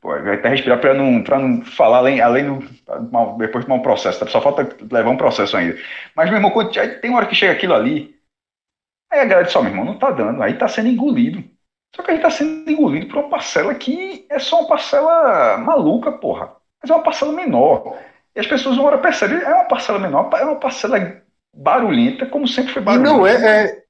Pô, 0.02 0.10
vai 0.10 0.36
até 0.36 0.50
respirar 0.50 0.80
pra 0.80 0.94
não, 0.94 1.24
pra 1.24 1.40
não 1.40 1.64
falar 1.64 2.00
além, 2.00 2.20
além 2.20 2.46
do. 2.46 2.60
Depois 3.38 3.64
de 3.64 3.68
tomar 3.68 3.80
um 3.80 3.82
processo, 3.82 4.20
tá? 4.20 4.28
só 4.28 4.42
falta 4.42 4.68
levar 4.92 5.10
um 5.10 5.18
processo 5.18 5.56
ainda. 5.56 5.78
Mas, 6.16 6.30
meu 6.30 6.38
irmão, 6.38 6.52
quando, 6.52 6.72
tem 6.72 7.10
uma 7.10 7.20
hora 7.20 7.28
que 7.28 7.36
chega 7.36 7.54
aquilo 7.54 7.74
ali, 7.74 8.16
aí 9.12 9.22
a 9.22 9.26
galera 9.26 9.46
diz: 9.46 9.56
Ó, 9.56 9.62
meu 9.62 9.72
irmão, 9.72 9.86
não 9.86 9.98
tá 9.98 10.12
dando, 10.12 10.44
aí 10.44 10.58
tá 10.58 10.68
sendo 10.68 10.90
engolido. 10.90 11.44
Só 11.96 12.02
que 12.04 12.12
a 12.12 12.14
gente 12.16 12.24
tá 12.24 12.32
sendo 12.32 12.70
engolido 12.70 13.08
por 13.08 13.20
uma 13.20 13.30
parcela 13.30 13.76
que 13.76 14.26
é 14.30 14.40
só 14.40 14.60
uma 14.62 14.68
parcela 14.68 15.58
maluca, 15.60 16.12
porra. 16.12 16.56
Mas 16.82 16.90
é 16.92 16.96
uma 16.96 17.04
parcela 17.04 17.32
menor. 17.32 17.98
E 18.36 18.40
as 18.40 18.48
pessoas 18.48 18.78
uma 18.78 18.88
hora 18.88 18.98
percebem, 18.98 19.40
é 19.42 19.54
uma 19.54 19.66
parcela 19.66 20.00
menor, 20.00 20.30
é 20.34 20.44
uma 20.44 20.56
parcela 20.56 21.22
barulhenta, 21.56 22.26
como 22.26 22.48
sempre 22.48 22.74
foi 22.74 22.82
E 22.82 22.86
barulhenta. 22.86 23.10
não 23.18 23.28
é. 23.28 23.34
é- 23.66 23.84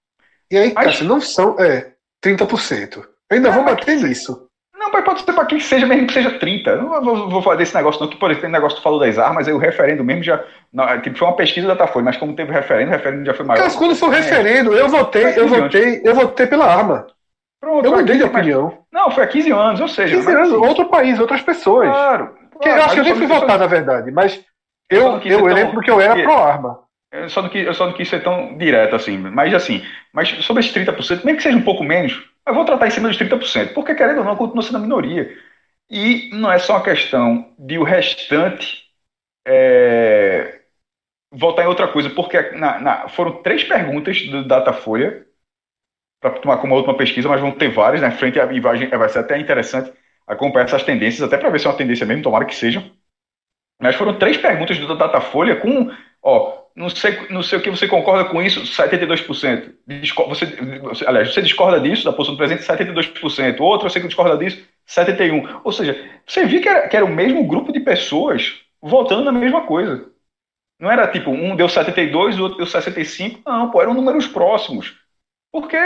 E 0.51 0.57
aí, 0.57 0.73
Mas- 0.75 0.85
Cássio, 0.85 1.05
não 1.07 1.19
são. 1.21 1.59
É, 1.59 1.93
30%. 2.21 2.97
Eu 3.29 3.37
ainda 3.37 3.49
É, 3.49 3.51
vou 3.51 3.63
mas 3.63 3.75
bater 3.75 3.97
que- 3.97 4.03
nisso. 4.03 4.47
Não, 4.77 4.91
mas 4.91 5.05
pode 5.05 5.21
ser 5.21 5.31
para 5.33 5.45
quem 5.45 5.59
seja, 5.61 5.85
mesmo 5.85 6.07
que 6.07 6.13
seja 6.13 6.37
30. 6.39 6.71
Eu 6.71 6.81
não 6.83 7.01
vou, 7.03 7.29
vou 7.29 7.41
fazer 7.41 7.63
esse 7.63 7.73
negócio, 7.73 8.01
não, 8.01 8.09
que 8.09 8.17
por 8.17 8.29
exemplo, 8.29 8.41
tem 8.43 8.51
negócio 8.51 8.75
que 8.75 8.81
tu 8.81 8.83
falou 8.83 8.99
das 8.99 9.17
armas, 9.17 9.47
aí 9.47 9.53
o 9.53 9.57
referendo 9.57 10.03
mesmo 10.03 10.23
já. 10.23 10.43
Não, 10.73 11.01
tipo, 11.01 11.17
foi 11.17 11.27
uma 11.27 11.35
pesquisa 11.37 11.67
da 11.67 11.73
Datafolha, 11.73 12.03
mas 12.05 12.17
como 12.17 12.35
teve 12.35 12.51
referendo, 12.51 12.89
o 12.89 12.93
referendo 12.93 13.25
já 13.25 13.33
foi 13.33 13.45
maior. 13.45 13.63
Cássio, 13.63 13.79
quando 13.79 13.95
for 13.95 14.13
É. 14.13 14.17
referendo, 14.17 14.73
eu 14.73 14.89
votei, 14.89 15.25
eu 15.37 15.47
Foi 15.47 15.61
votei, 15.61 16.01
eu 16.03 16.13
votei 16.13 16.47
pela 16.47 16.65
arma. 16.65 17.07
Pronto, 17.61 17.85
Eu 17.85 17.91
foi 17.91 17.99
mudei 18.01 18.17
de 18.17 18.23
15, 18.23 18.33
mas- 18.33 18.41
opinião. 18.45 18.77
Não, 18.91 19.09
foi 19.09 19.23
há 19.23 19.27
15 19.27 19.51
anos, 19.51 19.79
ou 19.79 19.87
seja. 19.87 20.15
15 20.17 20.27
mas, 20.27 20.35
anos, 20.35 20.53
assim, 20.53 20.67
outro 20.67 20.85
país, 20.89 21.17
outras 21.19 21.41
pessoas. 21.41 21.87
Claro. 21.87 22.35
Que 22.63 22.69
eu 22.69 22.75
claro, 22.75 22.85
acho 22.85 22.93
que 22.95 22.99
eu 23.01 23.05
nem 23.05 23.15
fui 23.15 23.27
não- 23.27 23.39
votar, 23.39 23.59
na 23.59 23.67
verdade, 23.67 24.11
mas 24.11 24.43
Eu 24.89 25.03
eu, 25.03 25.19
eu, 25.25 25.45
lembro 25.45 25.81
que 25.81 25.91
eu 25.91 25.99
era 25.99 26.15
pró-arma. 26.15 26.79
Eu 27.11 27.29
só, 27.29 27.41
não 27.43 27.49
quis, 27.49 27.65
eu 27.65 27.73
só 27.73 27.85
não 27.85 27.93
quis 27.93 28.09
ser 28.09 28.23
tão 28.23 28.57
direto 28.57 28.95
assim. 28.95 29.17
Mas 29.17 29.53
assim, 29.53 29.83
mas 30.11 30.29
sobre 30.45 30.61
esses 30.61 30.73
30%, 30.73 31.23
mesmo 31.25 31.37
que 31.37 31.43
seja 31.43 31.57
um 31.57 31.61
pouco 31.63 31.83
menos, 31.83 32.13
eu 32.47 32.53
vou 32.53 32.65
tratar 32.65 32.87
em 32.87 32.91
cima 32.91 33.07
dos 33.07 33.17
30%, 33.17 33.73
porque 33.73 33.93
querendo 33.95 34.19
ou 34.19 34.23
não, 34.25 34.35
continua 34.35 34.63
sendo 34.63 34.77
a 34.77 34.81
minoria. 34.81 35.31
E 35.89 36.29
não 36.33 36.51
é 36.51 36.59
só 36.59 36.73
uma 36.75 36.83
questão 36.83 37.53
de 37.59 37.77
o 37.77 37.83
restante 37.83 38.83
é, 39.47 40.61
votar 41.33 41.65
em 41.65 41.69
outra 41.69 41.87
coisa, 41.89 42.09
porque 42.11 42.41
na- 42.53 42.79
na- 42.79 43.09
foram 43.09 43.41
três 43.43 43.63
perguntas 43.63 44.21
do 44.27 44.47
Datafolha, 44.47 45.25
para 46.21 46.39
tomar 46.39 46.57
como 46.57 46.75
última 46.75 46.95
pesquisa, 46.97 47.27
mas 47.29 47.41
vão 47.41 47.51
ter 47.51 47.69
várias, 47.69 48.01
né? 48.01 48.11
Frente 48.11 48.39
e 48.39 48.59
vai, 48.59 48.87
vai 48.87 49.09
ser 49.09 49.19
até 49.19 49.37
interessante 49.39 49.91
acompanhar 50.27 50.65
essas 50.65 50.83
tendências, 50.83 51.23
até 51.23 51.37
para 51.37 51.49
ver 51.49 51.59
se 51.59 51.67
é 51.67 51.69
uma 51.69 51.77
tendência 51.77 52.05
mesmo, 52.05 52.23
tomara 52.23 52.45
que 52.45 52.55
seja. 52.55 52.83
Mas 53.81 53.95
foram 53.95 54.17
três 54.17 54.37
perguntas 54.37 54.77
do 54.79 54.97
Datafolha 54.97 55.55
com, 55.57 55.91
ó, 56.21 56.63
não 56.75 56.89
sei, 56.89 57.27
não 57.29 57.43
sei 57.43 57.59
o 57.59 57.61
que 57.61 57.69
você 57.69 57.87
concorda 57.87 58.29
com 58.29 58.41
isso, 58.41 58.65
72%. 58.65 59.73
Disco- 59.87 60.27
você, 60.27 60.45
você, 60.81 61.05
aliás, 61.07 61.33
você 61.33 61.41
discorda 61.41 61.79
disso, 61.79 62.05
da 62.05 62.13
posição 62.13 62.35
do 62.35 62.37
presidente, 62.37 62.65
72%. 62.65 63.61
Outro, 63.63 63.89
você 63.89 63.99
que 63.99 64.07
discorda 64.07 64.37
disso, 64.37 64.63
71%. 64.85 65.61
Ou 65.63 65.71
seja, 65.71 66.09
você 66.25 66.45
viu 66.45 66.61
que 66.61 66.69
era, 66.69 66.87
que 66.87 66.95
era 66.95 67.05
o 67.05 67.09
mesmo 67.13 67.45
grupo 67.47 67.71
de 67.71 67.79
pessoas 67.79 68.61
votando 68.81 69.23
na 69.25 69.31
mesma 69.31 69.65
coisa. 69.65 70.09
Não 70.79 70.91
era 70.91 71.07
tipo, 71.07 71.31
um 71.31 71.55
deu 71.55 71.69
72, 71.69 72.37
o 72.39 72.43
outro 72.43 72.57
deu 72.57 72.67
65. 72.67 73.41
Não, 73.45 73.71
pô, 73.71 73.81
eram 73.81 73.93
números 73.93 74.27
próximos. 74.27 74.95
Porque, 75.53 75.77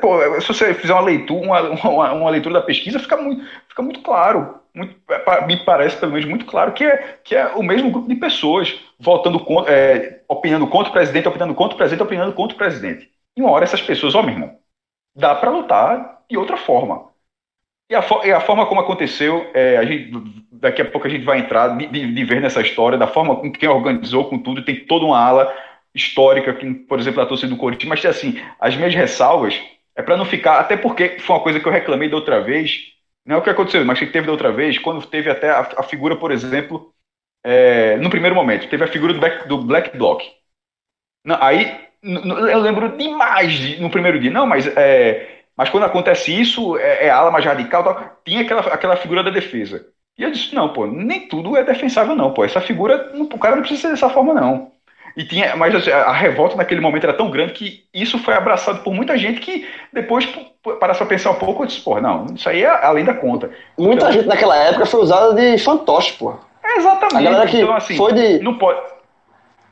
pô, 0.00 0.40
se 0.40 0.48
você 0.48 0.74
fizer 0.74 0.92
uma 0.92 1.02
leitura, 1.02 1.46
uma, 1.46 1.60
uma, 1.88 2.12
uma 2.14 2.30
leitura 2.30 2.54
da 2.54 2.66
pesquisa, 2.66 2.98
fica 2.98 3.16
muito, 3.16 3.46
fica 3.68 3.80
muito 3.80 4.02
claro. 4.02 4.58
Muito, 4.74 4.96
é, 5.08 5.46
me 5.46 5.64
parece, 5.64 5.96
pelo 5.96 6.12
menos, 6.12 6.28
muito 6.28 6.44
claro 6.44 6.72
que 6.72 6.84
é, 6.84 7.20
que 7.22 7.36
é 7.36 7.46
o 7.54 7.62
mesmo 7.62 7.92
grupo 7.92 8.08
de 8.08 8.16
pessoas 8.16 8.76
votando 8.98 9.38
contra, 9.38 9.72
é, 9.72 10.24
opinando 10.28 10.66
contra 10.66 10.90
o 10.90 10.92
presidente, 10.92 11.28
opinando 11.28 11.54
contra 11.54 11.76
o 11.76 11.78
presidente, 11.78 12.02
opinando 12.02 12.32
contra 12.32 12.56
o 12.56 12.58
presidente. 12.58 13.08
E 13.36 13.40
uma 13.40 13.52
hora 13.52 13.62
essas 13.62 13.80
pessoas, 13.80 14.16
ó, 14.16 14.22
meu 14.22 14.32
irmão, 14.34 14.58
dá 15.14 15.32
para 15.32 15.50
lutar 15.50 16.24
de 16.28 16.36
outra 16.36 16.56
forma. 16.56 17.08
E 17.88 17.94
a, 17.94 18.04
e 18.24 18.32
a 18.32 18.40
forma 18.40 18.66
como 18.66 18.80
aconteceu, 18.80 19.48
é, 19.54 19.78
a 19.78 19.84
gente, 19.84 20.10
daqui 20.50 20.82
a 20.82 20.90
pouco 20.90 21.06
a 21.06 21.10
gente 21.10 21.24
vai 21.24 21.38
entrar 21.38 21.78
de, 21.78 21.86
de, 21.86 22.12
de 22.12 22.24
ver 22.24 22.40
nessa 22.40 22.60
história, 22.60 22.98
da 22.98 23.06
forma 23.06 23.36
com 23.36 23.50
quem 23.52 23.68
organizou, 23.68 24.28
com 24.28 24.38
tudo, 24.40 24.64
tem 24.64 24.84
toda 24.86 25.06
uma 25.06 25.18
ala 25.18 25.54
histórica, 25.94 26.54
que, 26.54 26.72
por 26.74 26.98
exemplo, 26.98 27.20
da 27.22 27.26
torcida 27.28 27.50
do 27.50 27.56
Corinthians, 27.58 27.88
mas 27.88 28.04
assim, 28.06 28.40
as 28.60 28.76
minhas 28.76 28.94
ressalvas 28.94 29.60
é 29.96 30.02
para 30.02 30.16
não 30.16 30.24
ficar, 30.24 30.58
até 30.60 30.76
porque 30.76 31.18
foi 31.20 31.36
uma 31.36 31.42
coisa 31.42 31.60
que 31.60 31.66
eu 31.66 31.72
reclamei 31.72 32.08
da 32.08 32.16
outra 32.16 32.40
vez, 32.40 32.92
não 33.26 33.36
é 33.36 33.38
o 33.38 33.42
que 33.42 33.50
aconteceu, 33.50 33.84
mas 33.84 33.98
que 33.98 34.06
teve 34.06 34.26
da 34.26 34.32
outra 34.32 34.52
vez, 34.52 34.78
quando 34.78 35.04
teve 35.06 35.30
até 35.30 35.50
a, 35.50 35.60
a 35.78 35.82
figura, 35.82 36.16
por 36.16 36.30
exemplo, 36.30 36.92
é, 37.44 37.96
no 37.98 38.10
primeiro 38.10 38.34
momento, 38.36 38.68
teve 38.68 38.84
a 38.84 38.88
figura 38.88 39.12
do 39.14 39.20
Black, 39.20 39.48
do 39.48 39.58
Black. 39.58 39.90
Não, 41.24 41.36
aí, 41.42 41.78
eu 42.02 42.58
lembro 42.60 42.96
demais 42.96 43.52
de- 43.52 43.80
no 43.80 43.90
primeiro 43.90 44.20
dia, 44.20 44.30
não, 44.30 44.46
mas 44.46 44.66
é, 44.66 45.42
mas 45.56 45.68
quando 45.70 45.84
acontece 45.84 46.32
isso, 46.32 46.76
é, 46.78 47.06
é 47.06 47.10
ala 47.10 47.30
mais 47.30 47.44
radical, 47.44 47.82
tal, 47.84 48.20
tinha 48.24 48.42
aquela, 48.42 48.60
aquela 48.62 48.96
figura 48.96 49.22
da 49.22 49.30
defesa. 49.30 49.86
E 50.16 50.22
eu 50.22 50.30
disse, 50.32 50.54
não, 50.54 50.72
pô, 50.72 50.86
nem 50.86 51.28
tudo 51.28 51.56
é 51.56 51.64
defensável, 51.64 52.14
não, 52.16 52.32
pô. 52.32 52.44
Essa 52.44 52.60
figura, 52.60 53.12
o 53.16 53.38
cara 53.38 53.54
não 53.56 53.62
precisa 53.62 53.82
ser 53.82 53.90
dessa 53.90 54.10
forma, 54.10 54.34
não. 54.34 54.72
E 55.18 55.24
tinha, 55.24 55.56
mas 55.56 55.74
assim, 55.74 55.90
a, 55.90 56.02
a 56.02 56.12
revolta 56.12 56.54
naquele 56.54 56.80
momento 56.80 57.02
era 57.02 57.12
tão 57.12 57.28
grande 57.28 57.52
que 57.52 57.82
isso 57.92 58.18
foi 58.20 58.34
abraçado 58.34 58.84
por 58.84 58.94
muita 58.94 59.18
gente 59.18 59.40
que 59.40 59.66
depois 59.92 60.24
p- 60.24 60.72
parasse 60.78 60.98
pra 60.98 61.08
pensar 61.08 61.32
um 61.32 61.34
pouco 61.34 61.64
e 61.64 61.66
disse, 61.66 61.80
pô, 61.80 62.00
não, 62.00 62.26
isso 62.36 62.48
aí 62.48 62.62
é 62.62 62.68
além 62.86 63.04
da 63.04 63.12
conta. 63.14 63.50
Muita 63.76 64.04
Então- 64.04 64.12
gente 64.12 64.26
naquela 64.26 64.56
época 64.56 64.86
foi 64.86 65.00
usada 65.00 65.34
de 65.34 65.58
fantoche, 65.58 66.12
pô. 66.12 66.34
É 66.64 66.76
exatamente. 66.78 67.16
A 67.16 67.20
galera 67.32 67.46
que 67.50 67.60
então, 67.60 67.74
assim, 67.74 67.96
foi 67.96 68.12
de. 68.12 68.38
não 68.44 68.56
pode. 68.58 68.78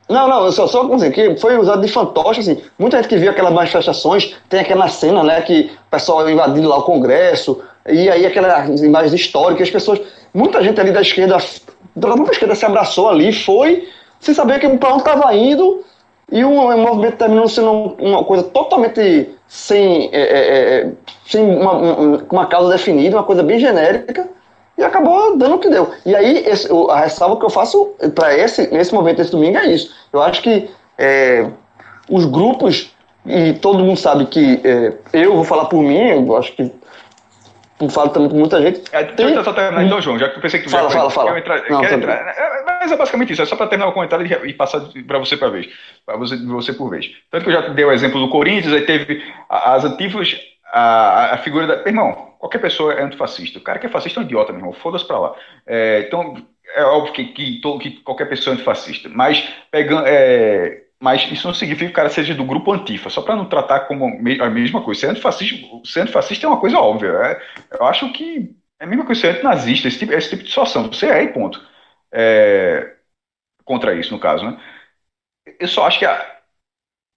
Não, 0.09 0.27
não, 0.27 0.51
só, 0.51 0.67
só 0.67 0.93
assim, 0.93 1.11
que 1.11 1.35
foi 1.37 1.57
usado 1.57 1.81
de 1.81 1.87
fantoche, 1.91 2.39
assim. 2.41 2.61
Muita 2.77 2.97
gente 2.97 3.07
que 3.09 3.17
viu 3.17 3.29
aquelas 3.31 3.53
manifestações, 3.53 4.35
tem 4.49 4.59
aquela 4.59 4.87
cena, 4.89 5.23
né, 5.23 5.41
que 5.41 5.71
o 5.87 5.89
pessoal 5.91 6.29
invadindo 6.29 6.67
lá 6.67 6.77
o 6.77 6.83
Congresso, 6.83 7.61
e 7.85 8.09
aí 8.09 8.25
aquelas 8.25 8.81
imagens 8.81 9.13
históricas, 9.13 9.67
as 9.67 9.73
pessoas. 9.73 10.01
Muita 10.33 10.61
gente 10.61 10.79
ali 10.79 10.91
da 10.91 11.01
esquerda, 11.01 11.37
da 11.95 12.07
própria 12.09 12.31
esquerda 12.33 12.53
se 12.55 12.65
abraçou 12.65 13.09
ali, 13.09 13.31
foi, 13.33 13.87
sem 14.19 14.33
saber 14.33 14.59
que 14.59 14.67
para 14.77 14.89
onde 14.89 14.99
estava 14.99 15.33
indo, 15.35 15.83
e 16.31 16.43
o 16.43 16.51
movimento 16.77 17.17
terminou 17.17 17.47
sendo 17.47 17.71
uma 17.99 18.23
coisa 18.23 18.43
totalmente 18.43 19.29
sem, 19.47 20.09
é, 20.11 20.19
é, 20.21 20.79
é, 20.81 20.91
sem 21.25 21.41
uma, 21.43 21.73
um- 21.75 22.25
uma 22.29 22.45
causa 22.45 22.71
definida, 22.71 23.15
uma 23.15 23.23
coisa 23.23 23.41
bem 23.41 23.59
genérica, 23.59 24.27
e 24.77 24.83
acabou 24.83 25.37
dando 25.37 25.55
o 25.55 25.59
que 25.59 25.69
deu. 25.69 25.89
E 26.05 26.15
aí, 26.15 26.45
esse- 26.45 26.67
a 26.89 26.99
ressalva 26.99 27.37
que 27.37 27.45
eu 27.45 27.49
faço 27.49 27.91
para 28.13 28.37
esse, 28.37 28.67
nesse 28.73 28.93
momento, 28.93 29.17
desse 29.17 29.31
domingo, 29.31 29.57
é 29.57 29.67
isso. 29.67 29.93
Eu 30.11 30.21
acho 30.21 30.41
que 30.41 30.69
é, 30.97 31.47
os 32.09 32.25
grupos 32.25 32.91
e 33.25 33.53
todo 33.53 33.79
mundo 33.83 33.97
sabe 33.99 34.25
que 34.25 34.59
é, 34.63 34.93
eu 35.13 35.33
vou 35.35 35.43
falar 35.43 35.65
por 35.65 35.81
mim, 35.81 35.97
eu 35.97 36.35
acho 36.37 36.53
que 36.55 36.71
eu 37.79 37.89
falo 37.89 38.09
também 38.09 38.29
com 38.29 38.37
muita 38.37 38.61
gente. 38.61 38.81
É, 38.91 39.03
deixa 39.03 39.35
eu 39.35 39.43
só 39.43 39.53
terminar 39.53 39.83
então, 39.85 40.01
João, 40.01 40.17
já 40.17 40.29
que 40.29 40.37
eu 40.37 40.41
pensei 40.41 40.59
que 40.59 40.65
tu 40.65 40.71
Fala, 40.71 40.89
já 40.89 40.97
fala, 40.97 41.09
fala. 41.11 41.39
entrar- 41.39 41.69
Não, 41.69 41.81
quer 41.81 41.93
entrar- 41.93 42.27
é, 42.37 42.63
Mas 42.65 42.91
é 42.91 42.95
basicamente 42.97 43.33
isso, 43.33 43.41
é 43.41 43.45
só 43.45 43.55
para 43.55 43.67
terminar 43.67 43.89
o 43.89 43.93
comentário 43.93 44.25
e- 44.25 44.49
e 44.49 44.53
passar 44.53 44.81
para 45.05 45.19
você 45.19 45.35
para 45.37 45.49
vez, 45.49 45.67
para 46.05 46.15
você, 46.17 46.37
você 46.37 46.73
por 46.73 46.89
vez. 46.89 47.09
Tanto 47.31 47.43
que 47.43 47.49
eu 47.49 47.53
já 47.53 47.61
dei 47.69 47.83
o 47.85 47.91
exemplo 47.91 48.19
do 48.19 48.29
Corinthians, 48.29 48.73
aí 48.73 48.81
teve 48.85 49.23
as 49.49 49.83
antífonas, 49.83 50.37
a, 50.71 51.33
a 51.35 51.37
figura 51.39 51.67
da. 51.67 51.87
Irmão, 51.87 52.33
qualquer 52.39 52.59
pessoa 52.59 52.93
é 52.93 53.01
antifascista. 53.03 53.59
O 53.59 53.61
cara 53.61 53.79
que 53.79 53.85
é 53.87 53.89
fascista 53.89 54.19
é 54.19 54.23
um 54.23 54.25
idiota, 54.25 54.51
meu 54.51 54.59
irmão, 54.61 54.73
foda-se 54.73 55.05
pra 55.05 55.19
lá. 55.19 55.33
É, 55.65 56.03
então, 56.07 56.35
é 56.75 56.83
óbvio 56.83 57.13
que, 57.13 57.25
que, 57.25 57.59
que 57.79 57.91
qualquer 58.03 58.25
pessoa 58.29 58.53
é 58.53 58.55
antifascista, 58.55 59.09
mas 59.09 59.43
pegando. 59.71 60.03
é, 60.05 60.81
mas 61.01 61.31
isso 61.31 61.47
não 61.47 61.53
significa 61.53 61.85
que 61.87 61.91
o 61.91 61.95
cara 61.95 62.09
seja 62.09 62.33
do 62.33 62.45
grupo 62.45 62.71
antifa, 62.73 63.09
só 63.09 63.21
para 63.21 63.35
não 63.35 63.45
tratar 63.47 63.81
como 63.81 64.05
a 64.07 64.49
mesma 64.49 64.81
coisa. 64.83 65.01
Ser 65.01 65.07
antifascista, 65.09 65.57
ser 65.85 66.01
antifascista 66.01 66.45
é 66.45 66.49
uma 66.49 66.59
coisa 66.59 66.79
óbvia. 66.79 67.09
é- 67.09 67.41
eu 67.79 67.85
acho 67.85 68.11
que 68.13 68.55
é 68.79 68.85
a 68.85 68.87
mesma 68.87 69.05
coisa 69.05 69.21
ser 69.21 69.27
antinazista, 69.35 69.87
esse 69.87 69.99
tipo, 69.99 70.13
esse 70.13 70.29
tipo 70.29 70.43
de 70.43 70.49
situação. 70.49 70.87
Você 70.87 71.07
é 71.07 71.23
e 71.23 71.27
ponto. 71.29 71.63
É, 72.11 72.95
contra 73.65 73.93
isso, 73.95 74.13
no 74.13 74.19
caso, 74.19 74.45
né? 74.45 74.59
Eu 75.59 75.67
só 75.67 75.85
acho 75.87 75.99
que, 75.99 76.05
a- 76.05 76.37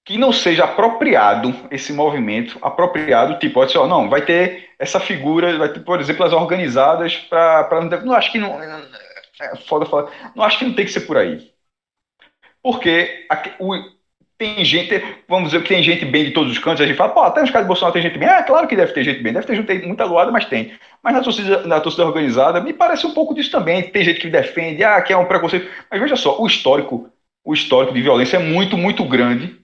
que 0.05 0.19
não 0.19 0.33
seja 0.33 0.65
apropriado 0.65 1.55
esse 1.71 1.93
movimento, 1.93 2.59
apropriado, 2.63 3.39
tipo, 3.39 3.55
pode 3.55 3.73
ser, 3.73 3.79
ó, 3.79 3.87
não, 3.87 4.09
vai 4.11 4.25
ter 4.25 4.71
essa 4.79 5.01
figura, 5.01 5.57
vai 5.59 5.73
ter, 5.73 5.81
por 5.81 6.01
exemplo, 6.01 6.25
as 6.27 6.33
organizadas 6.33 7.17
para. 7.17 7.69
Não, 7.83 8.07
não 8.07 8.15
acho 8.15 8.33
que 8.33 8.39
não. 8.39 8.61
É 9.41 9.57
foda 9.57 9.87
falar. 9.87 10.11
Não 10.37 10.45
acho 10.45 10.59
que 10.59 10.65
não 10.67 10.75
tem 10.75 10.85
que 10.87 10.93
ser 10.93 11.03
por 11.03 11.17
aí. 11.17 11.50
Porque 12.63 13.27
aqui- 13.29 13.53
o- 13.59 13.75
tem 14.39 14.65
gente, 14.65 14.91
vamos 15.29 15.51
dizer 15.51 15.63
que 15.63 15.69
tem 15.69 15.83
gente 15.83 16.05
bem 16.07 16.25
de 16.25 16.31
todos 16.31 16.51
os 16.51 16.59
cantos, 16.59 16.81
a 16.81 16.87
gente 16.87 16.97
fala, 16.97 17.13
pô, 17.13 17.21
até 17.21 17.43
nos 17.43 17.51
caras 17.51 17.65
de 17.65 17.69
Bolsonaro 17.69 17.93
tem 17.93 18.03
gente 18.03 18.19
bem. 18.19 18.27
Ah, 18.29 18.43
claro 18.43 18.67
que 18.67 18.75
deve 18.75 18.93
ter 18.93 19.05
gente 19.05 19.23
bem, 19.23 19.35
deve 19.35 19.47
ter 19.47 19.55
gente 19.55 19.87
muita 19.87 20.05
loada, 20.05 20.31
mas 20.33 20.47
tem. 20.47 20.73
Mas 21.03 21.13
na 21.15 21.21
torcida, 21.21 21.67
na 21.67 21.79
torcida 21.81 22.07
organizada, 22.07 22.61
me 22.61 22.73
parece 22.73 23.07
um 23.07 23.13
pouco 23.13 23.35
disso 23.35 23.51
também. 23.51 23.83
Tem 23.91 24.03
gente 24.03 24.19
que 24.21 24.31
defende, 24.31 24.83
ah, 24.83 25.01
que 25.03 25.13
é 25.13 25.17
um 25.17 25.27
preconceito. 25.27 25.69
Mas 25.91 26.01
veja 26.01 26.17
só, 26.17 26.41
o 26.41 26.47
histórico, 26.47 27.11
o 27.45 27.53
histórico 27.53 27.93
de 27.93 28.01
violência 28.03 28.37
é 28.39 28.41
muito, 28.41 28.79
muito 28.79 29.05
grande 29.05 29.61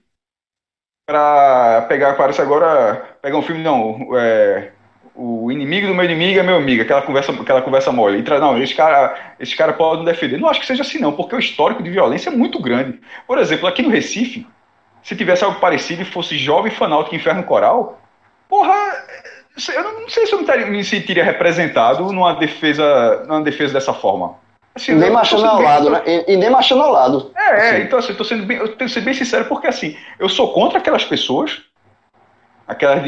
para 1.05 1.83
pegar, 1.87 2.15
parece 2.15 2.41
agora, 2.41 3.17
pegar 3.21 3.37
um 3.37 3.41
filme, 3.41 3.63
não, 3.63 4.09
é, 4.17 4.71
o 5.17 5.51
inimigo 5.51 5.87
do 5.87 5.95
meu 5.95 6.05
inimigo 6.05 6.39
é 6.39 6.43
meu 6.43 6.55
amigo, 6.57 6.83
aquela 6.83 7.01
conversa, 7.01 7.31
aquela 7.31 7.61
conversa 7.61 7.91
mole. 7.91 8.19
Entra, 8.19 8.39
não, 8.39 8.61
esse 8.61 8.75
cara, 8.75 9.15
esse 9.39 9.55
cara 9.55 9.73
pode 9.73 10.05
defender. 10.05 10.37
Não 10.39 10.47
acho 10.47 10.59
que 10.59 10.65
seja 10.67 10.83
assim, 10.83 10.99
não, 10.99 11.11
porque 11.11 11.35
o 11.35 11.39
histórico 11.39 11.81
de 11.81 11.89
violência 11.89 12.29
é 12.29 12.33
muito 12.33 12.61
grande. 12.61 12.99
Por 13.25 13.37
exemplo, 13.39 13.67
aqui 13.67 13.81
no 13.81 13.89
Recife, 13.89 14.45
se 15.01 15.15
tivesse 15.15 15.43
algo 15.43 15.59
parecido 15.59 16.03
e 16.03 16.05
fosse 16.05 16.37
jovem 16.37 16.71
fanático 16.71 17.15
Inferno 17.15 17.43
Coral, 17.43 17.99
porra, 18.47 18.75
eu 19.73 19.83
não 20.01 20.07
sei 20.07 20.27
se 20.27 20.33
eu 20.33 20.43
me 20.67 20.83
sentiria 20.83 21.23
representado 21.23 22.03
numa 22.13 22.33
defesa, 22.33 23.23
numa 23.27 23.41
defesa 23.41 23.73
dessa 23.73 23.93
forma. 23.93 24.35
Assim, 24.75 24.93
nem 24.93 25.09
sendo 25.25 25.43
ao 25.47 25.57
bem- 25.57 25.65
lado, 25.65 25.89
né? 25.89 26.01
E, 26.05 26.33
e 26.33 26.37
nem 26.37 26.51
marchando 26.51 26.83
ao 26.83 26.91
lado. 26.91 27.31
é, 27.35 27.41
é, 27.41 27.53
Assim. 27.71 27.81
então 27.81 27.97
assim, 27.97 28.09
eu 28.11 28.17
tô 28.17 28.23
sendo 28.23 28.45
bem, 28.45 28.57
eu 28.57 28.67
tenho 28.75 28.87
que 28.87 28.93
ser 28.93 29.01
bem 29.01 29.13
sincero, 29.15 29.45
porque 29.45 29.65
assim, 29.65 29.97
eu 30.19 30.29
sou 30.29 30.53
contra 30.53 30.77
aquelas 30.77 31.03
pessoas, 31.03 31.63
aquelas, 32.67 33.03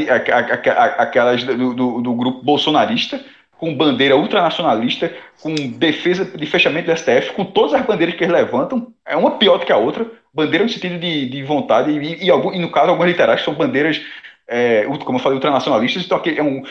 aquelas 0.97 1.43
do, 1.43 1.73
do- 1.73 2.01
do 2.01 2.13
grupo 2.13 2.43
bolsonarista, 2.43 3.23
com 3.57 3.75
bandeira 3.75 4.15
ultranacionalista, 4.15 5.13
com 5.41 5.53
defesa 5.53 6.23
de 6.25 6.45
fechamento 6.45 6.85
do 6.85 6.91
STF, 6.93 7.33
com 7.33 7.43
todas 7.45 7.73
as 7.73 7.85
bandeiras 7.85 8.15
que 8.15 8.23
eles 8.23 8.33
levantam, 8.33 8.93
é 9.05 9.15
uma 9.17 9.31
pior 9.31 9.57
do 9.57 9.65
que 9.65 9.71
a 9.71 9.77
outra, 9.77 10.09
bandeira 10.33 10.63
no 10.63 10.69
sentido 10.69 10.97
de, 10.99 11.27
de 11.29 11.43
vontade, 11.43 11.91
e, 11.91 12.25
e, 12.25 12.29
algum- 12.29 12.53
e 12.53 12.59
no 12.59 12.71
caso 12.71 12.89
algumas 12.91 13.11
literais 13.11 13.41
são 13.43 13.53
bandeiras, 13.53 14.01
é, 14.47 14.85
como 15.05 15.17
eu 15.17 15.21
falei, 15.21 15.35
ultranacionalistas, 15.37 16.05
então 16.05 16.17
aqui 16.17 16.37
é, 16.37 16.43
um, 16.43 16.63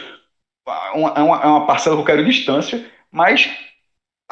uma, 0.95 1.13
é 1.17 1.23
uma- 1.23 1.43
é 1.43 1.47
uma 1.47 1.67
parcela 1.67 1.97
que 1.97 2.03
eu 2.03 2.07
quero 2.07 2.25
distância, 2.25 2.85
mas 3.11 3.51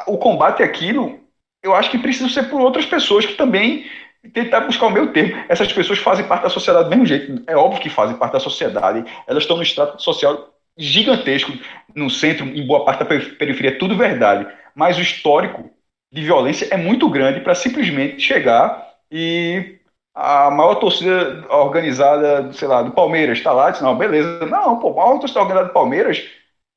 o 0.06 0.18
combate 0.18 0.62
àquilo, 0.62 1.20
eu 1.62 1.74
acho 1.74 1.90
que 1.90 1.98
precisa 1.98 2.28
ser 2.28 2.44
por 2.50 2.60
outras 2.60 2.84
pessoas 2.86 3.26
que 3.26 3.34
também 3.34 3.86
tentar 4.32 4.60
buscar 4.60 4.86
o 4.86 4.90
meu 4.90 5.12
termo. 5.12 5.34
Essas 5.48 5.72
pessoas 5.72 5.98
fazem 5.98 6.26
parte 6.26 6.42
da 6.44 6.48
sociedade 6.50 6.84
do 6.84 6.90
mesmo 6.90 7.06
jeito. 7.06 7.42
É 7.46 7.56
óbvio 7.56 7.80
que 7.80 7.90
fazem 7.90 8.16
parte 8.16 8.32
da 8.34 8.40
sociedade. 8.40 9.04
Elas 9.26 9.42
estão 9.42 9.56
no 9.56 9.62
extrato 9.62 10.00
social 10.02 10.50
gigantesco, 10.76 11.52
no 11.94 12.10
centro, 12.10 12.46
em 12.46 12.66
boa 12.66 12.84
parte 12.84 13.00
da 13.00 13.04
perif- 13.06 13.36
periferia, 13.38 13.78
tudo 13.78 13.96
verdade. 13.96 14.46
Mas 14.74 14.98
o 14.98 15.00
histórico 15.02 15.70
de 16.12 16.22
violência 16.22 16.68
é 16.70 16.76
muito 16.76 17.08
grande 17.08 17.40
para 17.40 17.54
simplesmente 17.54 18.20
chegar 18.20 18.86
e 19.10 19.78
a 20.14 20.50
maior 20.50 20.76
torcida 20.76 21.46
organizada, 21.50 22.52
sei 22.52 22.68
lá, 22.68 22.82
do 22.82 22.92
Palmeiras 22.92 23.38
está 23.38 23.52
lá, 23.52 23.70
diz, 23.70 23.80
não, 23.80 23.96
beleza. 23.96 24.46
Não, 24.46 24.78
pô, 24.78 24.90
a 24.90 25.06
maior 25.06 25.18
torcida 25.18 25.40
organizada 25.40 25.68
do 25.68 25.74
Palmeiras 25.74 26.22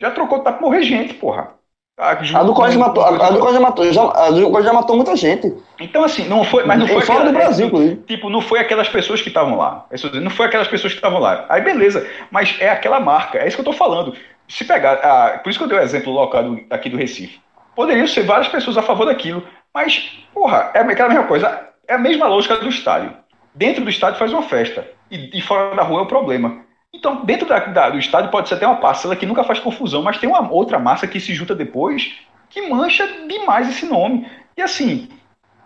já 0.02 0.12
trocou, 0.12 0.40
tá 0.40 0.52
pra 0.54 0.62
morrer 0.62 0.84
gente, 0.84 1.14
porra. 1.16 1.59
A 2.00 2.44
do 2.44 2.54
Corinthians 2.54 2.80
matou, 2.80 3.04
a, 3.04 3.10
a 3.10 3.30
do 3.30 3.40
Corinthians 3.40 3.62
matou, 3.62 3.92
já, 3.92 4.02
a 4.04 4.30
do 4.30 4.42
Corinthians 4.44 4.66
já 4.66 4.74
matou 4.74 4.96
muita 4.96 5.16
gente. 5.18 5.54
Então, 5.82 6.04
assim, 6.04 6.28
não 6.30 6.46
foi. 6.46 6.64
Mas 6.66 6.80
não 6.80 6.88
foi 6.88 7.02
fora 7.02 7.20
aquela- 7.20 7.32
do 7.34 7.38
Brasil, 7.38 7.68
inclusive. 7.68 7.96
Tipo, 8.08 8.30
não 8.30 8.40
foi 8.40 8.60
aquelas 8.60 8.88
pessoas 8.88 9.22
que 9.22 9.28
estavam 9.28 9.58
lá. 9.58 9.86
É 9.92 10.20
Não 10.22 10.32
foi 10.32 10.46
aquelas 10.46 10.68
pessoas 10.70 10.94
que 10.94 10.98
estavam 11.00 11.20
lá. 11.20 11.46
Aí, 11.50 11.62
beleza. 11.62 12.08
Mas 12.32 12.56
é 12.62 12.70
aquela 12.70 13.02
marca. 13.02 13.38
É 13.38 13.48
isso 13.48 13.58
que 13.58 13.62
eu 13.62 13.66
tô 13.66 13.74
falando. 13.74 14.16
Se 14.48 14.64
pegar. 14.64 14.94
ah, 15.04 15.40
por 15.44 15.50
isso 15.50 15.60
que 15.60 15.66
eu 15.66 15.70
dei 15.70 15.78
o 15.78 15.82
exemplo 15.82 16.14
local 16.14 16.42
do, 16.44 16.62
aqui 16.70 16.90
do 16.90 16.96
Recife. 16.98 17.40
Poderiam 17.76 18.08
ser 18.08 18.24
várias 18.24 18.48
pessoas 18.48 18.78
a 18.78 18.82
favor 18.82 19.06
daquilo. 19.06 19.44
Mas, 19.74 20.10
porra, 20.34 20.72
é 20.74 20.80
aquela 20.80 21.10
mesma 21.10 21.26
coisa. 21.26 21.68
É 21.88 21.96
a 21.96 21.98
mesma 21.98 22.28
lógica 22.28 22.56
do 22.56 22.70
estádio. 22.70 23.12
Dentro 23.54 23.84
do 23.84 23.90
estádio 23.90 24.18
faz 24.20 24.32
uma 24.32 24.44
festa. 24.44 24.88
E, 25.12 25.38
e 25.38 25.42
fora 25.42 25.76
da 25.76 25.84
rua 25.84 26.00
é 26.00 26.04
o 26.04 26.08
problema. 26.08 26.60
Então, 26.94 27.24
dentro 27.24 27.48
da- 27.48 27.60
da- 27.60 27.90
do 27.92 28.00
estádio 28.00 28.32
pode 28.32 28.50
ser 28.50 28.56
até 28.56 28.66
uma 28.66 28.78
parcela 28.78 29.16
que 29.16 29.26
nunca 29.26 29.44
faz 29.44 29.60
confusão, 29.60 30.02
mas 30.02 30.18
tem 30.18 30.30
uma 30.30 30.52
outra 30.52 30.80
massa 30.80 31.08
que 31.08 31.20
se 31.20 31.34
junta 31.34 31.54
depois 31.54 32.14
que 32.50 32.68
mancha 32.68 33.08
demais 33.28 33.70
esse 33.70 33.86
nome. 33.86 34.28
E 34.58 34.62
assim, 34.62 35.08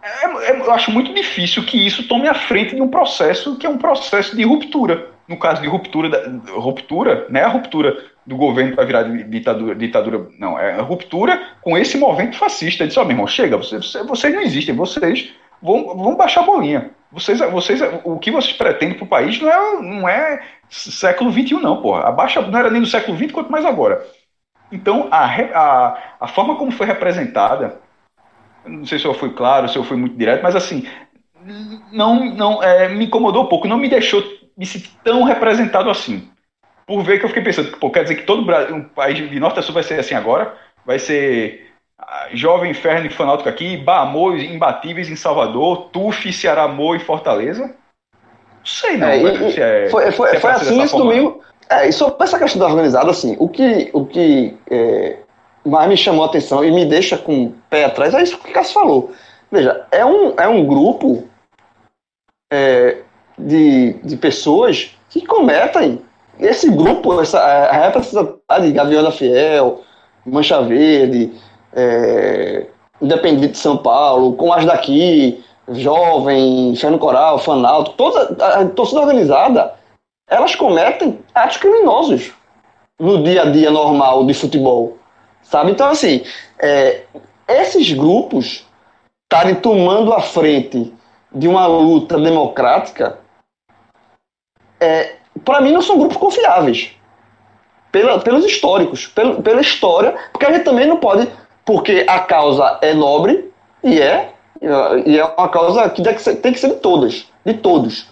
é- 0.04 0.52
é- 0.52 0.60
eu 0.60 0.72
acho 0.72 0.92
muito 0.92 1.14
difícil 1.14 1.66
que 1.66 1.78
isso 1.86 2.08
tome 2.08 2.28
a 2.28 2.34
frente 2.34 2.76
de 2.76 2.82
um 2.82 2.90
processo 2.90 3.58
que 3.58 3.66
é 3.66 3.70
um 3.70 3.78
processo 3.78 4.36
de 4.36 4.44
ruptura. 4.44 5.12
No 5.26 5.38
caso 5.40 5.62
de 5.62 5.68
ruptura, 5.70 6.10
da, 6.10 6.52
ruptura, 6.52 7.26
não 7.30 7.40
é 7.40 7.44
a 7.46 7.48
ruptura 7.48 7.98
do 8.26 8.36
governo 8.36 8.76
para 8.76 8.84
virar 8.84 9.04
di- 9.04 9.24
ditadura, 9.24 9.74
ditadura, 9.74 10.28
não, 10.38 10.60
é 10.60 10.74
a 10.74 10.82
ruptura 10.82 11.42
com 11.62 11.78
esse 11.78 11.98
movimento 11.98 12.38
fascista. 12.38 12.86
Diz, 12.86 12.98
ó, 12.98 13.04
meu 13.04 13.12
irmão, 13.12 13.28
chega, 13.28 13.56
vocês- 13.56 13.94
vocês 14.06 14.34
não 14.34 14.42
existem, 14.42 14.76
vocês 14.76 15.32
vão, 15.62 15.96
vão 15.96 16.16
baixar 16.18 16.42
a 16.42 16.46
bolinha. 16.46 16.92
Vocês, 17.14 17.40
vocês, 17.40 17.80
o 18.04 18.18
que 18.18 18.32
vocês 18.32 18.58
pretendem 18.58 18.98
para 18.98 19.06
o 19.06 19.08
país 19.08 19.40
não 19.40 19.48
é, 19.48 19.82
não 19.82 20.10
é 20.10 20.44
século 20.68 21.32
XXI, 21.32 21.54
não, 21.62 21.80
porra. 21.80 22.08
Abaixa, 22.08 22.42
não 22.42 22.58
era 22.58 22.72
nem 22.72 22.82
do 22.82 22.88
século 22.88 23.16
XX, 23.16 23.32
quanto 23.32 23.52
mais 23.52 23.64
agora. 23.64 24.04
Então, 24.72 25.10
a, 25.12 25.24
a, 25.24 25.98
a 26.22 26.28
forma 26.28 26.56
como 26.56 26.72
foi 26.72 26.88
representada, 26.88 27.80
não 28.66 28.84
sei 28.84 28.98
se 28.98 29.06
eu 29.06 29.14
fui 29.14 29.30
claro, 29.32 29.70
se 29.70 29.78
eu 29.78 29.84
fui 29.84 29.96
muito 29.96 30.18
direto, 30.18 30.42
mas 30.42 30.56
assim, 30.56 30.88
não, 31.92 32.26
não 32.34 32.64
é, 32.64 32.90
me 32.90 33.06
incomodou 33.06 33.44
um 33.44 33.48
pouco, 33.48 33.68
não 33.68 33.78
me 33.78 33.88
deixou 33.88 34.24
me 34.58 34.66
sentir 34.66 34.90
tão 35.04 35.22
representado 35.24 35.92
assim. 35.92 36.28
Por 36.88 37.04
ver 37.04 37.20
que 37.20 37.26
eu 37.26 37.30
fiquei 37.30 37.44
pensando, 37.44 37.78
pô, 37.78 37.92
quer 37.92 38.02
dizer 38.02 38.16
que 38.16 38.24
todo 38.24 38.42
o 38.42 38.46
Brasil, 38.46 38.76
um 38.76 38.84
país 38.84 39.18
de 39.18 39.40
norte 39.40 39.60
a 39.60 39.62
sul 39.62 39.76
vai 39.76 39.84
ser 39.84 40.00
assim 40.00 40.16
agora? 40.16 40.58
Vai 40.84 40.98
ser 40.98 41.73
Jovem 42.34 42.72
Inferno 42.72 43.06
e 43.08 43.10
Fanáutico 43.10 43.50
aqui, 43.50 43.78
Baamor 43.78 44.38
imbatíveis 44.38 45.10
em 45.10 45.16
Salvador, 45.16 45.90
Tuf, 45.92 46.32
Ceará 46.34 46.64
Amor 46.64 46.96
em 46.96 47.00
Fortaleza? 47.00 47.64
Não 47.66 48.66
sei 48.66 48.98
não, 48.98 49.08
É, 49.08 49.18
e- 49.20 49.24
velho, 49.24 49.48
e 49.48 49.52
se 49.52 49.62
é- 49.62 49.90
foi, 49.90 50.12
foi, 50.12 50.30
se 50.30 50.36
é 50.38 50.40
foi 50.40 50.52
assim 50.52 50.88
forma. 50.88 51.06
domingo. 51.06 51.42
É, 51.70 51.88
e 51.88 51.94
sobre 51.94 52.24
essa 52.24 52.38
questão 52.40 52.60
da 52.60 52.68
organizada, 52.68 53.10
assim, 53.12 53.36
o 53.40 53.48
que, 53.48 53.90
o 53.94 54.06
que 54.06 54.58
é, 54.70 55.18
mais 55.66 55.90
me 55.90 55.98
chamou 55.98 56.24
a 56.24 56.28
atenção 56.28 56.64
e 56.64 56.72
me 56.72 56.86
deixa 56.86 57.18
com 57.18 57.46
o 57.46 57.56
pé 57.70 57.86
atrás 57.86 58.14
é 58.14 58.22
isso 58.22 58.38
que 58.38 58.50
o 58.50 58.54
Cássio 58.54 58.74
falou. 58.74 59.12
Veja, 59.52 59.86
é 59.92 60.06
um, 60.06 60.34
é 60.38 60.48
um 60.48 60.66
grupo 60.66 61.28
é, 62.52 62.98
de, 63.38 63.94
de 64.04 64.18
pessoas 64.18 64.96
que 65.10 65.26
cometem 65.26 66.02
esse 66.40 66.70
grupo, 66.70 67.22
essa, 67.22 67.40
a 67.40 67.86
representatividade, 67.86 68.72
Gavião 68.72 69.04
da 69.04 69.12
Fiel, 69.12 69.82
Mancha 70.26 70.62
Verde, 70.62 71.32
é, 71.76 72.68
Independente 73.02 73.54
de 73.54 73.58
São 73.58 73.76
Paulo, 73.76 74.34
com 74.34 74.54
as 74.54 74.66
daqui, 74.66 75.44
Jovem, 75.70 76.70
Inferno 76.70 76.98
Coral, 77.00 77.40
Fanalto, 77.40 77.92
toda 77.94 78.36
a 78.46 78.66
torcida 78.70 79.02
organizada, 79.02 79.74
elas 80.30 80.56
cometem 80.56 81.20
atos 81.34 81.58
criminosos 81.58 82.32
no 83.00 83.24
dia 83.24 83.44
a 83.44 83.52
dia 83.52 83.72
normal 83.72 84.26
de 84.26 84.34
futebol, 84.34 84.98
sabe? 85.42 85.72
Então, 85.72 85.90
assim, 85.90 86.24
é, 86.60 87.04
esses 87.48 87.92
grupos 87.92 88.66
estarem 89.24 89.56
tomando 89.56 90.14
a 90.14 90.22
frente 90.22 90.94
de 91.34 91.48
uma 91.48 91.66
luta 91.66 92.20
democrática, 92.20 93.20
é, 94.80 95.16
para 95.44 95.62
mim 95.62 95.72
não 95.72 95.82
são 95.82 95.98
grupos 95.98 96.18
confiáveis. 96.18 96.92
Pela, 97.92 98.20
pelos 98.20 98.44
históricos, 98.44 99.06
pelo, 99.06 99.44
pela 99.44 99.62
história, 99.62 100.16
porque 100.32 100.48
a 100.48 100.52
gente 100.52 100.64
também 100.64 100.88
não 100.88 100.98
pode, 100.98 101.30
porque 101.66 102.06
a 102.08 102.20
causa 102.20 102.80
é 102.82 102.94
nobre, 102.94 103.52
e 103.84 104.00
é, 104.00 104.34
e 105.06 105.20
é 105.20 105.26
uma 105.26 105.50
causa 105.50 105.90
que 105.90 106.02
tem 106.02 106.14
que 106.14 106.22
ser, 106.22 106.36
que 106.38 106.52
de 106.52 106.74
todas, 106.76 107.28
de 107.46 107.54
todos. 107.56 108.08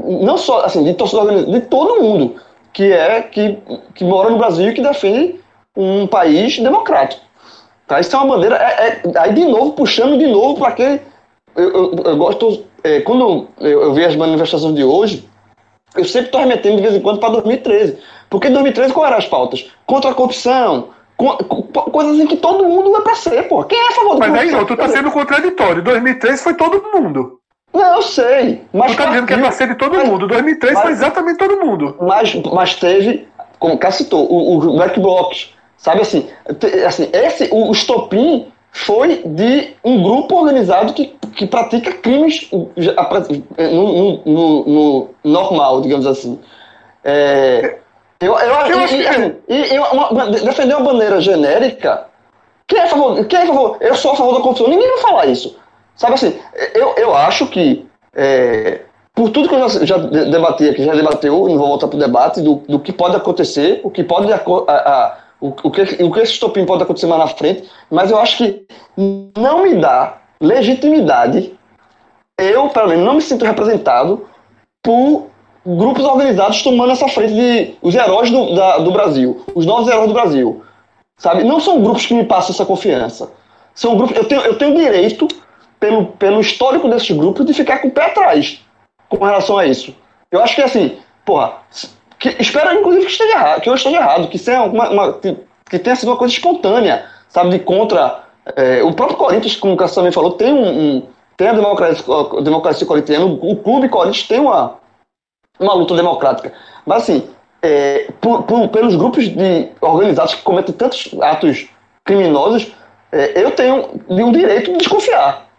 não 0.00 0.36
só 0.36 0.64
assim, 0.64 0.82
de 0.82 1.02
organizada, 1.02 1.52
de 1.52 1.60
todo 1.66 2.02
mundo 2.02 2.36
que 2.72 2.90
é 2.90 3.22
que, 3.22 3.58
que 3.94 4.04
mora 4.04 4.30
no 4.30 4.38
Brasil 4.38 4.70
e 4.70 4.74
que 4.74 4.82
defende 4.82 5.40
um 5.76 6.06
país 6.06 6.58
democrático. 6.58 7.22
Tá? 7.86 8.00
Isso 8.00 8.14
é 8.14 8.18
uma 8.18 8.34
bandeira. 8.34 8.56
É, 8.56 8.88
é, 8.88 9.02
aí 9.18 9.34
de 9.34 9.44
novo, 9.44 9.72
puxando 9.72 10.18
de 10.18 10.26
novo 10.26 10.58
para 10.58 10.72
quem. 10.72 11.00
Eu, 11.54 11.70
eu, 11.70 11.96
eu, 12.04 12.16
gosto. 12.16 12.64
É, 12.82 13.00
quando 13.00 13.48
eu, 13.60 13.82
eu 13.82 13.94
vi 13.94 14.04
as 14.04 14.16
manifestações 14.16 14.74
de 14.74 14.82
hoje, 14.82 15.28
eu 15.94 16.04
sempre 16.04 16.26
estou 16.26 16.40
remetendo 16.40 16.76
de 16.76 16.82
vez 16.82 16.94
em 16.94 17.00
quando 17.00 17.20
para 17.20 17.30
2013. 17.30 17.98
Porque 18.30 18.48
em 18.48 18.52
2013 18.52 18.94
qual 18.94 19.06
eram 19.06 19.18
as 19.18 19.26
pautas? 19.26 19.70
Contra 19.86 20.10
a 20.10 20.14
corrupção, 20.14 20.88
coisas 21.90 22.18
em 22.18 22.26
que 22.26 22.36
todo 22.36 22.64
mundo 22.64 22.96
é 22.96 23.00
para 23.00 23.14
ser, 23.14 23.48
pô. 23.48 23.62
Quem 23.64 23.78
é 23.78 23.88
a 23.88 23.92
favor 23.92 24.14
do 24.14 24.20
Mas 24.20 24.34
aí 24.34 24.50
não, 24.50 24.64
tu 24.64 24.76
tá 24.76 24.88
sendo 24.88 25.10
contraditório. 25.10 25.82
2013 25.82 26.42
foi 26.42 26.54
todo 26.54 26.82
mundo. 26.92 27.38
Não, 27.72 27.96
eu 27.96 28.02
sei. 28.02 28.62
Mas 28.72 28.92
tu 28.92 28.98
tá 28.98 29.06
dizendo 29.06 29.26
que 29.26 29.32
é 29.32 29.38
pra 29.38 29.52
ser 29.52 29.68
de 29.68 29.74
todo 29.76 29.96
mas, 29.96 30.08
mundo. 30.08 30.26
2003 30.26 30.74
mas, 30.74 30.82
foi 30.82 30.92
exatamente 30.92 31.38
todo 31.38 31.64
mundo. 31.64 31.96
Mas, 32.00 32.34
mas 32.34 32.74
teve, 32.74 33.26
como 33.58 33.78
o 33.82 33.92
citou, 33.92 34.30
o, 34.30 34.58
o 34.58 34.76
Black 34.76 34.98
Blocs. 35.00 35.54
Sabe 35.76 36.02
assim, 36.02 36.28
assim 36.86 37.08
esse, 37.12 37.48
o, 37.50 37.68
o 37.68 37.72
estopim 37.72 38.52
foi 38.70 39.22
de 39.24 39.74
um 39.84 40.02
grupo 40.02 40.36
organizado 40.36 40.92
que, 40.92 41.16
que 41.34 41.46
pratica 41.46 41.92
crimes 41.92 42.48
no, 42.50 42.72
no, 43.56 44.22
no, 44.24 44.64
no 44.64 45.10
normal, 45.24 45.80
digamos 45.80 46.06
assim. 46.06 46.38
É, 47.04 47.78
eu, 48.22 48.38
eu, 48.38 48.54
eu 48.66 48.80
e, 48.80 49.02
e, 49.02 49.08
assim, 49.08 49.34
e, 49.48 49.78
uma, 49.78 50.30
defender 50.30 50.76
uma 50.76 50.92
bandeira 50.92 51.20
genérica. 51.20 52.06
Quem 52.66 52.78
é 52.78 52.84
a 52.84 52.88
favor? 52.88 53.24
Quem 53.26 53.38
é 53.38 53.42
a 53.42 53.46
favor? 53.46 53.76
Eu 53.80 53.94
sou 53.94 54.12
a 54.12 54.16
favor 54.16 54.34
da 54.34 54.40
corrupção. 54.40 54.68
Ninguém 54.68 54.88
vai 54.88 54.98
falar 54.98 55.26
isso. 55.26 55.56
Sabe 55.96 56.14
assim, 56.14 56.38
eu, 56.74 56.94
eu 56.96 57.14
acho 57.14 57.46
que, 57.48 57.86
é, 58.14 58.80
por 59.14 59.30
tudo 59.30 59.48
que 59.48 59.54
eu 59.54 59.68
já, 59.68 59.84
já 59.84 59.96
debati 59.98 60.68
aqui, 60.68 60.84
já 60.84 60.94
debateu, 60.94 61.48
não 61.48 61.58
vou 61.58 61.68
voltar 61.68 61.88
para 61.88 61.96
o 61.96 62.00
debate, 62.00 62.40
do, 62.40 62.56
do 62.68 62.80
que 62.80 62.92
pode 62.92 63.16
acontecer, 63.16 63.80
o 63.84 63.90
que 63.90 64.02
pode. 64.02 64.32
A, 64.32 64.36
a, 64.38 65.18
o, 65.40 65.48
o, 65.64 65.70
que, 65.70 65.82
o 65.82 66.12
que 66.12 66.20
esse 66.20 66.32
estopim 66.32 66.64
pode 66.64 66.84
acontecer 66.84 67.06
mais 67.06 67.20
na 67.20 67.26
frente, 67.26 67.68
mas 67.90 68.10
eu 68.10 68.18
acho 68.18 68.38
que 68.38 68.64
não 69.36 69.64
me 69.64 69.74
dá 69.74 70.18
legitimidade, 70.40 71.52
eu, 72.38 72.68
pelo 72.68 72.88
menos, 72.88 73.04
não 73.04 73.14
me 73.14 73.20
sinto 73.20 73.44
representado 73.44 74.26
por 74.82 75.31
grupos 75.64 76.04
organizados 76.04 76.62
tomando 76.62 76.92
essa 76.92 77.08
frente 77.08 77.34
de 77.34 77.74
os 77.80 77.94
heróis 77.94 78.30
do, 78.30 78.54
da, 78.54 78.78
do 78.78 78.90
Brasil, 78.90 79.44
os 79.54 79.64
novos 79.64 79.88
heróis 79.88 80.08
do 80.08 80.14
Brasil. 80.14 80.62
Sabe? 81.18 81.44
Não 81.44 81.60
são 81.60 81.82
grupos 81.82 82.06
que 82.06 82.14
me 82.14 82.24
passam 82.24 82.50
essa 82.50 82.66
confiança. 82.66 83.30
São 83.74 83.96
grupos. 83.96 84.16
Eu 84.16 84.24
tenho, 84.24 84.40
eu 84.42 84.58
tenho 84.58 84.76
direito 84.76 85.28
pelo, 85.78 86.06
pelo 86.06 86.40
histórico 86.40 86.88
desses 86.88 87.16
grupos, 87.16 87.46
de 87.46 87.54
ficar 87.54 87.78
com 87.78 87.88
o 87.88 87.90
pé 87.90 88.06
atrás 88.06 88.60
com 89.08 89.24
relação 89.24 89.58
a 89.58 89.66
isso. 89.66 89.94
Eu 90.30 90.42
acho 90.42 90.54
que 90.54 90.62
assim, 90.62 90.96
porra, 91.24 91.54
que, 92.18 92.28
espero 92.40 92.78
inclusive 92.78 93.04
que 93.04 93.12
esteja 93.12 93.32
errado, 93.32 93.60
que 93.60 93.68
eu 93.68 93.74
esteja 93.74 93.96
errado, 93.96 94.28
que 94.28 94.38
seja 94.38 94.62
uma, 94.62 94.88
uma 94.88 95.12
que, 95.14 95.36
que, 95.68 95.78
tenha 95.78 95.96
sido 95.96 96.08
uma 96.08 96.16
coisa 96.16 96.32
espontânea, 96.32 97.04
sabe, 97.28 97.50
de 97.50 97.58
contra. 97.58 98.22
É, 98.56 98.82
o 98.82 98.92
próprio 98.92 99.18
Corinthians, 99.18 99.54
como 99.54 99.74
o 99.74 99.76
Cássio 99.76 99.96
também 99.96 100.12
falou, 100.12 100.32
tem 100.32 100.52
um, 100.52 100.96
um 100.96 101.02
tem 101.36 101.48
a 101.48 101.52
democracia, 101.52 102.04
democracia 102.42 102.86
corintiana, 102.86 103.24
o 103.24 103.56
clube 103.56 103.88
Corinthians 103.88 104.26
tem 104.26 104.40
uma, 104.40 104.78
uma 105.62 105.74
luta 105.74 105.94
democrática. 105.94 106.52
Mas 106.84 107.02
assim, 107.02 107.28
é, 107.62 108.08
por, 108.20 108.42
por, 108.44 108.68
pelos 108.68 108.96
grupos 108.96 109.28
de 109.28 109.68
organizados 109.80 110.34
que 110.34 110.42
cometem 110.42 110.74
tantos 110.74 111.14
atos 111.20 111.68
criminosos, 112.04 112.72
é, 113.10 113.42
eu 113.42 113.50
tenho 113.52 114.00
um 114.08 114.32
direito 114.32 114.72
de 114.72 114.78
desconfiar 114.78 115.52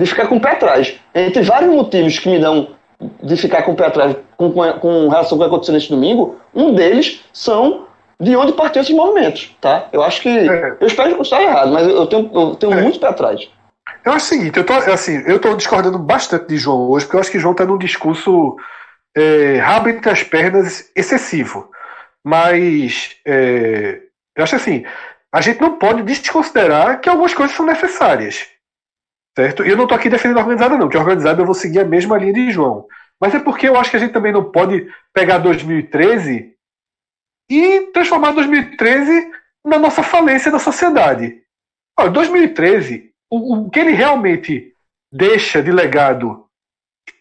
de 0.00 0.06
ficar 0.06 0.26
com 0.26 0.36
o 0.36 0.40
pé 0.40 0.52
atrás. 0.52 0.98
Entre 1.14 1.42
vários 1.42 1.72
motivos 1.72 2.18
que 2.18 2.28
me 2.28 2.38
dão 2.38 2.68
de 3.22 3.36
ficar 3.36 3.62
com 3.62 3.72
o 3.72 3.76
pé 3.76 3.86
atrás 3.86 4.16
com, 4.36 4.50
com, 4.50 4.72
com 4.74 5.08
relação 5.08 5.36
ao 5.36 5.40
que 5.40 5.46
aconteceu 5.46 5.74
neste 5.74 5.90
domingo, 5.90 6.36
um 6.54 6.74
deles 6.74 7.22
são 7.32 7.86
de 8.18 8.36
onde 8.36 8.52
partiu 8.52 8.82
esses 8.82 8.94
movimentos, 8.94 9.56
tá? 9.60 9.88
Eu 9.92 10.02
acho 10.02 10.20
que. 10.20 10.28
É. 10.28 10.76
Eu 10.80 10.86
espero 10.86 11.14
que 11.14 11.22
estar 11.22 11.42
errado, 11.42 11.72
mas 11.72 11.86
eu 11.86 12.06
tenho, 12.06 12.30
eu 12.32 12.54
tenho 12.54 12.72
é. 12.72 12.82
muito 12.82 12.98
pé 12.98 13.08
atrás. 13.08 13.48
Eu 14.04 14.12
acho 14.12 14.26
o 14.26 14.28
seguinte, 14.28 14.58
eu 14.58 14.64
tô, 14.64 14.72
assim, 14.72 15.22
eu 15.26 15.38
tô 15.38 15.54
discordando 15.54 15.98
bastante 15.98 16.48
de 16.48 16.56
João 16.56 16.88
hoje, 16.88 17.04
porque 17.04 17.16
eu 17.16 17.20
acho 17.20 17.30
que 17.30 17.38
João 17.38 17.52
está 17.52 17.66
num 17.66 17.76
discurso 17.76 18.56
é, 19.16 19.56
rabo 19.58 19.88
entre 19.88 20.10
as 20.10 20.22
pernas 20.22 20.90
excessivo. 20.94 21.70
Mas 22.24 23.16
é, 23.24 24.02
eu 24.36 24.44
acho 24.44 24.56
assim, 24.56 24.84
a 25.32 25.40
gente 25.40 25.60
não 25.60 25.78
pode 25.78 26.02
desconsiderar 26.02 27.00
que 27.00 27.08
algumas 27.08 27.34
coisas 27.34 27.56
são 27.56 27.64
necessárias. 27.64 28.48
Certo? 29.36 29.64
E 29.64 29.70
eu 29.70 29.76
não 29.76 29.84
estou 29.84 29.96
aqui 29.96 30.08
defendendo 30.08 30.38
a 30.38 30.40
organizada, 30.40 30.76
não, 30.76 30.88
que 30.88 30.96
a 30.96 31.00
organizada 31.00 31.40
eu 31.40 31.46
vou 31.46 31.54
seguir 31.54 31.80
a 31.80 31.84
mesma 31.84 32.18
linha 32.18 32.32
de 32.32 32.50
João. 32.50 32.86
Mas 33.20 33.34
é 33.34 33.38
porque 33.38 33.68
eu 33.68 33.76
acho 33.78 33.90
que 33.90 33.96
a 33.96 34.00
gente 34.00 34.12
também 34.12 34.32
não 34.32 34.50
pode 34.50 34.92
pegar 35.12 35.38
2013 35.38 36.54
e 37.50 37.80
transformar 37.92 38.32
2013 38.32 39.30
na 39.64 39.78
nossa 39.78 40.02
falência 40.02 40.50
da 40.50 40.58
sociedade. 40.58 41.42
Olha, 41.98 42.10
2013, 42.10 43.12
o, 43.30 43.66
o 43.66 43.70
que 43.70 43.78
ele 43.78 43.92
realmente 43.92 44.74
deixa 45.12 45.62
de 45.62 45.70
legado, 45.70 46.46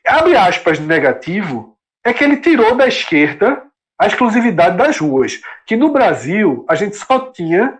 abre 0.07 0.36
aspas, 0.36 0.80
negativo, 0.80 1.78
é 2.06 2.14
que 2.14 2.24
ele 2.24 2.38
tirou 2.38 2.76
da 2.76 2.88
esquerda 2.88 3.64
a 4.00 4.08
exclusividade 4.08 4.78
das 4.78 4.98
ruas. 4.98 5.42
Que 5.66 5.76
no 5.76 5.92
Brasil 5.92 6.66
a 6.70 6.76
gente 6.76 6.96
só 6.96 7.32
tinha 7.32 7.78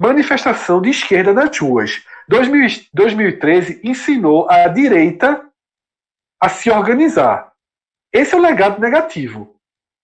manifestação 0.00 0.80
de 0.80 0.90
esquerda 0.90 1.32
nas 1.32 1.56
ruas. 1.58 2.02
2013 2.28 3.80
ensinou 3.84 4.48
a 4.50 4.66
direita 4.68 5.44
a 6.40 6.48
se 6.48 6.70
organizar. 6.70 7.52
Esse 8.12 8.34
é 8.34 8.38
o 8.38 8.40
legado 8.40 8.80
negativo. 8.80 9.56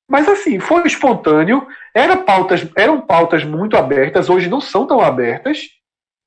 Mas 0.09 0.29
assim, 0.29 0.61
foi 0.61 0.87
espontâneo, 0.87 1.67
era 1.93 2.17
pautas, 2.17 2.69
eram 2.77 3.01
pautas 3.01 3.43
muito 3.43 3.77
abertas, 3.77 4.31
hoje 4.31 4.49
não 4.49 4.61
são 4.61 4.87
tão 4.87 5.01
abertas, 5.01 5.69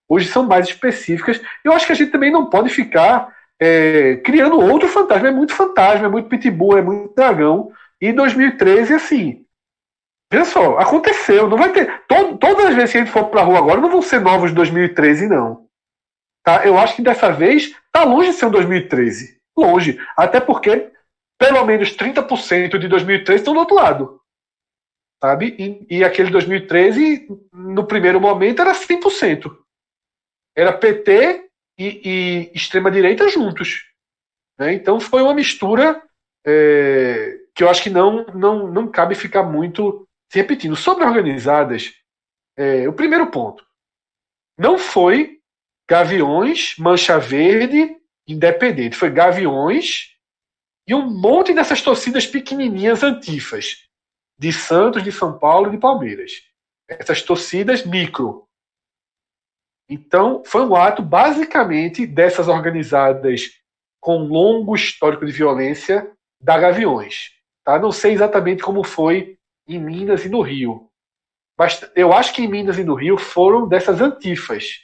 hoje 0.10 0.28
são 0.28 0.44
mais 0.44 0.68
específicas. 0.68 1.42
Eu 1.64 1.72
acho 1.72 1.86
que 1.86 1.94
a 1.94 1.96
gente 1.96 2.12
também 2.12 2.32
não 2.32 2.50
pode 2.50 2.70
ficar 2.70 3.34
é, 3.60 4.18
criando 4.18 4.60
outro 4.60 4.88
fantasma. 4.88 5.28
É 5.28 5.32
muito 5.32 5.54
fantasma, 5.54 6.06
é 6.06 6.10
muito 6.10 6.30
pitbull, 6.30 6.78
é 6.78 6.82
muito 6.82 7.14
dragão. 7.14 7.72
E 8.02 8.14
2013, 8.14 8.94
assim, 8.94 9.46
veja 10.32 10.46
só, 10.46 10.78
aconteceu. 10.78 11.50
Não 11.50 11.58
vai 11.58 11.72
ter. 11.72 12.04
Todas 12.08 12.66
as 12.66 12.76
vezes 12.76 12.92
que 12.92 12.98
a 12.98 13.02
gente 13.02 13.12
for 13.12 13.26
pra 13.26 13.42
rua 13.42 13.58
agora, 13.58 13.82
não 13.82 13.90
vão 13.90 14.02
ser 14.02 14.22
novos 14.22 14.52
de 14.52 14.56
2013, 14.56 15.28
não. 15.28 15.68
Tá? 16.44 16.66
Eu 16.66 16.78
acho 16.78 16.96
que 16.96 17.02
dessa 17.02 17.32
vez 17.32 17.76
está 17.86 18.04
longe 18.04 18.30
de 18.30 18.36
ser 18.36 18.46
um 18.46 18.52
2013. 18.52 19.38
Longe. 19.58 20.00
Até 20.16 20.40
porque 20.40 20.92
pelo 21.38 21.66
menos 21.66 21.96
30% 21.96 22.78
de 22.78 22.88
2013 22.88 23.42
estão 23.42 23.54
do 23.54 23.62
outro 23.62 23.76
lado. 23.76 24.22
Sabe? 25.22 25.56
E, 25.90 25.98
e 25.98 26.04
aquele 26.04 26.30
2013, 26.32 27.28
no 27.54 27.86
primeiro 27.86 28.20
momento, 28.22 28.62
era 28.62 28.74
100%. 28.74 29.54
Era 30.56 30.74
PT 30.74 31.49
e, 31.80 32.02
e 32.04 32.52
extrema-direita 32.54 33.30
juntos. 33.30 33.86
Né? 34.58 34.74
Então 34.74 35.00
foi 35.00 35.22
uma 35.22 35.34
mistura 35.34 36.04
é, 36.46 37.38
que 37.56 37.64
eu 37.64 37.70
acho 37.70 37.82
que 37.82 37.90
não, 37.90 38.26
não, 38.28 38.68
não 38.68 38.92
cabe 38.92 39.16
ficar 39.16 39.44
muito 39.44 40.06
se 40.30 40.38
repetindo. 40.38 40.76
Sobre 40.76 41.06
organizadas, 41.06 41.94
é, 42.58 42.88
o 42.88 42.94
primeiro 42.94 43.32
ponto. 43.32 43.66
Não 44.58 44.78
foi 44.78 45.40
Gaviões, 45.90 46.76
Mancha 46.78 47.18
Verde, 47.18 47.96
Independente. 48.28 48.98
Foi 48.98 49.10
Gaviões 49.10 50.10
e 50.86 50.94
um 50.94 51.10
monte 51.10 51.54
dessas 51.54 51.82
torcidas 51.82 52.28
pequenininhas 52.28 53.02
antifas. 53.02 53.88
De 54.38 54.54
Santos, 54.54 55.04
de 55.04 55.12
São 55.12 55.38
Paulo 55.38 55.68
e 55.68 55.72
de 55.72 55.78
Palmeiras. 55.78 56.32
Essas 56.88 57.22
torcidas 57.22 57.86
micro. 57.86 58.48
Então, 59.90 60.44
foi 60.46 60.62
um 60.62 60.76
ato 60.76 61.02
basicamente 61.02 62.06
dessas 62.06 62.48
organizadas 62.48 63.50
com 64.00 64.20
longo 64.20 64.76
histórico 64.76 65.26
de 65.26 65.32
violência 65.32 66.12
da 66.40 66.58
Gaviões. 66.58 67.32
Tá? 67.64 67.80
Não 67.80 67.92
sei 67.92 68.14
exatamente 68.14 68.62
como 68.62 68.84
foi 68.84 69.38
em 69.68 69.80
Minas 69.80 70.24
e 70.26 70.30
no 70.30 70.42
Rio. 70.42 70.90
Mas 71.58 71.90
eu 71.96 72.14
acho 72.14 72.34
que 72.34 72.42
em 72.42 72.48
Minas 72.48 72.78
e 72.78 72.84
no 72.84 72.94
Rio 72.94 73.18
foram 73.18 73.68
dessas 73.68 74.00
antifas 74.00 74.80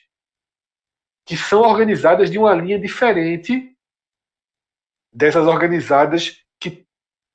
que 1.26 1.36
são 1.36 1.62
organizadas 1.62 2.30
de 2.30 2.38
uma 2.38 2.54
linha 2.54 2.80
diferente 2.80 3.76
dessas 5.12 5.48
organizadas 5.48 6.44
que 6.60 6.86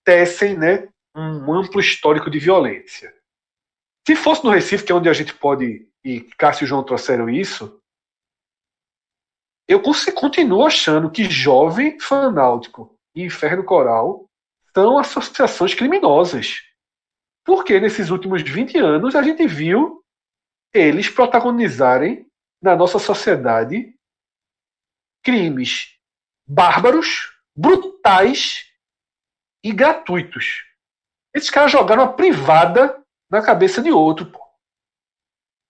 tecem 0.05 0.56
né, 0.56 0.88
um 1.16 1.52
amplo 1.52 1.80
histórico 1.80 2.30
de 2.30 2.38
violência. 2.38 3.12
Se 4.06 4.14
fosse 4.14 4.44
no 4.44 4.51
Recife, 4.51 4.84
que 4.84 4.92
é 4.92 4.94
onde 4.94 5.09
a 5.09 5.12
gente 5.12 5.34
pode, 5.34 5.89
e 6.05 6.20
Cássio 6.20 6.64
e 6.64 6.66
João 6.66 6.82
trouxeram 6.82 7.28
isso, 7.28 7.81
eu 9.68 9.81
continuo 10.14 10.66
achando 10.66 11.10
que 11.10 11.31
Jovem 11.31 11.98
Fanáutico 12.01 12.98
e 13.14 13.22
Inferno 13.22 13.64
Coral 13.64 14.28
são 14.74 14.98
associações 14.98 15.74
criminosas. 15.74 16.62
Porque 17.44 17.78
nesses 17.78 18.10
últimos 18.10 18.43
20 18.43 18.78
anos 18.78 19.14
a 19.14 19.22
gente 19.22 19.47
viu 19.47 20.05
eles 20.72 21.09
protagonizarem 21.09 22.27
na 22.60 22.74
nossa 22.74 22.98
sociedade 22.98 23.94
crimes 25.22 25.97
bárbaros, 26.47 27.32
brutais, 27.55 28.70
e 29.62 29.72
gratuitos. 29.72 30.64
Esses 31.35 31.51
caras 31.51 31.70
jogaram 31.70 32.05
uma 32.05 32.12
privada 32.12 33.02
na 33.31 33.43
cabeça 33.43 33.82
de 33.82 33.93
outro, 33.93 34.27
pô. 34.27 34.49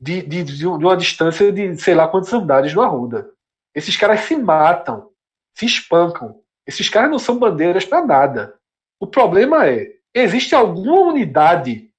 De, 0.01 0.23
de, 0.23 0.43
de 0.45 0.67
uma 0.67 0.97
distância 0.97 1.53
de 1.53 1.77
sei 1.77 1.95
lá 1.95 2.09
quantos 2.09 2.33
andares 2.33 2.73
no 2.73 2.81
Arruda. 2.81 3.31
Esses 3.75 3.97
caras 3.97 4.21
se 4.21 4.35
matam, 4.37 5.11
se 5.55 5.67
espancam. 5.67 6.41
Esses 6.67 6.89
caras 6.89 7.11
não 7.11 7.19
são 7.19 7.39
bandeiras 7.39 7.85
para 7.85 8.05
nada. 8.05 8.59
O 8.99 9.07
problema 9.07 9.67
é, 9.67 9.93
existe 10.15 10.55
alguma 10.55 11.13
unidade 11.13 11.91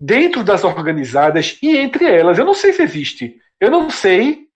dentro 0.00 0.42
das 0.42 0.64
organizadas 0.64 1.58
e 1.62 1.76
entre 1.76 2.04
elas. 2.06 2.38
Eu 2.38 2.44
não 2.44 2.54
sei 2.54 2.72
se 2.72 2.82
existe. 2.82 3.40
Eu 3.60 3.70
não 3.70 3.90
sei 3.90 4.48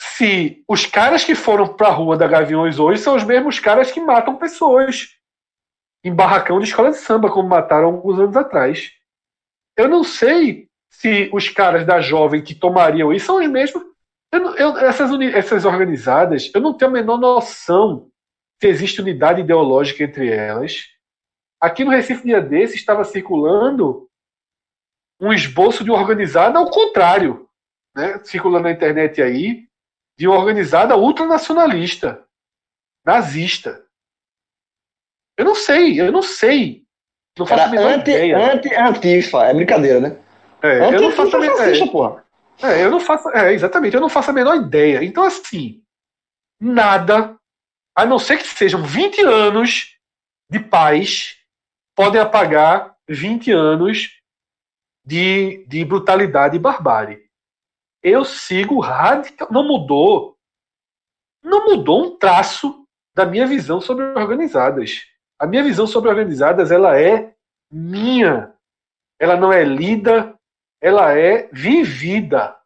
se 0.00 0.62
os 0.68 0.84
caras 0.84 1.24
que 1.24 1.34
foram 1.34 1.74
para 1.74 1.88
a 1.88 1.92
rua 1.92 2.16
da 2.16 2.28
Gaviões 2.28 2.78
hoje 2.78 3.00
são 3.00 3.16
os 3.16 3.24
mesmos 3.24 3.58
caras 3.58 3.90
que 3.90 4.00
matam 4.00 4.36
pessoas 4.36 5.16
em 6.04 6.14
barracão 6.14 6.58
de 6.58 6.66
escola 6.66 6.90
de 6.90 6.98
samba, 6.98 7.30
como 7.30 7.48
mataram 7.48 7.86
alguns 7.86 8.18
anos 8.18 8.36
atrás. 8.36 8.92
Eu 9.76 9.88
não 9.88 10.04
sei 10.04 10.65
se 11.00 11.28
os 11.32 11.48
caras 11.48 11.86
da 11.86 12.00
jovem 12.00 12.42
que 12.42 12.54
tomariam 12.54 13.12
isso 13.12 13.26
são 13.26 13.36
os 13.36 13.48
mesmos. 13.48 13.82
Eu, 14.32 14.54
eu, 14.56 14.78
essas, 14.78 15.10
essas 15.34 15.64
organizadas, 15.64 16.50
eu 16.54 16.60
não 16.60 16.74
tenho 16.74 16.90
a 16.90 16.94
menor 16.94 17.18
noção 17.18 18.10
se 18.60 18.66
existe 18.66 19.02
unidade 19.02 19.42
ideológica 19.42 20.02
entre 20.02 20.30
elas. 20.30 20.86
Aqui 21.60 21.84
no 21.84 21.90
Recife, 21.90 22.24
dia 22.24 22.40
desse, 22.40 22.76
estava 22.76 23.04
circulando 23.04 24.08
um 25.20 25.32
esboço 25.32 25.84
de 25.84 25.90
uma 25.90 26.00
organizada 26.00 26.58
ao 26.58 26.70
contrário, 26.70 27.48
né? 27.94 28.18
circulando 28.24 28.64
na 28.64 28.72
internet 28.72 29.20
aí, 29.20 29.66
de 30.18 30.26
uma 30.26 30.38
organizada 30.38 30.96
ultranacionalista, 30.96 32.24
nazista. 33.04 33.84
Eu 35.38 35.44
não 35.44 35.54
sei, 35.54 36.00
eu 36.00 36.10
não 36.10 36.22
sei. 36.22 36.84
Não 37.38 37.44
faço 37.44 37.60
Era 37.60 37.68
a 37.68 37.72
menor 37.72 37.92
anti, 37.92 38.10
ideia. 38.10 38.52
Anti-antifa, 38.54 39.44
é 39.44 39.54
brincadeira, 39.54 40.00
né? 40.00 40.25
É, 40.66 40.84
anti 40.86 40.94
eu 40.94 41.00
não 41.02 41.12
faço 41.12 41.36
a 41.36 41.40
menor 41.40 41.68
ideia. 41.68 41.90
porra. 41.90 42.24
É, 42.62 42.84
eu 42.84 42.90
não 42.90 43.00
faço. 43.00 43.28
É, 43.30 43.52
exatamente, 43.52 43.94
eu 43.94 44.00
não 44.00 44.08
faço 44.08 44.30
a 44.30 44.34
menor 44.34 44.56
ideia. 44.56 45.04
Então, 45.04 45.24
assim, 45.24 45.82
nada, 46.60 47.36
a 47.94 48.04
não 48.04 48.18
ser 48.18 48.38
que 48.38 48.46
sejam 48.46 48.82
20 48.82 49.22
anos 49.22 49.96
de 50.50 50.60
paz, 50.60 51.36
podem 51.94 52.20
apagar 52.20 52.96
20 53.08 53.50
anos 53.52 54.10
de, 55.04 55.64
de 55.66 55.84
brutalidade 55.84 56.56
e 56.56 56.60
barbárie. 56.60 57.24
Eu 58.02 58.24
sigo 58.24 58.80
radical. 58.80 59.48
Não 59.50 59.66
mudou. 59.66 60.36
Não 61.42 61.64
mudou 61.64 62.04
um 62.04 62.18
traço 62.18 62.86
da 63.14 63.24
minha 63.24 63.46
visão 63.46 63.80
sobre 63.80 64.04
organizadas. 64.04 65.06
A 65.38 65.46
minha 65.46 65.62
visão 65.62 65.86
sobre 65.86 66.10
organizadas, 66.10 66.70
ela 66.70 67.00
é 67.00 67.34
minha. 67.70 68.52
Ela 69.18 69.36
não 69.36 69.52
é 69.52 69.64
lida, 69.64 70.35
ela 70.86 71.18
é 71.18 71.48
vivida. 71.52 72.56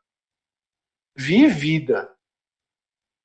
Vivida. 1.16 2.14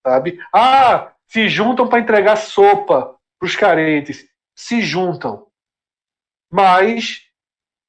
Sabe? 0.07 0.39
Ah, 0.53 1.13
se 1.27 1.49
juntam 1.49 1.89
para 1.89 1.99
entregar 1.99 2.37
sopa 2.37 3.19
para 3.37 3.45
os 3.45 3.57
carentes. 3.57 4.25
Se 4.55 4.81
juntam. 4.81 5.47
Mas, 6.49 7.23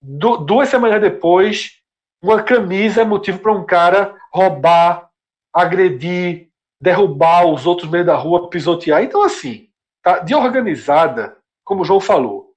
duas 0.03 0.69
semanas 0.69 1.01
depois, 1.01 1.81
uma 2.21 2.43
camisa 2.43 3.03
é 3.03 3.05
motivo 3.05 3.39
para 3.39 3.53
um 3.53 3.65
cara 3.65 4.19
roubar, 4.33 5.09
agredir, 5.55 6.51
derrubar 6.81 7.47
os 7.47 7.67
outros 7.67 7.87
no 7.87 7.93
meio 7.93 8.05
da 8.05 8.17
rua, 8.17 8.51
pisotear. 8.51 9.05
Então, 9.05 9.23
assim, 9.23 9.71
tá? 10.03 10.19
de 10.19 10.35
organizada, 10.35 11.39
como 11.65 11.83
o 11.83 11.85
João 11.85 12.01
falou, 12.01 12.53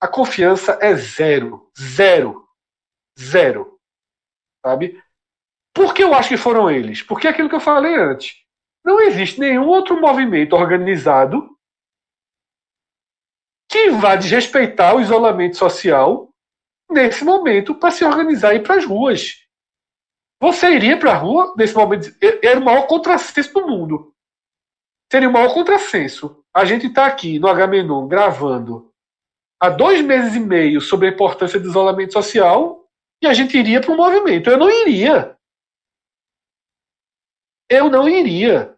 a 0.00 0.06
confiança 0.06 0.78
é 0.80 0.94
zero. 0.94 1.68
Zero. 1.76 2.46
Zero. 3.18 3.79
Sabe? 4.64 5.02
Por 5.74 5.94
que 5.94 6.02
eu 6.02 6.14
acho 6.14 6.30
que 6.30 6.36
foram 6.36 6.70
eles? 6.70 7.02
Porque 7.02 7.26
é 7.26 7.30
aquilo 7.30 7.48
que 7.48 7.54
eu 7.54 7.60
falei 7.60 7.94
antes. 7.94 8.34
Não 8.84 9.00
existe 9.00 9.38
nenhum 9.38 9.66
outro 9.68 10.00
movimento 10.00 10.54
organizado 10.54 11.56
que 13.70 13.90
vá 13.90 14.16
desrespeitar 14.16 14.96
o 14.96 15.00
isolamento 15.00 15.56
social 15.56 16.28
nesse 16.90 17.24
momento 17.24 17.74
para 17.74 17.90
se 17.90 18.04
organizar 18.04 18.52
e 18.52 18.56
ir 18.56 18.62
para 18.62 18.76
as 18.76 18.84
ruas. 18.84 19.46
Você 20.40 20.70
iria 20.70 20.98
para 20.98 21.12
a 21.12 21.16
rua 21.16 21.54
nesse 21.56 21.74
momento? 21.74 22.14
Era 22.42 22.58
o 22.58 22.64
maior 22.64 22.86
contrassenso 22.86 23.52
do 23.52 23.66
mundo. 23.66 24.14
Seria 25.10 25.28
o 25.28 25.32
maior 25.32 25.54
contrassenso 25.54 26.40
a 26.52 26.64
gente 26.64 26.86
está 26.86 27.06
aqui 27.06 27.38
no 27.38 27.48
Agamenon 27.48 28.06
gravando 28.06 28.92
há 29.60 29.68
dois 29.68 30.00
meses 30.02 30.34
e 30.34 30.40
meio 30.40 30.80
sobre 30.80 31.08
a 31.08 31.10
importância 31.10 31.60
do 31.60 31.68
isolamento 31.68 32.12
social 32.12 32.79
e 33.22 33.26
a 33.26 33.34
gente 33.34 33.56
iria 33.56 33.80
para 33.80 33.92
um 33.92 33.96
movimento. 33.96 34.48
Eu 34.48 34.58
não 34.58 34.70
iria. 34.70 35.38
Eu 37.68 37.90
não 37.90 38.08
iria. 38.08 38.76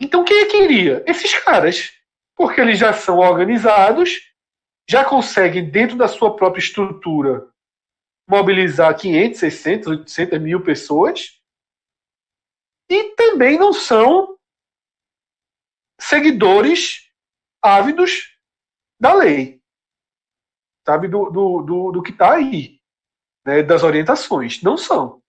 Então 0.00 0.24
quem 0.24 0.38
é 0.40 0.46
que 0.46 0.56
iria? 0.56 1.04
Esses 1.06 1.32
caras. 1.42 1.92
Porque 2.36 2.60
eles 2.60 2.78
já 2.78 2.92
são 2.92 3.18
organizados, 3.18 4.32
já 4.88 5.04
conseguem, 5.04 5.68
dentro 5.68 5.96
da 5.96 6.06
sua 6.06 6.36
própria 6.36 6.60
estrutura, 6.60 7.50
mobilizar 8.28 8.96
500, 8.96 9.40
600, 9.40 9.88
800 9.88 10.40
mil 10.40 10.62
pessoas. 10.62 11.40
E 12.90 13.14
também 13.14 13.58
não 13.58 13.72
são 13.72 14.38
seguidores 16.00 17.10
ávidos 17.62 18.36
da 19.00 19.12
lei, 19.14 19.57
sabe, 20.88 21.06
do, 21.06 21.28
do, 21.28 21.62
do, 21.62 21.92
do 21.92 22.02
que 22.02 22.12
está 22.12 22.32
aí, 22.32 22.80
né, 23.46 23.62
das 23.62 23.82
orientações. 23.82 24.62
Não 24.62 24.78
são. 24.78 25.20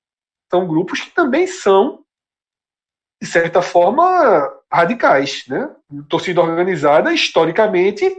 São 0.49 0.65
grupos 0.65 1.02
que 1.02 1.11
também 1.11 1.48
são, 1.48 2.06
de 3.22 3.27
certa 3.27 3.61
forma, 3.61 4.06
radicais. 4.72 5.45
Né? 5.48 5.69
Torcida 6.07 6.40
organizada, 6.40 7.14
historicamente, 7.14 8.10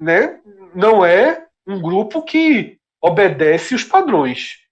né, 0.00 0.40
não 0.74 1.04
é 1.04 1.46
um 1.66 1.82
grupo 1.82 2.22
que 2.22 2.80
obedece 2.98 3.74
os 3.74 3.84
padrões. 3.84 4.66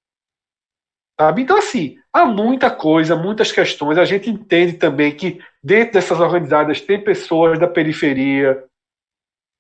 Sabe? 1.21 1.43
Então, 1.43 1.59
assim, 1.59 1.99
há 2.11 2.25
muita 2.25 2.71
coisa, 2.71 3.15
muitas 3.15 3.53
questões. 3.53 3.99
A 3.99 4.05
gente 4.07 4.31
entende 4.31 4.79
também 4.79 5.15
que 5.15 5.43
dentro 5.63 5.93
dessas 5.93 6.21
organizadas 6.21 6.81
tem 6.81 7.05
pessoas 7.05 7.59
da 7.59 7.69
periferia 7.69 8.67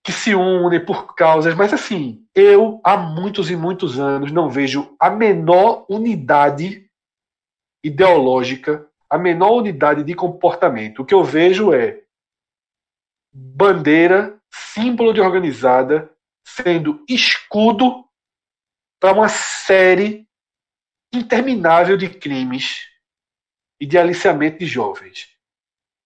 que 0.06 0.12
se 0.12 0.36
unem 0.36 0.84
por 0.84 1.16
causas, 1.16 1.52
mas 1.56 1.72
assim, 1.72 2.24
eu 2.32 2.80
há 2.84 2.96
muitos 2.96 3.50
e 3.50 3.56
muitos 3.56 3.98
anos 3.98 4.30
não 4.30 4.48
vejo 4.48 4.94
a 5.00 5.10
menor 5.10 5.84
unidade 5.88 6.88
ideológica, 7.82 8.88
a 9.10 9.18
menor 9.18 9.54
unidade 9.54 10.04
de 10.04 10.14
comportamento. 10.14 11.02
O 11.02 11.04
que 11.04 11.12
eu 11.12 11.24
vejo 11.24 11.72
é 11.72 12.04
bandeira, 13.32 14.38
símbolo 14.48 15.12
de 15.12 15.20
organizada, 15.20 16.08
sendo 16.46 17.04
escudo 17.08 18.04
para 19.00 19.12
uma 19.12 19.28
série 19.28 20.24
interminável 21.12 21.96
de 21.96 22.08
crimes 22.08 22.88
e 23.80 23.84
de 23.84 23.98
aliciamento 23.98 24.58
de 24.58 24.66
jovens. 24.66 25.36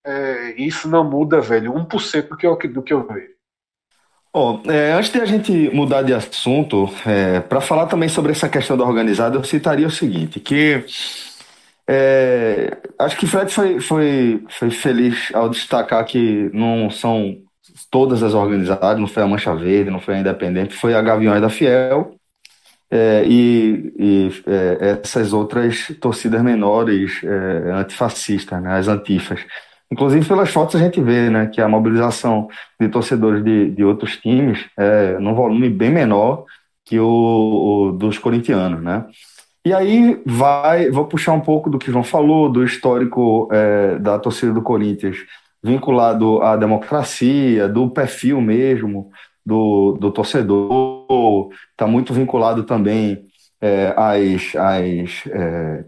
É, 0.02 0.52
isso 0.52 0.89
não 0.89 1.05
muda, 1.05 1.39
velho, 1.43 1.74
1% 1.74 2.28
do 2.28 2.36
que 2.39 2.47
eu, 2.47 2.56
do 2.56 2.82
que 2.82 2.94
eu 2.94 3.06
vejo. 3.06 3.40
Oh, 4.32 4.61
é, 4.66 4.93
antes 4.93 5.11
de 5.11 5.20
a 5.20 5.24
gente 5.24 5.52
mudar 5.74 6.02
de 6.02 6.15
assunto, 6.15 6.89
é, 7.05 7.40
para 7.40 7.61
falar 7.61 7.86
também 7.86 8.09
sobre 8.09 8.31
essa 8.31 8.48
questão 8.48 8.77
da 8.77 8.85
organizada, 8.85 9.36
eu 9.36 9.43
citaria 9.43 9.86
o 9.86 9.90
seguinte, 9.90 10.39
que 10.39 10.85
é, 11.89 12.78
acho 12.97 13.16
que 13.16 13.27
Fred 13.27 13.52
foi, 13.52 13.81
foi, 13.81 14.44
foi 14.48 14.70
feliz 14.70 15.31
ao 15.35 15.48
destacar 15.48 16.05
que 16.05 16.48
não 16.55 16.89
são 16.90 17.39
todas 17.90 18.23
as 18.23 18.32
organizadas, 18.32 19.01
não 19.01 19.09
foi 19.09 19.23
a 19.24 19.27
Mancha 19.27 19.52
Verde, 19.57 19.90
não 19.90 20.01
foi 20.01 20.15
a 20.15 20.20
Independente, 20.20 20.74
foi 20.74 20.94
a 20.94 21.02
Gaviões 21.02 21.40
da 21.40 21.48
Fiel, 21.51 22.15
é, 22.89 23.24
e, 23.27 23.93
e 23.98 24.43
é, 24.47 25.01
essas 25.02 25.32
outras 25.32 25.89
torcidas 26.01 26.43
menores 26.43 27.20
é, 27.24 27.70
antifascistas, 27.73 28.62
né, 28.62 28.78
as 28.78 28.86
antifas. 28.86 29.44
Inclusive 29.93 30.27
pelas 30.27 30.51
fotos 30.51 30.77
a 30.77 30.79
gente 30.79 31.01
vê 31.01 31.29
né, 31.29 31.47
que 31.47 31.61
a 31.61 31.69
mobilização 31.69 32.49
de 32.81 32.89
torcedores 32.89 33.43
de, 33.43 33.71
de 33.71 33.85
outros 33.85 34.17
times 34.17 34.67
é 34.79 35.19
num 35.19 35.35
volume 35.35 35.69
bem 35.69 35.91
menor 35.91 36.45
que 36.85 36.99
o, 36.99 37.07
o, 37.07 37.93
dos 37.93 38.19
corintianos, 38.19 38.83
né? 38.83 39.07
E 39.65 39.73
aí 39.75 40.21
vai, 40.25 40.91
vou 40.91 41.05
puxar 41.07 41.33
um 41.33 41.41
pouco 41.41 41.69
do 41.69 41.79
que 41.79 41.91
João 41.91 42.03
falou, 42.03 42.49
do 42.51 42.65
histórico 42.65 43.49
é, 43.53 43.99
da 43.99 44.19
torcida 44.19 44.53
do 44.53 44.62
Corinthians 44.62 45.19
vinculado 45.62 46.41
à 46.43 46.57
democracia, 46.57 47.69
do 47.69 47.91
perfil 47.91 48.41
mesmo, 48.41 49.11
do, 49.45 49.93
do 50.01 50.11
torcedor, 50.11 51.51
está 51.71 51.87
muito 51.87 52.15
vinculado 52.15 52.65
também 52.65 53.23
é, 53.61 53.95
às, 53.97 54.57
às 54.57 55.27
é, 55.27 55.85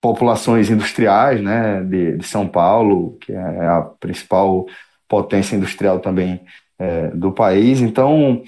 populações 0.00 0.70
industriais 0.70 1.42
né, 1.42 1.82
de, 1.82 2.18
de, 2.18 2.26
São 2.26 2.46
Paulo, 2.46 3.16
que 3.20 3.32
é 3.32 3.66
a 3.66 3.82
principal 3.82 4.66
potência 5.08 5.56
industrial 5.56 6.00
também 6.00 6.40
é, 6.78 7.08
do 7.08 7.32
país. 7.32 7.80
Então, 7.80 8.42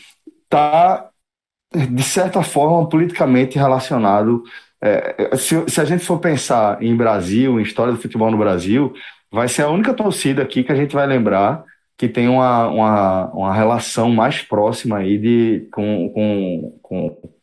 está, 0.45 1.11
de 1.73 2.03
certa 2.03 2.43
forma, 2.43 2.89
politicamente 2.89 3.59
relacionado. 3.59 4.43
É, 4.83 5.37
se, 5.37 5.69
se 5.69 5.81
a 5.81 5.85
gente 5.85 6.05
for 6.05 6.19
pensar 6.19 6.83
em 6.83 6.97
Brasil, 6.97 7.59
em 7.59 7.63
história 7.63 7.93
do 7.93 8.01
futebol 8.01 8.31
no 8.31 8.39
Brasil, 8.39 8.93
vai 9.31 9.49
ser 9.49 9.63
a 9.63 9.71
única 9.71 9.95
torcida 9.95 10.43
aqui 10.43 10.63
que 10.63 10.73
a 10.73 10.77
gente 10.77 10.95
vai 10.95 11.07
lembrar 11.07 11.65
que 12.01 12.09
tem 12.09 12.29
uma, 12.29 12.67
uma, 12.69 13.27
uma 13.27 13.55
relação 13.55 14.11
mais 14.11 14.41
próxima 14.41 14.97
aí 14.97 15.19
de, 15.19 15.69
com, 15.71 16.09
com, 16.09 16.79
com, 16.83 17.19
é, 17.21 17.40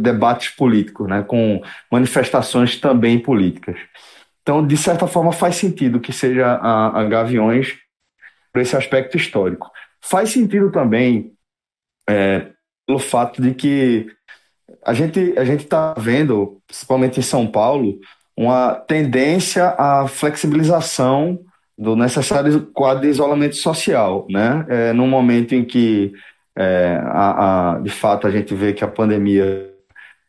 debates 0.00 0.48
políticos, 0.48 1.08
né, 1.08 1.22
com 1.22 1.62
manifestações 1.90 2.76
também 2.76 3.18
políticas. 3.18 3.76
Então, 4.42 4.66
de 4.66 4.76
certa 4.76 5.06
forma, 5.06 5.32
faz 5.32 5.56
sentido 5.56 6.00
que 6.00 6.12
seja 6.12 6.46
a, 6.46 7.00
a 7.00 7.04
Gaviões 7.04 7.74
por 8.52 8.60
esse 8.60 8.76
aspecto 8.76 9.16
histórico. 9.16 9.70
Faz 10.00 10.30
sentido 10.30 10.70
também 10.70 11.32
é, 12.08 12.48
pelo 12.86 12.98
fato 12.98 13.40
de 13.40 13.54
que 13.54 14.06
a 14.84 14.92
gente 14.92 15.34
a 15.38 15.44
gente 15.44 15.64
está 15.64 15.94
vendo, 15.96 16.60
principalmente 16.66 17.20
em 17.20 17.22
São 17.22 17.46
Paulo, 17.46 17.98
uma 18.36 18.74
tendência 18.74 19.74
à 19.78 20.06
flexibilização 20.08 21.38
do 21.76 21.96
necessário 21.96 22.66
quadro 22.72 23.02
de 23.02 23.08
isolamento 23.08 23.56
social, 23.56 24.26
né? 24.30 24.66
É, 24.68 24.92
num 24.92 25.08
momento 25.08 25.54
em 25.54 25.64
que, 25.64 26.12
é, 26.56 27.00
a, 27.02 27.74
a, 27.74 27.78
de 27.78 27.90
fato, 27.90 28.26
a 28.26 28.30
gente 28.30 28.54
vê 28.54 28.72
que 28.72 28.84
a 28.84 28.88
pandemia, 28.88 29.72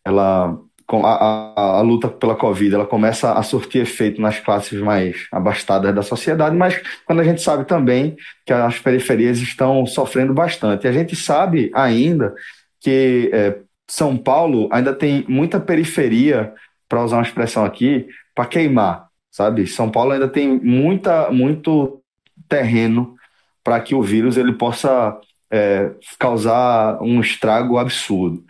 ela, 0.05 0.57
a, 0.89 1.77
a, 1.77 1.81
luta 1.81 2.07
pela 2.07 2.35
Covid, 2.35 2.75
ela 2.75 2.85
começa 2.85 3.33
a 3.33 3.43
surtir 3.43 3.81
efeito 3.81 4.21
nas 4.21 4.39
classes 4.39 4.79
mais 4.79 5.27
abastadas 5.31 5.93
da 5.93 6.01
sociedade, 6.01 6.55
mas 6.55 6.81
quando 7.05 7.19
a 7.19 7.23
gente 7.23 7.41
sabe 7.41 7.65
também 7.65 8.15
que 8.45 8.53
as 8.53 8.79
periferias 8.79 9.39
estão 9.39 9.85
sofrendo 9.85 10.33
bastante. 10.33 10.87
A 10.87 10.91
gente 10.91 11.15
sabe 11.15 11.71
ainda 11.73 12.33
que 12.79 13.29
é, 13.33 13.57
São 13.87 14.17
Paulo 14.17 14.69
ainda 14.71 14.93
tem 14.93 15.25
muita 15.27 15.59
periferia, 15.59 16.53
para 16.87 17.03
usar 17.03 17.17
uma 17.17 17.23
expressão 17.23 17.65
aqui, 17.65 18.07
para 18.35 18.45
queimar 18.45 19.07
sabe? 19.33 19.65
São 19.65 19.89
Paulo 19.89 20.11
ainda 20.11 20.27
tem 20.27 20.59
muita, 20.59 21.31
muito 21.31 21.99
terreno 22.47 23.15
para 23.63 23.79
que 23.79 23.95
o 23.95 24.01
vírus 24.01 24.37
ele 24.37 24.53
possa 24.53 25.19
é, 25.53 25.91
causar 26.17 26.99
um 26.99 27.21
estrago 27.21 27.77
absurdo. 27.77 28.43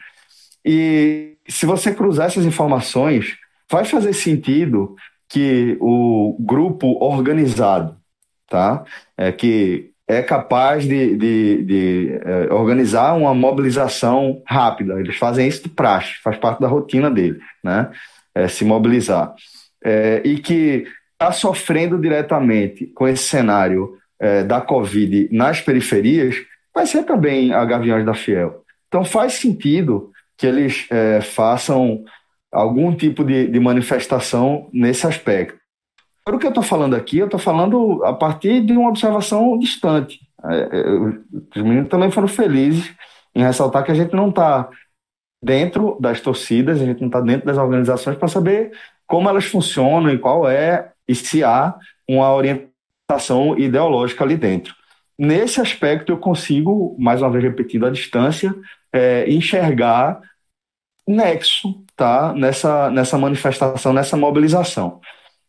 E 0.63 1.35
se 1.47 1.65
você 1.65 1.93
cruzar 1.93 2.27
essas 2.27 2.45
informações, 2.45 3.35
vai 3.69 3.83
fazer 3.83 4.13
sentido 4.13 4.95
que 5.27 5.77
o 5.81 6.37
grupo 6.39 7.03
organizado, 7.03 7.97
tá? 8.49 8.85
É 9.17 9.31
que 9.31 9.91
é 10.07 10.21
capaz 10.21 10.85
de, 10.87 11.17
de, 11.17 11.63
de 11.63 12.19
é, 12.23 12.53
organizar 12.53 13.13
uma 13.13 13.33
mobilização 13.33 14.41
rápida. 14.47 14.99
Eles 14.99 15.17
fazem 15.17 15.47
isso 15.47 15.63
de 15.63 15.69
praxe, 15.69 16.13
faz 16.23 16.37
parte 16.37 16.61
da 16.61 16.67
rotina 16.67 17.11
dele, 17.11 17.39
né? 17.61 17.91
É, 18.33 18.47
se 18.47 18.63
mobilizar 18.63 19.35
é, 19.83 20.21
e 20.23 20.37
que 20.37 20.87
está 21.11 21.31
sofrendo 21.31 21.99
diretamente 21.99 22.87
com 22.87 23.07
esse 23.07 23.23
cenário 23.23 23.97
é, 24.19 24.43
da 24.43 24.61
Covid 24.61 25.27
nas 25.31 25.59
periferias, 25.61 26.35
vai 26.73 26.85
ser 26.85 27.03
também 27.03 27.53
a 27.53 27.63
Gaviões 27.65 28.05
da 28.05 28.13
Fiel. 28.13 28.63
Então 28.87 29.03
faz 29.03 29.33
sentido 29.33 30.11
que 30.37 30.47
eles 30.47 30.87
é, 30.89 31.21
façam 31.21 32.03
algum 32.51 32.95
tipo 32.95 33.23
de, 33.23 33.47
de, 33.47 33.59
manifestação 33.59 34.69
nesse 34.71 35.07
aspecto. 35.07 35.57
o 36.27 36.37
que 36.37 36.45
eu 36.45 36.49
estou 36.49 36.63
falando 36.63 36.95
aqui, 36.95 37.17
eu 37.17 37.25
estou 37.25 37.39
falando 37.39 38.03
a 38.05 38.13
partir 38.13 38.61
de 38.61 38.73
uma 38.73 38.89
observação 38.89 39.57
distante. 39.57 40.19
É, 40.45 40.79
é, 40.79 40.89
os 41.55 41.63
meninos 41.63 41.89
também 41.89 42.11
foram 42.11 42.27
felizes 42.27 42.93
em 43.33 43.43
ressaltar 43.43 43.83
que 43.83 43.91
a 43.91 43.95
gente 43.95 44.13
não 44.13 44.29
está 44.29 44.69
dentro 45.43 45.97
das 45.99 46.21
torcidas, 46.21 46.81
a 46.81 46.85
gente 46.85 47.01
não 47.01 47.07
está 47.07 47.19
dentro 47.19 47.45
das 47.45 47.57
organizações 47.57 48.17
para 48.17 48.27
saber 48.27 48.71
como 49.07 49.27
elas 49.27 49.45
funcionam 49.45 50.11
e 50.11 50.17
qual 50.17 50.47
é, 50.47 50.91
e 51.07 51.15
se 51.15 51.43
há 51.43 51.75
uma 52.07 52.33
orientação 52.33 53.57
ideológica 53.57 54.23
ali 54.23 54.37
dentro. 54.37 54.73
Nesse 55.17 55.61
aspecto, 55.61 56.11
eu 56.11 56.17
consigo, 56.17 56.95
mais 56.99 57.21
uma 57.21 57.29
vez 57.29 57.43
repetindo 57.43 57.85
a 57.85 57.91
distância, 57.91 58.53
é, 58.91 59.29
enxergar 59.29 60.21
nexo 61.07 61.83
tá? 61.95 62.33
nessa, 62.33 62.89
nessa 62.89 63.17
manifestação, 63.17 63.93
nessa 63.93 64.17
mobilização. 64.17 64.99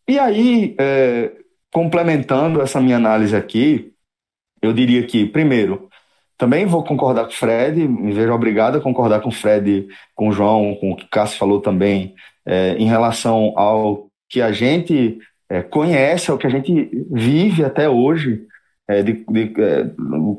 E 0.07 0.19
aí, 0.19 0.75
é, 0.79 1.31
complementando 1.71 2.61
essa 2.61 2.79
minha 2.79 2.97
análise 2.97 3.35
aqui, 3.35 3.91
eu 4.61 4.71
diria 4.73 5.05
que, 5.05 5.25
primeiro, 5.25 5.89
também 6.37 6.65
vou 6.65 6.83
concordar 6.83 7.23
com 7.23 7.31
o 7.31 7.35
Fred, 7.35 7.87
me 7.87 8.13
vejo 8.13 8.33
obrigado 8.33 8.77
a 8.77 8.81
concordar 8.81 9.21
com 9.21 9.29
o 9.29 9.31
Fred, 9.31 9.87
com 10.13 10.29
o 10.29 10.31
João, 10.31 10.75
com 10.75 10.91
o 10.91 10.95
que 10.95 11.05
o 11.05 11.09
Cássio 11.09 11.39
falou 11.39 11.61
também, 11.61 12.13
é, 12.45 12.75
em 12.77 12.85
relação 12.85 13.53
ao 13.57 14.07
que 14.29 14.41
a 14.41 14.51
gente 14.51 15.17
é, 15.49 15.61
conhece, 15.61 16.29
ao 16.29 16.37
que 16.37 16.47
a 16.47 16.49
gente 16.49 16.89
vive 17.11 17.63
até 17.63 17.89
hoje, 17.89 18.45
é, 18.87 19.01
de, 19.01 19.25
de 19.29 19.53
é, 19.61 19.91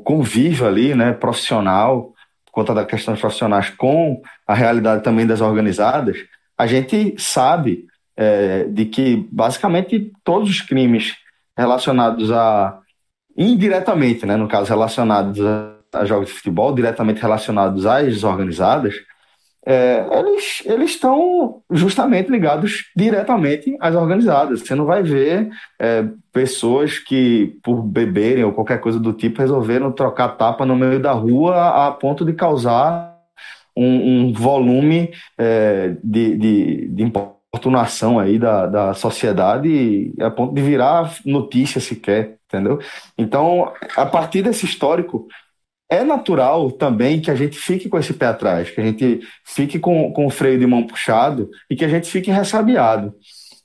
convívio 0.03 0.65
ali, 0.65 0.95
né, 0.95 1.13
profissional, 1.13 2.13
por 2.45 2.51
conta 2.51 2.73
da 2.73 2.85
questão 2.85 3.13
dos 3.13 3.21
profissionais 3.21 3.69
com 3.69 4.21
a 4.47 4.53
realidade 4.53 5.03
também 5.03 5.27
das 5.27 5.41
organizadas, 5.41 6.17
a 6.57 6.65
gente 6.65 7.15
sabe 7.17 7.85
é, 8.15 8.63
de 8.63 8.85
que 8.85 9.27
basicamente 9.31 10.11
todos 10.23 10.49
os 10.49 10.61
crimes 10.61 11.15
relacionados 11.55 12.31
a 12.31 12.79
indiretamente, 13.37 14.25
né, 14.25 14.35
no 14.35 14.47
caso 14.47 14.69
relacionados 14.69 15.39
a, 15.39 15.75
a 15.93 16.05
jogos 16.05 16.29
de 16.29 16.33
futebol, 16.33 16.73
diretamente 16.73 17.21
relacionados 17.21 17.85
às 17.85 18.23
organizadas, 18.23 18.95
é, 19.69 20.07
eles, 20.19 20.63
eles 20.65 20.91
estão 20.91 21.61
justamente 21.69 22.31
ligados 22.31 22.85
diretamente 22.95 23.75
às 23.81 23.95
organizadas. 23.95 24.61
Você 24.61 24.73
não 24.73 24.85
vai 24.85 25.03
ver 25.03 25.49
é, 25.77 26.05
pessoas 26.31 26.99
que, 26.99 27.59
por 27.61 27.81
beberem 27.81 28.45
ou 28.45 28.53
qualquer 28.53 28.79
coisa 28.79 28.97
do 28.97 29.11
tipo, 29.11 29.41
resolveram 29.41 29.91
trocar 29.91 30.29
tapa 30.37 30.65
no 30.65 30.73
meio 30.73 31.01
da 31.01 31.11
rua 31.11 31.85
a 31.85 31.91
ponto 31.91 32.23
de 32.23 32.31
causar 32.31 33.13
um, 33.75 34.27
um 34.27 34.33
volume 34.33 35.11
é, 35.37 35.97
de, 36.01 36.37
de, 36.37 36.87
de 36.87 37.03
importunação 37.03 38.19
aí 38.19 38.39
da, 38.39 38.67
da 38.67 38.93
sociedade 38.93 40.13
a 40.21 40.31
ponto 40.31 40.55
de 40.55 40.61
virar 40.61 41.13
notícia 41.25 41.81
sequer, 41.81 42.37
entendeu? 42.47 42.79
Então, 43.17 43.73
a 43.97 44.05
partir 44.05 44.43
desse 44.43 44.65
histórico, 44.65 45.27
é 45.89 46.03
natural 46.03 46.71
também 46.71 47.21
que 47.21 47.31
a 47.31 47.35
gente 47.35 47.57
fique 47.57 47.87
com 47.87 47.97
esse 47.97 48.13
pé 48.13 48.27
atrás, 48.27 48.69
que 48.69 48.81
a 48.81 48.83
gente 48.83 49.21
fique 49.43 49.79
com, 49.79 50.11
com 50.11 50.25
o 50.25 50.29
freio 50.29 50.59
de 50.59 50.67
mão 50.67 50.85
puxado 50.85 51.49
e 51.69 51.75
que 51.75 51.85
a 51.85 51.87
gente 51.87 52.09
fique 52.09 52.29
ressabiado. 52.29 53.13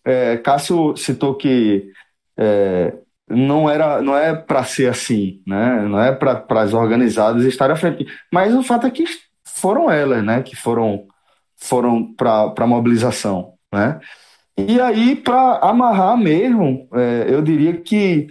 É, 0.04 0.36
Cássio 0.36 0.96
citou 0.96 1.34
que 1.34 1.88
é, 2.36 2.94
não 3.28 3.68
era 3.68 4.00
não 4.02 4.16
é 4.16 4.34
para 4.34 4.64
ser 4.64 4.88
assim, 4.88 5.40
né? 5.46 5.82
não 5.82 6.00
é 6.00 6.12
para 6.12 6.44
as 6.62 6.72
organizadas 6.74 7.44
estarem 7.44 7.74
à 7.74 7.76
frente. 7.76 8.06
Mas 8.32 8.54
o 8.54 8.62
fato 8.62 8.86
é 8.86 8.90
que 8.90 9.04
foram 9.44 9.90
elas 9.90 10.24
né? 10.24 10.42
que 10.42 10.54
foram, 10.54 11.06
foram 11.56 12.12
para 12.14 12.52
a 12.56 12.66
mobilização. 12.66 13.54
Né? 13.72 13.98
E 14.56 14.80
aí, 14.80 15.16
para 15.16 15.58
amarrar 15.58 16.16
mesmo, 16.16 16.88
é, 16.94 17.26
eu 17.28 17.42
diria 17.42 17.74
que 17.78 18.28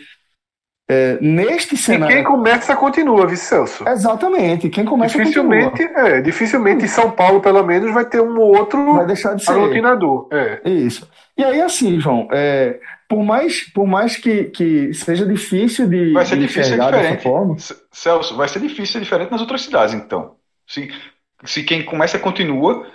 é, 0.92 1.18
neste 1.22 1.78
cenário. 1.78 2.12
E 2.12 2.16
quem 2.18 2.24
começa 2.26 2.76
continua, 2.76 3.26
viu, 3.26 3.38
Celso? 3.38 3.88
Exatamente, 3.88 4.68
quem 4.70 4.84
começa 4.84 5.18
dificilmente, 5.18 5.70
continua. 5.70 6.10
É, 6.10 6.22
dificilmente 6.22 6.84
em 6.84 6.88
São 6.90 7.12
Paulo, 7.12 7.40
pelo 7.40 7.64
menos, 7.64 7.94
vai 7.94 8.04
ter 8.04 8.20
um 8.20 8.38
ou 8.38 8.58
outro 8.58 8.96
vai 8.96 9.06
deixar 9.06 9.34
de 9.34 9.44
ser. 9.44 9.52
aglutinador. 9.52 10.28
É. 10.32 10.70
Isso. 10.70 11.10
E 11.38 11.44
aí, 11.46 11.62
assim, 11.62 11.98
João, 11.98 12.28
é, 12.32 12.78
por 13.08 13.24
mais, 13.24 13.62
por 13.74 13.88
mais 13.88 14.18
que, 14.18 14.46
que 14.46 14.94
seja 14.94 15.26
difícil 15.26 15.88
de, 15.88 16.12
vai 16.12 16.26
ser 16.26 16.36
de 16.36 16.42
difícil 16.42 16.74
enxergar 16.74 16.92
diferente. 16.92 17.24
forma. 17.24 17.56
Celso, 17.92 18.36
vai 18.36 18.50
ser 18.50 18.60
difícil 18.60 18.88
ser 18.88 19.00
diferente 19.00 19.32
nas 19.32 19.40
outras 19.40 19.62
cidades, 19.62 19.94
então. 19.94 20.36
Se, 20.68 20.92
se 21.46 21.64
quem 21.64 21.84
começa 21.86 22.20
continua, 22.20 22.86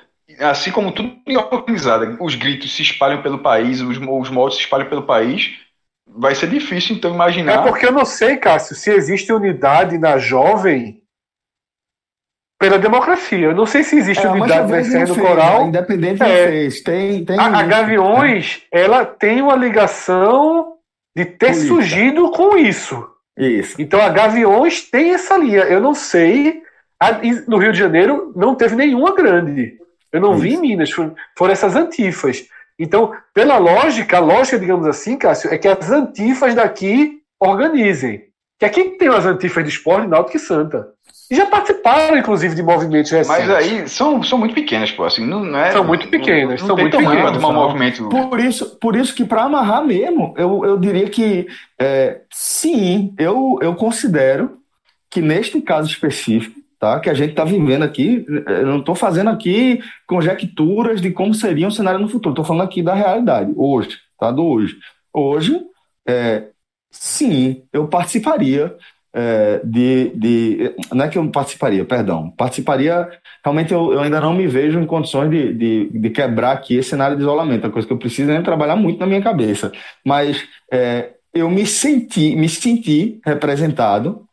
assim 0.41 0.71
como 0.71 0.93
tudo 0.93 1.17
organizado, 1.51 2.19
os 2.21 2.35
gritos 2.35 2.77
se 2.77 2.83
espalham 2.83 3.23
pelo 3.23 3.39
país, 3.39 3.81
os, 3.81 3.97
os 3.97 4.29
moldes 4.31 4.59
se 4.59 4.65
espalham 4.65 4.89
pelo 4.89 5.05
país 5.05 5.65
vai 6.17 6.35
ser 6.35 6.49
difícil, 6.49 6.97
então, 6.97 7.15
imaginar. 7.15 7.53
É 7.53 7.63
porque 7.63 7.87
eu 7.87 7.93
não 7.93 8.05
sei, 8.05 8.37
Cássio, 8.37 8.75
se 8.75 8.91
existe 8.91 9.33
unidade 9.33 9.99
na 9.99 10.19
jovem 10.19 11.03
pela 12.59 12.79
democracia. 12.79 13.47
Eu 13.47 13.55
não 13.55 13.67
sei 13.67 13.83
se 13.83 13.97
existe 13.97 14.27
é, 14.27 14.31
unidade 14.31 14.71
vencendo 14.71 15.13
o 15.13 15.21
coral. 15.21 15.63
Né? 15.63 15.69
Independente 15.69 16.23
é, 16.23 16.49
fez. 16.49 16.81
Tem, 16.81 17.25
tem 17.25 17.39
a, 17.39 17.47
a 17.47 17.63
Gaviões, 17.63 18.63
é. 18.73 18.83
ela 18.83 19.05
tem 19.05 19.43
uma 19.43 19.55
ligação 19.55 20.75
de 21.15 21.25
ter 21.25 21.53
Política. 21.53 21.69
surgido 21.69 22.31
com 22.31 22.57
isso. 22.57 23.09
Isso. 23.39 23.81
Então 23.81 24.01
a 24.01 24.09
Gaviões 24.09 24.83
tem 24.83 25.13
essa 25.13 25.37
linha. 25.37 25.61
Eu 25.61 25.81
não 25.81 25.95
sei. 25.95 26.63
no 27.47 27.59
Rio 27.59 27.73
de 27.73 27.79
Janeiro 27.79 28.33
não 28.35 28.55
teve 28.55 28.75
nenhuma 28.75 29.15
grande. 29.15 29.79
Eu 30.11 30.21
não 30.21 30.33
isso. 30.33 30.41
vi 30.41 30.55
em 30.55 30.61
Minas. 30.61 30.91
Foram 30.91 31.53
essas 31.53 31.77
antifas. 31.77 32.47
Então, 32.79 33.13
pela 33.33 33.57
lógica, 33.59 34.19
a 34.19 34.21
lógica, 34.21 34.59
digamos 34.59 34.87
assim, 34.87 35.17
Cássio, 35.17 35.53
é 35.53 35.59
que 35.59 35.69
as 35.69 35.91
antifas 35.91 36.55
daqui 36.55 37.21
organizem. 37.41 38.25
que 38.59 38.65
aqui 38.65 38.85
tem 38.91 39.09
as 39.09 39.27
antifas 39.27 39.65
de 39.65 39.71
esporte, 39.71 40.09
Náutico 40.09 40.37
e 40.37 40.41
Santa. 40.41 40.89
E 41.31 41.35
já 41.35 41.47
participaram, 41.47 42.17
inclusive, 42.17 42.55
de 42.55 42.63
movimentos 42.63 43.11
recentes. 43.11 43.47
Mas 43.47 43.51
aí 43.51 43.89
são, 43.89 44.23
são 44.23 44.39
muito 44.39 44.55
pequenas, 44.55 44.93
pô. 44.93 45.05
Assim, 45.05 45.27
não, 45.27 45.43
não 45.45 45.59
é, 45.59 45.73
São 45.73 45.85
muito 45.85 46.09
pequenas, 46.09 46.61
não, 46.61 46.69
são 46.69 46.77
tem 46.77 46.85
muito 46.85 46.99
pequenas, 46.99 47.37
um 47.37 47.41
não. 47.41 47.53
movimento. 47.53 48.09
Por 48.09 48.39
isso, 48.39 48.79
por 48.79 48.95
isso 48.95 49.15
que 49.15 49.25
para 49.25 49.43
amarrar 49.43 49.85
mesmo, 49.85 50.35
eu, 50.37 50.65
eu 50.65 50.79
diria 50.79 51.09
que 51.09 51.49
é, 51.81 52.21
sim, 52.31 53.13
eu, 53.19 53.59
eu 53.61 53.75
considero 53.75 54.59
que 55.11 55.21
neste 55.21 55.61
caso 55.61 55.91
específico, 55.91 56.56
tá, 56.79 57.01
que 57.01 57.11
a 57.11 57.15
gente 57.15 57.31
está 57.31 57.45
vivendo 57.45 57.83
aqui, 57.83 58.25
eu 58.29 58.67
não 58.67 58.79
estou 58.79 58.95
fazendo 58.95 59.31
aqui 59.31 59.81
conjecturas 60.07 61.01
de 61.01 61.11
como 61.11 61.35
seria 61.35 61.67
um 61.67 61.71
cenário 61.71 62.01
no 62.01 62.09
futuro, 62.09 62.33
estou 62.33 62.45
falando 62.45 62.65
aqui 62.65 62.83
da 62.83 62.95
realidade, 62.95 63.53
hoje, 63.57 63.97
tá, 64.19 64.31
do 64.31 64.45
hoje. 64.45 64.77
Hoje, 65.13 65.61
é, 66.07 66.49
sim, 66.91 67.63
eu 67.73 67.89
participaria 67.89 68.77
é, 69.19 69.63
de, 69.65 70.13
de. 70.15 70.75
Não 70.93 71.07
é 71.07 71.09
que 71.09 71.17
eu 71.17 71.27
participaria, 71.31 71.87
perdão. 71.87 72.31
Participaria. 72.37 73.09
Realmente 73.43 73.73
eu, 73.73 73.95
eu 73.95 74.01
ainda 74.01 74.21
não 74.21 74.35
me 74.35 74.47
vejo 74.47 74.79
em 74.79 74.85
condições 74.85 75.31
de, 75.31 75.55
de, 75.55 75.91
de 75.91 76.11
quebrar 76.11 76.53
aqui 76.53 76.77
esse 76.77 76.91
cenário 76.91 77.17
de 77.17 77.23
isolamento. 77.23 77.65
É 77.65 77.67
uma 77.69 77.73
coisa 77.73 77.89
que 77.89 77.95
eu 77.95 77.99
preciso 77.99 78.31
ainda 78.31 78.45
trabalhar 78.45 78.77
muito 78.77 79.01
na 79.01 79.07
minha 79.07 79.23
cabeça. 79.23 79.73
Mas 80.05 80.47
é, 80.71 81.15
eu 81.33 81.49
me 81.49 81.65
senti, 81.65 82.37
me 82.37 82.47
senti 82.47 83.19
representado 83.25 84.27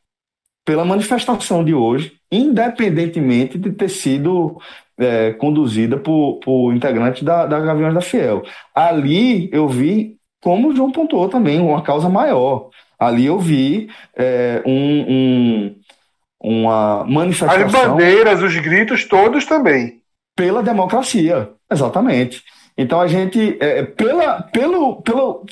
pela 0.65 0.85
manifestação 0.85 1.63
de 1.63 1.73
hoje, 1.73 2.13
independentemente 2.31 3.57
de 3.57 3.71
ter 3.71 3.89
sido 3.89 4.57
é, 4.97 5.33
conduzida 5.33 5.97
por, 5.97 6.39
por 6.39 6.73
integrantes 6.73 7.23
da, 7.23 7.45
da 7.45 7.59
Gaviões 7.59 7.93
da 7.93 8.01
Fiel. 8.01 8.43
Ali 8.73 9.49
eu 9.51 9.67
vi, 9.67 10.17
como 10.41 10.69
o 10.69 10.75
João 10.75 10.91
pontuou 10.91 11.27
também, 11.29 11.59
uma 11.59 11.81
causa 11.81 12.07
maior. 12.09 12.69
Ali 12.97 13.25
eu 13.25 13.37
vi 13.39 13.89
é, 14.15 14.61
um, 14.65 15.01
um- 15.13 15.75
uma 16.41 17.01
As 17.03 17.09
manifestação 17.09 17.91
bandeiras, 17.91 18.41
os 18.41 18.55
gritos, 18.57 19.05
todos 19.05 19.45
também. 19.45 20.01
pela 20.35 20.61
democracia, 20.63 21.49
exatamente. 21.71 22.43
Então 22.77 22.99
a 22.99 23.07
gente, 23.07 23.57
é, 23.61 23.83
pela, 23.83 24.41
pelo, 24.43 25.01
pelo, 25.03 25.45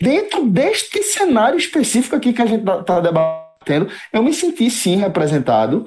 dentro 0.00 0.46
deste 0.46 1.02
cenário 1.02 1.58
específico 1.58 2.14
aqui 2.16 2.32
que 2.32 2.42
a 2.42 2.46
gente 2.46 2.60
está 2.62 3.00
debatendo, 3.00 3.41
eu 4.12 4.22
me 4.22 4.32
senti 4.32 4.70
sim 4.70 4.96
representado 4.96 5.86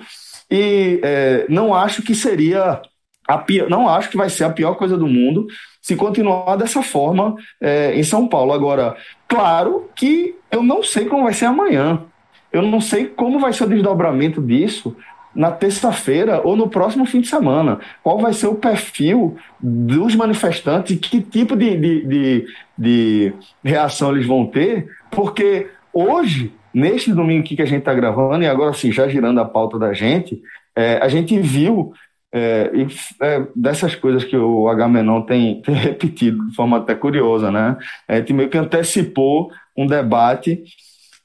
e 0.50 1.00
é, 1.04 1.46
não 1.50 1.74
acho 1.74 2.02
que 2.02 2.14
seria 2.14 2.82
a 3.28 3.38
pior, 3.38 3.70
não 3.70 3.90
acho 3.90 4.10
que 4.10 4.18
vai 4.18 4.30
ser 4.30 4.44
a 4.44 4.50
pior 4.50 4.76
coisa 4.76 4.96
do 4.98 5.08
mundo 5.08 5.48
se 5.82 5.96
continuar 5.96 6.56
dessa 6.56 6.82
forma 6.82 7.36
é, 7.62 7.98
em 7.98 8.04
São 8.04 8.28
Paulo. 8.28 8.54
Agora, 8.54 8.96
claro 9.28 9.90
que 9.96 10.36
eu 10.52 10.64
não 10.64 10.84
sei 10.84 11.06
como 11.06 11.24
vai 11.24 11.34
ser 11.34 11.46
amanhã. 11.46 12.04
Eu 12.52 12.62
não 12.62 12.80
sei 12.80 13.06
como 13.06 13.40
vai 13.40 13.52
ser 13.52 13.66
o 13.66 13.70
desdobramento 13.70 14.42
disso 14.42 14.96
na 15.36 15.52
terça-feira 15.52 16.42
ou 16.44 16.56
no 16.56 16.70
próximo 16.70 17.06
fim 17.06 17.20
de 17.20 17.28
semana. 17.28 17.80
Qual 18.02 18.18
vai 18.18 18.32
ser 18.32 18.48
o 18.48 18.56
perfil 18.56 19.36
dos 19.60 20.16
manifestantes 20.16 20.98
que 20.98 21.22
tipo 21.22 21.56
de, 21.56 21.76
de, 21.76 22.06
de, 22.06 22.48
de 22.78 23.34
reação 23.64 24.12
eles 24.12 24.26
vão 24.26 24.46
ter? 24.46 24.90
Porque 25.12 25.68
hoje, 25.92 26.54
neste 26.76 27.14
domingo 27.14 27.40
aqui 27.40 27.56
que 27.56 27.62
a 27.62 27.66
gente 27.66 27.80
está 27.80 27.94
gravando, 27.94 28.44
e 28.44 28.48
agora 28.48 28.72
assim, 28.72 28.92
já 28.92 29.08
girando 29.08 29.40
a 29.40 29.46
pauta 29.46 29.80
da 29.80 29.94
gente, 29.94 30.42
é, 30.76 30.98
a 30.98 31.08
gente 31.08 31.40
viu 31.40 31.94
é, 32.34 32.70
e, 32.74 32.88
é, 33.24 33.48
dessas 33.56 33.96
coisas 33.96 34.26
que 34.26 34.36
o 34.36 34.68
Agamenon 34.68 35.22
tem, 35.22 35.62
tem 35.64 35.74
repetido 35.74 36.46
de 36.50 36.54
forma 36.54 36.78
até 36.78 36.94
curiosa, 36.94 37.50
né? 37.50 37.78
A 38.06 38.18
gente 38.18 38.34
meio 38.34 38.50
que 38.50 38.58
antecipou 38.58 39.50
um 39.76 39.88
debate 39.88 40.64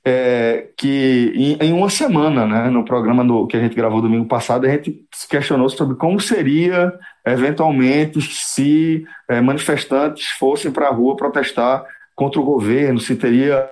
é, 0.04 0.68
que 0.76 1.32
em, 1.34 1.66
em 1.66 1.72
uma 1.72 1.90
semana, 1.90 2.46
né, 2.46 2.70
no 2.70 2.84
programa 2.84 3.24
do, 3.24 3.46
que 3.48 3.56
a 3.56 3.60
gente 3.60 3.74
gravou 3.74 4.00
domingo 4.00 4.26
passado, 4.26 4.66
a 4.66 4.70
gente 4.70 5.04
se 5.12 5.28
questionou 5.28 5.68
sobre 5.68 5.96
como 5.96 6.20
seria, 6.20 6.92
eventualmente, 7.26 8.20
se 8.22 9.04
é, 9.28 9.40
manifestantes 9.40 10.28
fossem 10.38 10.70
para 10.70 10.86
a 10.86 10.92
rua 10.92 11.16
protestar 11.16 11.84
contra 12.14 12.40
o 12.40 12.44
governo, 12.44 13.00
se 13.00 13.16
teria 13.16 13.68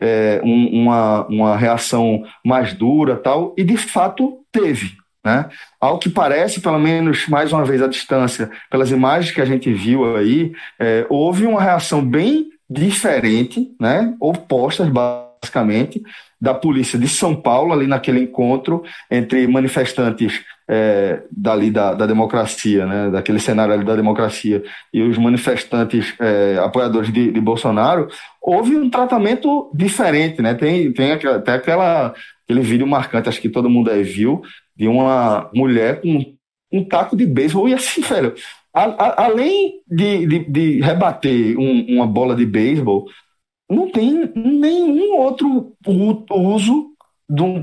é, 0.00 0.40
um- 0.44 0.82
uma, 0.82 1.26
uma 1.26 1.56
reação 1.56 2.22
mais 2.44 2.72
dura 2.74 3.16
tal, 3.16 3.54
e 3.56 3.64
de 3.64 3.76
fato 3.76 4.38
teve. 4.50 4.92
Né? 5.24 5.48
Ao 5.80 5.98
que 5.98 6.10
parece, 6.10 6.60
pelo 6.60 6.78
menos 6.80 7.28
mais 7.28 7.52
uma 7.52 7.64
vez 7.64 7.80
à 7.80 7.86
distância, 7.86 8.50
pelas 8.70 8.90
imagens 8.90 9.32
que 9.32 9.40
a 9.40 9.44
gente 9.44 9.72
viu 9.72 10.16
aí, 10.16 10.52
é, 10.80 11.06
houve 11.08 11.46
uma 11.46 11.62
reação 11.62 12.04
bem 12.04 12.48
diferente, 12.68 13.70
né? 13.80 14.14
opostas 14.20 14.88
basicamente, 14.88 16.02
da 16.40 16.52
polícia 16.52 16.98
de 16.98 17.06
São 17.06 17.36
Paulo, 17.36 17.72
ali 17.72 17.86
naquele 17.86 18.20
encontro 18.20 18.82
entre 19.10 19.46
manifestantes 19.46 20.40
é, 20.74 21.22
dali 21.30 21.70
da, 21.70 21.92
da 21.92 22.06
democracia, 22.06 22.86
né? 22.86 23.10
daquele 23.10 23.38
cenário 23.38 23.74
ali 23.74 23.84
da 23.84 23.94
democracia, 23.94 24.62
e 24.94 25.02
os 25.02 25.18
manifestantes 25.18 26.14
é, 26.18 26.56
apoiadores 26.64 27.12
de, 27.12 27.30
de 27.30 27.40
Bolsonaro, 27.40 28.08
houve 28.40 28.74
um 28.76 28.88
tratamento 28.88 29.70
diferente. 29.74 30.40
Né? 30.40 30.54
Tem, 30.54 30.90
tem 30.92 31.12
até 31.12 31.52
aquela, 31.52 32.14
aquele 32.44 32.60
vídeo 32.62 32.86
marcante, 32.86 33.28
acho 33.28 33.40
que 33.40 33.50
todo 33.50 33.68
mundo 33.68 33.90
aí 33.90 34.02
viu, 34.02 34.40
de 34.74 34.88
uma 34.88 35.50
mulher 35.54 36.00
com 36.00 36.34
um 36.72 36.82
taco 36.84 37.14
de 37.16 37.26
beisebol 37.26 37.68
e 37.68 37.74
assim, 37.74 38.00
velho. 38.00 38.32
a- 38.74 38.84
a- 39.06 39.24
além 39.26 39.74
de, 39.86 40.26
de, 40.26 40.38
de 40.50 40.80
rebater 40.80 41.58
um- 41.58 41.86
uma 41.96 42.06
bola 42.06 42.34
de 42.34 42.46
beisebol, 42.46 43.04
não 43.70 43.90
tem 43.90 44.30
nenhum 44.34 45.16
outro 45.18 45.74
uso 46.30 46.86
de 47.28 47.42
um, 47.42 47.62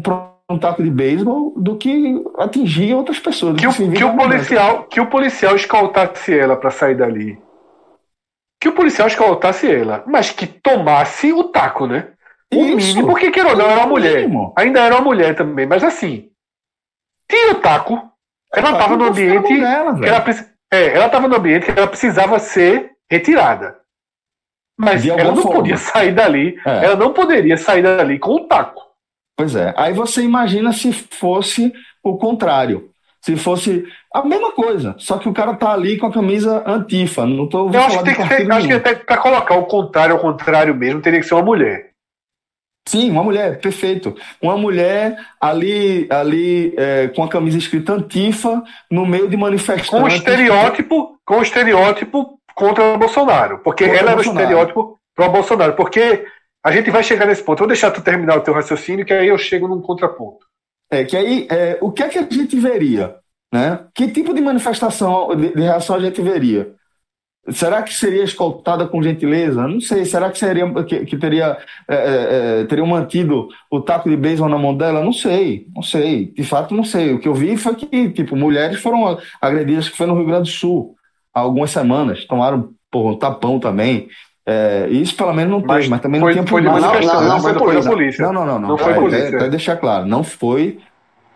um 0.49 0.57
taco 0.57 0.81
de 0.81 0.89
beisebol 0.89 1.53
do 1.55 1.77
que 1.77 2.23
atingir 2.37 2.95
outras 2.95 3.19
pessoas. 3.19 3.55
Que 3.55 3.67
que 3.67 3.87
de 3.89 4.03
o 4.03 4.17
policial, 4.17 4.83
que 4.85 4.99
o 4.99 5.05
policial 5.05 5.55
escoltasse 5.55 6.37
ela 6.37 6.57
para 6.57 6.71
sair 6.71 6.95
dali. 6.95 7.39
Que 8.59 8.67
o 8.67 8.73
policial 8.73 9.07
escoltasse 9.07 9.71
ela, 9.71 10.03
mas 10.07 10.31
que 10.31 10.47
tomasse 10.47 11.31
o 11.31 11.45
taco, 11.45 11.85
né? 11.85 12.09
O 12.53 12.65
Isso. 12.65 12.75
mínimo, 12.75 13.07
porque 13.07 13.29
queira 13.29 13.49
ou 13.49 13.55
não, 13.55 13.69
era 13.69 13.79
uma 13.81 13.87
mulher. 13.87 14.27
Ainda 14.57 14.81
era 14.81 14.95
uma 14.95 15.03
mulher 15.03 15.35
também, 15.35 15.67
mas 15.67 15.83
assim, 15.83 16.31
tira 17.29 17.51
o 17.51 17.61
taco. 17.61 18.01
Ela 18.53 18.71
estava 18.71 18.97
no 18.97 19.05
ambiente 19.05 19.59
dela, 19.59 19.95
que 19.95 20.05
ela, 20.05 20.25
é, 20.73 20.95
ela 20.95 21.05
estava 21.05 21.27
no 21.27 21.35
ambiente 21.35 21.71
que 21.71 21.79
ela 21.79 21.87
precisava 21.87 22.39
ser 22.39 22.93
retirada. 23.09 23.77
Mas 24.75 25.05
ela 25.05 25.25
não 25.25 25.43
forma. 25.43 25.57
podia 25.57 25.77
sair 25.77 26.11
dali. 26.11 26.59
É. 26.65 26.85
Ela 26.85 26.95
não 26.95 27.13
poderia 27.13 27.57
sair 27.57 27.83
dali 27.83 28.17
com 28.17 28.31
o 28.31 28.47
taco. 28.47 28.88
Pois 29.39 29.55
é. 29.55 29.73
Aí 29.77 29.93
você 29.93 30.21
imagina 30.21 30.73
se 30.73 30.91
fosse 30.91 31.71
o 32.03 32.17
contrário. 32.17 32.89
Se 33.21 33.37
fosse 33.37 33.85
a 34.13 34.21
mesma 34.21 34.51
coisa, 34.51 34.95
só 34.97 35.17
que 35.17 35.29
o 35.29 35.33
cara 35.33 35.53
tá 35.53 35.71
ali 35.71 35.97
com 35.97 36.07
a 36.07 36.11
camisa 36.11 36.61
antifa. 36.67 37.25
Não 37.25 37.47
tô 37.47 37.69
Eu 37.71 37.79
acho 37.79 37.99
que, 37.99 38.03
tem 38.03 38.15
que 38.15 38.27
ter, 38.27 38.51
acho 38.51 38.67
que 38.67 38.73
até 38.73 38.95
para 38.95 39.15
colocar 39.15 39.55
o 39.55 39.65
contrário 39.65 40.15
ao 40.15 40.19
contrário 40.19 40.75
mesmo, 40.75 41.01
teria 41.01 41.21
que 41.21 41.25
ser 41.25 41.35
uma 41.35 41.43
mulher. 41.43 41.91
Sim, 42.85 43.11
uma 43.11 43.23
mulher, 43.23 43.61
perfeito. 43.61 44.13
Uma 44.41 44.57
mulher 44.57 45.17
ali, 45.39 46.05
ali 46.09 46.73
é, 46.77 47.07
com 47.07 47.23
a 47.23 47.29
camisa 47.29 47.57
escrita 47.57 47.93
Antifa, 47.93 48.61
no 48.91 49.05
meio 49.05 49.29
de 49.29 49.37
manifestantes. 49.37 49.89
com 49.89 50.03
o 50.03 50.07
estereótipo, 50.09 51.17
com 51.25 51.37
o 51.37 51.41
estereótipo 51.41 52.37
contra 52.53 52.83
o 52.83 52.97
Bolsonaro, 52.97 53.59
porque 53.59 53.85
Contra 53.85 53.99
ela 54.01 54.11
era 54.11 54.19
o 54.19 54.21
estereótipo 54.21 54.99
pro 55.15 55.29
Bolsonaro, 55.29 55.75
porque 55.77 56.25
a 56.63 56.71
gente 56.71 56.91
vai 56.91 57.03
chegar 57.03 57.25
nesse 57.25 57.43
ponto. 57.43 57.59
Vou 57.59 57.67
deixar 57.67 57.91
tu 57.91 58.01
terminar 58.01 58.37
o 58.37 58.41
teu 58.41 58.53
raciocínio, 58.53 59.05
que 59.05 59.13
aí 59.13 59.27
eu 59.27 59.37
chego 59.37 59.67
num 59.67 59.81
contraponto. 59.81 60.45
É, 60.91 61.03
que 61.05 61.15
aí, 61.15 61.47
é, 61.49 61.77
o 61.81 61.91
que 61.91 62.03
é 62.03 62.09
que 62.09 62.17
a 62.17 62.27
gente 62.29 62.59
veria? 62.59 63.15
Né? 63.53 63.85
Que 63.93 64.07
tipo 64.09 64.33
de 64.33 64.41
manifestação, 64.41 65.35
de, 65.35 65.53
de 65.53 65.61
reação 65.61 65.95
a 65.95 65.99
gente 65.99 66.21
veria? 66.21 66.75
Será 67.51 67.81
que 67.81 67.93
seria 67.93 68.23
escoltada 68.23 68.87
com 68.87 69.01
gentileza? 69.01 69.67
Não 69.67 69.79
sei. 69.79 70.05
Será 70.05 70.29
que 70.29 70.37
seria 70.37 70.71
que, 70.83 71.05
que 71.05 71.17
teria 71.17 71.57
é, 71.87 71.95
é, 71.95 72.61
é, 72.61 72.65
teriam 72.65 72.85
mantido 72.85 73.47
o 73.71 73.81
taco 73.81 74.09
de 74.09 74.15
beisebol 74.15 74.49
na 74.49 74.57
mão 74.57 74.75
dela? 74.75 75.03
Não 75.03 75.13
sei, 75.13 75.65
não 75.73 75.81
sei. 75.81 76.31
De 76.31 76.43
fato, 76.43 76.75
não 76.75 76.83
sei. 76.83 77.13
O 77.13 77.19
que 77.19 77.27
eu 77.27 77.33
vi 77.33 77.57
foi 77.57 77.75
que 77.75 78.09
tipo 78.11 78.35
mulheres 78.35 78.79
foram 78.79 79.17
agredidas 79.41 79.89
que 79.89 79.97
foi 79.97 80.05
no 80.05 80.15
Rio 80.15 80.25
Grande 80.25 80.51
do 80.51 80.55
Sul 80.55 80.95
há 81.33 81.39
algumas 81.39 81.71
semanas, 81.71 82.25
tomaram 82.25 82.73
porra, 82.91 83.13
um 83.13 83.17
tapão 83.17 83.59
também. 83.59 84.07
É, 84.51 84.87
isso 84.89 85.15
pelo 85.15 85.31
menos 85.33 85.51
não 85.51 85.59
Mas 85.59 85.77
teve, 85.77 85.89
mas 85.89 86.01
também 86.01 86.19
foi- 86.21 86.33
não 86.33 86.43
tinha 86.43 86.47
foi 86.49 86.61
manifestação, 86.61 87.21
não, 87.21 87.29
mas 87.29 87.41
foi 87.43 87.51
não 87.53 87.59
foi 87.59 87.67
polícia. 87.67 87.91
polícia. 87.91 88.25
Não, 88.25 88.33
não, 88.33 88.45
não, 88.45 88.59
não. 88.59 88.69
Não 88.69 88.77
foi 88.77 88.91
É, 88.91 88.95
polícia. 88.95 89.27
Até, 89.27 89.37
até 89.37 89.49
deixar 89.49 89.75
claro, 89.77 90.05
não 90.07 90.23
foi 90.23 90.79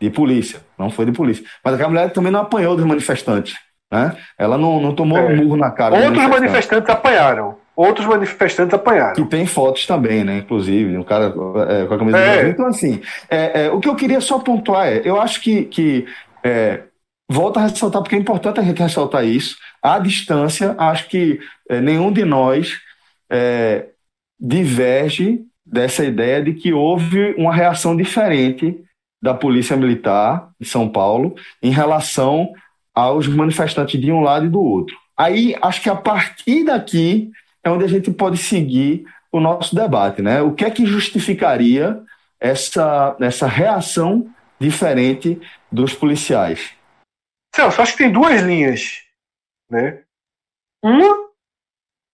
de 0.01 0.09
polícia, 0.09 0.61
não 0.79 0.89
foi 0.89 1.05
de 1.05 1.11
polícia. 1.11 1.45
Mas 1.63 1.75
aquela 1.75 1.89
mulher 1.89 2.11
também 2.11 2.31
não 2.31 2.39
apanhou 2.41 2.75
dos 2.75 2.85
manifestantes, 2.85 3.55
né? 3.91 4.15
Ela 4.37 4.57
não, 4.57 4.81
não 4.81 4.95
tomou 4.95 5.17
É. 5.19 5.25
um 5.25 5.35
murro 5.35 5.57
na 5.57 5.69
cara. 5.69 5.95
Outros 6.05 6.25
manifestantes 6.27 6.89
apanharam. 6.89 7.55
Outros 7.75 8.05
manifestantes 8.07 8.73
apanharam. 8.73 9.13
Que 9.13 9.25
tem 9.25 9.45
fotos 9.45 9.85
também, 9.85 10.23
né? 10.23 10.37
Inclusive, 10.39 10.97
um 10.97 11.03
cara 11.03 11.25
é, 11.69 11.85
com 11.85 11.93
a 11.93 11.97
camisa 11.99 12.17
É. 12.17 12.43
do. 12.45 12.49
Então, 12.49 12.65
assim, 12.67 13.01
é, 13.29 13.65
é, 13.65 13.71
o 13.71 13.79
que 13.79 13.89
eu 13.89 13.95
queria 13.95 14.21
só 14.21 14.39
pontuar 14.39 14.87
é, 14.87 15.01
eu 15.05 15.19
acho 15.21 15.39
que, 15.41 15.65
que 15.65 16.05
é, 16.43 16.81
volta 17.29 17.59
a 17.59 17.63
ressaltar, 17.67 18.01
porque 18.01 18.15
é 18.15 18.19
importante 18.19 18.59
a 18.59 18.63
gente 18.63 18.81
ressaltar 18.81 19.23
isso. 19.25 19.55
À 19.81 19.99
distância, 19.99 20.75
acho 20.77 21.07
que 21.09 21.39
é, 21.69 21.79
nenhum 21.81 22.11
de 22.11 22.25
nós 22.25 22.79
é, 23.33 23.89
diverge 24.39 25.43
dessa 25.65 26.05
ideia 26.05 26.43
de 26.43 26.53
que 26.53 26.71
houve 26.71 27.33
uma 27.37 27.53
reação 27.53 27.97
diferente 27.97 28.79
da 29.21 29.33
Polícia 29.33 29.75
Militar 29.75 30.51
de 30.59 30.67
São 30.67 30.87
Paulo 30.87 31.35
em 31.61 31.71
relação 31.71 32.53
aos 32.93 33.27
manifestantes 33.27 33.99
de 33.99 34.11
um 34.11 34.21
lado 34.21 34.45
e 34.45 34.49
do 34.49 34.61
outro. 34.61 34.95
Aí, 35.17 35.55
acho 35.61 35.81
que 35.81 35.89
a 35.89 35.95
partir 35.95 36.65
daqui 36.65 37.31
é 37.63 37.69
onde 37.69 37.85
a 37.85 37.87
gente 37.87 38.11
pode 38.11 38.37
seguir 38.37 39.05
o 39.31 39.39
nosso 39.39 39.73
debate, 39.73 40.21
né? 40.21 40.41
O 40.41 40.53
que 40.53 40.65
é 40.65 40.69
que 40.69 40.85
justificaria 40.85 42.03
essa, 42.39 43.15
essa 43.19 43.47
reação 43.47 44.29
diferente 44.59 45.39
dos 45.71 45.93
policiais? 45.93 46.73
Celso, 47.55 47.81
acho 47.81 47.93
que 47.93 48.03
tem 48.03 48.11
duas 48.11 48.41
linhas, 48.41 49.03
né? 49.69 50.03
Uma, 50.83 51.29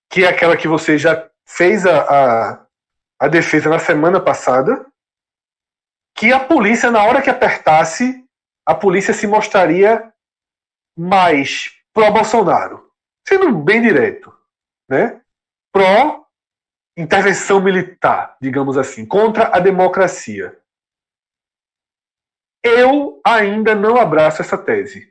que 0.09 0.23
é 0.23 0.27
aquela 0.27 0.57
que 0.57 0.67
você 0.67 0.97
já 0.97 1.29
fez 1.45 1.85
a, 1.85 2.01
a, 2.01 2.65
a 3.19 3.27
defesa 3.27 3.69
na 3.69 3.79
semana 3.79 4.19
passada, 4.19 4.85
que 6.15 6.33
a 6.33 6.39
polícia, 6.39 6.89
na 6.91 7.03
hora 7.03 7.21
que 7.21 7.29
apertasse, 7.29 8.25
a 8.65 8.75
polícia 8.75 9.13
se 9.13 9.25
mostraria 9.25 10.11
mais 10.97 11.71
pró-Bolsonaro. 11.93 12.91
Sendo 13.27 13.55
bem 13.55 13.81
direto, 13.81 14.35
né? 14.89 15.21
Pró 15.71 16.25
intervenção 16.97 17.61
militar, 17.61 18.35
digamos 18.41 18.77
assim, 18.77 19.05
contra 19.05 19.55
a 19.55 19.59
democracia. 19.59 20.59
Eu 22.61 23.21
ainda 23.25 23.73
não 23.73 23.95
abraço 23.95 24.41
essa 24.41 24.57
tese. 24.57 25.09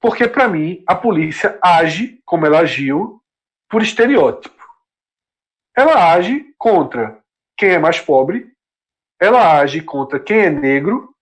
Porque, 0.00 0.26
para 0.26 0.48
mim, 0.48 0.82
a 0.86 0.94
polícia 0.96 1.58
age 1.62 2.20
como 2.24 2.46
ela 2.46 2.60
agiu 2.60 3.19
por 3.70 3.82
estereótipo. 3.82 4.60
Ela 5.76 6.12
age 6.12 6.52
contra 6.58 7.18
quem 7.56 7.70
é 7.70 7.78
mais 7.78 8.00
pobre, 8.00 8.52
ela 9.20 9.60
age 9.60 9.80
contra 9.80 10.18
quem 10.18 10.40
é 10.40 10.50
negro, 10.50 11.14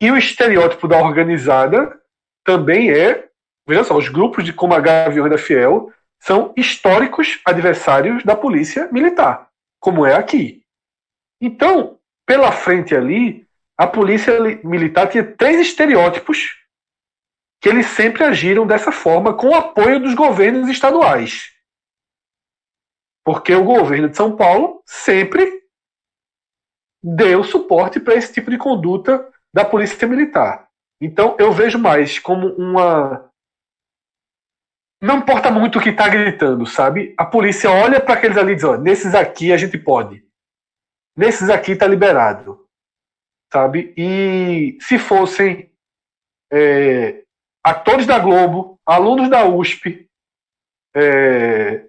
e 0.00 0.10
o 0.10 0.16
estereótipo 0.16 0.88
da 0.88 0.98
organizada 0.98 1.98
também 2.44 2.90
é. 2.90 3.28
Veja 3.66 3.84
só, 3.84 3.96
os 3.96 4.08
grupos 4.08 4.44
de 4.44 4.52
como 4.52 4.74
a 4.74 4.80
Gavião 4.80 5.28
da 5.28 5.38
Fiel 5.38 5.92
são 6.20 6.52
históricos 6.56 7.40
adversários 7.44 8.24
da 8.24 8.36
polícia 8.36 8.88
militar, 8.92 9.48
como 9.80 10.04
é 10.04 10.14
aqui. 10.14 10.62
Então, 11.40 11.98
pela 12.26 12.52
frente 12.52 12.94
ali, 12.94 13.46
a 13.78 13.86
polícia 13.86 14.38
militar 14.64 15.08
tinha 15.08 15.24
três 15.24 15.60
estereótipos 15.60 16.56
que 17.60 17.68
eles 17.68 17.86
sempre 17.86 18.24
agiram 18.24 18.66
dessa 18.66 18.92
forma 18.92 19.34
com 19.34 19.48
o 19.48 19.54
apoio 19.54 20.00
dos 20.00 20.14
governos 20.14 20.68
estaduais. 20.68 21.55
Porque 23.26 23.52
o 23.52 23.64
governo 23.64 24.08
de 24.08 24.16
São 24.16 24.36
Paulo 24.36 24.84
sempre 24.86 25.64
deu 27.02 27.42
suporte 27.42 27.98
para 27.98 28.14
esse 28.14 28.32
tipo 28.32 28.52
de 28.52 28.56
conduta 28.56 29.28
da 29.52 29.64
polícia 29.64 30.06
militar. 30.06 30.68
Então 31.00 31.36
eu 31.36 31.50
vejo 31.50 31.76
mais 31.76 32.20
como 32.20 32.54
uma. 32.54 33.28
Não 35.02 35.18
importa 35.18 35.50
muito 35.50 35.80
o 35.80 35.82
que 35.82 35.88
está 35.88 36.08
gritando, 36.08 36.64
sabe? 36.66 37.14
A 37.18 37.26
polícia 37.26 37.68
olha 37.68 38.00
para 38.00 38.14
aqueles 38.14 38.36
ali 38.36 38.52
e 38.52 38.54
diz: 38.54 38.64
ó, 38.64 38.76
nesses 38.76 39.12
aqui 39.12 39.52
a 39.52 39.56
gente 39.56 39.76
pode. 39.76 40.24
Nesses 41.16 41.50
aqui 41.50 41.72
está 41.72 41.86
liberado. 41.86 42.64
Sabe? 43.52 43.92
E 43.96 44.78
se 44.80 45.00
fossem 45.00 45.72
é, 46.52 47.24
atores 47.64 48.06
da 48.06 48.20
Globo, 48.20 48.78
alunos 48.86 49.28
da 49.28 49.44
USP, 49.44 50.08
é, 50.94 51.85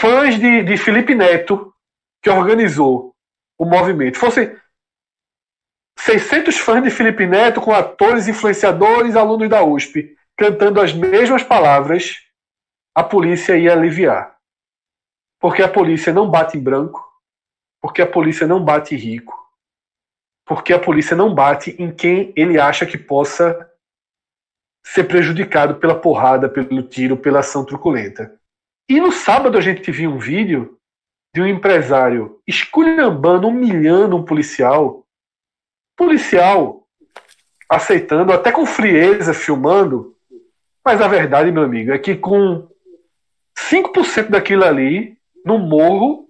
fãs 0.00 0.38
de, 0.38 0.62
de 0.62 0.76
Felipe 0.76 1.14
Neto, 1.14 1.74
que 2.22 2.28
organizou 2.28 3.14
o 3.58 3.64
movimento, 3.64 4.18
fossem 4.18 4.54
600 5.98 6.58
fãs 6.58 6.82
de 6.82 6.90
Felipe 6.90 7.26
Neto 7.26 7.60
com 7.60 7.72
atores, 7.72 8.28
influenciadores, 8.28 9.16
alunos 9.16 9.48
da 9.48 9.64
USP, 9.64 10.14
cantando 10.36 10.80
as 10.80 10.92
mesmas 10.92 11.42
palavras, 11.42 12.18
a 12.94 13.02
polícia 13.02 13.56
ia 13.56 13.72
aliviar. 13.72 14.36
Porque 15.40 15.62
a 15.62 15.68
polícia 15.68 16.12
não 16.12 16.30
bate 16.30 16.58
em 16.58 16.62
branco, 16.62 17.02
porque 17.80 18.02
a 18.02 18.06
polícia 18.06 18.46
não 18.46 18.62
bate 18.62 18.94
em 18.94 18.98
rico, 18.98 19.34
porque 20.44 20.72
a 20.74 20.78
polícia 20.78 21.16
não 21.16 21.34
bate 21.34 21.74
em 21.78 21.90
quem 21.90 22.32
ele 22.36 22.60
acha 22.60 22.84
que 22.84 22.98
possa 22.98 23.70
ser 24.84 25.04
prejudicado 25.04 25.76
pela 25.76 25.98
porrada, 25.98 26.48
pelo 26.48 26.82
tiro, 26.82 27.16
pela 27.16 27.40
ação 27.40 27.64
truculenta. 27.64 28.38
E 28.88 29.00
no 29.00 29.10
sábado 29.10 29.58
a 29.58 29.60
gente 29.60 29.90
viu 29.90 30.10
um 30.10 30.18
vídeo 30.18 30.78
de 31.34 31.42
um 31.42 31.46
empresário 31.46 32.40
esculhambando, 32.46 33.48
humilhando 33.48 34.16
um 34.16 34.24
policial. 34.24 35.06
Policial 35.96 36.86
aceitando, 37.68 38.32
até 38.32 38.52
com 38.52 38.64
frieza, 38.64 39.34
filmando. 39.34 40.16
Mas 40.84 41.00
a 41.00 41.08
verdade, 41.08 41.50
meu 41.50 41.64
amigo, 41.64 41.92
é 41.92 41.98
que 41.98 42.14
com 42.14 42.68
5% 43.58 44.28
daquilo 44.28 44.64
ali, 44.64 45.18
no 45.44 45.58
morro, 45.58 46.28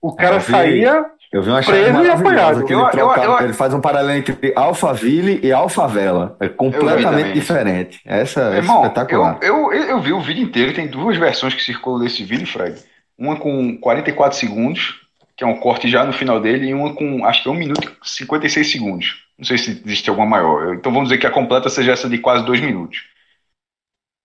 o 0.00 0.14
cara 0.14 0.40
saía 0.40 1.06
eu 1.32 1.42
vi 1.42 1.48
uma 1.48 1.62
preso 1.62 2.02
e 2.02 2.10
apanhado. 2.10 2.64
Que 2.66 2.74
ele, 2.74 2.82
eu, 2.82 2.88
troca, 2.90 3.20
eu, 3.22 3.30
eu, 3.30 3.40
ele, 3.40 3.52
faz 3.54 3.72
um 3.72 3.80
paralelo 3.80 4.18
entre 4.18 4.52
Alphaville 4.54 5.40
e 5.42 5.50
Alfavela. 5.50 6.36
É 6.38 6.48
completamente 6.48 7.32
diferente. 7.32 8.02
Essa 8.04 8.54
é 8.54 8.56
Irmão, 8.58 8.82
espetacular. 8.82 9.38
Eu, 9.40 9.72
eu, 9.72 9.98
vi 9.98 10.12
o 10.12 10.20
vídeo 10.20 10.44
inteiro, 10.44 10.74
tem 10.74 10.86
duas 10.86 11.16
versões 11.16 11.54
que 11.54 11.62
circulam 11.62 12.00
desse 12.00 12.22
vídeo, 12.22 12.46
Fred. 12.46 12.78
Uma 13.16 13.36
com 13.36 13.78
44 13.78 14.38
segundos, 14.38 15.00
que 15.34 15.42
é 15.42 15.46
um 15.46 15.58
corte 15.58 15.88
já 15.88 16.04
no 16.04 16.12
final 16.12 16.38
dele, 16.38 16.66
e 16.66 16.74
uma 16.74 16.94
com 16.94 17.24
acho 17.24 17.42
que 17.42 17.48
é 17.48 17.52
1 17.52 17.54
minuto 17.54 17.90
e 18.04 18.08
56 18.08 18.70
segundos. 18.70 19.24
Não 19.38 19.46
sei 19.46 19.56
se 19.56 19.70
existe 19.70 20.10
alguma 20.10 20.26
maior. 20.26 20.74
Então 20.74 20.92
vamos 20.92 21.08
dizer 21.08 21.18
que 21.18 21.26
a 21.26 21.30
completa 21.30 21.70
seja 21.70 21.92
essa 21.92 22.10
de 22.10 22.18
quase 22.18 22.44
2 22.44 22.60
minutos. 22.60 23.06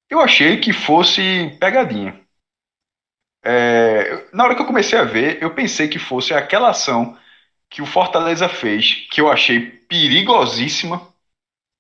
Eu 0.10 0.20
achei 0.20 0.58
que 0.58 0.74
fosse 0.74 1.56
pegadinha. 1.58 2.27
É, 3.50 4.26
na 4.34 4.44
hora 4.44 4.56
que 4.56 4.62
eu 4.62 4.66
comecei 4.66 5.00
a 5.00 5.06
ver, 5.06 5.38
eu 5.42 5.52
pensei 5.52 5.88
que 5.88 5.98
fosse 5.98 6.34
aquela 6.34 6.70
ação 6.70 7.18
que 7.70 7.82
o 7.82 7.86
Fortaleza 7.86 8.50
fez, 8.50 9.08
que 9.10 9.22
eu 9.22 9.32
achei 9.32 9.62
perigosíssima, 9.62 11.02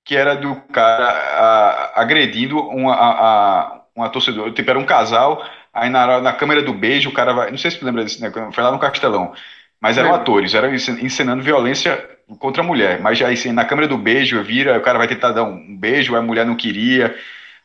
que 0.06 0.16
era 0.16 0.34
do 0.34 0.56
cara 0.72 1.10
a, 1.10 2.02
agredindo 2.02 2.58
uma, 2.58 2.94
a, 2.96 3.82
uma 3.94 4.10
torcedora. 4.10 4.50
Tipo, 4.54 4.70
era 4.70 4.80
um 4.80 4.86
casal, 4.86 5.46
aí 5.74 5.90
na, 5.90 6.22
na 6.22 6.32
câmera 6.32 6.62
do 6.62 6.74
beijo, 6.74 7.10
o 7.10 7.14
cara 7.14 7.34
vai. 7.34 7.52
Não 7.52 7.58
sei 7.58 7.70
se 7.70 7.80
você 7.80 7.86
lembra 7.86 8.06
disso, 8.06 8.22
né? 8.22 8.32
Foi 8.54 8.64
lá 8.64 8.72
no 8.72 8.80
Castelão. 8.80 9.34
Mas 9.82 9.98
eram 9.98 10.12
é. 10.12 10.14
atores, 10.14 10.54
eram 10.54 10.74
encenando 10.74 11.44
violência 11.44 12.10
contra 12.40 12.64
a 12.64 12.66
mulher. 12.66 13.02
Mas 13.02 13.22
aí, 13.22 13.34
assim, 13.34 13.52
na 13.52 13.66
câmera 13.66 13.90
do 13.90 13.98
beijo, 13.98 14.42
vira, 14.42 14.78
o 14.78 14.82
cara 14.82 14.98
vai 14.98 15.08
tentar 15.08 15.34
dar 15.34 15.44
um 15.44 15.76
beijo, 15.76 16.16
a 16.16 16.22
mulher 16.22 16.46
não 16.46 16.56
queria. 16.56 17.14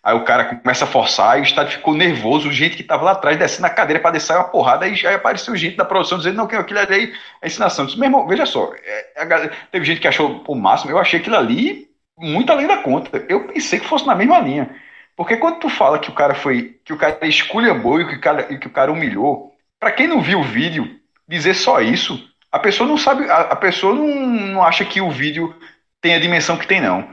Aí 0.03 0.16
o 0.16 0.24
cara 0.24 0.57
começa 0.57 0.85
a 0.85 0.89
forçar, 0.89 1.39
e 1.39 1.43
o 1.43 1.45
estádio 1.45 1.79
ficou 1.79 1.95
nervoso, 1.95 2.51
gente 2.51 2.74
que 2.74 2.83
estava 2.83 3.05
lá 3.05 3.12
atrás 3.12 3.39
descendo 3.39 3.66
a 3.66 3.70
cadeira 3.70 4.01
para 4.01 4.11
descer 4.11 4.35
uma 4.35 4.45
porrada, 4.45 4.85
aí 4.85 4.97
já 4.97 5.15
apareceu 5.15 5.55
gente 5.55 5.77
da 5.77 5.85
produção 5.85 6.19
dizendo, 6.19 6.37
não, 6.37 6.45
aquilo 6.45 6.81
ali 6.81 7.12
é 7.41 7.47
ensinação. 7.47 7.87
disse, 7.87 7.99
meu 7.99 8.09
irmão, 8.09 8.27
veja 8.27 8.45
só, 8.45 8.73
é, 9.15 9.24
galera, 9.24 9.53
teve 9.70 9.85
gente 9.85 10.01
que 10.01 10.09
achou 10.09 10.43
o 10.49 10.55
máximo, 10.57 10.91
eu 10.91 10.99
achei 10.99 11.20
aquilo 11.20 11.37
ali 11.37 11.89
muito 12.19 12.51
além 12.51 12.66
da 12.66 12.79
conta. 12.79 13.24
Eu 13.29 13.47
pensei 13.47 13.81
que 13.81 13.87
fosse 13.87 14.07
na 14.07 14.15
mesma 14.15 14.39
linha. 14.41 14.70
Porque 15.16 15.37
quando 15.37 15.59
tu 15.61 15.69
fala 15.69 15.99
que 15.99 16.11
o 16.11 16.15
cara 16.15 16.35
foi, 16.35 16.81
que 16.85 16.93
o 16.93 16.97
cara 16.97 17.19
esculhambou 17.23 18.01
e 18.01 18.09
que 18.09 18.16
o 18.16 18.20
cara, 18.20 18.53
e 18.53 18.59
que 18.59 18.66
o 18.66 18.70
cara 18.70 18.93
humilhou, 18.93 19.55
para 19.79 19.93
quem 19.93 20.07
não 20.07 20.20
viu 20.20 20.41
o 20.41 20.45
vídeo, 20.45 20.99
dizer 21.29 21.55
só 21.55 21.81
isso, 21.81 22.29
a 22.51 22.59
pessoa 22.59 22.89
não 22.89 22.97
sabe, 22.97 23.29
a, 23.31 23.41
a 23.41 23.57
pessoa 23.57 23.95
não, 23.95 24.07
não 24.07 24.62
acha 24.62 24.85
que 24.85 25.01
o 25.01 25.11
vídeo 25.11 25.55
tem 26.01 26.15
a 26.15 26.19
dimensão 26.19 26.57
que 26.57 26.66
tem, 26.66 26.81
não. 26.81 27.09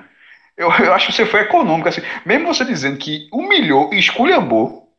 Eu, 0.60 0.70
eu 0.86 0.94
acho 0.94 1.08
que 1.08 1.14
você 1.14 1.26
foi 1.26 1.42
econômico. 1.42 1.88
Assim. 1.88 2.02
Mesmo 2.26 2.54
você 2.54 2.66
dizendo 2.66 3.00
que 3.00 3.30
humilhou 3.32 3.94
e 3.94 3.98
esculhambou, 3.98 4.94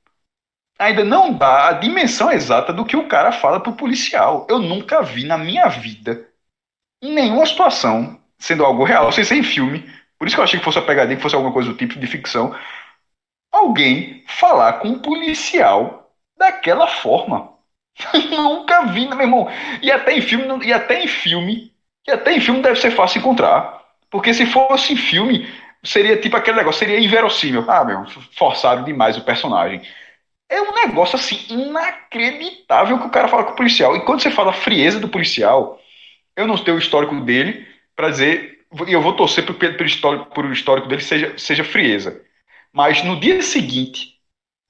ainda 0.78 1.04
não 1.04 1.32
dá 1.34 1.68
a 1.68 1.72
dimensão 1.74 2.32
exata 2.32 2.72
do 2.72 2.84
que 2.84 2.96
o 2.96 3.08
cara 3.08 3.32
fala 3.32 3.60
pro 3.60 3.74
policial. 3.74 4.46
Eu 4.50 4.58
nunca 4.58 5.02
vi 5.02 5.24
na 5.24 5.38
minha 5.38 5.68
vida, 5.68 6.26
em 7.02 7.14
nenhuma 7.14 7.46
situação, 7.46 8.20
sendo 8.38 8.64
algo 8.64 8.84
real, 8.84 9.12
sem 9.12 9.24
ser 9.24 9.36
em 9.36 9.44
filme, 9.44 9.90
por 10.18 10.26
isso 10.26 10.36
que 10.36 10.40
eu 10.40 10.44
achei 10.44 10.58
que 10.58 10.64
fosse 10.64 10.78
a 10.78 10.82
pegadinha, 10.82 11.16
que 11.16 11.22
fosse 11.22 11.36
alguma 11.36 11.52
coisa 11.52 11.70
do 11.70 11.76
tipo 11.76 11.98
de 11.98 12.06
ficção, 12.06 12.54
alguém 13.52 14.24
falar 14.26 14.74
com 14.74 14.88
um 14.88 14.98
policial 14.98 16.12
daquela 16.38 16.88
forma. 16.88 17.52
nunca 18.30 18.86
vi, 18.86 19.08
meu 19.08 19.20
irmão. 19.20 19.48
E 19.82 19.90
até 19.92 20.14
em 20.16 20.22
filme, 20.22 20.66
e 20.66 20.72
até 20.72 21.02
em 21.02 21.08
filme, 21.08 21.74
e 22.06 22.10
até 22.10 22.32
em 22.34 22.40
filme 22.40 22.62
deve 22.62 22.80
ser 22.80 22.90
fácil 22.92 23.20
encontrar. 23.20 23.79
Porque 24.10 24.34
se 24.34 24.46
fosse 24.46 24.92
em 24.92 24.96
filme, 24.96 25.48
seria 25.82 26.16
tipo 26.20 26.36
aquele 26.36 26.56
negócio, 26.58 26.80
seria 26.80 26.98
inverossímil. 26.98 27.64
Ah, 27.68 27.84
meu, 27.84 28.04
forçado 28.36 28.84
demais 28.84 29.16
o 29.16 29.24
personagem. 29.24 29.82
É 30.48 30.60
um 30.60 30.74
negócio 30.74 31.16
assim 31.16 31.38
inacreditável 31.48 32.98
que 32.98 33.06
o 33.06 33.10
cara 33.10 33.28
fala 33.28 33.44
com 33.44 33.52
o 33.52 33.56
policial. 33.56 33.96
E 33.96 34.04
quando 34.04 34.20
você 34.20 34.30
fala 34.30 34.52
frieza 34.52 34.98
do 34.98 35.08
policial, 35.08 35.80
eu 36.36 36.46
não 36.46 36.56
tenho 36.58 36.76
o 36.76 36.80
histórico 36.80 37.14
dele 37.20 37.66
para 37.94 38.10
dizer, 38.10 38.66
e 38.86 38.92
eu 38.92 39.00
vou 39.00 39.14
torcer 39.14 39.44
para 39.44 39.82
o 39.82 39.86
histórico, 39.86 40.46
histórico 40.52 40.88
dele 40.88 41.02
seja, 41.02 41.38
seja 41.38 41.64
frieza. 41.64 42.20
Mas 42.72 43.02
no 43.04 43.18
dia 43.20 43.40
seguinte, 43.42 44.18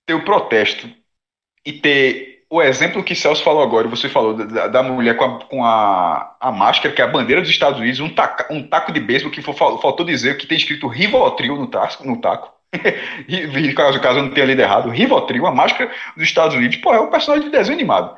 ter 0.06 0.14
o 0.14 0.24
protesto 0.24 0.90
e 1.64 1.72
ter 1.72 2.29
o 2.50 2.60
exemplo 2.60 3.04
que 3.04 3.14
Celso 3.14 3.44
falou 3.44 3.62
agora, 3.62 3.86
você 3.86 4.08
falou 4.08 4.34
da, 4.34 4.66
da 4.66 4.82
mulher 4.82 5.16
com, 5.16 5.24
a, 5.24 5.38
com 5.44 5.64
a, 5.64 6.36
a 6.40 6.50
máscara, 6.50 6.92
que 6.92 7.00
é 7.00 7.04
a 7.04 7.08
bandeira 7.08 7.40
dos 7.40 7.48
Estados 7.50 7.78
Unidos, 7.78 8.00
um, 8.00 8.08
taca, 8.08 8.52
um 8.52 8.60
taco 8.66 8.90
de 8.90 8.98
beisebol 8.98 9.30
que 9.30 9.40
faltou 9.40 10.04
dizer 10.04 10.36
que 10.36 10.48
tem 10.48 10.58
escrito 10.58 10.88
Rivotril 10.88 11.54
no 11.54 11.68
taco. 11.68 12.04
No 12.04 12.20
taco. 12.20 12.52
caso, 13.76 14.00
caso 14.00 14.18
eu 14.18 14.24
não 14.24 14.30
tenha 14.30 14.46
lido 14.46 14.60
errado, 14.60 14.90
Rivotril, 14.90 15.46
a 15.46 15.52
máscara 15.52 15.92
dos 16.16 16.24
Estados 16.24 16.56
Unidos, 16.56 16.76
pô, 16.78 16.92
é 16.92 17.00
um 17.00 17.10
personagem 17.10 17.48
de 17.48 17.56
desenho 17.56 17.78
animado. 17.78 18.16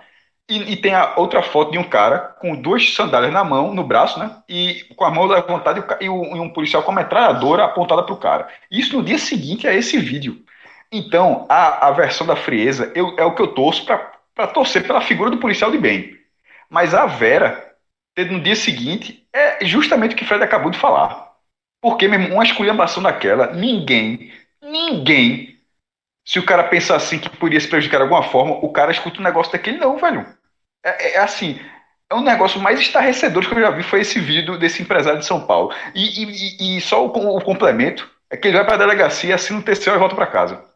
E, 0.49 0.73
e, 0.73 0.77
tem 0.77 0.95
a 0.95 1.15
outra 1.17 1.43
foto 1.43 1.71
de 1.71 1.79
um 1.79 1.85
cara 1.85 2.19
com 2.19 2.57
duas 2.57 2.95
sandálias 2.95 3.33
na 3.33 3.45
mão, 3.45 3.73
no 3.73 3.85
braço, 3.85 4.19
né? 4.19 4.37
E 4.49 4.85
com 4.97 5.05
a 5.05 5.11
mão 5.11 5.25
levantada 5.25 5.97
e, 6.01 6.05
e 6.05 6.09
um 6.09 6.49
policial 6.49 6.83
com 6.83 6.91
a 6.91 6.95
metralhadora 6.95 7.65
apontada 7.65 8.03
para 8.03 8.15
o 8.15 8.19
cara. 8.19 8.49
Isso 8.71 8.97
no 8.97 9.05
dia 9.05 9.19
seguinte 9.19 9.69
a 9.69 9.73
esse 9.73 9.99
vídeo. 9.99 10.43
Então, 10.91 11.47
a, 11.49 11.89
a 11.89 11.91
versão 11.93 12.27
da 12.27 12.37
frieza 12.37 12.93
eu, 12.95 13.15
é 13.19 13.25
o 13.25 13.35
que 13.35 13.41
eu 13.41 13.49
torço 13.49 13.87
para 13.87 14.12
torcer 14.53 14.87
pela 14.87 15.01
figura 15.01 15.31
do 15.31 15.39
policial 15.39 15.71
de 15.71 15.79
bem. 15.79 16.19
Mas 16.69 16.95
a 16.95 17.07
Vera, 17.07 17.75
no 18.17 18.41
dia 18.41 18.57
seguinte, 18.57 19.27
é 19.33 19.65
justamente 19.65 20.15
o 20.15 20.17
que 20.17 20.25
Fred 20.25 20.43
acabou 20.43 20.71
de 20.71 20.79
falar. 20.79 21.33
Porque, 21.81 22.09
mesmo, 22.09 22.35
uma 22.35 22.45
esculhambação 22.45 23.03
daquela, 23.03 23.53
ninguém, 23.53 24.33
ninguém, 24.63 25.59
se 26.25 26.39
o 26.39 26.45
cara 26.45 26.65
pensar 26.65 26.97
assim 26.97 27.19
que 27.19 27.29
poderia 27.29 27.61
se 27.61 27.69
prejudicar 27.69 27.99
de 27.99 28.05
alguma 28.05 28.23
forma, 28.23 28.55
o 28.55 28.73
cara 28.73 28.93
escuta 28.93 29.21
um 29.21 29.25
negócio 29.25 29.53
daquele, 29.53 29.79
não, 29.79 29.99
velho. 29.99 30.27
É, 30.85 30.91
é, 30.91 31.15
é 31.15 31.19
assim, 31.19 31.61
é 32.09 32.15
um 32.15 32.23
negócio 32.23 32.61
mais 32.61 32.79
estarrecedor 32.81 33.49
que 33.49 33.55
eu 33.55 33.61
já 33.61 33.71
vi 33.71 33.83
foi 33.83 34.01
esse 34.01 34.21
vídeo 34.21 34.59
desse 34.59 34.83
empresário 34.83 35.19
de 35.19 35.27
São 35.27 35.47
Paulo. 35.47 35.75
E, 35.95 36.25
e, 36.25 36.77
e 36.77 36.81
só 36.81 37.05
o, 37.05 37.37
o, 37.37 37.41
complemento 37.43 38.09
é 38.31 38.37
que 38.37 38.49
ele 38.49 38.57
vai 38.57 38.65
para 38.65 38.75
a 38.75 38.79
delegacia, 38.79 39.35
assina 39.35 39.59
o 39.59 39.63
TCO 39.63 39.91
e 39.91 39.99
volta 39.99 40.15
para 40.15 40.27
casa 40.27 40.73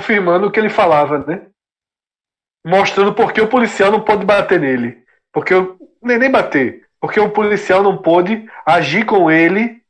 confirmando 0.00 0.46
o 0.46 0.50
que 0.50 0.60
ele 0.60 0.68
falava, 0.68 1.18
né? 1.18 1.46
Mostrando 2.66 3.14
por 3.14 3.32
que 3.32 3.40
o 3.40 3.48
policial 3.48 3.92
não 3.92 4.00
pode 4.00 4.24
bater 4.24 4.58
nele. 4.58 5.04
Porque 5.32 5.54
eu, 5.54 5.78
nem, 6.02 6.18
nem 6.18 6.30
bater. 6.30 6.86
Porque 7.00 7.20
o 7.20 7.30
policial 7.30 7.82
não 7.82 7.96
pode 7.96 8.48
agir 8.64 9.04
com 9.04 9.30
ele 9.30 9.82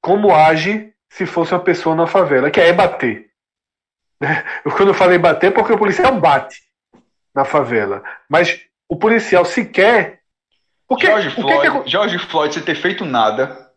como 0.00 0.34
age 0.34 0.92
se 1.08 1.26
fosse 1.26 1.52
uma 1.52 1.60
pessoa 1.60 1.94
na 1.94 2.06
favela, 2.06 2.50
que 2.50 2.60
é 2.60 2.72
bater. 2.72 3.30
Eu, 4.64 4.72
quando 4.72 4.88
eu 4.88 4.94
falei 4.94 5.18
bater, 5.18 5.48
é 5.48 5.50
porque 5.50 5.72
o 5.72 5.78
policial 5.78 6.18
bate 6.18 6.62
na 7.34 7.44
favela. 7.44 8.02
Mas 8.28 8.58
o 8.88 8.96
policial 8.96 9.44
sequer. 9.44 10.20
Porque, 10.88 11.06
George, 11.06 11.30
Floyd, 11.30 11.82
que... 11.82 11.90
George 11.90 12.18
Floyd, 12.18 12.54
sem 12.54 12.62
ter 12.62 12.74
feito 12.74 13.04
nada, 13.04 13.70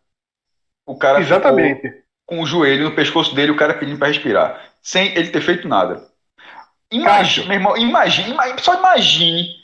o 0.86 0.96
cara 0.96 1.20
Exatamente. 1.20 2.02
com 2.24 2.40
o 2.40 2.46
joelho 2.46 2.84
no 2.84 2.94
pescoço 2.94 3.34
dele, 3.34 3.52
o 3.52 3.56
cara 3.56 3.74
pedindo 3.74 3.98
para 3.98 4.08
respirar 4.08 4.68
sem 4.82 5.14
ele 5.14 5.28
ter 5.30 5.42
feito 5.42 5.68
nada. 5.68 6.07
Imagina, 6.90 7.46
meu 7.46 7.56
irmão, 7.56 7.76
imagine, 7.76 8.34
só 8.58 8.74
imagine. 8.74 9.58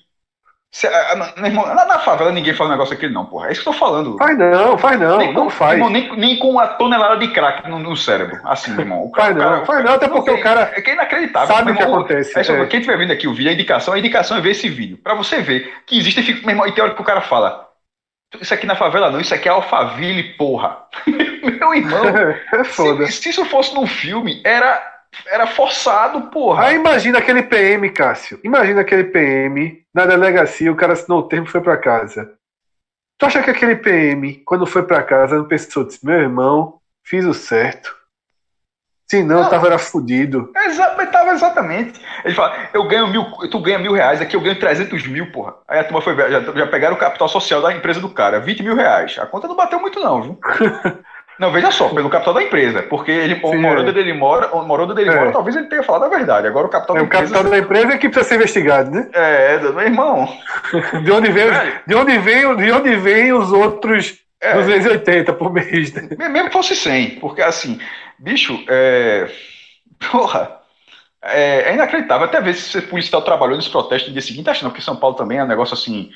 Se, 0.74 0.88
meu 1.36 1.46
irmão, 1.46 1.72
na, 1.72 1.86
na, 1.86 2.00
favela 2.00 2.32
ninguém 2.32 2.52
faz 2.52 2.68
um 2.68 2.72
negócio 2.72 2.94
aquele, 2.94 3.14
não, 3.14 3.24
porra. 3.24 3.46
É 3.46 3.52
isso 3.52 3.62
que 3.62 3.68
eu 3.68 3.72
tô 3.72 3.78
falando. 3.78 4.18
Faz 4.18 4.36
não, 4.36 4.76
faz 4.76 4.98
não, 4.98 5.18
nem 5.18 5.32
não 5.32 5.44
com, 5.44 5.50
faz. 5.50 5.74
Irmão, 5.74 5.88
nem, 5.88 6.16
nem 6.16 6.36
com 6.36 6.50
uma 6.50 6.66
tonelada 6.66 7.16
de 7.16 7.28
crack 7.32 7.70
no, 7.70 7.78
no 7.78 7.96
cérebro. 7.96 8.40
Assim, 8.42 8.72
meu 8.72 8.80
irmão. 8.80 9.08
Cara, 9.12 9.26
faz 9.26 9.36
não, 9.36 9.44
cara, 9.44 9.66
faz 9.66 9.84
não, 9.84 9.92
até 9.94 10.08
porque 10.08 10.30
o 10.32 10.40
cara. 10.42 10.72
É 10.74 10.80
que 10.80 10.90
é 10.90 10.94
inacreditável. 10.94 11.54
Sabe 11.54 11.70
o 11.70 11.76
que 11.76 11.82
acontece. 11.82 12.36
É, 12.36 12.40
é. 12.40 12.66
Quem 12.66 12.80
estiver 12.80 12.98
vendo 12.98 13.12
aqui 13.12 13.28
o 13.28 13.32
vídeo, 13.32 13.50
a 13.50 13.54
indicação, 13.54 13.94
a 13.94 13.98
indicação 14.00 14.36
é 14.36 14.40
ver 14.40 14.50
esse 14.50 14.68
vídeo. 14.68 14.98
Pra 14.98 15.14
você 15.14 15.40
ver 15.40 15.72
que 15.86 15.96
existe. 15.96 16.20
Meu 16.40 16.50
irmão, 16.50 16.66
e 16.66 16.72
tem 16.72 16.82
hora 16.82 16.94
que 16.94 17.00
o 17.00 17.04
cara 17.04 17.20
fala. 17.20 17.68
Isso 18.40 18.52
aqui 18.52 18.66
na 18.66 18.74
favela 18.74 19.12
não, 19.12 19.20
isso 19.20 19.32
aqui 19.32 19.48
é 19.48 19.52
Alphaville, 19.52 20.34
porra. 20.36 20.76
meu 21.06 21.72
irmão. 21.72 22.02
é 22.52 22.64
foda. 22.64 23.06
Se, 23.06 23.12
se 23.12 23.28
isso 23.28 23.44
fosse 23.44 23.72
num 23.72 23.86
filme, 23.86 24.42
era 24.44 24.93
era 25.26 25.46
forçado, 25.46 26.30
porra. 26.30 26.66
Aí 26.66 26.76
imagina 26.76 27.18
aquele 27.18 27.42
PM, 27.42 27.90
Cássio. 27.90 28.40
Imagina 28.42 28.80
aquele 28.80 29.04
PM 29.04 29.84
na 29.94 30.06
delegacia, 30.06 30.72
o 30.72 30.76
cara 30.76 30.94
assinou 30.94 31.20
o 31.20 31.28
termo 31.28 31.46
e 31.46 31.50
foi 31.50 31.60
para 31.60 31.76
casa. 31.76 32.32
Tu 33.18 33.26
acha 33.26 33.42
que 33.42 33.50
aquele 33.50 33.76
PM, 33.76 34.42
quando 34.44 34.66
foi 34.66 34.82
para 34.82 35.02
casa, 35.02 35.36
não 35.36 35.44
pensou, 35.44 35.84
disse, 35.84 36.04
meu 36.04 36.18
irmão, 36.18 36.80
fiz 37.04 37.24
o 37.24 37.32
certo. 37.32 37.94
Se 39.08 39.22
não, 39.22 39.36
não 39.36 39.44
eu 39.44 39.50
tava 39.50 39.66
era 39.66 39.78
fudido. 39.78 40.50
Exa 40.56 40.88
tava 41.12 41.30
exatamente. 41.32 42.00
Ele 42.24 42.34
fala, 42.34 42.68
eu 42.72 42.88
ganho 42.88 43.06
mil, 43.06 43.24
tu 43.50 43.60
ganha 43.60 43.78
mil 43.78 43.92
reais, 43.92 44.20
aqui 44.20 44.34
eu 44.34 44.40
ganho 44.40 44.58
300 44.58 45.06
mil, 45.06 45.30
porra. 45.30 45.54
Aí 45.68 45.78
a 45.78 45.84
turma 45.84 46.00
foi, 46.00 46.16
já, 46.16 46.40
já 46.40 46.66
pegaram 46.66 46.96
o 46.96 46.98
capital 46.98 47.28
social 47.28 47.62
da 47.62 47.72
empresa 47.72 48.00
do 48.00 48.08
cara, 48.08 48.40
20 48.40 48.62
mil 48.62 48.74
reais. 48.74 49.16
A 49.18 49.26
conta 49.26 49.46
não 49.46 49.54
bateu 49.54 49.78
muito 49.78 50.00
não, 50.00 50.22
viu? 50.22 50.38
Não, 51.38 51.50
veja 51.50 51.70
só, 51.70 51.88
pelo 51.88 52.08
capital 52.08 52.34
da 52.34 52.42
empresa, 52.42 52.82
porque 52.82 53.10
ele, 53.10 53.34
Sim, 53.34 53.40
o 53.42 53.60
morando 53.60 53.90
é. 53.90 53.92
dele 53.92 54.12
mora, 54.12 54.54
o 54.54 54.64
morando 54.64 54.94
dele 54.94 55.10
é. 55.10 55.16
mora, 55.16 55.32
talvez 55.32 55.56
ele 55.56 55.66
tenha 55.66 55.82
falado 55.82 56.04
a 56.04 56.08
verdade. 56.08 56.46
Agora 56.46 56.66
o 56.66 56.70
capital 56.70 56.96
é, 56.96 56.98
da 56.98 57.02
o 57.02 57.06
empresa. 57.06 57.24
O 57.24 57.28
capital 57.28 57.50
da 57.50 57.58
empresa 57.58 57.94
é 57.94 57.98
que 57.98 58.08
precisa 58.08 58.28
ser 58.28 58.34
investigado, 58.36 58.90
né? 58.90 59.08
É, 59.12 59.58
meu 59.58 59.80
irmão. 59.80 60.28
de 61.02 61.10
onde 61.10 61.32
vem, 61.32 61.46
de 61.86 61.94
onde 61.94 62.18
vem, 62.18 62.56
de 62.56 62.72
onde 62.72 62.96
vem 62.96 63.32
os 63.32 63.52
outros 63.52 64.18
é. 64.40 64.54
280 64.54 65.32
por 65.32 65.52
mês, 65.52 65.92
né? 65.92 66.08
Mesmo 66.28 66.52
fosse 66.52 66.76
100, 66.76 67.16
porque 67.18 67.42
assim, 67.42 67.80
bicho, 68.18 68.62
é. 68.68 69.28
Porra. 70.10 70.60
É, 71.26 71.70
é 71.70 71.74
inacreditável. 71.74 72.26
Até 72.26 72.38
ver 72.38 72.52
se 72.52 72.76
o 72.76 72.82
policial 72.82 73.22
trabalhou 73.22 73.56
nesse 73.56 73.70
protesto 73.70 74.08
no 74.08 74.12
dia 74.12 74.20
seguinte, 74.20 74.50
achando 74.50 74.72
que 74.72 74.82
São 74.82 74.94
Paulo 74.94 75.16
também 75.16 75.38
é 75.38 75.44
um 75.44 75.48
negócio 75.48 75.72
assim 75.72 76.10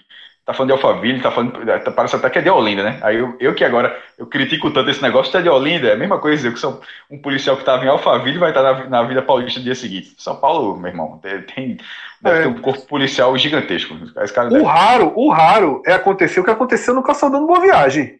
tá 0.49 0.55
falando 0.55 0.69
de 0.69 0.73
Alphaville, 0.73 1.21
tá 1.21 1.31
falando, 1.31 1.53
tá, 1.85 1.91
parece 1.91 2.17
até 2.17 2.31
que 2.31 2.39
é 2.39 2.41
de 2.41 2.49
Olinda, 2.49 2.83
né? 2.83 2.99
Aí 3.03 3.19
eu, 3.19 3.37
eu 3.39 3.55
que 3.55 3.63
agora, 3.63 3.95
eu 4.17 4.27
critico 4.27 4.71
tanto 4.71 4.89
esse 4.89 5.03
negócio, 5.03 5.31
tá 5.31 5.43
de 5.43 5.49
Olinda, 5.51 5.89
é 5.89 5.93
a 5.93 5.97
mesma 5.97 6.19
coisa, 6.19 6.49
eu 6.49 6.55
que 6.55 6.59
sou 6.59 6.81
um 7.11 7.21
policial 7.21 7.55
que 7.55 7.67
tava 7.67 7.85
em 7.85 7.89
Alphaville 7.89 8.39
vai 8.39 8.49
estar 8.49 8.63
na, 8.63 8.89
na 8.89 9.03
Vida 9.03 9.21
Paulista 9.21 9.61
no 9.61 9.65
dia 9.65 9.75
seguinte. 9.75 10.15
São 10.17 10.37
Paulo, 10.37 10.75
meu 10.79 10.91
irmão, 10.91 11.19
tem, 11.19 11.43
tem 11.43 11.77
deve 12.23 12.39
é. 12.39 12.43
ter 12.45 12.49
um 12.49 12.63
corpo 12.63 12.81
policial 12.87 13.37
gigantesco. 13.37 13.95
Esse 14.23 14.33
cara 14.33 14.49
o 14.49 14.53
deve... 14.53 14.65
raro, 14.65 15.13
o 15.15 15.31
raro 15.31 15.83
é 15.85 15.93
acontecer 15.93 16.41
o 16.41 16.45
que 16.45 16.51
aconteceu 16.51 16.95
no 16.95 17.03
Calçadão 17.03 17.47
Boa 17.47 17.61
Viagem. 17.61 18.19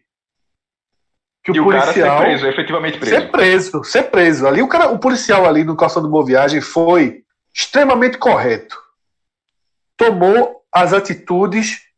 Que 1.43 1.51
e 1.51 1.59
o 1.59 1.63
policial... 1.63 1.93
cara 1.95 2.19
ser 2.19 2.25
preso, 2.25 2.47
efetivamente 2.47 2.99
preso. 2.99 3.15
Ser 3.15 3.31
preso, 3.31 3.83
ser 3.83 4.03
preso. 4.03 4.47
Ali 4.47 4.61
o, 4.61 4.67
cara, 4.67 4.91
o 4.91 4.99
policial 4.99 5.47
ali 5.47 5.63
no 5.63 5.75
Calçadão 5.75 6.11
Boa 6.11 6.23
Viagem 6.23 6.61
foi 6.61 7.23
extremamente 7.51 8.19
correto. 8.19 8.77
Tomou 9.97 10.61
as 10.71 10.93
atitudes 10.93 11.88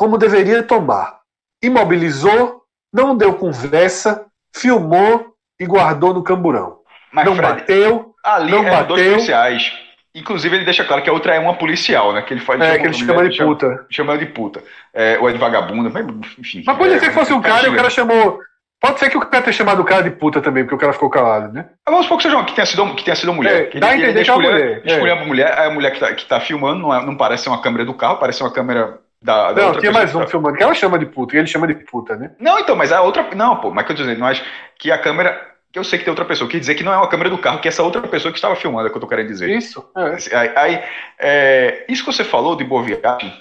como 0.00 0.16
deveria 0.16 0.62
tomar. 0.62 1.18
Imobilizou, 1.62 2.62
não 2.90 3.14
deu 3.14 3.34
conversa, 3.34 4.24
filmou 4.50 5.34
e 5.60 5.66
guardou 5.66 6.14
no 6.14 6.22
camburão. 6.22 6.78
Mas 7.12 7.26
não 7.26 7.36
Fred, 7.36 7.52
bateu, 7.52 8.14
ali 8.24 8.50
não 8.50 8.64
bateu. 8.64 8.86
dois 8.86 9.08
policiais. 9.10 9.72
Inclusive, 10.14 10.56
ele 10.56 10.64
deixa 10.64 10.84
claro 10.84 11.02
que 11.02 11.10
a 11.10 11.12
outra 11.12 11.34
é 11.34 11.38
uma 11.38 11.52
policial, 11.52 12.14
né? 12.14 12.22
Que 12.22 12.32
ele 12.32 12.40
faz. 12.40 12.58
É, 12.62 12.78
que 12.78 12.86
ele 12.86 12.94
chama 12.94 13.28
de 13.28 13.44
puta. 13.44 13.66
Chama, 13.66 13.86
chama 13.90 14.18
de 14.18 14.24
puta. 14.24 14.64
É, 14.94 15.18
ou 15.18 15.28
é 15.28 15.32
de 15.32 15.38
vagabunda, 15.38 15.90
mas, 15.90 16.06
enfim. 16.38 16.62
Mas 16.66 16.78
pode 16.78 16.94
é, 16.94 16.98
ser 16.98 17.08
que 17.08 17.14
fosse 17.14 17.34
um 17.34 17.42
cara 17.42 17.66
e 17.66 17.70
o 17.70 17.76
cara 17.76 17.90
chamou. 17.90 18.40
Pode 18.80 18.98
ser 18.98 19.10
que 19.10 19.18
o 19.18 19.20
cara 19.20 19.44
tenha 19.44 19.52
chamado 19.52 19.82
o 19.82 19.84
cara 19.84 20.02
de 20.02 20.10
puta 20.12 20.40
também, 20.40 20.64
porque 20.64 20.76
o 20.76 20.78
cara 20.78 20.94
ficou 20.94 21.10
calado, 21.10 21.52
né? 21.52 21.66
Mas 21.84 21.92
vamos 21.92 22.06
supor 22.06 22.16
que 22.16 22.22
seja 22.22 22.42
que 22.44 22.54
tenha 22.54 22.64
sido, 22.64 22.94
que 22.94 23.04
tenha 23.04 23.14
sido 23.14 23.34
mulher. 23.34 23.64
É, 23.64 23.66
que 23.66 23.78
dá 23.78 23.92
ele, 23.92 24.06
a 24.06 24.08
entender 24.08 24.24
que 24.24 24.30
é 24.30 24.32
uma 24.32 24.42
mulher. 24.50 24.82
Escolher 24.82 25.10
é. 25.10 25.12
a 25.12 25.26
mulher, 25.26 25.58
a 25.58 25.70
mulher 25.70 25.90
que 25.92 26.00
tá, 26.00 26.14
que 26.14 26.24
tá 26.24 26.40
filmando 26.40 26.80
não, 26.80 26.94
é, 26.94 27.04
não 27.04 27.14
parece 27.14 27.42
ser 27.42 27.50
uma 27.50 27.60
câmera 27.60 27.84
do 27.84 27.92
carro, 27.92 28.16
parece 28.16 28.42
uma 28.42 28.50
câmera 28.50 28.98
da, 29.22 29.52
da 29.52 29.62
não, 29.62 29.78
tinha 29.78 29.92
mais 29.92 30.14
um 30.14 30.26
filmando, 30.26 30.56
que 30.56 30.62
ela 30.62 30.72
chama 30.72 30.98
de 30.98 31.04
puta, 31.04 31.36
e 31.36 31.38
ele 31.38 31.46
chama 31.46 31.66
de 31.66 31.74
puta, 31.74 32.16
né? 32.16 32.32
Não, 32.38 32.58
então, 32.58 32.74
mas 32.74 32.90
a 32.90 33.02
outra. 33.02 33.34
Não, 33.34 33.56
pô, 33.56 33.70
mas 33.70 33.84
que 33.84 33.92
eu 33.92 33.96
tô 33.96 34.02
dizendo, 34.02 34.20
mas 34.20 34.42
que 34.78 34.90
a 34.90 34.98
câmera. 34.98 35.48
Que 35.70 35.78
eu 35.78 35.84
sei 35.84 35.98
que 35.98 36.04
tem 36.04 36.10
outra 36.10 36.24
pessoa, 36.24 36.50
quer 36.50 36.58
dizer 36.58 36.74
que 36.74 36.82
não 36.82 36.92
é 36.92 36.96
uma 36.96 37.08
câmera 37.08 37.30
do 37.30 37.38
carro, 37.38 37.60
que 37.60 37.68
essa 37.68 37.82
outra 37.82 38.02
pessoa 38.02 38.32
que 38.32 38.38
estava 38.38 38.56
filmando, 38.56 38.86
é 38.86 38.88
o 38.88 38.90
que 38.90 38.96
eu 38.96 39.00
tô 39.00 39.06
querendo 39.06 39.28
dizer. 39.28 39.50
Isso. 39.50 39.88
É. 39.96 40.36
Aí, 40.36 40.52
aí 40.56 40.84
é, 41.16 41.84
isso 41.88 42.04
que 42.04 42.12
você 42.12 42.24
falou 42.24 42.56
de 42.56 42.64
boa 42.64 42.82
viagem. 42.82 43.32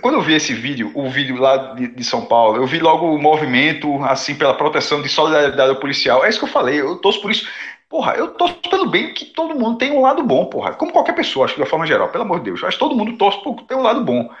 Quando 0.00 0.16
eu 0.16 0.22
vi 0.22 0.34
esse 0.34 0.52
vídeo, 0.52 0.90
o 0.94 1.08
vídeo 1.08 1.36
lá 1.36 1.74
de, 1.74 1.88
de, 1.88 2.04
São 2.04 2.26
Paulo, 2.26 2.56
eu 2.56 2.66
vi 2.66 2.80
logo 2.80 3.12
o 3.12 3.20
movimento, 3.20 4.02
assim, 4.04 4.34
pela 4.34 4.54
proteção 4.54 5.00
de 5.00 5.08
solidariedade 5.08 5.80
policial. 5.80 6.24
É 6.24 6.28
isso 6.28 6.40
que 6.40 6.44
eu 6.44 6.50
falei, 6.50 6.80
eu 6.80 6.96
torço 6.96 7.22
por 7.22 7.30
isso. 7.30 7.48
Porra, 7.90 8.14
eu 8.14 8.34
torço 8.34 8.60
pelo 8.70 8.88
bem 8.90 9.12
que 9.14 9.26
todo 9.26 9.54
mundo 9.58 9.76
tem 9.78 9.90
um 9.92 10.00
lado 10.02 10.22
bom, 10.22 10.46
porra. 10.46 10.74
Como 10.74 10.92
qualquer 10.92 11.14
pessoa, 11.14 11.44
acho 11.44 11.54
que 11.54 11.60
uma 11.60 11.66
forma 11.66 11.86
geral, 11.86 12.10
pelo 12.10 12.24
amor 12.24 12.38
de 12.38 12.44
Deus. 12.46 12.64
Acho 12.64 12.78
que 12.78 12.84
todo 12.84 12.96
mundo 12.96 13.18
torce 13.18 13.42
por 13.42 13.66
um 13.72 13.82
lado 13.82 14.04
bom. 14.04 14.32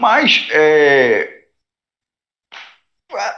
Mas, 0.00 0.48
é... 0.52 1.46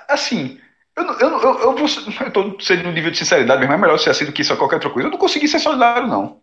Assim, 0.09 0.60
eu, 0.97 1.05
eu, 1.05 1.40
eu, 1.40 1.60
eu, 1.60 1.76
vou, 1.76 1.86
eu 2.24 2.32
tô 2.32 2.60
sendo 2.60 2.89
um 2.89 2.93
nível 2.93 3.10
de 3.10 3.18
sinceridade, 3.18 3.66
mas 3.66 3.76
é 3.76 3.80
melhor 3.80 3.98
ser 3.98 4.10
assim 4.10 4.24
do 4.26 4.32
que 4.32 4.43
isso 4.43 4.52
a 4.52 4.56
qualquer 4.56 4.76
outra 4.76 4.90
coisa. 4.90 5.09
Eu 5.09 5.12
não 5.12 5.18
consegui 5.18 5.48
ser 5.48 5.59
solidário, 5.59 6.06
não. 6.06 6.43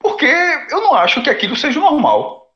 Porque 0.00 0.26
eu 0.26 0.80
não 0.82 0.94
acho 0.94 1.22
que 1.22 1.30
aquilo 1.30 1.56
seja 1.56 1.80
normal. 1.80 2.54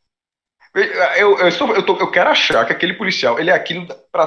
Eu, 0.74 0.82
eu, 0.85 1.39
eu, 1.40 1.48
estou, 1.48 1.74
eu, 1.74 1.85
tô, 1.85 1.97
eu 1.98 2.10
quero 2.12 2.31
achar 2.31 2.66
que 2.66 2.73
aquele 2.73 2.94
policial, 2.94 3.39
ele 3.40 3.51
é 3.51 3.55
aquilo 3.55 3.86
para 4.12 4.27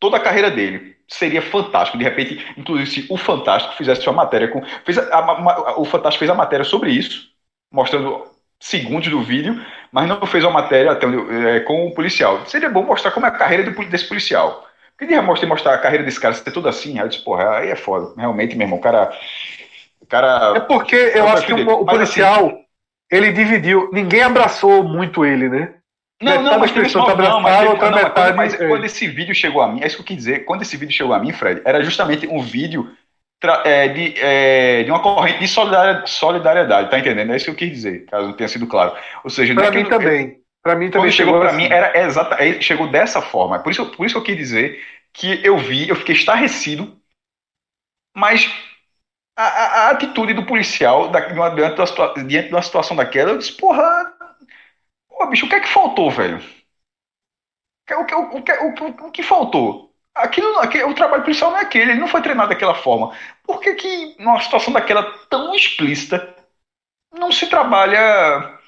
toda 0.00 0.16
a 0.18 0.20
carreira 0.20 0.50
dele 0.50 0.95
seria 1.08 1.42
fantástico. 1.42 1.98
De 1.98 2.04
repente, 2.04 2.44
inclusive, 2.56 2.90
se 2.90 3.06
o 3.12 3.16
Fantástico 3.16 3.74
fizesse 3.74 4.06
uma 4.08 4.24
matéria 4.24 4.48
com. 4.48 4.62
Fez 4.84 4.98
a, 4.98 5.18
a, 5.18 5.80
o 5.80 5.84
Fantástico 5.84 6.20
fez 6.20 6.30
a 6.30 6.34
matéria 6.34 6.64
sobre 6.64 6.90
isso, 6.90 7.28
mostrando 7.70 8.24
segundos 8.58 9.08
do 9.08 9.22
vídeo, 9.22 9.60
mas 9.92 10.08
não 10.08 10.24
fez 10.26 10.44
uma 10.44 10.52
matéria 10.52 10.92
até 10.92 11.06
é, 11.06 11.60
com 11.60 11.86
o 11.86 11.94
policial. 11.94 12.44
Seria 12.46 12.70
bom 12.70 12.82
mostrar 12.82 13.10
como 13.10 13.26
é 13.26 13.28
a 13.28 13.32
carreira 13.32 13.70
desse 13.70 14.08
policial. 14.08 14.66
Porque 14.96 15.12
de 15.12 15.20
mostrar, 15.20 15.48
mostrar 15.48 15.74
a 15.74 15.78
carreira 15.78 16.04
desse 16.04 16.18
cara 16.18 16.34
ser 16.34 16.50
tudo 16.50 16.68
assim, 16.68 16.98
aí 16.98 17.04
eu 17.04 17.08
disse, 17.08 17.22
porra, 17.22 17.58
aí 17.58 17.68
é 17.68 17.76
foda. 17.76 18.14
Realmente, 18.16 18.56
meu 18.56 18.64
irmão, 18.64 18.78
o 18.78 18.82
cara. 18.82 19.12
O 20.00 20.06
cara 20.06 20.54
é 20.56 20.60
porque 20.60 20.96
eu 21.14 21.28
acho 21.28 21.46
que 21.46 21.52
o, 21.52 21.80
o 21.80 21.84
policial. 21.84 22.46
Assim, 22.46 22.64
ele 23.10 23.30
dividiu. 23.32 23.90
Ninguém 23.92 24.22
abraçou 24.22 24.82
muito 24.82 25.24
ele, 25.24 25.48
né? 25.48 25.74
Não, 26.22 26.32
não, 26.42 26.42
Metade 26.44 26.60
mas 26.60 26.60
das 26.60 26.72
teve 26.72 26.86
pessoas 26.86 27.04
não, 27.08 27.16
não, 27.16 27.40
mas, 27.40 27.56
teve- 27.58 27.68
outra 27.70 27.90
não, 27.90 27.92
mas 27.92 28.00
quando- 28.02 28.08
metade, 28.08 28.36
mas 28.36 28.54
é. 28.54 28.68
quando 28.68 28.84
esse 28.86 29.06
vídeo 29.06 29.34
chegou 29.34 29.60
a 29.62 29.68
mim, 29.68 29.82
é 29.82 29.86
isso 29.86 29.96
que 29.96 30.02
eu 30.02 30.06
quis 30.06 30.16
dizer. 30.16 30.44
Quando 30.46 30.62
esse 30.62 30.76
vídeo 30.76 30.94
chegou 30.94 31.12
a 31.14 31.18
mim, 31.18 31.32
Fred, 31.32 31.60
era 31.64 31.82
justamente 31.84 32.26
um 32.26 32.40
vídeo 32.40 32.90
é, 33.64 33.88
de, 33.88 34.14
é, 34.18 34.82
de 34.84 34.90
uma 34.90 35.00
corrente 35.00 35.38
de 35.40 35.46
solidari- 35.48 36.08
solidariedade, 36.08 36.90
tá 36.90 36.98
entendendo? 36.98 37.32
É 37.32 37.36
isso 37.36 37.44
que 37.44 37.50
eu 37.50 37.54
quis 37.54 37.70
dizer, 37.70 38.06
caso 38.06 38.28
não 38.28 38.32
tenha 38.32 38.48
sido 38.48 38.66
claro. 38.66 38.96
Ou 39.22 39.30
seja, 39.30 39.52
não 39.54 39.60
Pra 39.62 39.68
é 39.68 39.70
que 39.70 39.76
mim 39.82 39.88
também. 39.88 40.40
Pra 40.62 40.74
mim 40.74 40.90
também 40.90 41.08
Quando 41.10 41.12
chegou 41.12 41.38
pra 41.38 41.48
assim. 41.50 41.56
mim, 41.58 41.68
era 41.70 41.96
exata, 41.98 42.42
é, 42.42 42.60
chegou 42.60 42.88
dessa 42.90 43.22
forma. 43.22 43.58
Por 43.60 43.70
isso, 43.70 43.86
por 43.92 44.04
isso 44.06 44.14
que 44.14 44.18
eu 44.18 44.24
quis 44.24 44.36
dizer 44.36 44.80
que 45.12 45.40
eu 45.44 45.56
vi, 45.58 45.88
eu 45.88 45.94
fiquei 45.96 46.14
estarrecido, 46.14 46.96
mas 48.16 48.50
a, 49.36 49.44
a- 49.44 49.88
a 49.88 49.90
atitude 49.90 50.34
do 50.34 50.46
policial 50.46 51.08
da, 51.08 51.20
diante, 51.50 51.86
situa- 51.86 52.14
diante 52.26 52.48
de 52.48 52.54
uma 52.54 52.62
situação 52.62 52.96
daquela, 52.96 53.30
eu 53.32 53.38
disse, 53.38 53.52
porra, 53.52 54.15
pô, 55.16 55.26
bicho, 55.26 55.46
o 55.46 55.48
que 55.48 55.54
é 55.56 55.60
que 55.60 55.68
faltou, 55.68 56.10
velho? 56.10 56.40
O 57.90 58.04
que, 58.04 58.14
o, 58.14 58.20
o, 58.20 58.36
o, 58.38 59.12
que- 59.12 59.22
o 59.22 59.24
faltou? 59.24 59.92
Aquilo, 60.14 60.58
aquele, 60.58 60.84
o 60.84 60.94
trabalho 60.94 61.22
policial 61.22 61.50
não 61.50 61.58
é 61.58 61.62
aquele, 61.62 61.92
ele 61.92 62.00
não 62.00 62.08
foi 62.08 62.22
treinado 62.22 62.48
daquela 62.48 62.74
forma. 62.74 63.14
Por 63.44 63.60
que 63.60 63.74
que 63.74 64.16
numa 64.18 64.40
situação 64.40 64.72
daquela 64.72 65.02
tão 65.28 65.54
explícita 65.54 66.34
não 67.12 67.32
se 67.32 67.48
trabalha 67.48 68.58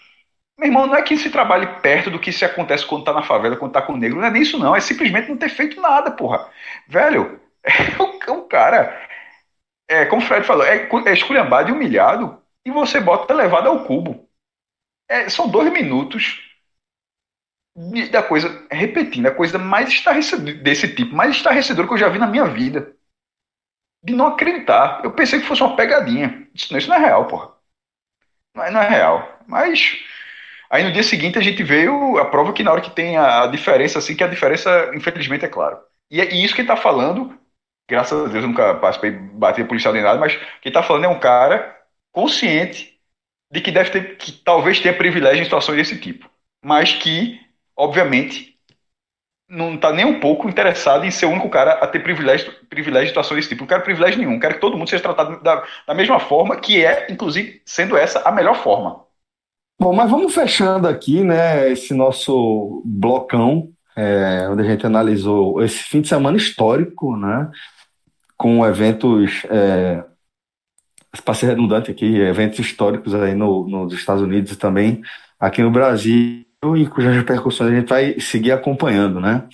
meu 0.58 0.68
irmão, 0.68 0.86
não 0.86 0.96
é 0.96 1.02
que 1.02 1.18
se 1.18 1.30
trabalhe 1.30 1.66
perto 1.82 2.10
do 2.10 2.18
que 2.20 2.32
se 2.32 2.44
acontece 2.44 2.86
quando 2.86 3.04
tá 3.04 3.12
na 3.12 3.22
favela, 3.22 3.56
quando 3.56 3.72
tá 3.72 3.82
com 3.82 3.94
o 3.94 3.96
negro. 3.96 4.20
Não 4.20 4.26
é 4.28 4.30
nisso, 4.30 4.58
não. 4.58 4.76
É 4.76 4.80
simplesmente 4.80 5.28
não 5.28 5.36
ter 5.36 5.48
feito 5.50 5.80
nada, 5.80 6.10
porra. 6.12 6.48
Velho, 6.88 7.40
é 7.64 8.30
um, 8.32 8.38
um 8.38 8.48
cara. 8.48 9.00
É, 9.88 10.06
como 10.06 10.22
o 10.22 10.26
Fred 10.26 10.46
falou, 10.46 10.64
é, 10.66 10.88
é 11.06 11.14
esculhambado 11.14 11.70
e 11.70 11.72
humilhado 11.72 12.42
e 12.64 12.70
você 12.70 13.00
bota 13.00 13.34
levado 13.34 13.68
ao 13.68 13.84
cubo. 13.84 14.27
É, 15.09 15.28
são 15.28 15.48
dois 15.48 15.70
minutos 15.72 16.40
de- 17.76 18.09
da 18.10 18.22
coisa, 18.22 18.66
repetindo, 18.70 19.26
a 19.26 19.35
coisa 19.35 19.59
mais 19.59 19.89
estarrecedora 19.89 20.55
desse 20.55 20.94
tipo, 20.94 21.14
mais 21.14 21.36
estarrecedora 21.36 21.86
que 21.89 21.94
eu 21.94 21.98
já 21.98 22.09
vi 22.09 22.18
na 22.18 22.26
minha 22.26 22.44
vida. 22.47 22.94
De 24.02 24.12
não 24.14 24.26
acreditar. 24.28 25.01
Eu 25.05 25.12
pensei 25.12 25.40
que 25.40 25.47
fosse 25.47 25.62
uma 25.62 25.76
pegadinha. 25.76 26.48
Isso, 26.55 26.72
não- 26.72 26.78
isso 26.78 26.89
não 26.89 26.97
é 26.97 26.98
real, 27.01 27.26
porra. 27.26 27.52
Não 28.55 28.64
é, 28.64 28.70
não 28.70 28.80
é 28.80 28.89
real. 28.89 29.39
Mas. 29.47 29.98
Aí 30.70 30.85
no 30.85 30.93
dia 30.93 31.02
seguinte 31.05 31.39
a 31.39 31.43
gente 31.43 31.62
veio 31.64 32.18
a 32.18 32.26
prova 32.26 32.52
que 32.52 32.62
na 32.62 32.72
hora 32.72 32.80
que 32.82 32.90
tem 32.90 33.16
a, 33.18 33.47
diferença, 33.48 33.98
assim, 34.01 34.16
que 34.16 34.24
a 34.24 34.28
diferença, 34.28 34.93
infelizmente, 34.94 35.44
é 35.44 35.48
claro. 35.48 35.78
E, 36.10 36.20
é- 36.20 36.35
e 36.35 36.44
isso 36.44 36.55
que 36.55 36.62
ele 36.62 36.68
tá 36.68 36.76
falando, 36.76 37.39
graças 37.89 38.18
a 38.20 38.24
Deus 38.28 38.44
eu 38.44 38.48
nunca 38.48 38.74
participei 38.76 39.12
de 39.12 39.18
bater 39.35 39.66
policial 39.68 39.94
nem 39.94 40.02
nada, 40.02 40.20
mas 40.20 40.36
quem 40.62 40.72
tá 40.72 40.82
falando 40.82 41.05
é 41.06 41.09
um 41.09 41.20
cara 41.20 41.76
consciente 42.12 42.97
de 43.50 43.60
que 43.60 43.70
deve 43.70 43.90
ter, 43.90 44.16
que 44.16 44.32
talvez 44.32 44.80
tenha 44.80 44.96
privilégio 44.96 45.40
em 45.40 45.44
situações 45.44 45.76
desse 45.76 45.98
tipo. 45.98 46.28
Mas 46.62 46.92
que, 46.92 47.40
obviamente, 47.76 48.58
não 49.48 49.76
tá 49.78 49.92
nem 49.92 50.04
um 50.04 50.20
pouco 50.20 50.48
interessado 50.48 51.04
em 51.04 51.10
ser 51.10 51.26
o 51.26 51.30
único 51.30 51.48
cara 51.48 51.72
a 51.72 51.86
ter 51.86 52.00
privilégio, 52.00 52.52
privilégio 52.68 53.06
em 53.06 53.08
situações 53.08 53.38
desse 53.38 53.48
tipo. 53.48 53.62
Não 53.62 53.68
quero 53.68 53.82
privilégio 53.82 54.18
nenhum, 54.18 54.38
quero 54.38 54.54
que 54.54 54.60
todo 54.60 54.76
mundo 54.76 54.90
seja 54.90 55.02
tratado 55.02 55.42
da, 55.42 55.64
da 55.86 55.94
mesma 55.94 56.20
forma, 56.20 56.56
que 56.56 56.84
é, 56.84 57.10
inclusive, 57.10 57.62
sendo 57.64 57.96
essa 57.96 58.20
a 58.20 58.32
melhor 58.32 58.56
forma. 58.62 59.04
Bom, 59.80 59.94
mas 59.94 60.10
vamos 60.10 60.34
fechando 60.34 60.88
aqui, 60.88 61.22
né, 61.22 61.70
esse 61.70 61.94
nosso 61.94 62.82
blocão, 62.84 63.70
é, 63.96 64.48
onde 64.50 64.62
a 64.62 64.64
gente 64.64 64.84
analisou 64.84 65.62
esse 65.62 65.78
fim 65.84 66.00
de 66.00 66.08
semana 66.08 66.36
histórico, 66.36 67.16
né, 67.16 67.48
com 68.36 68.66
eventos, 68.66 69.44
é, 69.48 70.04
para 71.24 71.35
ser 71.35 71.47
redundante 71.47 71.90
aqui, 71.90 72.20
eventos 72.20 72.59
históricos 72.59 73.14
aí 73.14 73.35
no, 73.35 73.66
nos 73.66 73.93
Estados 73.94 74.22
Unidos 74.22 74.52
e 74.52 74.56
também 74.56 75.01
aqui 75.39 75.62
no 75.62 75.70
Brasil, 75.70 76.44
e 76.76 76.86
cujas 76.86 77.14
repercussões 77.14 77.72
a 77.72 77.74
gente 77.74 77.89
vai 77.89 78.18
seguir 78.20 78.52
acompanhando, 78.52 79.20
né? 79.20 79.44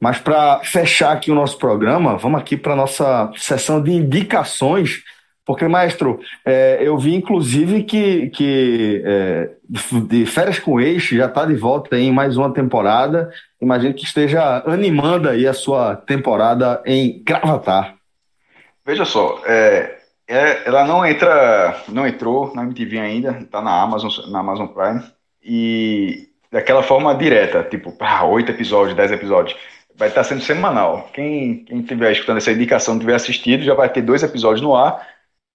Mas 0.00 0.18
para 0.18 0.60
fechar 0.60 1.12
aqui 1.12 1.30
o 1.30 1.34
nosso 1.34 1.58
programa, 1.58 2.16
vamos 2.16 2.40
aqui 2.40 2.56
para 2.56 2.74
a 2.74 2.76
nossa 2.76 3.30
sessão 3.36 3.82
de 3.82 3.92
indicações, 3.92 5.02
porque, 5.44 5.68
maestro, 5.68 6.18
é, 6.44 6.78
eu 6.80 6.98
vi 6.98 7.14
inclusive 7.14 7.84
que, 7.84 8.28
que 8.30 9.02
é, 9.04 9.50
de 9.68 10.26
férias 10.26 10.58
com 10.58 10.80
eixo 10.80 11.16
já 11.16 11.26
está 11.26 11.44
de 11.44 11.54
volta 11.54 11.96
em 11.96 12.10
mais 12.10 12.36
uma 12.36 12.52
temporada. 12.52 13.30
Imagino 13.60 13.94
que 13.94 14.04
esteja 14.04 14.64
animando 14.66 15.28
aí 15.28 15.46
a 15.46 15.54
sua 15.54 15.94
temporada 15.94 16.82
em 16.84 17.22
Gravatar. 17.22 17.94
Veja 18.84 19.04
só, 19.04 19.40
é, 19.46 19.95
é, 20.28 20.66
ela 20.66 20.84
não 20.84 21.04
entra, 21.06 21.84
não 21.88 22.06
entrou 22.06 22.54
na 22.54 22.62
MTV 22.64 22.98
ainda, 22.98 23.38
está 23.40 23.62
na 23.62 23.80
Amazon, 23.80 24.10
na 24.30 24.40
Amazon 24.40 24.66
Prime 24.66 25.02
e 25.42 26.28
daquela 26.50 26.82
forma 26.82 27.14
direta, 27.14 27.62
tipo, 27.64 27.96
oito 28.28 28.50
episódios, 28.50 28.96
dez 28.96 29.12
episódios, 29.12 29.58
vai 29.94 30.08
estar 30.08 30.24
sendo 30.24 30.42
semanal. 30.42 31.10
Quem 31.12 31.64
quem 31.64 31.80
estiver 31.80 32.12
escutando 32.12 32.38
essa 32.38 32.52
indicação, 32.52 32.98
tiver 32.98 33.14
assistido, 33.14 33.62
já 33.64 33.74
vai 33.74 33.88
ter 33.88 34.02
dois 34.02 34.22
episódios 34.22 34.62
no 34.62 34.74
ar, 34.74 35.06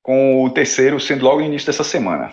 com 0.02 0.44
o 0.44 0.50
terceiro 0.50 1.00
sendo 1.00 1.26
logo 1.26 1.40
no 1.42 1.46
início 1.46 1.68
dessa 1.68 1.84
semana. 1.84 2.32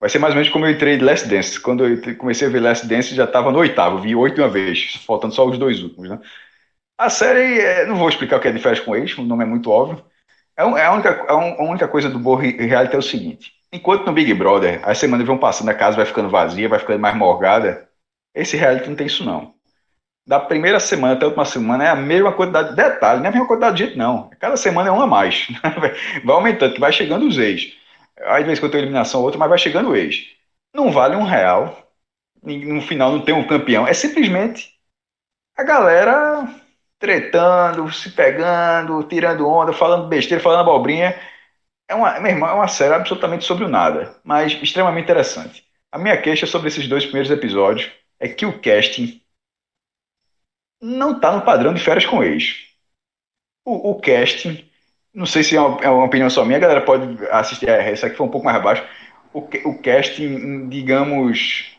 Vai 0.00 0.08
ser 0.10 0.18
mais 0.18 0.32
ou 0.32 0.36
menos 0.36 0.52
como 0.52 0.66
eu 0.66 0.70
entrei 0.70 0.96
de 0.96 1.04
Last 1.04 1.28
Dance. 1.28 1.60
Quando 1.60 1.84
eu 1.86 2.16
comecei 2.16 2.46
a 2.48 2.50
ver 2.50 2.60
Last 2.60 2.86
Dance, 2.86 3.14
já 3.14 3.24
estava 3.24 3.50
no 3.50 3.58
oitavo, 3.58 4.00
vi 4.00 4.14
oito 4.14 4.36
de 4.36 4.40
uma 4.42 4.48
vez, 4.48 4.94
faltando 5.06 5.34
só 5.34 5.46
os 5.46 5.58
dois 5.58 5.82
últimos, 5.82 6.08
né? 6.10 6.20
A 6.98 7.10
série, 7.10 7.60
é, 7.60 7.86
não 7.86 7.96
vou 7.96 8.08
explicar 8.08 8.36
o 8.38 8.40
que 8.40 8.48
é 8.48 8.52
de 8.52 8.58
férias 8.60 8.80
com 8.84 8.94
ex, 8.96 9.16
o 9.18 9.22
nome 9.22 9.44
é 9.44 9.46
muito 9.46 9.70
óbvio. 9.70 10.04
É, 10.58 10.64
um- 10.64 10.78
é 10.78 10.86
a, 10.86 10.92
única, 10.92 11.26
a 11.28 11.36
un- 11.36 11.56
a 11.58 11.64
única 11.64 11.88
coisa 11.88 12.10
do 12.10 12.18
Borro 12.18 12.42
Reality 12.42 12.96
é 12.96 12.98
o 12.98 13.02
seguinte: 13.02 13.52
enquanto 13.72 14.06
no 14.06 14.12
Big 14.12 14.34
Brother 14.34 14.80
as 14.84 14.98
semanas 14.98 15.26
vão 15.26 15.38
passando, 15.38 15.70
a 15.70 15.74
casa 15.74 15.96
vai 15.96 16.06
ficando 16.06 16.30
vazia, 16.30 16.68
vai 16.68 16.80
ficando 16.80 17.00
mais 17.00 17.16
morgada, 17.16 17.88
esse 18.34 18.56
reality 18.56 18.88
não 18.88 18.96
tem 18.96 19.06
isso 19.08 19.24
não. 19.24 19.54
Da 20.26 20.40
primeira 20.40 20.80
semana 20.80 21.14
até 21.14 21.24
a 21.24 21.28
última 21.28 21.44
semana 21.46 21.84
é 21.84 21.88
a 21.90 21.96
mesma 21.96 22.32
quantidade 22.32 22.70
de 22.70 22.76
detalhe, 22.76 23.20
não 23.20 23.26
é 23.26 23.28
a 23.30 23.32
mesma 23.32 23.48
quantidade 23.48 23.76
de 23.78 23.84
gente, 23.86 23.98
não. 23.98 24.30
Cada 24.40 24.56
semana 24.58 24.90
é 24.90 24.92
um 24.92 25.02
a 25.02 25.06
mais. 25.06 25.48
Vai 26.24 26.36
aumentando, 26.36 26.74
que 26.74 26.80
vai 26.80 26.92
chegando 26.92 27.26
os 27.26 27.38
ex. 27.38 27.74
Às 28.18 28.44
vezes 28.44 28.60
quando 28.60 28.72
tem 28.72 28.82
eliminação 28.82 29.20
ou 29.20 29.26
outra, 29.26 29.38
mas 29.40 29.48
vai 29.50 29.58
chegando 29.58 29.90
o 29.90 29.96
ex. 29.96 30.26
Não 30.74 30.92
vale 30.92 31.16
um 31.16 31.24
real. 31.24 31.76
No 32.42 32.82
final 32.82 33.12
não 33.12 33.22
tem 33.24 33.34
um 33.34 33.46
campeão. 33.46 33.86
É 33.86 33.94
simplesmente 33.94 34.72
a 35.56 35.64
galera 35.64 36.48
tretando, 36.98 37.90
se 37.92 38.10
pegando, 38.10 39.02
tirando 39.04 39.48
onda, 39.48 39.72
falando 39.72 40.08
besteira, 40.08 40.42
falando 40.42 40.60
abobrinha. 40.60 41.18
É 41.88 41.94
uma, 41.94 42.18
meu 42.20 42.32
irmão, 42.32 42.48
é 42.48 42.52
uma 42.52 42.68
série 42.68 42.94
absolutamente 42.94 43.44
sobre 43.44 43.64
o 43.64 43.68
nada, 43.68 44.16
mas 44.24 44.52
extremamente 44.62 45.04
interessante. 45.04 45.64
A 45.90 45.98
minha 45.98 46.20
queixa 46.20 46.46
sobre 46.46 46.68
esses 46.68 46.86
dois 46.86 47.04
primeiros 47.04 47.30
episódios 47.30 47.90
é 48.20 48.28
que 48.28 48.44
o 48.44 48.60
casting 48.60 49.22
não 50.80 51.12
está 51.12 51.32
no 51.32 51.42
padrão 51.42 51.72
de 51.72 51.80
férias 51.82 52.04
com 52.04 52.22
ex. 52.22 52.56
O, 53.64 53.92
o 53.92 54.00
casting, 54.00 54.68
não 55.14 55.26
sei 55.26 55.42
se 55.42 55.56
é 55.56 55.60
uma, 55.60 55.80
é 55.80 55.88
uma 55.88 56.04
opinião 56.04 56.28
só 56.28 56.44
minha, 56.44 56.58
a 56.58 56.60
galera 56.60 56.80
pode 56.82 57.26
assistir, 57.30 57.68
é, 57.68 57.90
essa 57.90 58.06
aqui 58.06 58.16
foi 58.16 58.26
um 58.26 58.30
pouco 58.30 58.44
mais 58.44 58.56
abaixo. 58.56 58.84
O, 59.32 59.40
o 59.40 59.82
casting, 59.82 60.68
digamos. 60.68 61.76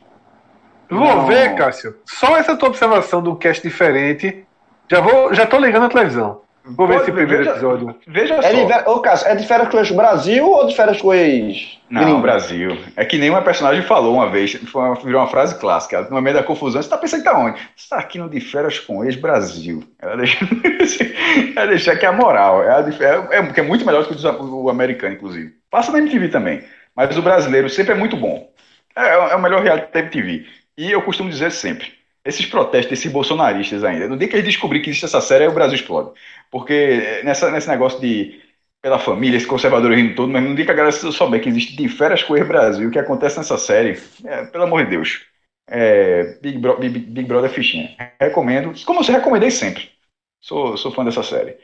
Vou 0.89 0.99
não- 0.99 1.27
ver, 1.27 1.55
Cássio. 1.55 1.99
Só 2.05 2.37
essa 2.37 2.55
tua 2.55 2.69
observação 2.69 3.21
do 3.21 3.35
cast 3.35 3.61
diferente. 3.67 4.45
Já 4.90 5.02
vou, 5.02 5.34
já 5.34 5.45
tô 5.45 5.57
ligando 5.60 5.86
a 5.86 5.90
televisão. 5.90 6.41
Vou 6.66 6.86
ver 6.88 6.94
Pode 6.99 7.03
esse 7.03 7.11
primeiro 7.11 7.38
veja- 7.44 7.52
episódio. 7.52 7.95
Veja 8.06 8.36
É 8.36 8.41
só. 8.41 8.66
de, 8.82 8.90
Ô, 8.90 8.99
Cássio, 8.99 9.28
é 9.28 9.36
de 9.36 9.48
férias 9.48 9.70
com 9.70 9.95
Brasil 9.95 10.45
ou 10.48 10.68
de 10.68 10.76
férias 10.76 11.02
com 11.02 11.07
o 11.07 11.14
ex? 11.14 11.80
Não, 11.90 12.03
gringo? 12.03 12.22
Brasil. 12.22 12.78
É 12.95 13.03
que 13.06 13.18
nem 13.18 13.30
uma 13.30 13.41
personagem 13.41 13.82
falou 13.82 14.14
uma 14.16 14.30
vez, 14.30 14.53
foi 14.53 14.82
uma, 14.84 14.95
virou 14.95 15.22
uma 15.22 15.28
frase 15.30 15.57
clássica. 15.57 16.02
No 16.03 16.11
momento 16.11 16.36
da 16.36 16.44
confusão, 16.44 16.82
você 16.82 16.90
tá 16.90 16.98
pensando 16.98 17.24
que 17.24 17.30
tá 17.30 17.38
onde? 17.38 17.60
Você 17.76 17.90
tá 17.90 17.98
aqui 17.98 18.20
no 18.20 18.30
de 18.30 18.40
férias 18.40 18.78
com 18.80 19.03
ex-Brasil. 19.03 19.84
Ela 19.99 20.18
deixa, 20.18 20.38
ela 21.56 21.68
deixa 21.68 21.95
que 21.95 22.06
é 22.06 22.10
a 22.10 22.14
moral. 22.14 22.61
É, 22.61 22.70
a 22.70 22.80
é, 22.80 23.38
é, 23.38 23.60
é 23.60 23.61
muito 23.64 23.86
melhor 23.86 24.03
do 24.03 24.16
que 24.16 24.28
o, 24.28 24.64
o 24.66 24.70
americano, 24.70 25.16
inclusive. 25.16 25.53
Passa 25.72 25.91
na 25.91 25.98
MTV 25.99 26.28
também. 26.30 26.64
Mas 26.95 27.18
o 27.18 27.22
brasileiro 27.22 27.70
sempre 27.70 27.94
é 27.94 27.95
muito 27.95 28.18
bom. 28.18 28.48
É, 28.95 29.32
é 29.32 29.36
o 29.36 29.41
melhor 29.41 29.61
reality 29.64 29.91
da 29.91 29.99
MTV. 30.02 30.45
E 30.78 30.91
eu 30.91 31.02
costumo 31.02 31.30
dizer 31.30 31.52
sempre: 31.52 31.94
esses 32.25 32.45
protestos, 32.45 32.93
esses 32.93 33.11
bolsonaristas 33.11 33.83
ainda, 33.83 34.07
no 34.07 34.17
dia 34.17 34.27
que 34.27 34.35
eles 34.35 34.45
descobrirem 34.45 34.83
que 34.83 34.89
existe 34.89 35.05
essa 35.05 35.21
série, 35.21 35.43
aí 35.45 35.49
o 35.49 35.53
Brasil 35.53 35.75
explode. 35.75 36.11
Porque 36.51 37.21
nessa, 37.23 37.49
nesse 37.51 37.67
negócio 37.69 37.99
de 37.99 38.41
pela 38.81 38.97
família, 38.99 39.37
esse 39.37 39.45
conservadorismo 39.47 40.15
todo, 40.15 40.31
mas 40.31 40.41
no 40.43 40.55
dia 40.55 40.63
que 40.65 40.71
a 40.71 40.73
galera 40.73 40.91
souber 40.93 41.41
que 41.41 41.49
existe 41.49 41.75
de 41.75 41.89
férias 41.89 42.23
com 42.23 42.33
o 42.33 42.45
Brasil, 42.47 42.87
o 42.87 42.91
que 42.91 42.99
acontece 42.99 43.37
nessa 43.37 43.57
série, 43.57 43.99
é, 44.25 44.45
pelo 44.45 44.63
amor 44.63 44.85
de 44.85 44.91
Deus, 44.91 45.25
é, 45.67 46.37
Big, 46.41 46.57
Bro- 46.57 46.77
Big, 46.79 46.99
Big 46.99 47.27
Brother 47.27 47.49
fichinha. 47.49 47.95
Recomendo, 48.19 48.73
como 48.85 49.01
eu 49.01 49.03
recomendei 49.13 49.51
sempre. 49.51 49.91
Sou, 50.39 50.77
sou 50.77 50.91
fã 50.91 51.03
dessa 51.03 51.23
série. 51.23 51.57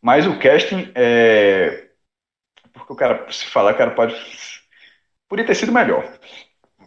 Mas 0.00 0.26
o 0.26 0.38
casting 0.38 0.90
é. 0.94 1.88
Porque 2.72 2.92
o 2.92 2.96
cara, 2.96 3.30
se 3.32 3.46
falar, 3.46 3.74
o 3.74 3.78
cara 3.78 3.92
pode. 3.92 4.14
Podia 5.28 5.46
ter 5.46 5.54
sido 5.54 5.72
melhor. 5.72 6.04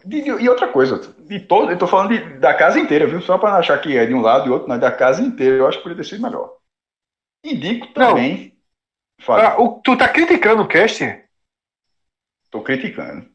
De- 0.06 0.22
de- 0.22 0.30
e 0.42 0.48
outra 0.48 0.68
coisa, 0.68 1.00
de 1.18 1.40
todo, 1.40 1.70
eu 1.72 1.78
tô 1.78 1.86
falando 1.86 2.10
de- 2.10 2.38
da 2.38 2.54
casa 2.54 2.78
inteira, 2.78 3.06
viu? 3.06 3.20
Só 3.20 3.36
para 3.38 3.50
não 3.50 3.58
achar 3.58 3.76
que 3.80 3.96
é 3.96 4.06
de 4.06 4.14
um 4.14 4.20
lado 4.20 4.46
e 4.46 4.50
outro, 4.50 4.68
não, 4.68 4.76
é 4.76 4.78
da 4.78 4.90
casa 4.92 5.20
inteira, 5.22 5.56
eu 5.56 5.66
acho 5.66 5.78
que 5.78 5.82
podia 5.82 5.96
ter 5.96 6.04
sido 6.04 6.22
melhor. 6.22 6.50
Indico 7.44 7.88
também. 7.88 8.52
Fala. 9.20 9.48
Ah, 9.48 9.60
o- 9.60 9.80
tu 9.82 9.96
tá 9.96 10.08
criticando 10.08 10.62
o 10.62 10.68
casting? 10.68 11.12
Tô 12.50 12.60
criticando. 12.62 13.26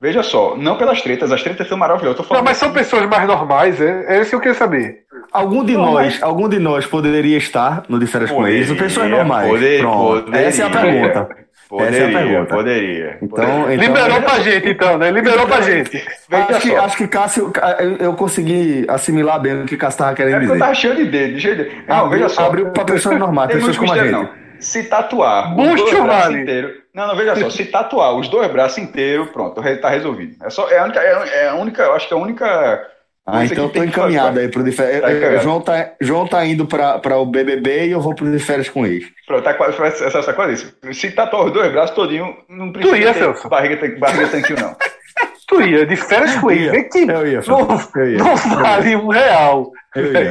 Veja 0.00 0.22
só, 0.22 0.56
não 0.56 0.78
pelas 0.78 1.02
tretas, 1.02 1.30
as 1.30 1.42
tretas 1.42 1.68
são 1.68 1.76
maravilhosas. 1.76 2.18
eu 2.18 2.22
Tô 2.22 2.22
Não, 2.22 2.28
falando 2.28 2.44
mas 2.46 2.56
são 2.56 2.72
pessoas 2.72 3.06
mais 3.06 3.26
normais, 3.26 3.78
é, 3.80 4.16
é 4.16 4.20
isso 4.22 4.30
que 4.30 4.36
eu 4.36 4.40
queria 4.40 4.54
saber. 4.54 5.04
Algum 5.30 5.62
de 5.62 5.74
Não, 5.74 5.92
nós, 5.92 6.14
mas- 6.14 6.22
algum 6.22 6.48
de 6.48 6.58
nós 6.58 6.86
poderia 6.86 7.36
estar 7.36 7.84
no 7.88 8.04
férias 8.06 8.30
com 8.30 8.48
eles? 8.48 8.68
Poderia, 8.68 8.88
Pessoas 8.88 9.10
normais. 9.10 9.50
poder- 9.50 9.80
Pronto. 9.80 10.24
poderia. 10.24 10.46
Essa 10.46 10.62
é 10.62 10.66
a 10.66 10.70
pergunta. 10.70 11.28
Poderia, 11.70 11.98
Essa 11.98 12.04
é 12.04 12.14
a 12.14 12.18
pergunta. 12.26 12.54
poderia. 12.56 13.18
Então, 13.22 13.44
então 13.72 13.74
Liberou 13.76 14.22
pra 14.22 14.40
gente, 14.40 14.68
então, 14.68 14.98
né? 14.98 15.10
Liberou 15.12 15.46
pra 15.46 15.60
gente. 15.60 16.04
Veja 16.28 16.46
acho, 16.50 16.60
que, 16.60 16.68
só. 16.68 16.84
acho 16.84 16.96
que 16.96 17.06
Cássio, 17.06 17.52
eu, 17.78 17.96
eu 17.98 18.12
consegui 18.14 18.84
assimilar 18.88 19.38
bem 19.40 19.62
o 19.62 19.66
que 19.66 19.76
Cássio 19.76 19.94
estava 19.94 20.10
É 20.10 20.14
querendo 20.16 20.34
eu 20.34 20.40
dizer. 20.40 20.58
tava 20.58 20.74
cheio 20.74 20.96
de 20.96 21.04
dedo, 21.04 21.38
cheio 21.38 21.56
de 21.56 21.64
dedo. 21.64 21.76
Não, 21.86 21.96
Abriu- 22.06 22.10
veja 22.10 22.28
só. 22.28 22.46
abriu 22.46 22.70
pra 22.70 22.84
pessoas 22.84 23.18
normais, 23.20 23.48
Tem 23.50 23.58
pessoas 23.58 23.78
como 23.78 23.92
a 23.92 23.98
gente. 23.98 24.10
não. 24.10 24.28
Se 24.58 24.82
tatuar 24.82 25.54
dois 25.54 25.80
braços 25.90 26.06
vale. 26.24 26.40
inteiros. 26.42 26.72
Não, 26.92 27.06
não, 27.06 27.16
veja 27.16 27.36
só. 27.36 27.48
Se 27.48 27.64
tatuar 27.66 28.14
os 28.14 28.28
dois 28.28 28.50
braços 28.50 28.78
inteiros, 28.78 29.30
pronto, 29.30 29.62
tá 29.80 29.88
resolvido. 29.88 30.34
É, 30.44 30.50
só, 30.50 30.68
é, 30.68 30.78
a 30.80 30.84
única, 30.84 30.98
é 31.00 31.48
a 31.48 31.54
única, 31.54 31.82
eu 31.84 31.94
acho 31.94 32.08
que 32.08 32.12
é 32.12 32.16
a 32.16 32.20
única. 32.20 32.86
Ah, 33.26 33.44
então 33.44 33.64
eu 33.64 33.70
tô 33.70 33.84
encaminhado 33.84 34.28
fazer. 34.28 34.40
aí 34.40 34.48
pro 34.48 34.64
de 34.64 34.72
férias. 34.72 35.02
Tá 35.02 35.12
encaminhado. 35.12 35.42
João, 35.44 35.60
tá, 35.60 35.92
João 36.00 36.26
tá 36.26 36.44
indo 36.46 36.66
pra, 36.66 36.98
pra 36.98 37.16
o 37.18 37.26
BBB 37.26 37.86
e 37.86 37.90
eu 37.92 38.00
vou 38.00 38.14
pro 38.14 38.30
de 38.30 38.38
férias 38.38 38.68
com 38.68 38.84
eles. 38.86 39.06
Pronto, 39.26 39.44
tá 39.44 39.54
quase 39.54 39.80
essa, 39.82 40.18
essa 40.18 40.32
coisa 40.32 40.52
isso. 40.52 40.74
Se 40.92 41.10
tatuar 41.12 41.44
os 41.46 41.52
dois 41.52 41.70
braços 41.70 41.94
todinho, 41.94 42.34
não 42.48 42.72
precisa 42.72 42.96
ia, 42.98 43.12
ter 43.12 43.18
Celso? 43.20 43.48
barriga, 43.48 43.98
barriga 43.98 44.28
tanquinho, 44.28 44.60
não. 44.60 44.74
Tu 45.46 45.62
ia 45.62 45.84
de 45.84 45.96
férias 45.96 46.36
com 46.36 46.48
ele, 46.50 46.70
vê 46.70 46.84
que 46.84 46.98
Eu 46.98 47.26
ia, 47.26 47.40
não, 47.40 47.80
eu 47.96 48.10
ia. 48.12 48.18
não 48.18 48.36
vale 48.36 48.94
um 48.94 49.08
real. 49.08 49.72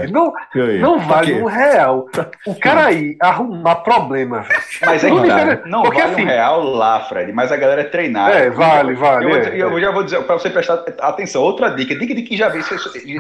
Não, 0.10 0.34
não 0.80 0.98
Pra 0.99 1.07
vale 1.15 1.34
um 1.34 1.45
real. 1.45 2.07
O 2.48 2.56
cara 2.56 2.86
aí 2.86 3.18
arrumar 3.22 3.76
problema. 3.76 4.45
Mas 4.86 5.03
é 5.03 5.10
Não 5.10 5.22
que 5.22 5.27
tá, 5.27 5.61
não 5.65 5.81
porque 5.84 5.99
vale 5.99 6.14
assim- 6.14 6.23
um 6.23 6.27
real 6.27 6.64
lá, 6.64 7.02
Fred, 7.02 7.34
mas 7.34 7.52
a 7.52 7.57
galera 7.57 7.81
é 7.81 7.86
treinada. 7.86 8.36
É, 8.36 8.49
vale, 8.49 8.94
vale, 8.94 9.26
Eu, 9.26 9.36
é, 9.36 9.57
eu 9.57 9.77
é. 9.77 9.81
já 9.81 9.91
vou 9.91 10.03
dizer, 10.03 10.23
pra 10.23 10.36
você 10.40 10.49
prestar 10.49 10.84
atenção, 11.02 11.41
outra 11.41 11.69
dica, 11.69 11.94
dica 11.94 12.15
de 12.15 12.22
que 12.22 12.38
já 12.38 12.48
viu, 12.48 12.64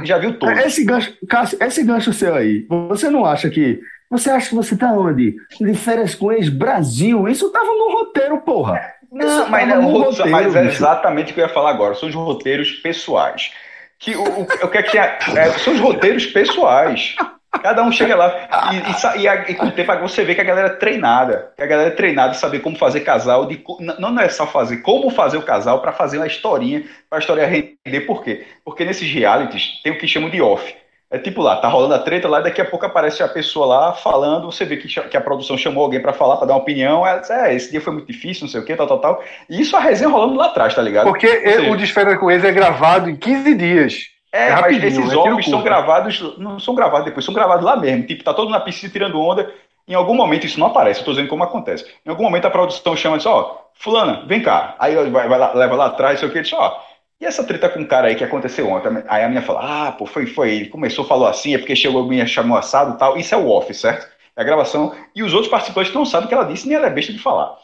já 0.05 0.17
viu 0.17 0.39
todo. 0.39 0.51
Esse 0.53 0.85
gancho, 0.85 1.13
Cássio, 1.27 1.57
esse 1.61 1.83
gancho 1.83 2.13
seu 2.13 2.33
aí, 2.33 2.65
você 2.89 3.09
não 3.09 3.25
acha 3.25 3.49
que. 3.49 3.79
Você 4.09 4.31
acha 4.31 4.49
que 4.49 4.55
você 4.55 4.75
tá 4.75 4.87
onde? 4.91 5.35
De 5.61 5.73
férias 5.75 6.15
com 6.15 6.31
ex 6.31 6.49
Brasil? 6.49 7.27
Isso 7.27 7.51
tava 7.51 7.67
no 7.67 7.91
roteiro, 7.91 8.37
porra. 8.39 8.81
Não, 9.11 9.49
mas, 9.49 9.67
não, 9.67 9.91
roteiro, 9.91 10.31
mas 10.31 10.55
é 10.55 10.65
exatamente 10.65 11.31
o 11.31 11.35
que 11.35 11.41
eu 11.41 11.45
ia 11.45 11.53
falar 11.53 11.69
agora. 11.71 11.93
São 11.95 12.09
os 12.09 12.15
roteiros 12.15 12.71
pessoais. 12.71 13.51
Que 13.99 14.15
o, 14.15 14.23
o, 14.23 14.41
o 14.43 14.67
que 14.69 14.77
é 14.77 14.83
que 14.83 14.97
é, 14.97 15.19
são 15.59 15.73
os 15.73 15.79
roteiros 15.79 16.25
pessoais. 16.27 17.15
Cada 17.63 17.83
um 17.83 17.91
chega 17.91 18.15
lá 18.15 18.31
e, 18.71 19.17
e, 19.17 19.21
e, 19.23 19.27
a- 19.27 19.49
e 19.49 19.55
com 19.55 19.65
o 19.65 19.71
tempo 19.71 19.91
você 19.99 20.23
vê 20.23 20.35
que 20.35 20.41
a 20.41 20.43
galera 20.45 20.67
é 20.67 20.75
treinada. 20.75 21.51
Que 21.57 21.63
a 21.63 21.65
galera 21.65 21.89
é 21.89 21.93
treinada 21.93 22.31
de 22.31 22.37
saber 22.37 22.59
como 22.59 22.77
fazer 22.77 23.01
casal. 23.01 23.45
De, 23.47 23.61
não, 23.79 24.11
não 24.11 24.21
é 24.21 24.29
só 24.29 24.45
fazer, 24.47 24.77
como 24.77 25.09
fazer 25.09 25.37
o 25.37 25.41
casal 25.41 25.81
para 25.81 25.91
fazer 25.91 26.17
uma 26.17 26.27
historinha, 26.27 26.83
para 27.09 27.17
a 27.17 27.21
história 27.21 27.45
render. 27.47 28.01
Por 28.05 28.23
quê? 28.23 28.45
Porque 28.63 28.85
nesses 28.85 29.11
realities 29.11 29.81
tem 29.83 29.91
o 29.91 29.97
que 29.97 30.07
chamam 30.07 30.29
de 30.29 30.41
off. 30.41 30.75
É 31.11 31.17
tipo 31.17 31.41
lá, 31.41 31.55
tá 31.55 31.67
rolando 31.67 31.95
a 31.95 31.99
treta 31.99 32.27
lá, 32.27 32.39
daqui 32.39 32.61
a 32.61 32.65
pouco 32.65 32.85
aparece 32.85 33.23
a 33.23 33.27
pessoa 33.27 33.65
lá 33.65 33.93
falando, 33.93 34.45
você 34.45 34.63
vê 34.63 34.77
que, 34.77 34.87
que 34.87 35.17
a 35.17 35.21
produção 35.21 35.57
chamou 35.57 35.83
alguém 35.83 35.99
pra 35.99 36.13
falar, 36.13 36.37
pra 36.37 36.45
dar 36.45 36.53
uma 36.53 36.61
opinião, 36.61 37.05
ela 37.05 37.19
diz, 37.19 37.31
é, 37.31 37.55
esse 37.55 37.71
dia 37.71 37.81
foi 37.81 37.93
muito 37.93 38.05
difícil, 38.05 38.43
não 38.43 38.49
sei 38.49 38.61
o 38.61 38.63
que, 38.63 38.75
tal, 38.75 38.85
tal, 38.85 38.99
tal. 38.99 39.23
E 39.49 39.59
isso 39.59 39.75
a 39.75 39.79
resenha 39.79 40.11
rolando 40.11 40.35
lá 40.35 40.45
atrás, 40.45 40.75
tá 40.75 40.83
ligado? 40.83 41.05
Porque 41.07 41.27
seja, 41.27 41.71
o 41.71 41.75
de 41.75 41.87
férias 41.87 42.19
com 42.19 42.29
eles 42.29 42.43
é 42.43 42.51
gravado 42.51 43.09
em 43.09 43.15
15 43.15 43.55
dias. 43.55 44.01
é, 44.31 44.49
é 44.49 44.61
mas 44.61 44.83
esses 44.83 44.99
é 44.99 45.01
tiro 45.01 45.19
offs 45.19 45.49
são 45.49 45.63
gravados, 45.63 46.37
não 46.37 46.59
são 46.59 46.75
gravados 46.75 47.05
depois, 47.05 47.25
são 47.25 47.33
gravados 47.33 47.65
lá 47.65 47.75
mesmo. 47.75 48.05
Tipo, 48.05 48.23
tá 48.23 48.31
todo 48.31 48.45
mundo 48.45 48.59
na 48.59 48.63
piscina 48.63 48.93
tirando 48.93 49.19
onda. 49.19 49.51
Em 49.87 49.95
algum 49.95 50.13
momento, 50.13 50.45
isso 50.45 50.59
não 50.59 50.67
aparece, 50.67 50.99
eu 50.99 51.05
tô 51.05 51.11
dizendo 51.11 51.29
como 51.29 51.43
acontece. 51.43 51.87
Em 52.05 52.09
algum 52.11 52.21
momento 52.21 52.45
a 52.45 52.51
produção 52.51 52.95
chama 52.95 53.15
e 53.15 53.17
diz, 53.17 53.25
ó, 53.25 53.69
fulana, 53.73 54.23
vem 54.27 54.43
cá. 54.43 54.75
Aí 54.77 54.93
vai, 54.93 55.27
vai 55.27 55.39
lá, 55.39 55.53
leva 55.55 55.75
lá 55.75 55.85
atrás, 55.87 56.19
sei 56.19 56.29
o 56.29 56.31
que, 56.31 56.41
diz, 56.41 56.53
ó, 56.53 56.79
e 57.19 57.25
essa 57.25 57.43
treta 57.43 57.69
com 57.69 57.81
o 57.81 57.87
cara 57.87 58.07
aí 58.07 58.15
que 58.15 58.23
aconteceu 58.23 58.69
ontem? 58.69 59.03
Aí 59.07 59.23
a 59.23 59.29
minha 59.29 59.41
fala, 59.41 59.87
ah, 59.87 59.91
pô, 59.91 60.05
foi, 60.05 60.25
foi, 60.25 60.51
ele 60.55 60.69
começou, 60.69 61.03
falou 61.05 61.27
assim, 61.27 61.53
é 61.53 61.57
porque 61.57 61.75
chegou, 61.75 62.07
me 62.07 62.25
chamou 62.25 62.57
assado 62.57 62.97
tal. 62.97 63.17
Isso 63.17 63.35
é 63.35 63.37
o 63.37 63.49
off, 63.49 63.73
certo? 63.73 64.07
É 64.35 64.41
a 64.41 64.43
gravação. 64.45 64.95
E 65.13 65.21
os 65.21 65.33
outros 65.33 65.51
participantes 65.51 65.93
não 65.93 66.05
sabem 66.05 66.25
o 66.25 66.29
que 66.29 66.33
ela 66.33 66.45
disse, 66.45 66.67
nem 66.67 66.77
ela 66.77 66.87
é 66.87 66.89
besta 66.89 67.11
de 67.11 67.19
falar. 67.19 67.57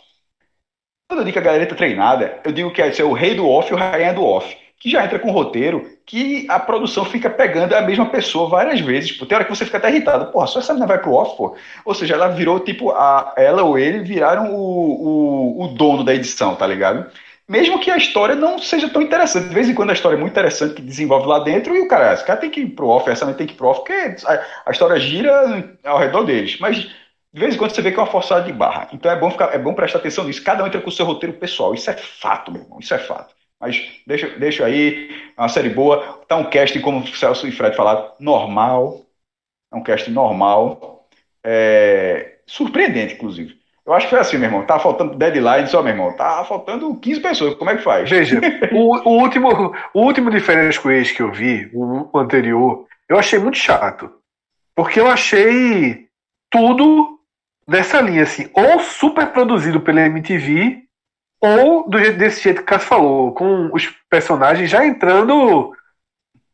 Quando 1.08 1.20
eu 1.20 1.26
digo 1.26 1.34
que 1.34 1.40
a 1.40 1.42
galera 1.42 1.66
tá 1.66 1.76
treinada, 1.76 2.40
eu 2.44 2.52
digo 2.52 2.72
que 2.72 2.82
é 2.82 3.04
o 3.04 3.14
rei 3.14 3.36
do 3.36 3.48
off 3.48 3.72
e 3.72 3.74
o 3.76 3.78
rainha 3.78 4.14
do 4.14 4.24
off. 4.24 4.58
Que 4.78 4.90
já 4.90 5.06
entra 5.06 5.20
com 5.20 5.32
roteiro 5.32 5.90
que 6.06 6.46
a 6.50 6.60
produção 6.60 7.06
fica 7.06 7.30
pegando 7.30 7.74
a 7.74 7.82
mesma 7.82 8.08
pessoa 8.08 8.50
várias 8.50 8.82
vezes. 8.82 9.12
Pô. 9.14 9.26
Tem 9.26 9.36
hora 9.36 9.46
que 9.46 9.56
você 9.56 9.66
fica 9.66 9.78
até 9.78 9.90
irritado. 9.90 10.32
Porra, 10.32 10.48
só 10.48 10.60
essa 10.60 10.74
menina 10.74 10.88
vai 10.88 11.00
pro 11.00 11.14
off, 11.14 11.38
pô. 11.38 11.56
Ou 11.86 11.94
seja, 11.94 12.16
ela 12.16 12.28
virou, 12.28 12.60
tipo, 12.60 12.92
a, 12.92 13.34
ela 13.38 13.64
ou 13.64 13.78
ele 13.80 14.00
viraram 14.00 14.54
o, 14.54 15.62
o, 15.62 15.64
o 15.64 15.68
dono 15.70 16.04
da 16.04 16.14
edição, 16.14 16.56
tá 16.56 16.68
ligado? 16.68 17.10
Mesmo 17.48 17.80
que 17.80 17.92
a 17.92 17.98
história 17.98 18.36
não 18.36 18.58
seja 18.58 18.90
tão 18.90 19.02
interessante. 19.02 19.50
De 19.50 19.54
vez 19.54 19.70
em 19.70 19.76
quando 19.76 19.92
a 19.92 19.94
história 19.94 20.16
é 20.16 20.20
muito 20.20 20.32
interessante, 20.32 20.74
que 20.74 20.82
desenvolve 20.82 21.28
lá 21.28 21.40
dentro, 21.40 21.76
e 21.76 21.80
o 21.80 21.88
cara, 21.88 22.14
esse 22.14 22.26
cara 22.26 22.40
tem 22.40 22.50
que 22.50 22.62
ir 22.62 22.70
pro 22.70 22.88
off, 22.88 23.10
essa 23.10 23.32
tem 23.34 23.46
que 23.46 23.54
ir 23.54 23.56
pro 23.56 23.68
off, 23.68 23.82
porque 23.82 23.94
a, 24.26 24.46
a 24.66 24.72
história 24.72 25.00
gira 25.00 25.78
ao 25.84 26.00
redor 26.00 26.24
deles. 26.24 26.58
Mas 26.60 26.88
de 27.36 27.42
vez 27.42 27.54
em 27.54 27.58
quando 27.58 27.72
você 27.72 27.82
vê 27.82 27.92
que 27.92 28.00
é 28.00 28.02
uma 28.02 28.10
forçada 28.10 28.46
de 28.46 28.54
barra. 28.54 28.88
Então 28.94 29.12
é 29.12 29.20
bom, 29.20 29.30
ficar, 29.30 29.54
é 29.54 29.60
bom 29.60 29.74
prestar 29.74 30.00
atenção 30.00 30.24
nisso. 30.24 30.42
Cada 30.44 30.64
um 30.64 30.68
entra 30.68 30.80
com 30.82 30.88
o 30.90 30.92
seu 30.92 31.06
roteiro 31.06 31.38
pessoal. 31.38 31.74
Isso 31.76 31.90
é 31.90 31.94
fato, 31.94 32.50
meu 32.50 32.62
irmão. 32.62 32.80
Isso 32.80 32.94
é 32.94 32.98
fato. 32.98 33.36
Mas 33.60 34.02
deixa, 34.08 34.30
deixa 34.40 34.66
aí, 34.66 35.10
é 35.38 35.42
uma 35.42 35.50
série 35.50 35.70
boa. 35.70 36.24
Tá 36.30 36.38
um 36.38 36.50
casting, 36.50 36.80
como 36.80 37.00
o 37.00 37.08
Celso 37.08 37.46
e 37.46 37.52
Fred 37.52 37.76
falaram, 37.76 38.14
normal. 38.20 39.06
É 39.72 39.76
um 39.76 39.84
casting 39.84 40.12
normal. 40.12 41.10
É, 41.44 42.40
surpreendente, 42.48 43.16
inclusive. 43.16 43.60
Eu 43.86 43.94
acho 43.94 44.08
que 44.08 44.10
foi 44.12 44.20
assim, 44.20 44.38
meu 44.38 44.48
irmão. 44.48 44.66
Tá 44.66 44.80
faltando 44.80 45.16
deadline, 45.16 45.68
só, 45.68 45.84
meu 45.84 45.94
irmão. 45.94 46.12
Tá 46.14 46.44
faltando 46.44 46.96
15 46.96 47.20
pessoas. 47.22 47.54
Como 47.56 47.70
é 47.70 47.76
que 47.76 47.84
faz? 47.84 48.10
Veja, 48.10 48.40
o, 48.72 49.10
o 49.10 49.22
último, 49.22 49.76
o 49.94 50.02
último 50.02 50.32
de 50.32 50.40
férias 50.40 50.78
com 50.78 50.90
ex 50.90 51.12
que 51.12 51.22
eu 51.22 51.32
vi, 51.32 51.70
o, 51.74 52.18
anterior, 52.18 52.86
eu 53.08 53.20
achei 53.20 53.38
muito 53.38 53.58
chato. 53.58 54.10
Porque 54.76 55.00
eu 55.00 55.08
achei 55.08 56.08
tudo 56.50 57.20
nessa 57.68 58.02
linha, 58.02 58.24
assim, 58.24 58.50
ou 58.54 58.80
super 58.80 59.28
produzido 59.28 59.80
pela 59.80 60.02
MTV, 60.02 60.84
ou 61.42 61.88
do 61.88 62.00
jeito, 62.00 62.18
desse 62.18 62.42
jeito 62.44 62.58
que 62.58 62.64
o 62.64 62.66
Cássio 62.66 62.88
falou, 62.88 63.34
com 63.34 63.70
os 63.74 63.88
personagens 64.10 64.70
já 64.70 64.86
entrando 64.86 65.72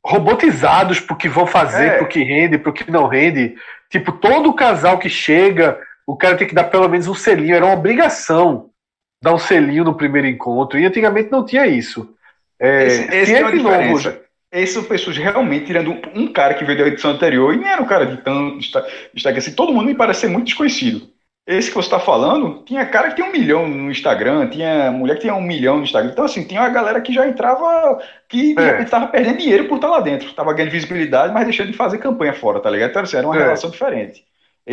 robotizados 0.06 1.00
pro 1.00 1.16
que 1.16 1.30
vão 1.30 1.46
fazer, 1.46 1.86
É. 1.88 1.98
pro 1.98 2.08
que 2.08 2.24
rende, 2.24 2.58
pro 2.58 2.74
que 2.74 2.90
não 2.92 3.08
rende. 3.08 3.56
Tipo, 3.90 4.12
todo 4.12 4.54
casal 4.54 4.98
que 4.98 5.10
chega, 5.10 5.80
o 6.08 6.16
cara 6.16 6.36
tem 6.38 6.48
que 6.48 6.56
dar 6.56 6.66
pelo 6.66 6.88
menos 6.90 7.08
um 7.08 7.14
selinho, 7.16 7.56
era 7.56 7.66
uma 7.66 7.74
obrigação 7.76 8.70
dar 9.24 9.34
um 9.34 9.38
selinho 9.38 9.84
no 9.84 9.94
primeiro 9.96 10.28
encontro, 10.28 10.80
e 10.80 10.86
antigamente 10.86 11.32
não 11.32 11.46
tinha 11.46 11.68
isso. 11.68 12.16
É, 12.60 12.86
Esse, 12.88 12.98
se 13.08 13.16
esse 13.16 13.34
tem 13.34 13.44
uma 13.44 13.54
esse 13.54 13.64
novo- 13.64 13.78
diferença. 13.98 14.22
Esses 14.52 14.74
são 14.74 14.84
pessoas 14.84 15.16
realmente 15.18 15.66
tirando 15.68 15.96
um, 16.14 16.28
cara 16.28 16.54
que 16.56 16.66
veio 16.66 16.78
da 16.78 16.88
edição 16.88 17.12
anterior 17.12 17.54
e 17.54 17.58
nem 17.58 17.70
era 17.70 17.82
um 17.82 17.86
cara 17.86 18.06
de 18.06 18.18
tanto 18.18 18.58
desta- 18.58 18.86
destaque 19.14 19.38
assim. 19.38 19.54
Todo 19.54 19.72
mundo 19.72 19.86
me 19.86 19.96
parece 19.96 20.22
ser 20.22 20.28
muito 20.28 20.48
desconhecido. 20.48 21.08
Esse 21.48 21.70
que 21.70 21.76
você 21.76 21.88
está 21.88 22.00
falando, 22.00 22.62
tinha 22.66 22.86
cara 22.86 23.10
que 23.10 23.16
tem 23.16 23.24
um 23.26 23.32
milhão 23.32 23.66
no 23.68 23.90
Instagram, 23.90 24.48
tinha 24.50 24.92
mulher 24.92 25.16
que 25.16 25.22
tinha 25.22 25.34
um 25.34 25.42
milhão 25.42 25.78
no 25.78 25.84
Instagram. 25.84 26.12
Então, 26.12 26.26
assim, 26.26 26.44
tinha 26.44 26.60
uma 26.62 26.70
galera 26.70 27.00
que 27.00 27.14
já 27.14 27.26
entrava, 27.28 28.00
que 28.28 28.54
É. 28.60 28.82
estava 28.82 29.08
perdendo 29.08 29.38
dinheiro 29.38 29.66
por 29.70 29.76
estar 29.76 29.88
lá 29.90 30.02
dentro. 30.02 30.28
Estava 30.28 30.54
ganhando 30.54 30.72
visibilidade, 30.72 31.34
mas 31.34 31.46
deixando 31.46 31.72
de 31.72 31.78
fazer 31.78 31.98
campanha 32.00 32.34
fora, 32.34 32.60
tá 32.60 32.70
ligado? 32.70 32.90
Então, 32.90 33.02
assim, 33.04 33.18
era 33.18 33.26
uma 33.28 33.36
É. 33.38 33.40
relação 33.44 33.70
diferente. 33.70 34.24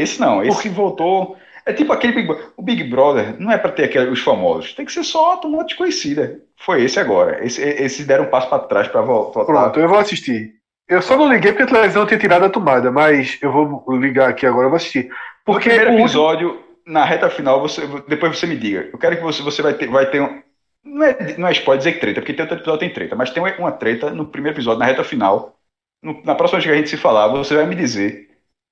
Esse 0.01 0.21
não, 0.21 0.43
esse 0.43 0.69
voltou. 0.69 1.37
É 1.67 1.73
tipo 1.73 1.93
aquele 1.93 2.15
Big 2.15 2.27
Brother. 2.27 2.47
O 2.57 2.63
Big 2.63 2.85
Brother 2.85 3.37
não 3.39 3.51
é 3.53 3.59
para 3.59 3.73
ter 3.73 3.85
aquele- 3.85 4.11
os 4.11 4.21
famosos, 4.21 4.73
tem 4.75 4.87
que 4.87 4.93
ser 4.93 5.05
só 5.05 5.35
a 5.35 5.37
turma 5.37 5.65
desconhecida. 5.65 6.41
Foi 6.57 6.83
esse 6.83 6.99
agora. 6.99 7.45
Esse, 7.45 7.61
esses 7.63 8.07
deram 8.07 8.25
um 8.25 8.31
passo 8.31 8.49
para 8.49 8.61
trás 8.61 8.89
para 8.89 9.03
voltar. 9.03 9.45
Pronto, 9.45 9.79
eu 9.79 9.89
vou 9.89 9.99
assistir. 9.99 10.55
Eu 10.89 11.03
só 11.03 11.17
não 11.17 11.31
liguei 11.31 11.53
porque 11.53 11.65
a 11.65 11.67
televisão 11.67 12.07
tinha 12.07 12.19
tirado 12.19 12.45
a 12.47 12.49
tomada, 12.51 12.91
mas 12.91 13.39
eu 13.43 13.53
vou 13.53 13.85
ligar 13.99 14.31
aqui 14.31 14.47
agora, 14.47 14.65
eu 14.67 14.71
vou 14.71 14.77
assistir. 14.77 15.11
Porque 15.45 15.69
no 15.69 15.75
primeiro 15.75 15.91
último- 15.91 16.07
episódio, 16.07 16.61
na 16.87 17.05
reta 17.05 17.29
final, 17.29 17.61
você, 17.61 17.83
depois 18.09 18.39
você 18.39 18.47
me 18.47 18.57
diga. 18.57 18.89
Eu 18.91 18.99
quero 18.99 19.17
que 19.17 19.23
você, 19.23 19.43
você 19.43 19.61
vai 19.61 19.75
ter, 19.75 19.89
vai 19.89 20.07
ter 20.11 20.23
um. 20.23 20.43
Não 20.83 21.05
é, 21.05 21.37
não 21.37 21.49
é 21.49 21.53
spoiler 21.53 21.79
dizer 21.79 21.93
que 21.93 22.01
treta, 22.01 22.21
porque 22.23 22.33
tem 22.33 22.43
outro 22.43 22.57
episódio 22.57 22.81
tem 22.81 22.91
treta, 22.93 23.15
mas 23.15 23.31
tem 23.31 23.43
uma 23.59 23.73
treta 23.73 24.11
no 24.11 24.25
primeiro 24.25 24.57
episódio, 24.57 24.79
na 24.79 24.87
reta 24.87 25.05
final. 25.05 25.59
No- 26.03 26.23
na 26.25 26.35
próxima 26.35 26.59
vez 26.61 26.65
que 26.71 26.73
a 26.73 26.77
gente 26.79 26.89
se 26.89 26.97
falar, 26.97 27.29
você 27.29 27.55
vai 27.55 27.67
me 27.67 27.75
dizer. 27.75 28.28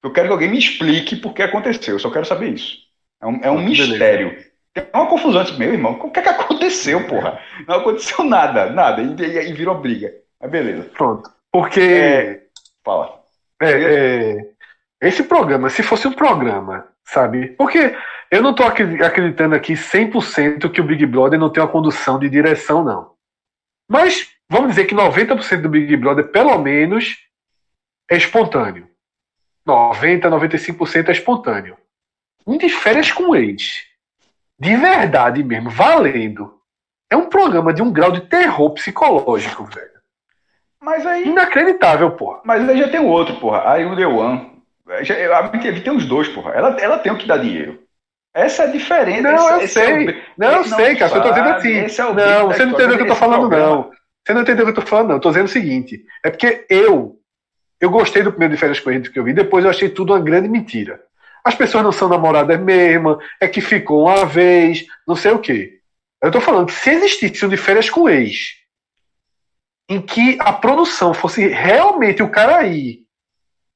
Eu 0.07 0.13
quero 0.13 0.29
que 0.29 0.33
alguém 0.33 0.49
me 0.51 0.59
explique 0.59 1.17
por 1.17 1.33
que 1.35 1.43
aconteceu. 1.43 1.95
Eu 1.95 1.99
só 1.99 2.11
quero 2.11 2.25
saber 2.25 2.51
isso. 2.51 2.79
É 3.21 3.27
um, 3.27 3.41
é 3.43 3.51
um 3.51 3.65
Beleza. 3.65 3.89
mistério. 3.91 4.37
Tem 4.73 4.85
uma 4.95 5.07
confusão 5.07 5.41
antes, 5.41 5.57
meu 5.59 5.73
irmão. 5.73 5.93
O 6.03 6.11
que 6.11 6.21
é 6.21 6.23
que 6.23 6.29
aconteceu, 6.29 7.07
porra? 7.07 7.41
Não 7.67 7.77
aconteceu 7.77 8.25
nada, 8.25 8.71
nada. 8.71 9.03
E, 9.03 9.07
e- 9.23 9.49
e 9.51 9.53
virou 9.53 9.75
briga. 9.81 10.13
Mas 10.41 10.51
beleza. 10.51 10.85
Pronto. 10.97 11.31
Porque 11.51 11.81
É. 11.81 12.41
Fala. 12.85 13.21
é, 13.63 13.71
é, 13.71 14.37
esse 15.01 15.23
programa, 15.25 15.69
se 15.71 15.83
fosse 15.83 16.07
um 16.07 16.13
programa, 16.13 16.87
sabe? 17.05 17.49
Porque 17.57 17.97
eu 18.31 18.43
não 18.43 18.55
tô 18.55 18.63
acreditando 18.63 19.55
aqui 19.55 19.73
100% 19.77 20.71
que 20.71 20.81
o 20.81 20.85
Big 20.85 21.05
Brother 21.07 21.39
não 21.39 21.51
tem 21.51 21.63
uma 21.63 21.69
condução 21.71 22.19
de 22.19 22.29
direção, 22.29 22.85
não. 22.85 23.13
Mas 23.91 24.29
vamos 24.49 24.71
dizer 24.71 24.85
que 24.85 24.95
90% 24.95 25.63
do 25.63 25.69
Big 25.69 25.97
Brother, 25.97 26.29
pelo 26.29 26.57
menos, 26.59 27.17
é 28.11 28.17
espontâneo. 28.17 28.87
90, 29.67 30.31
95% 30.31 31.09
é 31.09 31.13
espontâneo. 31.13 31.77
Um 32.47 32.57
de 32.57 32.69
férias 32.69 33.11
com 33.11 33.35
ex. 33.35 33.85
De 34.59 34.77
verdade 34.77 35.43
mesmo, 35.43 35.69
valendo. 35.69 36.55
É 37.11 37.17
um 37.17 37.29
programa 37.29 37.73
de 37.73 37.83
um 37.83 37.93
grau 37.93 38.13
de 38.13 38.23
terror 38.23 38.71
psicológico, 38.71 39.65
velho. 39.65 39.97
Mas 40.81 41.05
aí. 41.05 41.27
Inacreditável, 41.27 42.13
porra. 42.13 42.41
Mas 42.45 42.69
aí 42.69 42.79
já 42.79 42.89
tem 42.89 43.01
o 43.01 43.07
outro, 43.07 43.37
porra. 43.37 43.71
Aí 43.71 43.85
o 43.85 43.97
The 43.97 44.07
One. 44.07 44.63
Já, 45.03 45.15
a 45.39 45.47
MTV 45.47 45.81
tem 45.81 45.97
os 45.97 46.07
dois, 46.07 46.29
porra. 46.29 46.53
Ela, 46.53 46.77
ela 46.81 46.99
tem 46.99 47.11
o 47.13 47.19
que 47.19 47.27
dar 47.27 47.39
dinheiro. 47.39 47.83
Essa 48.33 48.65
é 48.65 48.67
a 48.69 48.71
diferença. 48.71 49.23
Não, 49.23 49.35
esse, 49.35 49.51
eu 49.51 49.61
esse 49.61 49.75
sei. 49.75 50.09
É 50.09 50.11
o, 50.11 50.15
não, 50.37 50.53
eu 50.59 50.65
sei, 50.65 50.97
cara. 50.97 51.17
Eu 51.17 51.23
tô 51.23 51.31
dizendo 51.31 51.49
assim. 51.49 51.73
É 51.73 52.13
não, 52.13 52.49
você 52.49 52.65
não 52.65 52.73
entendeu 52.73 52.95
o 52.95 52.97
que 52.97 53.03
eu 53.03 53.09
tô 53.09 53.15
falando, 53.15 53.41
programa. 53.41 53.67
não. 53.67 53.91
Você 54.25 54.35
não 54.35 54.43
entendeu 54.43 54.63
o 54.63 54.73
que 54.73 54.79
eu 54.79 54.83
tô 54.83 54.89
falando, 54.89 55.09
não. 55.09 55.17
Eu 55.17 55.21
tô 55.21 55.29
dizendo 55.31 55.47
o 55.47 55.49
seguinte. 55.49 56.05
É 56.23 56.31
porque 56.31 56.67
eu. 56.69 57.19
Eu 57.81 57.91
gostei 57.91 58.23
do 58.23 58.31
primeiro 58.31 58.55
de 58.55 58.61
férias 58.61 58.81
com 58.81 58.91
a 58.91 58.93
gente 58.93 59.11
que 59.11 59.19
eu 59.19 59.25
vi. 59.25 59.33
Depois 59.33 59.65
eu 59.65 59.71
achei 59.71 59.89
tudo 59.89 60.13
uma 60.13 60.21
grande 60.21 60.49
mentira. 60.49 61.01
As 61.45 61.55
pessoas 61.55 61.85
não 61.85 61.93
são 61.93 62.09
namoradas 62.09 62.59
mesmo. 62.61 63.19
É 63.41 63.47
que 63.47 63.61
ficou 63.61 64.07
uma 64.07 64.25
vez. 64.25 64.85
Não 65.07 65.15
sei 65.15 65.33
o 65.33 65.39
quê. 65.39 65.75
Eu 66.23 66.31
tô 66.31 66.41
falando 66.41 66.67
que 66.67 66.73
se 66.73 66.91
existisse 66.91 67.45
um 67.45 67.49
de 67.49 67.57
férias 67.57 67.91
com 67.91 68.09
ex, 68.09 68.55
em 69.89 70.01
que 70.01 70.37
a 70.41 70.53
produção 70.53 71.13
fosse 71.15 71.47
realmente 71.49 72.23
o 72.23 72.31
cara 72.31 72.67
ir 72.67 73.01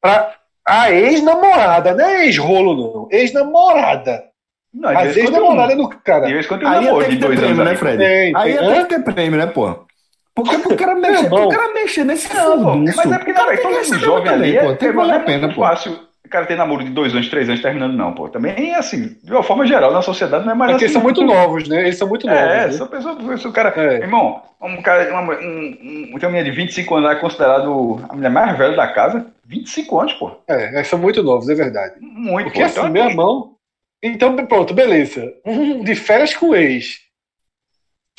pra 0.01 0.35
a 0.67 0.91
ex-namorada, 0.91 1.95
não 1.95 2.05
é 2.05 2.25
ex-rolo, 2.27 2.75
não. 2.77 3.09
Ex-namorada. 3.19 4.25
Não, 4.73 4.89
Às 4.91 5.03
vez 5.03 5.15
vezes 5.17 5.31
namorada 5.31 5.75
um- 5.75 5.77
do 5.79 5.89
cara. 5.89 6.27
de 6.27 6.33
vez 6.33 6.47
quando 6.47 6.67
Aí 6.67 6.85
namoro 6.87 7.05
tem 7.05 7.11
de 7.11 7.17
que 7.17 7.21
ter 7.23 7.27
dois 7.27 7.39
anos. 7.43 7.51
prêmio, 7.51 7.65
né, 7.65 7.71
aí. 7.71 7.77
Fred? 7.77 7.99
Tem, 7.99 8.37
Aí 8.37 8.57
tem. 8.57 8.87
que 8.87 8.95
ter 9.05 9.05
prêmio, 9.15 9.39
né, 9.39 9.47
pô? 9.47 9.85
Porque 10.35 10.59
pro 10.59 10.77
cara 10.77 10.95
Meu 11.01 11.11
mexer, 11.11 11.25
irmão. 11.25 11.49
pro 11.49 11.59
cara 11.59 11.73
mexer 11.75 12.05
nesse 12.05 12.35
Não, 12.35 12.63
pô, 12.63 12.77
mas 12.77 13.13
é 13.13 13.19
porque 13.19 13.33
o 13.33 13.35
cara 13.35 13.53
não, 13.53 13.57
tem 13.57 13.85
todo 13.85 13.99
jovem 13.99 14.25
também, 14.33 14.59
ali 14.59 14.59
pô. 14.59 14.71
é, 14.73 14.77
Tem 14.77 14.77
que 14.77 14.87
é, 14.87 14.93
valer 14.93 15.13
a 15.13 15.17
é 15.17 15.19
pena, 15.25 15.47
muito 15.47 15.55
pô. 15.57 15.63
fácil 15.63 15.93
o 16.25 16.29
cara 16.31 16.47
ter 16.47 16.55
namoro 16.57 16.85
de 16.85 16.91
dois 16.91 17.13
anos, 17.13 17.29
três 17.29 17.49
anos 17.49 17.61
terminando, 17.61 17.97
não, 17.97 18.13
pô. 18.15 18.29
Também, 18.29 18.73
assim, 18.77 19.17
de 19.23 19.33
uma 19.33 19.43
forma 19.43 19.67
geral, 19.67 19.93
na 19.93 20.01
sociedade 20.03 20.45
não 20.45 20.53
é 20.53 20.55
mais 20.55 20.71
Porque 20.73 20.85
eles 20.85 20.93
assim. 20.97 21.01
são 21.01 21.03
muito 21.03 21.25
novos, 21.25 21.69
né? 21.69 21.81
Eles 21.81 21.99
são 21.99 22.09
muito 22.09 22.27
novos. 22.27 22.41
É, 22.41 22.67
né? 22.67 22.73
só 22.73 22.87
pessoa, 22.87 23.37
se 23.37 23.49
o 23.49 23.53
cara. 23.53 23.73
É. 23.77 23.97
Irmão, 23.97 24.41
um 24.63 24.81
cara, 24.81 25.11
uma, 25.13 25.33
um, 25.35 26.11
um, 26.15 26.19
tem 26.19 26.29
uma 26.29 26.31
menina 26.31 26.45
de 26.45 26.51
25 26.57 26.95
anos 26.95 27.07
lá, 27.11 27.17
é 27.17 27.21
considerado 27.21 28.01
a 28.09 28.15
mulher 28.15 28.31
mais 28.31 28.57
velha 28.57 28.77
da 28.77 28.87
casa. 28.93 29.27
25 29.47 30.01
anos, 30.01 30.13
pô. 30.15 30.31
É, 30.47 30.75
eles 30.77 30.87
são 30.87 31.01
muito 31.01 31.21
novos, 31.23 31.49
é 31.49 31.55
verdade. 31.57 31.95
Muito, 32.01 32.45
Porque 32.45 32.61
pô. 32.61 32.65
assim, 32.67 32.79
Então, 32.79 32.91
meu 32.91 33.05
irmão. 33.07 33.55
Então, 34.03 34.37
pronto, 34.47 34.73
beleza. 34.73 35.33
Um 35.45 35.83
de 35.83 35.95
férias 35.97 36.35
com 36.35 36.55
ex. 36.55 37.01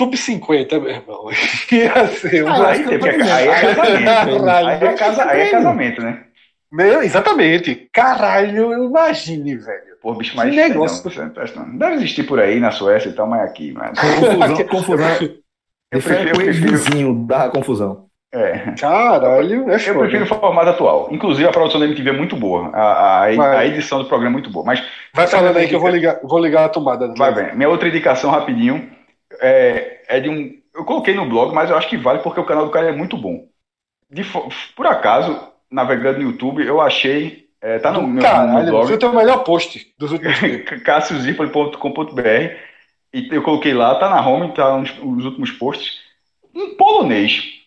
Sub 0.05 0.17
50, 0.17 0.79
meu 0.79 0.89
irmão. 0.89 1.25
Ia 1.71 2.07
ser 2.07 2.43
um. 2.43 2.51
Aí, 2.63 2.83
tem 2.83 2.99
que- 2.99 3.07
aí 3.21 3.47
é 3.47 3.61
casamento. 3.75 4.05
Caralho. 4.45 4.67
Aí 4.67 4.83
é, 4.83 4.93
casa, 4.93 5.25
aí 5.29 5.41
é 5.41 5.49
casamento, 5.51 6.01
né? 6.01 6.23
Meu, 6.71 7.03
exatamente. 7.03 7.87
Caralho, 7.93 8.73
imagine, 8.85 9.55
velho. 9.57 9.91
Pô, 10.01 10.13
bicho, 10.13 10.35
mas. 10.35 10.49
Que 10.49 10.55
negócio. 10.55 11.11
Não. 11.55 11.77
Deve 11.77 11.95
existir 11.95 12.23
por 12.23 12.39
aí 12.39 12.59
na 12.59 12.71
Suécia 12.71 13.09
e 13.09 13.13
tal, 13.13 13.27
mas 13.27 13.41
aqui, 13.41 13.73
mas. 13.73 13.91
Confusão, 13.99 14.65
confusão. 14.67 15.07
Eu 15.91 16.01
férias 16.01 16.01
prefiro- 16.01 16.29
eu 16.29 16.35
prefiro- 16.35 16.47
ex-vizinho 16.75 17.13
da 17.25 17.49
confusão. 17.49 18.05
É. 18.33 18.71
Caralho, 18.79 19.69
é 19.69 19.75
Eu 19.75 19.79
foda. 19.79 19.99
prefiro 19.99 20.23
o 20.23 20.27
formato 20.27 20.69
atual. 20.69 21.09
Inclusive, 21.11 21.45
a 21.47 21.51
produção 21.51 21.81
da 21.81 21.85
MTV 21.85 22.11
é 22.11 22.13
muito 22.13 22.35
boa. 22.37 22.69
A, 22.73 23.23
a, 23.25 23.57
a 23.59 23.65
edição 23.67 23.99
do 23.99 24.05
programa 24.05 24.31
é 24.31 24.37
muito 24.39 24.49
boa. 24.49 24.65
Mas 24.65 24.81
Vai 25.13 25.27
falando 25.27 25.57
aí 25.57 25.67
que 25.67 25.75
eu 25.75 25.81
vou 25.81 25.89
ligar, 25.89 26.17
vou 26.23 26.39
ligar 26.39 26.63
a 26.63 26.69
tomada. 26.69 27.13
Vai 27.17 27.33
bem. 27.35 27.53
Minha 27.57 27.67
outra 27.67 27.89
indicação 27.89 28.31
rapidinho 28.31 28.89
é, 29.41 30.03
é 30.07 30.19
de 30.19 30.29
um. 30.29 30.61
Eu 30.73 30.85
coloquei 30.85 31.13
no 31.13 31.27
blog, 31.27 31.53
mas 31.53 31.69
eu 31.69 31.77
acho 31.77 31.89
que 31.89 31.97
vale 31.97 32.19
porque 32.19 32.39
o 32.39 32.45
canal 32.45 32.65
do 32.65 32.71
cara 32.71 32.89
é 32.89 32.93
muito 32.93 33.17
bom. 33.17 33.47
De 34.09 34.23
por 34.75 34.85
acaso, 34.85 35.51
navegando 35.69 36.19
no 36.19 36.31
YouTube, 36.31 36.65
eu 36.65 36.79
achei. 36.79 37.49
é, 37.61 37.79
tá 37.79 37.91
no 37.91 38.07
meu 38.07 38.21
Caralho, 38.21 38.69
blog, 38.69 38.85
foi 38.85 38.95
o 38.95 38.99
teu 38.99 39.13
melhor 39.13 39.43
post 39.43 39.93
dos 39.97 40.11
últimos 40.11 40.37
cassiozipoli.com.br 40.85 42.21
e 43.13 43.27
eu 43.29 43.43
coloquei 43.43 43.73
lá, 43.73 43.95
tá 43.95 44.09
na 44.09 44.25
home, 44.25 44.53
tá 44.53 44.77
nos, 44.77 44.95
nos 44.97 45.25
últimos 45.25 45.51
posts, 45.51 45.99
um 46.55 46.75
polonês 46.75 47.61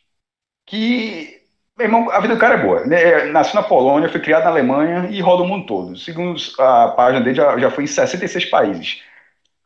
que, 0.66 1.40
meu 1.76 1.86
irmão, 1.86 2.10
a 2.10 2.20
vida 2.20 2.34
do 2.34 2.40
cara 2.40 2.54
é 2.54 2.62
boa. 2.62 2.86
Né? 2.86 3.24
Nasceu 3.26 3.60
na 3.60 3.66
Polônia, 3.66 4.08
foi 4.08 4.20
criado 4.20 4.44
na 4.44 4.50
Alemanha 4.50 5.08
e 5.10 5.20
roda 5.20 5.42
o 5.42 5.46
mundo 5.46 5.66
todo. 5.66 5.96
Segundo 5.98 6.40
a 6.58 6.88
página 6.88 7.22
dele, 7.22 7.36
já, 7.36 7.58
já 7.58 7.70
foi 7.70 7.84
em 7.84 7.86
66 7.86 8.46
países. 8.46 9.02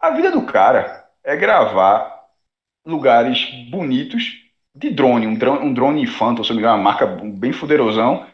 A 0.01 0.11
vida 0.11 0.33
do 0.33 0.43
cara 0.43 1.08
é 1.29 1.37
gravar 1.37 2.25
lugares 2.87 3.45
bonitos 3.71 4.25
de 4.75 4.91
drone, 4.91 5.27
um 5.27 5.35
drone, 5.35 5.67
um 5.67 5.75
drone 5.75 6.07
Phantom, 6.07 6.43
se 6.45 6.51
não 6.51 6.57
me 6.57 6.63
engano, 6.63 6.77
uma 6.79 6.85
marca 6.85 7.07
bem 7.07 7.53
fuderosão, 7.53 8.27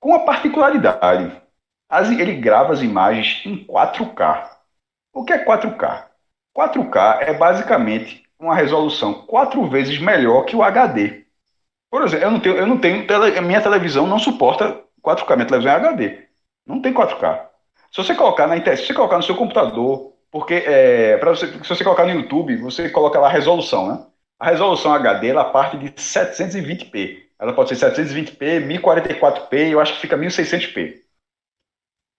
com 0.00 0.10
uma 0.10 0.24
particularidade. 0.24 1.40
As- 1.88 2.10
ele 2.10 2.34
grava 2.34 2.72
as 2.72 2.82
imagens 2.82 3.42
em 3.46 3.64
4K. 3.64 4.58
O 5.12 5.24
que 5.24 5.32
é 5.32 5.38
4K? 5.38 6.10
4K 6.54 7.18
é 7.22 7.34
basicamente 7.34 8.24
uma 8.38 8.54
resolução 8.54 9.14
quatro 9.26 9.68
vezes 9.68 9.98
melhor 9.98 10.44
que 10.44 10.56
o 10.56 10.62
HD. 10.62 11.24
Por 11.90 12.02
exemplo, 12.02 12.24
eu 12.26 12.30
não 12.30 12.40
tenho, 12.40 12.56
eu 12.56 12.66
não 12.66 12.78
tenho 12.78 13.06
tele- 13.06 13.38
a 13.38 13.42
minha 13.42 13.60
televisão 13.62 14.06
não 14.06 14.18
suporta 14.18 14.82
4K, 15.02 15.36
minha 15.36 15.46
televisão 15.48 15.72
é 15.72 15.76
HD. 15.76 16.28
Não 16.66 16.80
tem 16.82 16.92
4K. 16.92 17.50
Se 17.90 17.98
você 17.98 18.14
colocar 18.14 18.46
na 18.46 18.56
internet, 18.56 18.80
se 18.80 18.86
você 18.88 18.94
colocar 18.94 19.16
no 19.18 19.22
seu 19.22 19.36
computador, 19.36 20.11
porque 20.32 20.54
é, 20.54 21.18
você, 21.18 21.46
se 21.46 21.68
você 21.68 21.84
colocar 21.84 22.06
no 22.06 22.12
YouTube, 22.12 22.56
você 22.56 22.88
coloca 22.88 23.20
lá 23.20 23.28
a 23.28 23.30
resolução, 23.30 23.86
né? 23.86 24.06
A 24.40 24.46
resolução 24.46 24.92
HD 24.94 25.28
ela 25.28 25.44
parte 25.52 25.76
de 25.76 25.90
720p. 25.90 27.22
Ela 27.38 27.52
pode 27.52 27.76
ser 27.76 27.92
720p, 27.92 28.66
1044p, 28.66 29.70
eu 29.70 29.78
acho 29.78 29.94
que 29.94 30.00
fica 30.00 30.16
1600p. 30.16 31.02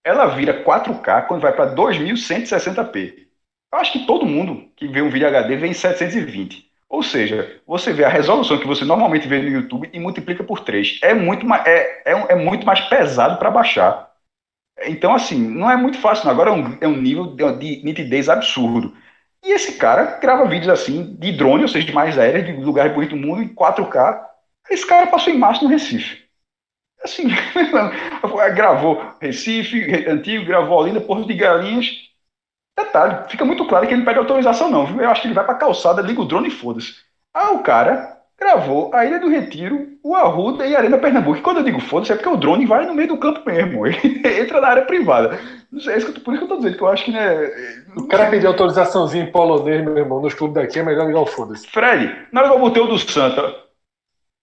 Ela 0.04 0.26
vira 0.26 0.62
4K 0.64 1.26
quando 1.26 1.42
vai 1.42 1.52
para 1.52 1.74
2160p. 1.74 3.26
Eu 3.72 3.78
acho 3.78 3.92
que 3.92 4.06
todo 4.06 4.26
mundo 4.26 4.70
que 4.76 4.86
vê 4.86 5.02
um 5.02 5.10
vídeo 5.10 5.26
HD 5.26 5.56
vê 5.56 5.66
em 5.66 5.72
720. 5.72 6.70
Ou 6.88 7.02
seja, 7.02 7.60
você 7.66 7.92
vê 7.92 8.04
a 8.04 8.08
resolução 8.08 8.58
que 8.60 8.66
você 8.66 8.84
normalmente 8.84 9.26
vê 9.26 9.42
no 9.42 9.48
YouTube 9.48 9.90
e 9.92 9.98
multiplica 9.98 10.44
por 10.44 10.60
3. 10.60 11.00
É 11.02 11.12
muito 11.12 11.44
mais, 11.44 11.66
é, 11.66 12.02
é, 12.04 12.32
é 12.32 12.34
muito 12.36 12.64
mais 12.64 12.80
pesado 12.82 13.38
para 13.38 13.50
baixar. 13.50 14.13
Então, 14.82 15.14
assim, 15.14 15.38
não 15.38 15.70
é 15.70 15.76
muito 15.76 15.98
fácil. 15.98 16.28
Agora 16.28 16.50
é 16.50 16.52
um, 16.52 16.78
é 16.80 16.88
um 16.88 16.96
nível 17.00 17.26
de, 17.34 17.52
de 17.58 17.84
nitidez 17.84 18.28
absurdo. 18.28 18.94
E 19.42 19.52
esse 19.52 19.78
cara 19.78 20.18
grava 20.18 20.46
vídeos 20.48 20.68
assim, 20.70 21.14
de 21.16 21.32
drone, 21.32 21.62
ou 21.62 21.68
seja, 21.68 21.86
de 21.86 21.92
mais 21.92 22.18
aéreas, 22.18 22.46
de 22.46 22.52
lugares 22.52 22.92
bonitos 22.94 23.18
do 23.18 23.26
mundo, 23.26 23.42
em 23.42 23.48
4K. 23.48 24.26
Esse 24.70 24.86
cara 24.86 25.06
passou 25.06 25.32
em 25.32 25.38
março 25.38 25.62
no 25.62 25.70
Recife. 25.70 26.24
Assim, 27.02 27.28
gravou 28.54 29.14
Recife, 29.20 30.08
antigo, 30.08 30.46
gravou 30.46 30.78
Olinda, 30.80 31.00
Porto 31.00 31.26
de 31.26 31.34
Galinhas. 31.34 31.86
Detalhe, 32.76 33.28
fica 33.28 33.44
muito 33.44 33.66
claro 33.66 33.86
que 33.86 33.92
ele 33.92 34.00
não 34.00 34.06
pede 34.06 34.18
autorização, 34.18 34.70
não? 34.70 35.00
Eu 35.00 35.10
acho 35.10 35.22
que 35.22 35.28
ele 35.28 35.34
vai 35.34 35.44
pra 35.44 35.54
calçada, 35.54 36.02
liga 36.02 36.20
o 36.20 36.24
drone 36.24 36.48
e 36.48 36.50
foda-se. 36.50 36.96
Ah, 37.32 37.52
o 37.52 37.62
cara 37.62 38.13
gravou 38.44 38.90
a 38.92 39.06
Ilha 39.06 39.18
do 39.18 39.28
Retiro, 39.28 39.88
o 40.02 40.14
Arruda 40.14 40.66
e 40.66 40.76
a 40.76 40.78
Arena 40.78 40.98
Pernambuco. 40.98 41.38
E 41.38 41.42
quando 41.42 41.58
eu 41.58 41.64
digo 41.64 41.80
foda-se, 41.80 42.12
é 42.12 42.14
porque 42.14 42.28
o 42.28 42.36
drone 42.36 42.66
vai 42.66 42.84
no 42.84 42.94
meio 42.94 43.08
do 43.08 43.16
campo 43.16 43.40
mesmo. 43.46 43.86
Ele 43.88 44.40
entra 44.40 44.60
na 44.60 44.68
área 44.68 44.84
privada. 44.84 45.40
Não 45.72 45.80
sei, 45.80 45.94
é 45.94 45.96
isso 45.96 46.12
que 46.12 46.18
eu 46.18 46.22
por 46.22 46.34
isso 46.34 46.46
que 46.46 46.52
eu 46.52 46.56
tô 46.56 46.62
dizendo, 46.62 46.76
que 46.76 46.82
eu 46.82 46.88
acho 46.88 47.04
que, 47.04 47.10
né. 47.10 47.34
O 47.96 48.06
cara 48.06 48.30
pedir 48.30 48.46
autorizaçãozinha 48.46 49.24
em 49.24 49.32
polonês, 49.32 49.82
meu 49.82 49.96
irmão, 49.96 50.20
nos 50.20 50.34
clubes 50.34 50.54
daqui 50.54 50.78
é 50.78 50.82
melhor 50.82 51.06
ligar 51.06 51.20
o 51.20 51.26
foda-se. 51.26 51.66
Fred, 51.68 52.14
na 52.30 52.40
hora 52.40 52.50
que 52.50 52.56
eu 52.56 52.60
botei 52.60 52.82
o 52.82 52.86
do 52.86 52.98
Santa, 52.98 53.54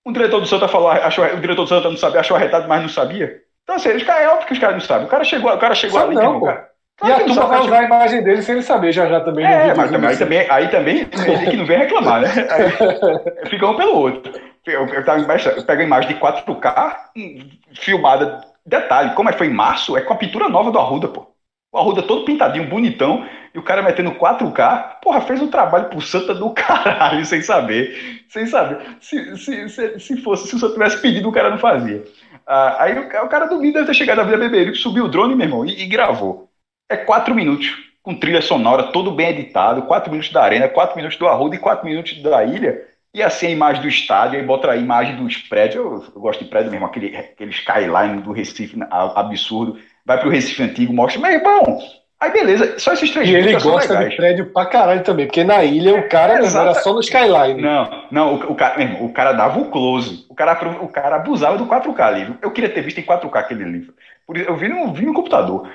um 0.06 0.11
diretor 0.11 0.40
do 0.40 0.48
Santa 0.48 0.68
falou, 0.68 0.90
achou, 0.90 1.23
o 1.23 1.40
diretor 1.40 1.64
do 1.64 1.69
Santa 1.69 1.90
não 1.90 1.98
sabia, 1.98 2.22
achou 2.22 2.36
arretado, 2.36 2.68
mas 2.68 2.82
não 2.82 2.90
sabia. 2.90 3.41
Então, 3.64 3.76
assim, 3.76 3.95
os 3.95 4.03
caras, 4.03 4.23
é 4.23 4.30
óbvio 4.30 4.48
que 4.48 4.53
os 4.53 4.60
caras 4.60 4.76
não 4.76 4.82
sabem. 4.82 5.06
O 5.06 5.10
cara 5.10 5.23
chegou, 5.23 5.53
o 5.53 5.60
cara 5.60 5.76
chegou 5.76 5.99
Sabe 5.99 6.18
ali, 6.18 6.26
não, 6.26 6.41
cara. 6.41 6.70
E 7.03 7.11
a 7.11 7.19
turma 7.19 7.48
vai 7.48 7.60
usar 7.60 7.80
a 7.80 7.84
imagem 7.84 8.23
dele 8.23 8.41
sem 8.41 8.56
ele 8.56 8.64
saber 8.64 8.91
já 8.91 9.07
já 9.07 9.19
também. 9.22 9.45
É, 9.45 9.73
mas 9.73 9.90
também, 9.90 10.10
aí, 10.10 10.18
também, 10.18 10.49
aí 10.49 10.68
também 10.68 11.10
ele 11.28 11.49
que 11.49 11.57
não 11.57 11.65
vem 11.65 11.80
reclamar, 11.80 12.22
né? 12.22 12.28
Aí, 12.49 13.49
fica 13.49 13.68
um 13.68 13.76
pelo 13.76 13.98
outro. 13.98 14.32
Eu, 14.65 14.86
eu, 14.88 15.03
tava 15.03 15.19
embaixo, 15.19 15.49
eu 15.49 15.64
pego 15.64 15.82
a 15.82 15.86
imagem 15.86 16.14
de 16.14 16.19
4K, 16.19 16.95
hum, 17.18 17.49
filmada. 17.73 18.41
Detalhe, 18.64 19.15
como 19.15 19.28
é, 19.28 19.34
foi 19.34 19.48
em 19.48 19.53
março, 19.53 19.98
é 19.98 20.02
com 20.02 20.14
a 20.14 20.18
pintura 20.18 20.48
nova 20.48 20.72
do 20.72 20.78
Arruda, 20.78 21.07
pô. 21.07 21.32
O 21.73 21.78
Arruda 21.80 22.03
todo 22.03 22.26
pintadinho, 22.26 22.69
bonitão, 22.69 23.26
e 23.56 23.57
o 23.57 23.64
cara 23.64 23.82
metendo 23.82 24.11
4K, 24.11 24.99
porra, 25.02 25.22
fez 25.22 25.41
um 25.41 25.49
trabalho 25.49 25.86
pro 25.86 25.99
Santa 26.02 26.36
do 26.36 26.52
caralho, 26.53 27.26
sem 27.26 27.41
saber. 27.41 28.23
Sem 28.30 28.45
saber. 28.45 28.98
Se, 28.99 29.36
se, 29.38 29.69
se, 29.69 29.99
se 29.99 30.18
fosse, 30.22 30.48
se 30.48 30.56
o 30.56 30.60
Santa 30.60 30.73
tivesse 30.73 31.02
pedido, 31.02 31.30
o 31.30 31.32
cara 31.32 31.49
não 31.49 31.57
fazia. 31.57 32.03
Ah, 32.45 32.84
aí 32.84 32.99
o, 32.99 33.07
o 33.07 33.30
cara 33.30 33.48
do 33.48 33.60
vídeo 33.60 33.73
deve 33.73 33.88
ter 33.88 33.94
chegado 33.95 34.18
na 34.18 34.23
Vila 34.23 34.38
Beberico, 34.38 34.78
subiu 34.78 35.06
o 35.06 35.07
drone, 35.07 35.36
meu 35.36 35.48
irmão, 35.48 35.65
e, 35.65 35.82
e 35.82 35.88
gravou. 35.88 36.51
É 36.91 36.97
quatro 36.97 37.34
minutos, 37.34 37.72
com 38.03 38.13
trilha 38.13 38.41
sonora, 38.41 38.84
todo 38.91 39.11
bem 39.11 39.30
editado, 39.30 39.84
quatro 39.84 40.11
minutos 40.11 40.31
da 40.31 40.43
arena, 40.43 40.68
quatro 40.68 40.97
minutos 40.97 41.18
do 41.18 41.27
Arruda 41.27 41.55
e 41.55 41.59
quatro 41.59 41.85
minutos 41.85 42.22
da 42.22 42.43
ilha. 42.43 42.81
E 43.13 43.22
assim 43.22 43.47
a 43.47 43.51
imagem 43.51 43.81
do 43.81 43.88
estádio, 43.88 44.39
aí 44.39 44.45
bota 44.45 44.69
a 44.72 44.76
imagem 44.76 45.15
dos 45.15 45.38
prédios. 45.38 45.76
Eu, 45.76 46.03
eu 46.15 46.22
gosto 46.22 46.43
de 46.43 46.49
prédio 46.49 46.72
mesmo, 46.72 46.85
aquele, 46.85 47.15
aquele 47.15 47.51
skyline 47.51 48.22
do 48.22 48.31
Recife 48.31 48.77
absurdo. 48.89 49.77
Vai 50.05 50.19
pro 50.19 50.30
Recife 50.30 50.63
antigo, 50.63 50.93
mostra, 50.93 51.22
meu 51.22 51.31
irmão. 51.31 51.80
Aí 52.19 52.31
beleza, 52.31 52.77
só 52.77 52.93
esses 52.93 53.09
três 53.09 53.27
E 53.27 53.34
ele 53.34 53.53
gosta 53.53 53.93
legais. 53.93 54.11
de 54.11 54.15
prédio 54.15 54.45
pra 54.53 54.65
caralho 54.68 55.03
também, 55.03 55.26
porque 55.26 55.43
na 55.43 55.63
ilha 55.63 55.95
o 55.95 56.07
cara 56.07 56.43
irmão, 56.43 56.61
era 56.61 56.73
só 56.76 56.93
no 56.93 56.99
Skyline. 56.99 57.59
Não, 57.59 58.03
não, 58.11 58.35
o, 58.35 58.51
o 58.51 58.55
cara, 58.55 58.77
meu 58.77 58.88
irmão, 58.88 59.05
o 59.05 59.11
cara 59.11 59.34
dava 59.34 59.59
o 59.59 59.72
close. 59.72 60.26
O 60.30 60.35
cara, 60.35 60.84
o 60.84 60.88
cara 60.88 61.15
abusava 61.15 61.57
do 61.57 61.65
4K 61.65 61.99
ali. 62.01 62.26
viu? 62.26 62.38
Eu 62.41 62.51
queria 62.51 62.69
ter 62.69 62.81
visto 62.81 62.99
em 62.99 63.03
4K 63.03 63.35
aquele 63.38 63.63
livro. 63.63 63.93
Por 64.27 64.38
isso, 64.38 64.47
eu 64.47 64.55
vi 64.55 64.68
no, 64.68 64.93
vi 64.93 65.05
no 65.05 65.13
computador. 65.13 65.68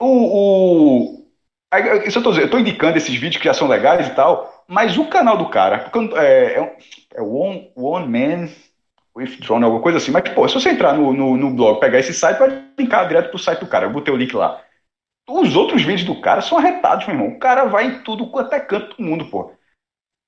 O. 0.00 1.16
o 1.16 1.20
isso 2.06 2.18
eu 2.18 2.22
tô, 2.22 2.32
eu 2.34 2.50
tô 2.50 2.58
indicando 2.58 2.98
esses 2.98 3.14
vídeos 3.14 3.36
que 3.36 3.44
já 3.44 3.54
são 3.54 3.68
legais 3.68 4.08
e 4.08 4.14
tal, 4.14 4.64
Mas 4.66 4.96
o 4.98 5.06
canal 5.08 5.36
do 5.38 5.48
cara, 5.48 5.78
porque, 5.78 6.16
é, 6.16 6.58
é, 6.60 6.76
é 7.14 7.22
One, 7.22 7.70
One 7.76 8.08
Man 8.08 8.48
with 9.16 9.36
Drone, 9.40 9.64
alguma 9.64 9.82
coisa 9.82 9.98
assim. 9.98 10.10
Mas, 10.10 10.28
pô, 10.30 10.48
se 10.48 10.54
você 10.54 10.70
entrar 10.70 10.94
no, 10.94 11.12
no, 11.12 11.36
no 11.36 11.50
blog, 11.50 11.80
pegar 11.80 11.98
esse 12.00 12.14
site, 12.14 12.38
vai 12.38 12.64
linkar 12.78 13.06
direto 13.08 13.30
pro 13.30 13.38
site 13.38 13.60
do 13.60 13.68
cara. 13.68 13.86
Eu 13.86 13.92
botei 13.92 14.12
o 14.12 14.16
link 14.16 14.34
lá. 14.34 14.62
Os 15.28 15.56
outros 15.56 15.82
vídeos 15.82 16.04
do 16.04 16.20
cara 16.20 16.42
são 16.42 16.58
arretados, 16.58 17.06
meu 17.06 17.16
irmão. 17.16 17.30
O 17.30 17.38
cara 17.38 17.66
vai 17.66 17.86
em 17.86 18.02
tudo 18.02 18.30
quanto 18.30 18.54
é 18.54 18.60
canto 18.60 18.96
do 18.96 19.02
mundo, 19.04 19.26
pô. 19.30 19.52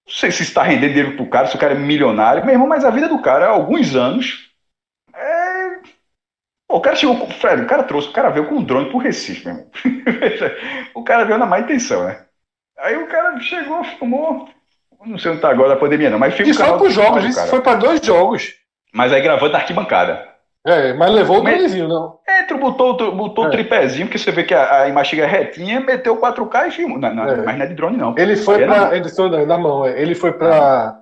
Não 0.07 0.15
sei 0.15 0.31
se 0.32 0.43
está 0.44 0.62
rendendo 0.62 0.94
dinheiro 0.94 1.16
pro 1.16 1.28
cara, 1.31 1.49
se 1.49 1.57
o 1.57 1.59
cara 1.59 1.74
é 1.74 1.78
milionário, 1.78 2.44
meu 2.44 2.55
irmão, 2.55 2.69
mas 2.69 2.85
a 2.85 2.90
vida 2.90 3.09
do 3.09 3.20
cara 3.23 3.47
há 3.47 3.51
alguns 3.51 3.94
anos. 3.97 4.52
É. 6.73 6.77
O 6.77 6.81
cara 6.81 6.97
chegou 6.97 7.16
com. 7.19 7.27
Fred, 7.31 7.62
o 7.62 7.66
cara 7.66 7.82
trouxe, 7.82 8.09
o 8.09 8.12
cara 8.12 8.31
veio 8.31 8.47
com 8.47 8.57
um 8.57 8.65
drone 8.65 8.89
pro 8.89 8.99
Recife, 8.99 9.44
meu 9.47 9.55
irmão. 9.57 9.70
o 10.94 11.03
cara 11.05 11.24
veio 11.24 11.39
na 11.39 11.47
má 11.47 11.61
intenção, 11.61 12.05
né? 12.05 12.20
Aí 12.78 12.97
o 12.97 13.07
cara 13.07 13.39
chegou, 13.40 13.85
filmou. 13.85 14.49
Não 15.05 15.19
sei 15.19 15.32
onde 15.32 15.40
tá 15.40 15.51
agora 15.51 15.70
da 15.70 15.77
pandemia, 15.77 16.11
não, 16.11 16.19
mas 16.19 16.35
filma 16.35 16.51
Isso 16.51 16.65
foi 16.65 16.78
pros 16.78 16.93
jogos, 16.93 17.24
isso 17.24 17.47
foi 17.49 17.61
pra 17.61 17.74
dois 17.74 18.01
jogos. 18.05 18.55
Mas 18.94 19.12
aí 19.12 19.20
gravando 19.20 19.53
na 19.53 19.59
arquibancada. 19.59 20.32
É, 20.65 20.93
mas 20.93 21.11
levou 21.11 21.39
o 21.39 21.43
dronezinho, 21.43 21.89
não. 21.89 22.19
Entra, 22.28 22.57
botou, 22.57 22.94
botou 23.16 23.47
É. 23.47 23.49
o 23.49 23.51
tripézinho, 23.51 24.07
porque 24.07 24.19
você 24.19 24.31
vê 24.31 24.44
que 24.44 24.55
a, 24.55 24.82
a 24.82 24.89
imagem 24.89 25.11
chega 25.11 25.27
retinha, 25.27 25.81
meteu 25.81 26.16
4K 26.20 26.69
e 26.69 26.70
filmou. 26.70 26.99
Na, 26.99 27.12
na- 27.12 27.32
É. 27.32 27.36
Mas 27.36 27.57
não 27.59 27.65
é 27.65 27.69
de 27.69 27.74
drone, 27.74 27.97
não. 27.97 28.15
Ele 28.16 28.36
foi 28.36 28.62
era 28.62 28.86
pra. 28.86 28.97
Ele 28.97 29.09
foi 29.09 29.28
na, 29.28 29.44
na 29.47 29.59
mão, 29.59 29.85
é. 29.85 30.01
ele 30.01 30.15
foi 30.15 30.32
pra 30.32 31.01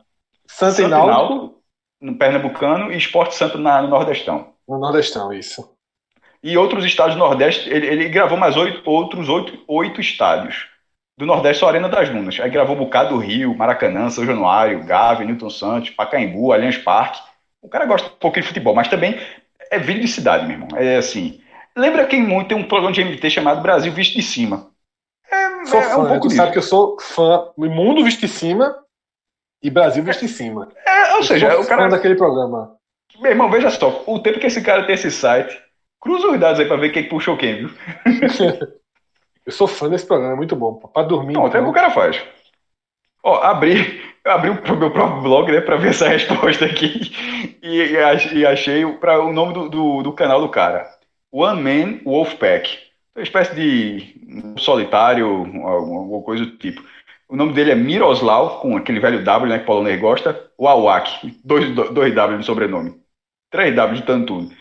Santo 0.49 0.89
Náutico, 0.89 1.61
no 2.01 2.15
Pernambucano, 2.17 2.91
e 2.91 2.97
Esporte 2.97 3.35
Santo 3.35 3.59
na- 3.59 3.83
no 3.83 3.89
Nordestão. 3.89 4.50
No 4.71 4.79
Nordestão, 4.79 5.33
isso. 5.33 5.73
E 6.43 6.57
outros 6.57 6.85
estados 6.85 7.15
do 7.15 7.19
Nordeste, 7.19 7.69
ele, 7.69 7.87
ele 7.87 8.09
gravou 8.09 8.39
mais 8.39 8.57
oito, 8.57 8.89
outros 8.89 9.29
oito, 9.29 9.63
oito 9.69 10.01
estádios. 10.01 10.69
Do 11.19 11.27
Nordeste, 11.27 11.61
só 11.61 11.69
Arena 11.69 11.89
das 11.89 12.09
Dunas. 12.09 12.41
Aí 12.41 12.49
gravou 12.49 12.75
um 12.75 12.79
bocado 12.79 13.11
do 13.11 13.19
Rio, 13.19 13.55
Maracanã, 13.55 14.09
São 14.09 14.25
Januário, 14.25 14.83
Gávea, 14.85 15.27
Newton 15.27 15.51
Santos, 15.51 15.91
Pacaembu, 15.91 16.51
Allianz 16.53 16.79
Parque. 16.79 17.21
O 17.61 17.69
cara 17.69 17.85
gosta 17.85 18.09
um 18.09 18.13
pouquinho 18.13 18.43
de 18.43 18.49
futebol, 18.49 18.75
mas 18.75 18.89
também 18.89 19.21
é 19.71 19.79
vídeo 19.79 20.01
de 20.01 20.09
cidade, 20.09 20.47
meu 20.47 20.55
irmão. 20.55 20.69
É 20.77 20.97
assim. 20.97 21.43
Lembra 21.77 22.07
quem 22.07 22.23
muito 22.23 22.49
tem 22.49 22.57
um 22.57 22.67
programa 22.67 22.93
de 22.95 23.05
MT 23.05 23.29
chamado 23.29 23.61
Brasil 23.61 23.93
Visto 23.93 24.15
de 24.15 24.23
Cima. 24.23 24.71
É, 25.31 25.65
Sou 25.67 25.79
é 25.79 25.83
fã, 25.83 25.99
um 25.99 26.07
pouco 26.09 26.21
Tu 26.23 26.29
disso. 26.29 26.37
sabe 26.37 26.53
que 26.53 26.59
eu 26.59 26.63
sou 26.63 26.99
fã. 26.99 27.51
Mundo 27.57 28.03
viste 28.03 28.25
em 28.25 28.29
cima 28.29 28.75
e 29.63 29.71
Brasil 29.71 30.03
viste 30.03 30.25
em 30.25 30.29
cima. 30.29 30.69
É, 30.87 31.13
ou 31.13 31.19
Eu 31.19 31.23
seja, 31.23 31.61
o 31.61 31.67
cara. 31.67 31.89
daquele 31.89 32.15
programa. 32.15 32.80
Meu 33.19 33.31
irmão, 33.33 33.51
veja 33.51 33.71
só, 33.71 34.03
o 34.07 34.19
tempo 34.19 34.39
que 34.39 34.47
esse 34.47 34.63
cara 34.63 34.85
tem 34.85 34.95
esse 34.95 35.11
site, 35.11 35.59
cruza 36.01 36.29
os 36.29 36.39
dados 36.41 36.61
aí 36.61 36.67
pra 36.67 36.77
ver 36.77 36.91
quem 36.91 37.09
puxou 37.09 37.37
quem, 37.37 37.67
viu? 37.67 37.71
Eu 39.45 39.53
sou 39.53 39.67
fã 39.67 39.89
desse 39.89 40.07
programa, 40.07 40.35
é 40.35 40.37
muito 40.37 40.55
bom. 40.55 40.75
Pra 40.75 41.03
dormir. 41.03 41.35
Não, 41.35 41.47
até 41.47 41.59
o 41.59 41.63
que 41.63 41.69
o 41.69 41.71
então. 41.71 41.83
cara 41.83 41.91
faz. 41.91 42.23
Ó, 43.25 43.43
abri, 43.43 44.01
abri 44.25 44.51
o 44.51 44.77
meu 44.77 44.91
próprio 44.91 45.23
blog, 45.23 45.51
né, 45.51 45.61
pra 45.61 45.77
ver 45.77 45.89
essa 45.91 46.07
resposta 46.09 46.65
aqui. 46.67 47.11
E, 47.63 47.93
e 47.93 47.97
ach- 47.99 48.33
achei 48.47 48.85
o, 48.85 48.99
pra, 48.99 49.21
o 49.21 49.33
nome 49.33 49.53
do, 49.55 49.69
do, 49.69 50.03
do 50.03 50.13
canal 50.13 50.41
do 50.41 50.49
cara. 50.49 50.89
One 51.33 51.63
Man 51.63 52.01
Wolfpack. 52.05 52.79
Uma 53.17 53.23
espécie 53.23 53.55
de 53.55 54.55
solitário, 54.59 55.27
alguma 55.65 56.23
coisa 56.23 56.45
do 56.45 56.57
tipo. 56.59 56.83
O 57.31 57.37
nome 57.37 57.53
dele 57.53 57.71
é 57.71 57.75
Miroslav, 57.77 58.61
com 58.61 58.77
aquele 58.77 58.99
velho 58.99 59.23
W, 59.23 59.49
né, 59.49 59.61
que 59.61 59.81
Ney 59.83 59.97
gosta. 59.99 60.51
Wawak. 60.59 61.41
Dois, 61.45 61.73
dois 61.73 62.13
W 62.13 62.39
no 62.39 62.43
sobrenome. 62.43 63.01
Três 63.49 63.73
W 63.77 64.01
de 64.01 64.05
tanto 64.05 64.27
tudo. 64.27 64.55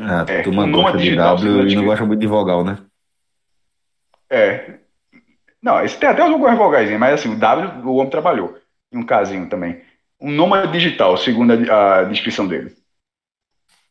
Ah, 0.00 0.24
É, 0.26 0.42
turma 0.42 0.64
o 0.64 0.66
nome 0.66 0.82
gosta 0.82 0.98
de 0.98 1.14
W 1.14 1.68
e 1.68 1.76
não 1.76 1.84
gosta 1.84 2.04
muito 2.04 2.18
de 2.18 2.26
vogal, 2.26 2.64
né? 2.64 2.78
É. 4.28 4.80
Não, 5.62 5.80
esse 5.84 5.96
tem 5.96 6.08
até 6.08 6.22
algumas 6.22 6.58
vogaisinhas, 6.58 6.98
mas 6.98 7.14
assim, 7.14 7.32
o 7.32 7.38
W 7.38 7.88
o 7.88 7.94
homem 7.94 8.10
trabalhou. 8.10 8.58
E 8.90 8.96
um 8.96 9.06
casinho 9.06 9.48
também. 9.48 9.80
Um 10.20 10.32
nômade 10.32 10.72
digital, 10.72 11.16
segundo 11.16 11.52
a, 11.70 12.00
a 12.00 12.04
descrição 12.04 12.48
dele. 12.48 12.74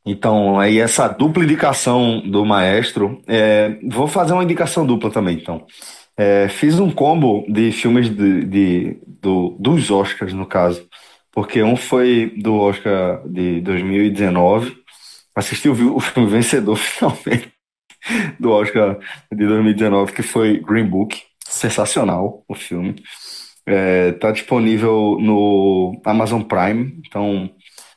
Então, 0.06 0.60
aí 0.60 0.80
essa 0.80 1.08
dupla 1.08 1.44
indicação 1.44 2.20
do 2.20 2.44
maestro, 2.44 3.22
é, 3.28 3.78
vou 3.88 4.08
fazer 4.08 4.34
uma 4.34 4.44
indicação 4.44 4.86
dupla 4.86 5.12
também, 5.12 5.38
então. 5.38 5.66
É, 6.23 6.48
fiz 6.49 6.80
um 6.80 6.91
combo 6.91 7.43
de 7.52 7.72
filmes 7.72 8.07
de, 8.10 8.45
de- 8.45 9.02
do- 9.07 9.57
dos 9.60 9.89
Oscars, 9.89 10.34
no 10.34 10.45
caso, 10.45 10.88
porque 11.31 11.64
um 11.64 11.76
foi 11.76 12.34
do 12.38 12.53
Oscar 12.56 13.27
de 13.27 13.60
2019, 13.61 14.76
assisti 15.35 15.68
o, 15.68 15.95
o 15.95 15.99
filme 15.99 16.30
vencedor, 16.30 16.76
finalmente, 16.77 17.52
do 18.39 18.52
Oscar 18.52 18.98
de 19.31 19.48
2019, 19.48 20.14
que 20.14 20.23
foi 20.23 20.60
Green 20.60 20.85
Book, 20.88 21.22
sensacional 21.48 22.43
o 22.48 22.56
filme. 22.56 22.95
É, 23.65 24.14
tá 24.14 24.31
disponível 24.31 25.18
no 25.19 26.02
Amazon 26.06 26.41
Prime, 26.41 27.02
então 27.07 27.49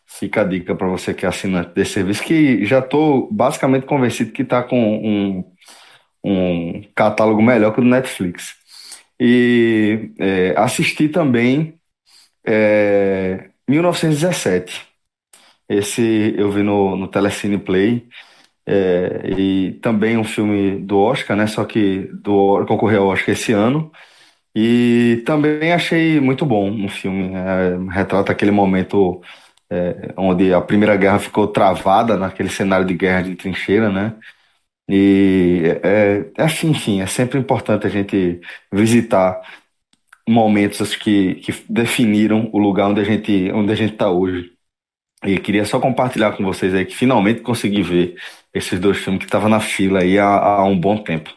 fica 0.06 0.42
a 0.42 0.44
dica 0.44 0.74
para 0.76 0.88
você 0.88 1.14
que 1.14 1.26
é 1.26 1.28
assinante 1.28 1.74
desse 1.74 1.92
serviço, 1.94 2.22
que 2.24 2.64
já 2.66 2.80
estou 2.80 3.32
basicamente 3.32 3.86
convencido 3.86 4.32
que 4.32 4.42
está 4.42 4.62
com 4.62 4.78
um, 4.78 5.44
um 6.24 6.82
catálogo 6.94 7.42
melhor 7.42 7.72
que 7.74 7.80
o 7.80 7.84
do 7.84 7.90
Netflix. 7.90 8.55
E 9.20 10.12
é, 10.18 10.55
assisti 10.59 11.09
também 11.09 11.78
é, 12.46 13.51
1917. 13.68 14.86
Esse 15.68 16.34
eu 16.38 16.51
vi 16.52 16.62
no, 16.62 16.96
no 16.96 17.09
Telecine 17.09 17.59
Play. 17.59 18.09
é, 18.66 19.30
e 19.38 19.72
também 19.82 20.16
um 20.18 20.24
filme 20.24 20.78
do 20.80 20.98
Oscar, 20.98 21.36
né? 21.36 21.46
Só 21.46 21.64
que 21.64 22.09
do, 22.22 22.64
concorreu 22.66 23.05
ao 23.05 23.09
Oscar 23.10 23.34
esse 23.34 23.52
ano. 23.52 23.92
E 24.55 25.22
também 25.26 25.72
achei 25.72 26.20
muito 26.20 26.46
bom 26.46 26.70
um 26.70 26.88
filme. 26.88 27.32
é, 27.34 27.76
retrata 27.92 28.32
aquele 28.32 28.51
momento 28.52 29.20
é, 29.70 30.14
onde 30.16 30.55
a 30.55 30.60
Primeira 30.60 30.96
Guerra 30.96 31.18
ficou 31.18 31.48
travada 31.48 32.16
naquele 32.16 32.48
cenário 32.51 32.86
de 32.86 32.94
guerra 32.94 33.22
de 33.22 33.36
trincheira, 33.36 33.90
né? 33.90 34.14
E 34.89 35.62
é, 35.82 36.31
é 36.36 36.43
assim, 36.44 36.70
enfim, 36.70 37.01
é 37.01 37.06
sempre 37.06 37.39
importante 37.39 37.86
a 37.86 37.90
gente 37.90 38.40
visitar 38.73 39.40
momentos 40.28 40.94
que, 40.97 41.36
que 41.36 41.52
definiram 41.69 42.51
o 42.52 42.59
lugar 42.59 42.89
onde 42.89 43.01
a 43.01 43.05
gente 43.05 43.51
onde 43.52 43.73
a 43.73 43.74
gente 43.74 43.93
está 43.93 44.11
hoje. 44.11 44.52
E 45.24 45.39
queria 45.39 45.65
só 45.65 45.81
compartilhar 45.81 46.36
com 46.36 46.44
vocês 46.44 46.74
aí 46.74 46.85
que 46.85 46.94
finalmente 46.94 47.40
consegui 47.40 47.82
ver 47.82 48.16
esses 48.52 48.78
dois 48.78 48.98
filmes 48.98 49.20
que 49.20 49.24
estavam 49.24 49.48
na 49.48 49.61
fila 49.61 50.01
aí 50.01 50.19
há, 50.19 50.27
há 50.27 50.65
um 50.65 50.78
bom 50.78 51.02
tempo. 51.02 51.35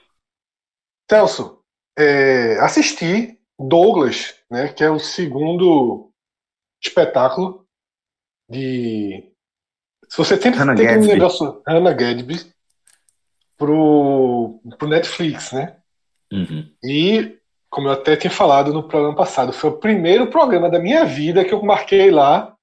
Celso, 1.09 1.61
é, 1.97 2.59
assisti 2.59 3.39
Douglas, 3.57 4.35
né, 4.51 4.67
que 4.67 4.83
é 4.83 4.89
o 4.89 4.99
segundo 4.99 6.11
espetáculo 6.83 7.65
de. 8.49 9.31
Se 10.09 10.17
você 10.17 10.37
sempre 10.37 10.59
Hannah 10.59 10.75
tem 10.75 10.85
um 10.85 10.91
Gadsby. 10.91 11.13
negócio 11.13 11.61
Hannah 11.65 11.93
Gadsby 11.93 12.56
pro, 13.57 14.59
pro 14.77 14.87
Netflix, 14.87 15.51
né? 15.51 15.75
Uhum. 16.31 16.69
E, 16.83 17.37
como 17.69 17.87
eu 17.87 17.93
até 17.93 18.15
tinha 18.15 18.31
falado 18.31 18.71
no 18.71 18.87
programa 18.87 19.15
passado, 19.15 19.51
foi 19.51 19.71
o 19.71 19.77
primeiro 19.77 20.27
programa 20.27 20.69
da 20.69 20.79
minha 20.79 21.03
vida 21.03 21.43
que 21.43 21.53
eu 21.53 21.63
marquei 21.63 22.11
lá 22.11 22.55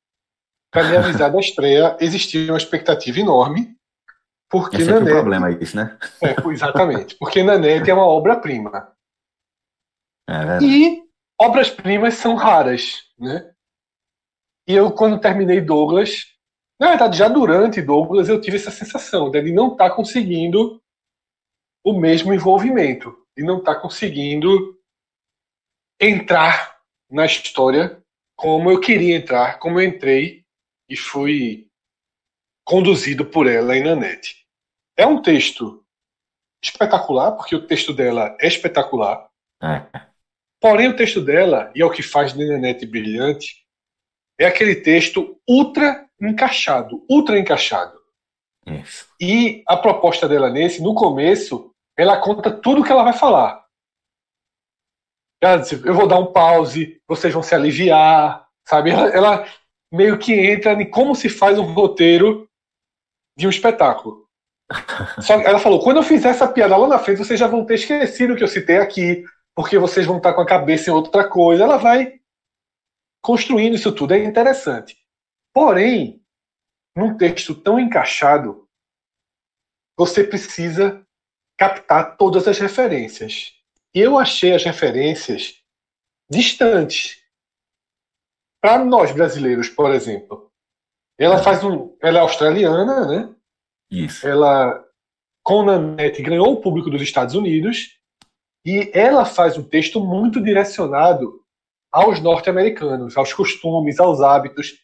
para 0.71 0.89
me 0.89 0.97
avisar 0.97 1.31
da 1.31 1.41
estreia. 1.41 1.97
Existia 2.01 2.53
uma 2.53 2.59
expectativa 2.59 3.19
enorme, 3.19 3.77
porque 4.49 4.77
É 4.77 4.95
um 4.95 5.05
problema 5.05 5.51
isso, 5.51 5.77
né? 5.77 5.99
é, 6.23 6.35
exatamente, 6.51 7.17
porque 7.17 7.43
Nanete 7.43 7.91
é 7.91 7.95
uma 7.95 8.07
obra-prima. 8.07 8.93
É. 10.29 10.63
E 10.63 11.03
obras-primas 11.41 12.15
são 12.15 12.35
raras, 12.35 13.03
né? 13.19 13.51
E 14.67 14.75
eu, 14.75 14.91
quando 14.91 15.21
terminei 15.21 15.61
Douglas, 15.61 16.25
na 16.81 16.89
verdade, 16.89 17.19
já 17.19 17.29
durante 17.29 17.83
Douglas, 17.83 18.29
eu 18.29 18.41
tive 18.41 18.57
essa 18.57 18.71
sensação 18.71 19.31
de 19.31 19.39
ele 19.39 19.53
não 19.53 19.73
estar 19.73 19.91
conseguindo 19.91 20.81
o 21.85 21.93
mesmo 21.93 22.33
envolvimento, 22.33 23.15
de 23.37 23.45
não 23.45 23.59
estar 23.59 23.77
conseguindo 23.77 24.81
entrar 26.01 26.81
na 27.11 27.27
história 27.27 28.03
como 28.37 28.71
eu 28.71 28.81
queria 28.81 29.15
entrar, 29.15 29.59
como 29.59 29.81
eu 29.81 29.87
entrei 29.87 30.45
e 30.89 30.97
fui 30.97 31.69
conduzido 32.65 33.25
por 33.25 33.47
ela 33.47 33.77
em 33.77 33.83
Nanete. 33.83 34.47
É 34.97 35.07
um 35.07 35.21
texto 35.21 35.85
espetacular, 36.63 37.33
porque 37.33 37.55
o 37.55 37.67
texto 37.67 37.93
dela 37.93 38.37
é 38.41 38.49
espetacular. 38.49 39.29
É. 39.63 40.07
Porém, 40.61 40.89
o 40.89 40.97
texto 40.97 41.21
dela, 41.21 41.71
e 41.75 41.83
é 41.83 41.85
o 41.85 41.91
que 41.91 42.03
faz 42.03 42.33
de 42.33 42.39
Nenete 42.39 42.87
brilhante, 42.87 43.67
é 44.39 44.47
aquele 44.47 44.77
texto 44.77 45.39
ultra 45.49 46.09
encaixado, 46.21 47.05
ultra 47.09 47.39
encaixado. 47.39 48.01
Isso. 48.67 49.07
E 49.21 49.63
a 49.69 49.77
proposta 49.77 50.27
dela 50.27 50.51
nesse, 50.51 50.83
no 50.83 50.95
começo, 50.95 51.74
ela 51.97 52.21
conta 52.21 52.51
tudo 52.51 52.81
o 52.81 52.85
que 52.85 52.93
ela 52.93 53.05
vai 53.05 53.13
falar. 53.13 53.65
Ela 55.43 55.59
diz, 55.59 55.73
eu 55.73 55.95
vou 55.95 56.09
dar 56.09 56.19
um 56.19 56.33
pause, 56.33 57.01
vocês 57.07 57.33
vão 57.33 57.43
se 57.43 57.55
aliviar, 57.55 58.49
sabe? 58.67 58.91
Ela, 58.91 59.09
ela 59.11 59.49
meio 59.93 60.19
que 60.19 60.33
entra 60.33 60.73
em 60.73 60.91
como 60.91 61.15
se 61.15 61.29
faz 61.29 61.59
um 61.59 61.73
roteiro 61.73 62.49
de 63.37 63.47
um 63.47 63.51
espetáculo. 63.51 64.29
Só 65.21 65.35
ela 65.35 65.59
falou, 65.59 65.83
quando 65.83 65.99
eu 65.99 66.03
fizer 66.03 66.31
essa 66.31 66.49
piada 66.49 66.77
lá 66.77 66.89
na 66.89 66.99
frente, 66.99 67.19
vocês 67.19 67.39
já 67.39 67.47
vão 67.47 67.65
ter 67.65 67.75
esquecido 67.75 68.33
o 68.33 68.37
que 68.37 68.43
eu 68.43 68.49
citei 68.49 68.79
aqui. 68.79 69.25
porque 69.55 69.79
vocês 69.79 70.05
vão 70.05 70.17
estar 70.17 70.35
com 70.35 70.41
a 70.41 70.47
cabeça 70.47 70.91
em 70.91 70.93
outra 70.93 71.29
coisa. 71.29 71.63
Ela 71.63 71.77
vai 71.77 72.21
construindo 73.23 73.75
isso 73.75 73.95
tudo. 73.95 74.15
É 74.15 74.19
interessante. 74.19 74.97
Porém, 75.53 76.21
num 76.97 77.17
texto 77.17 77.55
tão 77.55 77.79
encaixado, 77.79 78.69
você 79.97 80.25
precisa 80.25 81.07
captar 81.59 82.17
todas 82.17 82.49
as 82.49 82.59
referências. 82.59 83.53
E 83.95 84.01
eu 84.01 84.19
achei 84.19 84.53
as 84.53 84.65
referências 84.65 85.55
distantes. 86.31 87.23
Para 88.61 88.85
nós 88.85 89.13
brasileiros, 89.13 89.69
por 89.69 89.93
exemplo, 89.93 90.51
ela 91.19 91.43
faz 91.43 91.63
um, 91.63 91.97
ela 92.03 92.19
é 92.19 92.21
australiana, 92.23 93.07
né? 93.07 93.35
Isso. 93.91 94.27
Ela 94.27 94.85
com 95.43 95.63
Nanette 95.63 96.23
ganhou 96.23 96.53
o 96.53 96.61
público 96.61 96.91
dos 96.91 97.03
Estados 97.03 97.35
Unidos 97.35 97.99
e 98.65 98.91
ela 98.95 99.27
faz 99.27 99.59
um 99.59 99.63
texto 99.63 100.01
muito 100.01 100.43
direcionado 100.43 101.45
aos 101.93 102.19
norte-americanos, 102.21 103.17
aos 103.17 103.33
costumes, 103.33 104.01
aos 104.01 104.21
hábitos. 104.21 104.83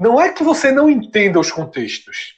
Não 0.00 0.20
é 0.20 0.32
que 0.32 0.42
você 0.42 0.72
não 0.72 0.90
entenda 0.90 1.38
os 1.38 1.52
contextos. 1.52 2.34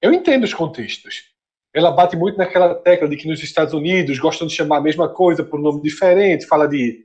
Eu 0.00 0.12
entendo 0.12 0.44
os 0.44 0.54
contextos. 0.54 1.35
Ela 1.76 1.90
bate 1.90 2.16
muito 2.16 2.38
naquela 2.38 2.74
tecla 2.74 3.06
de 3.06 3.18
que 3.18 3.28
nos 3.28 3.42
Estados 3.42 3.74
Unidos 3.74 4.18
gostam 4.18 4.46
de 4.46 4.54
chamar 4.54 4.78
a 4.78 4.80
mesma 4.80 5.10
coisa 5.10 5.44
por 5.44 5.60
nome 5.60 5.82
diferente, 5.82 6.46
fala 6.46 6.66
de 6.66 7.04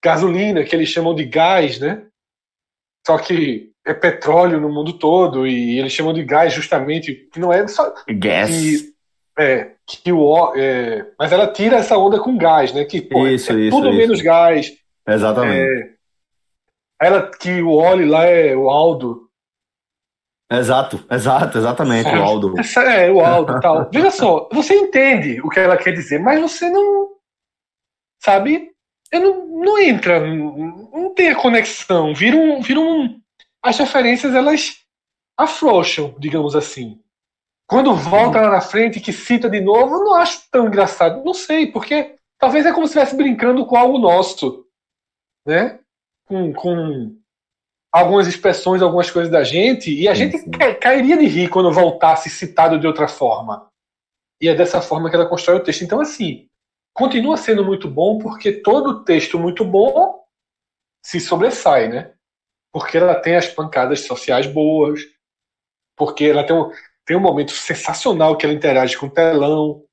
gasolina, 0.00 0.62
que 0.62 0.74
eles 0.76 0.88
chamam 0.88 1.12
de 1.12 1.24
gás, 1.24 1.80
né? 1.80 2.06
Só 3.04 3.18
que 3.18 3.72
é 3.84 3.92
petróleo 3.92 4.60
no 4.60 4.72
mundo 4.72 4.92
todo 4.92 5.48
e 5.48 5.80
eles 5.80 5.92
chamam 5.92 6.12
de 6.12 6.22
gás 6.22 6.52
justamente 6.52 7.28
que 7.32 7.40
não 7.40 7.52
é 7.52 7.66
só 7.66 7.92
Gas. 8.08 8.50
que, 8.50 8.94
é, 9.36 9.72
que 9.84 10.12
o 10.12 10.54
é, 10.54 11.10
mas 11.18 11.32
ela 11.32 11.48
tira 11.48 11.78
essa 11.78 11.98
onda 11.98 12.20
com 12.20 12.38
gás, 12.38 12.72
né? 12.72 12.84
Que 12.84 13.00
pô, 13.00 13.26
Isso, 13.26 13.52
é 13.52 13.56
isso, 13.62 13.76
tudo 13.76 13.88
isso. 13.88 13.98
menos 13.98 14.22
gás. 14.22 14.72
Exatamente. 15.08 15.96
Ela 17.02 17.28
que 17.28 17.60
o 17.60 17.72
óleo 17.72 18.06
lá 18.06 18.26
é 18.26 18.54
o 18.54 18.70
Aldo. 18.70 19.28
Exato, 20.52 21.04
exato, 21.08 21.58
exatamente, 21.58 22.08
o 22.08 22.22
Aldo. 22.22 22.54
É, 22.78 23.10
o 23.10 23.20
Aldo 23.20 23.56
e 23.56 23.60
tal. 23.60 23.88
Veja 23.92 24.10
só, 24.10 24.48
você 24.52 24.74
entende 24.74 25.40
o 25.42 25.48
que 25.48 25.60
ela 25.60 25.76
quer 25.76 25.92
dizer, 25.92 26.18
mas 26.18 26.40
você 26.40 26.68
não. 26.68 27.10
Sabe? 28.20 28.72
Eu 29.12 29.20
não, 29.20 29.46
não 29.46 29.78
entra, 29.78 30.18
não, 30.18 30.90
não 30.92 31.14
tem 31.14 31.30
a 31.30 31.36
conexão. 31.36 32.12
Vira 32.12 32.36
um, 32.36 32.60
vira 32.60 32.80
um. 32.80 33.20
As 33.62 33.78
referências, 33.78 34.34
elas 34.34 34.80
afrouxam, 35.38 36.16
digamos 36.18 36.56
assim. 36.56 37.00
Quando 37.68 37.94
volta 37.94 38.40
lá 38.40 38.50
na 38.50 38.60
frente 38.60 38.98
que 38.98 39.12
cita 39.12 39.48
de 39.48 39.60
novo, 39.60 39.94
eu 39.94 40.04
não 40.04 40.14
acho 40.16 40.42
tão 40.50 40.66
engraçado. 40.66 41.22
Não 41.24 41.32
sei, 41.32 41.70
porque 41.70 42.16
talvez 42.36 42.66
é 42.66 42.72
como 42.72 42.88
se 42.88 42.98
estivesse 42.98 43.16
brincando 43.16 43.64
com 43.64 43.76
algo 43.76 43.98
nosso. 43.98 44.66
Né? 45.46 45.78
Com, 46.26 46.52
com 46.52 47.19
algumas 47.92 48.26
expressões, 48.26 48.82
algumas 48.82 49.10
coisas 49.10 49.30
da 49.30 49.42
gente, 49.42 49.92
e 49.92 50.08
a 50.08 50.14
Sim, 50.14 50.18
gente 50.24 50.38
sim. 50.38 50.50
ca- 50.50 50.74
cairia 50.74 51.16
de 51.16 51.26
rir 51.26 51.48
quando 51.48 51.72
voltasse 51.72 52.30
citado 52.30 52.78
de 52.78 52.86
outra 52.86 53.08
forma. 53.08 53.68
E 54.40 54.48
é 54.48 54.54
dessa 54.54 54.80
forma 54.80 55.10
que 55.10 55.16
ela 55.16 55.28
constrói 55.28 55.58
o 55.58 55.62
texto. 55.62 55.82
Então, 55.82 56.00
assim, 56.00 56.46
continua 56.94 57.36
sendo 57.36 57.64
muito 57.64 57.88
bom, 57.88 58.18
porque 58.18 58.52
todo 58.52 59.04
texto 59.04 59.38
muito 59.38 59.64
bom 59.64 60.22
se 61.04 61.20
sobressai, 61.20 61.88
né? 61.88 62.12
Porque 62.72 62.96
ela 62.96 63.14
tem 63.16 63.36
as 63.36 63.48
pancadas 63.48 64.00
sociais 64.02 64.46
boas, 64.46 65.00
porque 65.96 66.24
ela 66.24 66.44
tem 66.44 66.54
um, 66.56 66.70
tem 67.04 67.16
um 67.16 67.20
momento 67.20 67.52
sensacional 67.52 68.36
que 68.36 68.46
ela 68.46 68.54
interage 68.54 68.96
com 68.96 69.06
o 69.06 69.10
telão, 69.10 69.84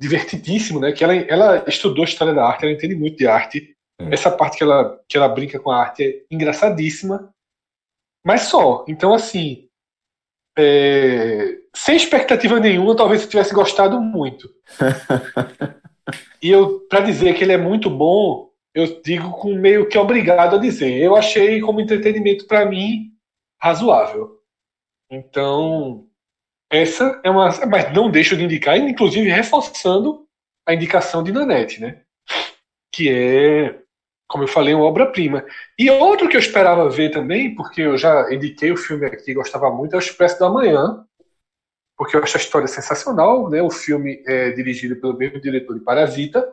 divertidíssimo, 0.00 0.80
né? 0.80 0.92
Que 0.92 1.04
ela, 1.04 1.14
ela 1.14 1.64
estudou 1.68 2.04
história 2.04 2.34
da 2.34 2.44
arte, 2.44 2.64
ela 2.64 2.72
entende 2.72 2.94
muito 2.96 3.16
de 3.16 3.26
arte. 3.26 3.71
É. 4.10 4.14
Essa 4.14 4.30
parte 4.30 4.58
que 4.58 4.62
ela, 4.62 5.00
que 5.08 5.16
ela 5.16 5.28
brinca 5.28 5.58
com 5.58 5.70
a 5.70 5.80
arte 5.80 6.04
é 6.04 6.22
engraçadíssima, 6.30 7.32
mas 8.24 8.42
só. 8.42 8.84
Então, 8.88 9.12
assim, 9.12 9.68
é, 10.58 11.58
sem 11.74 11.96
expectativa 11.96 12.60
nenhuma, 12.60 12.96
talvez 12.96 13.22
eu 13.22 13.28
tivesse 13.28 13.54
gostado 13.54 14.00
muito. 14.00 14.48
e 16.42 16.50
eu, 16.50 16.80
para 16.88 17.00
dizer 17.00 17.34
que 17.34 17.44
ele 17.44 17.52
é 17.52 17.58
muito 17.58 17.88
bom, 17.90 18.50
eu 18.74 19.00
digo 19.02 19.30
com 19.32 19.54
meio 19.54 19.88
que 19.88 19.98
obrigado 19.98 20.56
a 20.56 20.58
dizer. 20.58 20.96
Eu 20.98 21.16
achei 21.16 21.60
como 21.60 21.80
entretenimento 21.80 22.46
para 22.46 22.64
mim 22.64 23.12
razoável. 23.60 24.40
Então, 25.10 26.06
essa 26.70 27.20
é 27.22 27.30
uma, 27.30 27.50
mas 27.66 27.92
não 27.92 28.10
deixo 28.10 28.36
de 28.36 28.44
indicar, 28.44 28.76
inclusive 28.78 29.28
reforçando 29.28 30.26
a 30.66 30.74
indicação 30.74 31.22
de 31.22 31.32
Nanette, 31.32 31.80
né? 31.80 32.02
Que 32.90 33.10
é, 33.10 33.82
como 34.32 34.44
eu 34.44 34.48
falei, 34.48 34.72
uma 34.72 34.86
obra-prima. 34.86 35.44
E 35.78 35.90
outro 35.90 36.26
que 36.26 36.34
eu 36.34 36.40
esperava 36.40 36.88
ver 36.88 37.10
também, 37.10 37.54
porque 37.54 37.82
eu 37.82 37.98
já 37.98 38.32
indiquei 38.32 38.72
o 38.72 38.78
filme 38.78 39.04
aqui, 39.04 39.34
gostava 39.34 39.70
muito, 39.70 39.92
é 39.92 39.96
o 39.96 40.00
Expresso 40.00 40.40
da 40.40 40.48
Manhã, 40.48 41.06
porque 41.98 42.16
eu 42.16 42.22
acho 42.22 42.38
a 42.38 42.40
história 42.40 42.66
sensacional, 42.66 43.50
né? 43.50 43.60
O 43.60 43.68
filme 43.68 44.24
é 44.26 44.50
dirigido 44.52 44.96
pelo 44.96 45.18
mesmo 45.18 45.38
diretor 45.38 45.78
de 45.78 45.84
Parasita. 45.84 46.50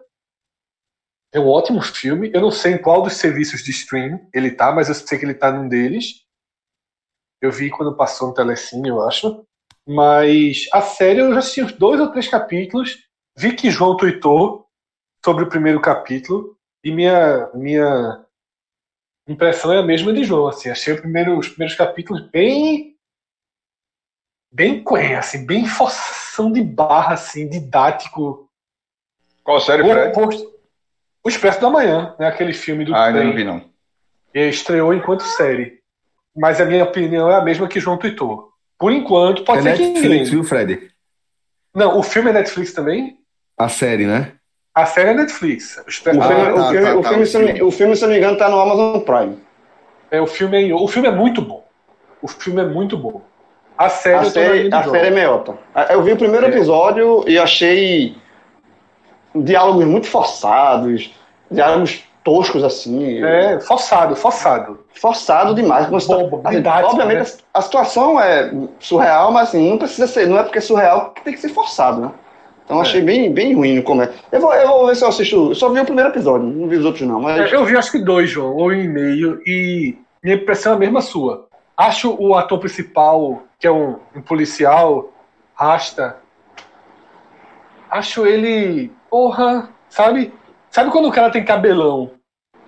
É 1.33 1.39
um 1.39 1.47
ótimo 1.47 1.81
filme. 1.81 2.29
Eu 2.33 2.41
não 2.41 2.51
sei 2.51 2.73
em 2.73 2.77
qual 2.77 3.01
dos 3.01 3.13
serviços 3.13 3.63
de 3.63 3.71
streaming 3.71 4.19
ele 4.33 4.51
tá, 4.51 4.73
mas 4.73 4.89
eu 4.89 4.95
sei 4.95 5.17
que 5.17 5.23
ele 5.23 5.33
tá 5.33 5.49
num 5.49 5.69
deles. 5.69 6.25
Eu 7.41 7.49
vi 7.49 7.69
quando 7.69 7.95
passou 7.95 8.27
no 8.27 8.33
Telecine, 8.33 8.89
eu 8.89 9.01
acho. 9.01 9.45
Mas 9.87 10.67
a 10.73 10.81
série 10.81 11.19
eu 11.21 11.31
já 11.31 11.39
assisti 11.39 11.63
uns 11.63 11.71
dois 11.71 12.01
ou 12.01 12.11
três 12.11 12.27
capítulos. 12.27 12.97
Vi 13.37 13.55
que 13.55 13.71
João 13.71 13.95
tweetou 13.95 14.67
sobre 15.23 15.45
o 15.45 15.49
primeiro 15.49 15.79
capítulo. 15.79 16.58
E 16.83 16.91
minha, 16.91 17.49
minha 17.53 18.25
impressão 19.27 19.73
é 19.73 19.79
a 19.79 19.83
mesma 19.83 20.13
de 20.13 20.23
João. 20.23 20.47
Assim, 20.47 20.69
achei 20.69 20.93
o 20.93 21.01
primeiro- 21.01 21.37
os 21.37 21.49
primeiros 21.49 21.75
capítulos 21.75 22.21
bem. 22.29 22.95
Bem 24.51 24.83
quen, 24.83 25.15
assim, 25.15 25.45
bem 25.45 25.65
forçação 25.67 26.51
de 26.51 26.61
barra, 26.63 27.13
assim, 27.13 27.47
didático. 27.47 28.49
Qual 29.43 29.59
série, 29.61 29.83
O 29.83 29.89
Fred? 29.91 30.09
oposto- 30.09 30.59
O 31.23 31.29
Expresso 31.29 31.59
da 31.61 31.69
Manhã, 31.69 32.15
né? 32.17 32.27
Aquele 32.27 32.53
filme 32.53 32.85
do 32.85 32.95
Ah, 32.95 33.05
ainda 33.07 33.23
não 33.23 33.35
vi, 33.35 33.43
não. 33.43 33.69
E 34.33 34.47
estreou 34.47 34.93
enquanto 34.93 35.21
série. 35.21 35.79
Mas 36.35 36.61
a 36.61 36.65
minha 36.65 36.83
opinião 36.85 37.29
é 37.29 37.35
a 37.35 37.41
mesma 37.43 37.67
que 37.67 37.79
João 37.79 37.97
tweetou. 37.97 38.51
Por 38.77 38.91
enquanto, 38.91 39.43
pode 39.43 39.59
É 39.67 39.75
ser 39.75 39.77
que 39.77 39.87
Netflix, 39.89 40.29
viu, 40.29 40.43
Fred? 40.43 40.91
Não, 41.75 41.99
o 41.99 42.03
filme 42.03 42.29
é 42.29 42.33
Netflix 42.33 42.71
também? 42.73 43.19
A 43.57 43.67
série, 43.67 44.07
né? 44.07 44.38
A 44.81 44.85
série 44.85 45.09
é 45.09 45.13
Netflix. 45.13 45.77
O, 45.87 45.91
filme, 45.91 46.19
Manhã- 46.19 46.53
o 46.53 46.69
filme- 46.69 46.85
tá, 46.85 46.95
o 46.97 47.03
filme, 47.03 47.23
o 47.23 47.25
se 47.27 47.37
não- 47.37 47.45
filme. 47.47 47.61
o 47.63 47.71
filme, 47.71 47.95
se 47.95 48.03
eu 48.03 48.07
não 48.07 48.13
me 48.13 48.19
engano, 48.21 48.37
tá 48.37 48.49
no 48.49 48.59
Amazon 48.59 48.99
Prime. 49.01 49.37
é, 50.11 50.19
o, 50.21 50.27
filme 50.27 50.69
é, 50.69 50.73
o 50.73 50.87
filme 50.87 51.07
é 51.07 51.11
muito 51.11 51.41
bom. 51.41 51.63
O 52.21 52.27
filme 52.27 52.61
é 52.61 52.65
muito 52.65 52.97
bom. 52.97 53.21
A 53.77 53.87
série, 53.89 54.15
A 54.27 54.29
série, 54.29 54.73
a 54.73 54.83
série 54.83 55.07
é 55.07 55.11
meiota. 55.11 55.53
Eu 55.89 56.03
vi 56.03 56.11
o 56.13 56.17
primeiro 56.17 56.45
É. 56.45 56.49
episódio 56.49 57.23
e 57.27 57.37
achei 57.39 58.15
diálogos 59.33 59.85
muito 59.85 60.07
forçados, 60.07 61.13
diálogos 61.49 62.03
toscos 62.23 62.63
assim. 62.63 63.23
É, 63.23 63.59
forçado, 63.61 64.15
forçado. 64.15 64.79
Forçado 64.93 65.55
demais. 65.55 65.87
Como 65.87 66.41
didático, 66.49 66.89
obviamente 66.91 67.19
né? 67.31 67.37
a, 67.53 67.59
a 67.59 67.61
situação 67.61 68.19
é 68.19 68.51
surreal, 68.79 69.31
mas 69.31 69.49
assim, 69.49 69.69
não 69.69 69.77
precisa 69.77 70.07
ser, 70.07 70.27
não 70.27 70.37
é 70.37 70.43
porque 70.43 70.57
é 70.57 70.61
surreal 70.61 71.11
que 71.11 71.21
tem 71.23 71.33
que 71.33 71.39
ser 71.39 71.49
forçado, 71.49 72.01
né? 72.01 72.11
Então 72.69 72.77
É. 72.77 72.81
achei 72.81 73.01
bem, 73.01 73.33
bem 73.33 73.55
ruim 73.55 73.77
no 73.77 73.81
começo. 73.83 74.13
Eu 74.31 74.39
vou, 74.39 74.53
eu 74.53 74.67
vou 74.67 74.85
ver 74.85 74.95
se 74.95 75.03
eu 75.03 75.07
assisto. 75.07 75.49
Eu 75.49 75.55
só 75.55 75.69
vi 75.69 75.79
o 75.79 75.85
primeiro 75.85 76.11
episódio, 76.11 76.45
não 76.45 76.67
vi 76.67 76.75
os 76.77 76.85
outros 76.85 77.07
não. 77.07 77.19
Mas 77.19 77.51
É, 77.51 77.55
Eu 77.55 77.65
vi 77.65 77.75
acho 77.75 77.91
que 77.91 77.97
dois, 77.97 78.29
João, 78.29 78.55
ou 78.55 78.67
um 78.67 78.73
e 78.73 78.87
meio, 78.87 79.41
e 79.43 79.97
minha 80.23 80.35
impressão 80.35 80.73
é 80.73 80.75
a 80.75 80.79
mesma 80.79 81.01
sua. 81.01 81.47
Acho 81.75 82.15
o 82.19 82.35
ator 82.35 82.59
principal, 82.59 83.41
que 83.57 83.65
é 83.65 83.71
um, 83.71 83.95
um 84.15 84.21
policial, 84.21 85.11
rasta, 85.55 86.17
acho 87.89 88.27
ele, 88.27 88.91
porra, 89.09 89.69
sabe? 89.89 90.31
Sabe 90.69 90.91
quando 90.91 91.07
o 91.07 91.11
cara 91.11 91.31
tem 91.31 91.43
cabelão 91.43 92.11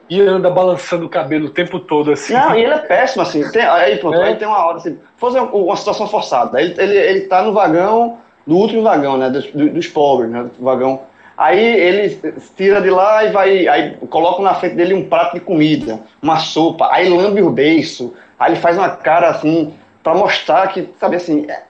e 0.09 0.19
anda 0.19 0.49
balançando 0.49 1.05
o 1.05 1.09
cabelo 1.09 1.45
o 1.45 1.51
tempo 1.51 1.80
todo 1.80 2.11
assim? 2.11 2.33
Não, 2.33 2.55
e 2.55 2.63
ele 2.63 2.73
é 2.73 2.80
péssimo, 2.80 3.21
assim. 3.21 3.47
Tem, 3.51 3.61
aí, 3.61 3.97
pronto, 3.97 4.17
É. 4.17 4.30
aí 4.30 4.35
tem 4.35 4.47
uma 4.47 4.65
hora, 4.65 4.77
assim, 4.77 4.99
uma, 5.21 5.41
uma 5.43 5.75
situação 5.75 6.07
forçada. 6.07 6.59
Ele, 6.59 6.73
ele, 6.81 6.97
ele 6.97 7.21
tá 7.27 7.43
no 7.43 7.53
vagão, 7.53 8.17
do 8.51 8.57
último 8.57 8.83
vagão, 8.83 9.17
né? 9.17 9.30
Dos, 9.30 9.49
do- 9.51 9.69
dos 9.69 9.88
pobres, 9.88 10.30
né? 10.30 10.43
Do 10.43 10.63
vagão. 10.63 11.03
Aí 11.38 11.57
ele 11.59 12.19
tira 12.57 12.81
de 12.81 12.89
lá 12.89 13.23
e 13.23 13.31
vai. 13.31 13.67
Aí 13.67 13.95
coloca 14.09 14.43
na 14.43 14.53
frente 14.53 14.75
dele 14.75 14.93
um 14.93 15.07
prato 15.07 15.33
de 15.35 15.39
comida, 15.39 16.01
uma 16.21 16.38
sopa, 16.39 16.89
aí 16.91 17.07
lambe 17.09 17.41
o 17.41 17.49
beiço, 17.49 18.13
aí 18.38 18.51
ele 18.51 18.59
faz 18.59 18.77
uma 18.77 18.89
cara 18.89 19.30
assim, 19.30 19.73
pra 20.03 20.13
mostrar 20.13 20.67
que, 20.67 20.93
sabe 20.99 21.15
assim, 21.15 21.47
é, 21.49 21.63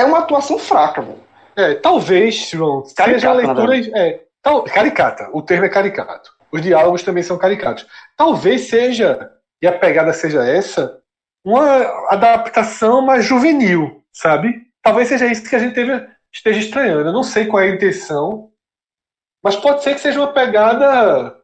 é 0.00 0.04
uma 0.04 0.20
atuação 0.20 0.58
fraca, 0.58 1.02
velho. 1.02 1.18
É, 1.56 1.74
talvez, 1.74 2.48
João, 2.50 2.82
seja 2.84 3.30
a 3.30 3.34
na 3.34 3.52
leitura. 3.52 3.98
É, 3.98 4.20
tal, 4.42 4.64
caricata, 4.64 5.28
o 5.32 5.42
termo 5.42 5.66
é 5.66 5.68
caricato. 5.68 6.30
Os 6.50 6.62
diálogos 6.62 7.02
também 7.02 7.22
são 7.22 7.36
caricatos. 7.36 7.86
Talvez 8.16 8.62
seja, 8.62 9.30
e 9.62 9.66
a 9.66 9.72
pegada 9.72 10.12
seja 10.12 10.42
essa, 10.44 10.98
uma 11.44 11.82
adaptação 12.08 13.02
mais 13.02 13.24
juvenil, 13.24 14.02
sabe? 14.12 14.62
Talvez 14.82 15.08
seja 15.08 15.26
isso 15.26 15.48
que 15.48 15.56
a 15.56 15.58
gente 15.58 15.74
teve, 15.74 15.92
esteja 16.34 16.58
estranhando. 16.58 17.08
Eu 17.08 17.12
não 17.12 17.22
sei 17.22 17.46
qual 17.46 17.62
é 17.62 17.70
a 17.70 17.74
intenção, 17.74 18.52
Mas 19.42 19.56
pode 19.56 19.82
ser 19.82 19.94
que 19.94 20.00
seja 20.00 20.20
uma 20.20 20.32
pegada 20.32 21.38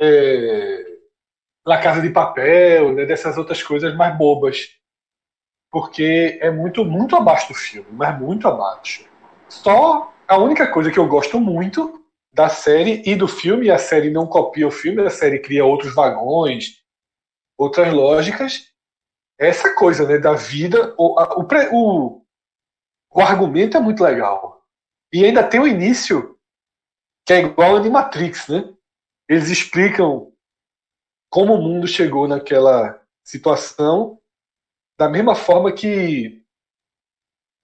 é, 0.00 0.84
La 1.64 1.80
Casa 1.80 2.02
de 2.02 2.10
Papel, 2.10 2.92
né, 2.92 3.06
dessas 3.06 3.38
outras 3.38 3.62
coisas 3.62 3.96
mais 3.96 4.16
bobas. 4.16 4.68
Porque 5.70 6.38
é 6.42 6.50
muito, 6.50 6.84
muito 6.84 7.16
abaixo 7.16 7.48
do 7.48 7.54
filme, 7.54 7.88
mas 7.92 8.18
muito 8.20 8.46
abaixo. 8.46 9.08
Só 9.48 10.12
a 10.28 10.36
única 10.36 10.66
coisa 10.70 10.90
que 10.90 10.98
eu 10.98 11.06
gosto 11.06 11.40
muito 11.40 12.04
da 12.34 12.48
série 12.48 13.02
e 13.06 13.14
do 13.14 13.28
filme, 13.28 13.66
e 13.66 13.70
a 13.70 13.78
série 13.78 14.10
não 14.10 14.26
copia 14.26 14.66
o 14.66 14.70
filme, 14.70 15.02
a 15.02 15.10
série 15.10 15.38
cria 15.38 15.64
outros 15.64 15.94
vagões, 15.94 16.82
outras 17.58 17.92
lógicas, 17.92 18.72
é 19.38 19.48
essa 19.48 19.74
coisa 19.74 20.06
né, 20.06 20.18
da 20.18 20.34
vida. 20.34 20.94
O, 20.98 21.20
o, 21.20 21.46
o, 21.72 22.21
o 23.14 23.20
argumento 23.20 23.76
é 23.76 23.80
muito 23.80 24.02
legal. 24.02 24.64
E 25.12 25.24
ainda 25.24 25.46
tem 25.46 25.60
o 25.60 25.66
início, 25.66 26.38
que 27.26 27.32
é 27.32 27.40
igual 27.40 27.76
a 27.76 27.80
de 27.80 27.90
Matrix, 27.90 28.48
né? 28.48 28.72
Eles 29.28 29.48
explicam 29.48 30.32
como 31.30 31.54
o 31.54 31.62
mundo 31.62 31.86
chegou 31.86 32.26
naquela 32.26 33.00
situação, 33.24 34.20
da 34.98 35.08
mesma 35.08 35.34
forma 35.34 35.72
que 35.72 36.42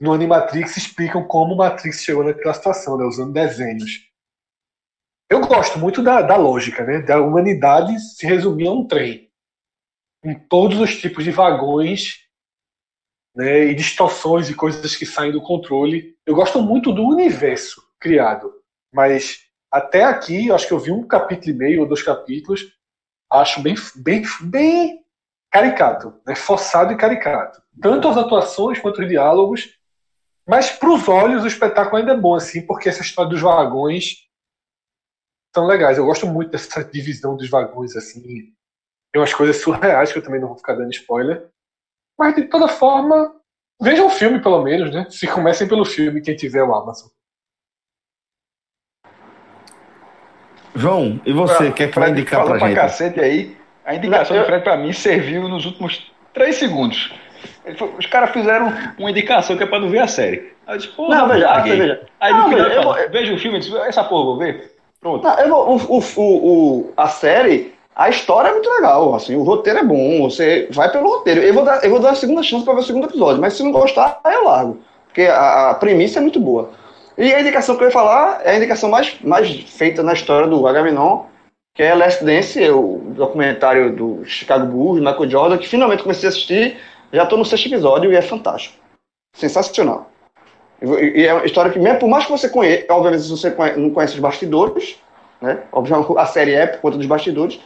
no 0.01 0.13
Animatrix 0.13 0.77
explicam 0.77 1.27
como 1.27 1.57
Matrix 1.57 2.03
chegou 2.03 2.25
naquela 2.25 2.55
situação, 2.55 2.97
né, 2.97 3.05
usando 3.05 3.33
desenhos. 3.33 4.09
Eu 5.31 5.41
gosto 5.41 5.79
muito 5.79 6.03
da, 6.03 6.23
da 6.23 6.37
lógica, 6.37 6.85
né, 6.85 7.03
da 7.03 7.21
humanidade 7.21 7.99
se 7.99 8.27
resumir 8.27 8.69
a 8.69 8.73
um 8.73 8.87
trem, 8.87 9.31
em 10.25 10.39
todos 10.49 10.79
os 10.81 10.97
tipos 10.97 11.25
de 11.25 11.31
vagões 11.31 12.28
né, 13.39 13.67
e 13.67 13.75
distorções 13.75 14.51
e 14.51 14.55
coisas 14.55 14.97
que 14.97 15.07
saem 15.07 15.31
do 15.31 15.41
controle. 15.41 16.17
Eu 16.27 16.35
gosto 16.35 16.61
muito 16.61 16.93
do 16.93 17.05
universo 17.05 17.81
criado, 18.01 18.53
mas 18.93 19.45
até 19.71 20.03
aqui, 20.03 20.51
acho 20.51 20.67
que 20.67 20.73
eu 20.73 20.81
vi 20.81 20.91
um 20.91 21.07
capítulo 21.07 21.51
e 21.51 21.57
meio 21.57 21.81
ou 21.83 21.87
dois 21.87 22.03
capítulos, 22.03 22.67
acho 23.31 23.63
bem, 23.63 23.77
bem, 23.95 24.25
bem 24.41 25.05
caricato, 25.53 26.21
né? 26.27 26.35
forçado 26.35 26.93
e 26.93 26.97
caricato. 26.97 27.63
Tanto 27.81 28.09
as 28.09 28.17
atuações 28.17 28.81
quanto 28.81 29.03
os 29.03 29.09
diálogos, 29.09 29.79
mas 30.45 30.71
para 30.71 30.91
os 30.91 31.07
olhos 31.07 31.45
o 31.45 31.47
espetáculo 31.47 31.99
ainda 31.99 32.15
é 32.15 32.17
bom, 32.17 32.35
assim, 32.35 32.67
porque 32.67 32.89
essa 32.89 33.03
história 33.03 33.31
dos 33.31 33.41
vagões 33.41 34.27
são 35.55 35.65
legais. 35.65 35.97
Eu 35.97 36.07
gosto 36.07 36.27
muito 36.27 36.51
dessa 36.51 36.83
divisão 36.83 37.37
dos 37.37 37.49
vagões, 37.49 37.95
assim. 37.95 38.21
Tem 39.13 39.21
umas 39.21 39.33
coisas 39.33 39.59
surreais 39.63 40.11
que 40.11 40.19
eu 40.19 40.23
também 40.25 40.41
não 40.41 40.49
vou 40.49 40.57
ficar 40.57 40.75
dando 40.75 40.91
spoiler. 40.91 41.49
Mas 42.19 42.35
de 42.35 42.43
toda 42.45 42.67
forma, 42.67 43.33
vejam 43.81 44.07
o 44.07 44.11
filme 44.11 44.41
pelo 44.41 44.63
menos, 44.63 44.93
né? 44.93 45.07
Se 45.09 45.27
comecem 45.27 45.69
pelo 45.69 45.85
filme, 45.85 46.21
quem 46.21 46.35
tiver 46.35 46.63
o 46.63 46.75
Amazon. 46.75 47.09
João, 50.75 51.21
e 51.25 51.33
você? 51.33 51.69
O 51.69 51.73
que 51.73 51.85
é 51.85 51.89
que 51.89 51.99
vai 51.99 52.11
indicar 52.11 52.45
pra, 52.45 52.59
pra 52.59 52.69
gente? 52.69 52.77
cacete 52.77 53.21
aí. 53.21 53.57
A 53.85 53.95
indicação 53.95 54.37
Não, 54.37 54.43
eu... 54.43 54.47
do 54.47 54.47
Fred 54.47 54.65
pra 54.65 54.77
mim 54.77 54.93
serviu 54.93 55.49
nos 55.49 55.65
últimos 55.65 56.13
três 56.35 56.57
segundos. 56.57 57.13
Os 57.99 58.07
caras 58.07 58.31
fizeram 58.31 58.73
uma 58.99 59.11
indicação 59.11 59.57
que 59.57 59.63
é 59.63 59.67
pra 59.67 59.81
não 59.81 59.89
ver 59.89 60.01
a 60.01 60.09
série. 60.09 60.53
Aí 60.67 60.75
eu 60.75 60.79
disse, 60.79 60.93
pô, 60.95 61.09
não, 61.09 61.29
veja, 61.29 61.49
ah, 61.49 61.61
veja. 61.61 62.07
Aí 62.21 62.33
no 62.33 62.49
final, 62.49 62.67
eu 62.67 62.83
vou... 62.83 62.95
veja 63.11 63.35
o 63.35 63.39
filme 63.39 63.59
e 63.59 63.61
disse, 63.61 63.77
essa 63.79 64.05
porra, 64.05 64.25
vou 64.25 64.39
ver. 64.39 64.77
Pronto. 65.01 65.25
Não, 65.25 65.39
eu 65.39 65.49
vou, 65.49 65.99
o, 65.99 65.99
o, 65.99 66.21
o, 66.21 66.93
a 66.97 67.09
série, 67.09 67.75
a 67.99 68.09
história 68.09 68.51
é 68.51 68.53
muito 68.53 68.71
legal, 68.71 69.13
assim, 69.17 69.35
o 69.35 69.43
roteiro 69.43 69.81
é 69.81 69.83
bom, 69.83 70.23
você 70.23 70.69
vai 70.71 70.89
pelo 70.89 71.17
roteiro. 71.17 71.41
Eu 71.41 71.53
vou 71.53 71.65
dar, 71.65 71.83
eu 71.83 71.91
vou 71.91 71.99
dar 71.99 72.13
a 72.13 72.15
segunda 72.15 72.45
chance 72.45 72.65
pra 72.65 72.73
ver 72.73 72.81
o 72.81 72.85
segundo 72.85 73.09
episódio, 73.09 73.41
mas 73.41 73.55
se 73.55 73.63
não 73.65 73.73
gostar, 73.73 74.21
aí 74.23 74.37
eu 74.37 74.45
largo. 74.45 74.79
Porque 75.07 75.23
a, 75.23 75.71
a 75.71 75.75
premissa 75.75 76.21
é 76.21 76.23
muito 76.23 76.39
boa. 76.39 76.71
E 77.19 77.35
a 77.35 77.41
indicação 77.41 77.75
que 77.77 77.83
eu 77.83 77.89
ia 77.89 77.93
falar 77.93 78.41
é 78.45 78.53
a 78.53 78.57
indicação 78.57 78.89
mais, 78.89 79.21
mais 79.21 79.51
feita 79.51 80.01
na 80.05 80.13
história 80.13 80.47
do 80.47 80.65
Agamenon, 80.65 81.25
que 81.75 81.83
é 81.83 81.93
Last 81.93 82.25
Dance, 82.25 82.71
o 82.71 83.01
documentário 83.17 83.97
do 83.97 84.25
Chicago 84.25 84.67
Bulls, 84.67 85.01
Michael 85.01 85.29
Jordan, 85.29 85.59
que 85.59 85.67
finalmente 85.67 86.05
comecei 86.05 86.29
a 86.29 86.31
assistir, 86.31 86.77
já 87.13 87.25
estou 87.25 87.37
no 87.37 87.45
sexto 87.45 87.67
episódio 87.67 88.13
e 88.13 88.17
é 88.17 88.23
fantástico. 88.23 88.77
Sensacional. 89.35 90.09
E 90.81 91.27
é 91.27 91.35
uma 91.35 91.45
história 91.45 91.73
que, 91.73 91.81
mesmo 91.81 91.99
por 91.99 92.09
mais 92.09 92.25
que 92.25 92.31
você 92.31 92.49
conheça, 92.49 92.87
obviamente 92.91 93.25
se 93.25 93.31
você 93.31 93.51
não 93.77 93.91
conhece 93.91 94.15
os 94.15 94.21
bastidores, 94.21 94.97
né? 95.43 95.65
A 96.17 96.27
série 96.27 96.55
é 96.55 96.65
por 96.69 96.81
conta 96.81 96.97
dos 96.97 97.07
bastidores, 97.07 97.59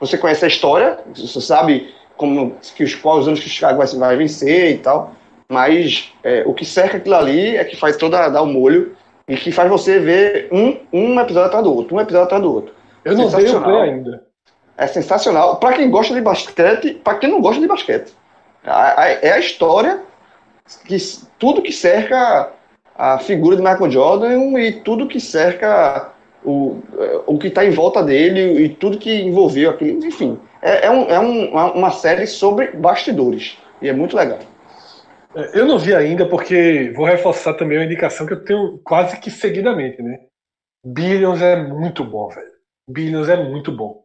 você 0.00 0.18
conhece 0.18 0.44
a 0.44 0.48
história, 0.48 0.98
você 1.14 1.40
sabe 1.40 1.94
como, 2.16 2.56
que 2.74 2.84
os, 2.84 2.94
quais 2.94 3.26
anos 3.26 3.40
que 3.40 3.46
o 3.46 3.50
Chicago 3.50 3.78
vai, 3.78 3.86
vai 3.86 4.16
vencer 4.16 4.72
e 4.72 4.78
tal, 4.78 5.14
mas 5.48 6.12
é, 6.24 6.42
o 6.46 6.52
que 6.52 6.64
cerca 6.64 6.96
aquilo 6.96 7.14
ali 7.14 7.56
é 7.56 7.64
que 7.64 7.76
faz 7.76 7.96
toda 7.96 8.28
dar 8.28 8.42
o 8.42 8.46
molho 8.46 8.96
e 9.28 9.36
que 9.36 9.52
faz 9.52 9.68
você 9.68 9.98
ver 9.98 10.48
um, 10.52 10.76
um 10.92 11.20
episódio 11.20 11.46
atrás 11.46 11.64
do 11.64 11.74
outro, 11.74 11.96
um 11.96 12.00
episódio 12.00 12.24
atrás 12.24 12.42
do 12.42 12.52
outro. 12.52 12.74
Eu 13.04 13.16
não 13.16 13.30
sei 13.30 13.48
o 13.48 13.62
play 13.62 13.90
ainda. 13.90 14.24
É 14.76 14.86
sensacional. 14.86 15.56
Para 15.56 15.76
quem 15.76 15.90
gosta 15.90 16.12
de 16.14 16.20
basquete, 16.20 16.94
para 16.94 17.18
quem 17.18 17.30
não 17.30 17.40
gosta 17.40 17.60
de 17.60 17.66
basquete. 17.66 18.12
É 19.22 19.32
a 19.32 19.38
história 19.38 20.02
que 20.84 20.96
tudo 21.38 21.62
que 21.62 21.72
cerca 21.72 22.50
a 22.98 23.18
figura 23.18 23.56
de 23.56 23.62
Michael 23.62 23.90
Jordan 23.90 24.58
e 24.58 24.72
tudo 24.72 25.06
que 25.06 25.20
cerca 25.20 26.12
o, 26.46 26.80
o 27.26 27.38
que 27.38 27.48
está 27.48 27.64
em 27.64 27.70
volta 27.70 28.02
dele 28.02 28.64
e 28.64 28.68
tudo 28.68 28.98
que 28.98 29.12
envolveu 29.12 29.70
aquilo. 29.70 30.06
Enfim, 30.06 30.40
é, 30.62 30.86
é, 30.86 30.90
um, 30.90 31.02
é 31.10 31.18
um, 31.18 31.50
uma 31.74 31.90
série 31.90 32.26
sobre 32.26 32.70
bastidores 32.70 33.58
e 33.82 33.88
é 33.88 33.92
muito 33.92 34.16
legal. 34.16 34.38
É, 35.34 35.58
eu 35.58 35.66
não 35.66 35.78
vi 35.78 35.92
ainda, 35.92 36.26
porque 36.28 36.92
vou 36.94 37.04
reforçar 37.04 37.54
também 37.54 37.78
uma 37.78 37.84
indicação 37.84 38.26
que 38.26 38.32
eu 38.32 38.44
tenho 38.44 38.78
quase 38.78 39.18
que 39.18 39.30
seguidamente, 39.30 40.00
né? 40.00 40.20
Billions 40.84 41.42
é 41.42 41.56
muito 41.56 42.04
bom, 42.04 42.28
velho. 42.28 42.52
Billions 42.88 43.28
é 43.28 43.36
muito 43.36 43.72
bom. 43.72 44.04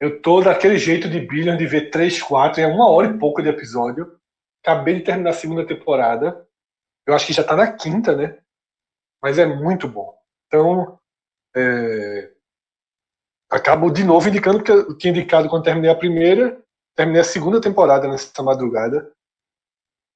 Eu 0.00 0.20
tô 0.22 0.40
daquele 0.40 0.78
jeito 0.78 1.08
de 1.08 1.20
Billions 1.20 1.58
de 1.58 1.66
ver 1.66 1.90
3, 1.90 2.22
4, 2.22 2.62
é 2.62 2.66
uma 2.66 2.90
hora 2.90 3.08
e 3.08 3.18
pouco 3.18 3.42
de 3.42 3.50
episódio. 3.50 4.18
Acabei 4.64 4.94
de 4.94 5.02
terminar 5.02 5.30
a 5.30 5.34
segunda 5.34 5.66
temporada. 5.66 6.42
Eu 7.06 7.14
acho 7.14 7.26
que 7.26 7.34
já 7.34 7.44
tá 7.44 7.54
na 7.54 7.70
quinta, 7.70 8.16
né? 8.16 8.38
Mas 9.22 9.38
é 9.38 9.44
muito 9.44 9.86
bom. 9.86 10.14
Então, 10.46 10.98
é... 11.56 12.30
acabo 13.50 13.90
de 13.90 14.04
novo 14.04 14.28
indicando 14.28 14.62
que 14.62 14.70
eu 14.70 14.96
tinha 14.96 15.10
indicado 15.10 15.48
quando 15.48 15.64
terminei 15.64 15.90
a 15.90 15.96
primeira. 15.96 16.60
Terminei 16.96 17.20
a 17.20 17.24
segunda 17.24 17.60
temporada 17.60 18.06
nessa 18.08 18.42
madrugada. 18.42 19.10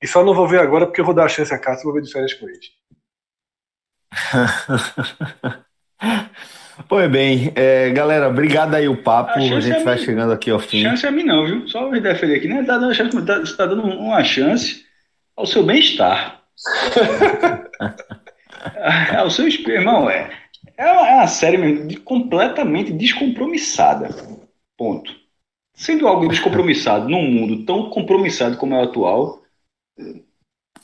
E 0.02 0.06
só 0.06 0.24
não 0.24 0.34
vou 0.34 0.46
ver 0.46 0.60
agora 0.60 0.86
porque 0.86 1.00
eu 1.00 1.04
vou 1.04 1.14
dar 1.14 1.24
a 1.24 1.28
chance 1.28 1.52
a 1.52 1.58
Cássio 1.58 1.82
e 1.82 1.84
vou 1.84 1.94
ver 1.94 2.02
de 2.02 2.12
férias 2.12 2.34
com 2.34 2.48
ele. 2.48 2.60
Pois 6.88 7.10
bem, 7.10 7.52
é, 7.56 7.90
galera, 7.90 8.28
obrigado 8.28 8.74
aí 8.74 8.88
o 8.88 9.02
papo. 9.02 9.32
A, 9.32 9.36
a 9.36 9.40
gente 9.40 9.78
é 9.78 9.82
vai 9.82 9.96
mim, 9.96 10.04
chegando 10.04 10.32
aqui 10.32 10.50
ao 10.50 10.60
fim. 10.60 10.82
Chance 10.82 11.06
a 11.06 11.10
mim 11.10 11.24
não, 11.24 11.44
viu? 11.44 11.66
Só 11.66 11.90
me 11.90 12.00
defender 12.00 12.36
aqui, 12.36 12.46
né? 12.46 12.62
Tá 12.62 12.78
dando 12.78 12.94
chance, 12.94 13.26
tá, 13.26 13.40
você 13.40 13.56
tá 13.56 13.66
dando 13.66 13.82
uma 13.82 14.22
chance 14.22 14.86
ao 15.36 15.44
seu 15.44 15.64
bem-estar. 15.64 16.40
ao 19.16 19.30
seu 19.30 19.48
irmão, 19.48 20.08
é. 20.08 20.30
É 20.78 20.90
uma, 20.90 21.08
é 21.08 21.14
uma 21.16 21.26
série 21.26 21.58
mesmo 21.58 21.86
de, 21.86 21.98
completamente 21.98 22.92
descompromissada. 22.92 24.08
Ponto. 24.76 25.14
Sendo 25.74 26.08
algo 26.08 26.28
descompromissado 26.28 27.08
num 27.08 27.30
mundo 27.30 27.64
tão 27.66 27.90
compromissado 27.90 28.56
como 28.56 28.74
é 28.74 28.78
o 28.78 28.84
atual, 28.84 29.42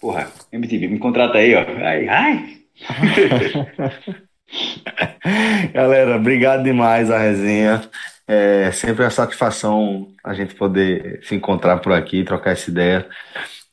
Porra, 0.04 0.30
MTV, 0.52 0.88
me 0.88 0.98
contrata 0.98 1.38
aí, 1.38 1.54
ó. 1.54 1.64
Ai, 1.82 2.08
ai. 2.08 2.58
Galera, 5.72 6.16
obrigado 6.16 6.62
demais 6.62 7.10
a 7.10 7.18
resenha. 7.18 7.80
É 8.28 8.70
sempre 8.70 9.04
a 9.04 9.10
satisfação 9.10 10.08
a 10.22 10.34
gente 10.34 10.54
poder 10.54 11.20
se 11.22 11.34
encontrar 11.34 11.78
por 11.78 11.92
aqui, 11.92 12.22
trocar 12.22 12.50
essa 12.50 12.70
ideia. 12.70 13.08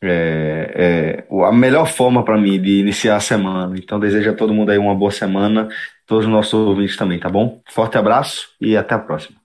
É, 0.02 1.26
é 1.30 1.46
a 1.46 1.52
melhor 1.52 1.86
forma 1.86 2.24
para 2.24 2.38
mim 2.38 2.62
de 2.62 2.80
iniciar 2.80 3.18
a 3.18 3.20
semana. 3.20 3.76
Então, 3.78 4.00
desejo 4.00 4.30
a 4.30 4.36
todo 4.36 4.54
mundo 4.54 4.72
aí 4.72 4.78
uma 4.78 4.96
boa 4.96 5.12
semana, 5.12 5.68
todos 6.12 6.26
os 6.26 6.32
nossos 6.32 6.54
ouvintes 6.54 6.98
também, 6.98 7.18
tá 7.18 7.30
bom? 7.30 7.62
Forte 7.70 7.98
abraço 7.98 8.50
e 8.60 8.76
até 8.76 8.94
a 8.94 9.00
próxima. 9.00 9.41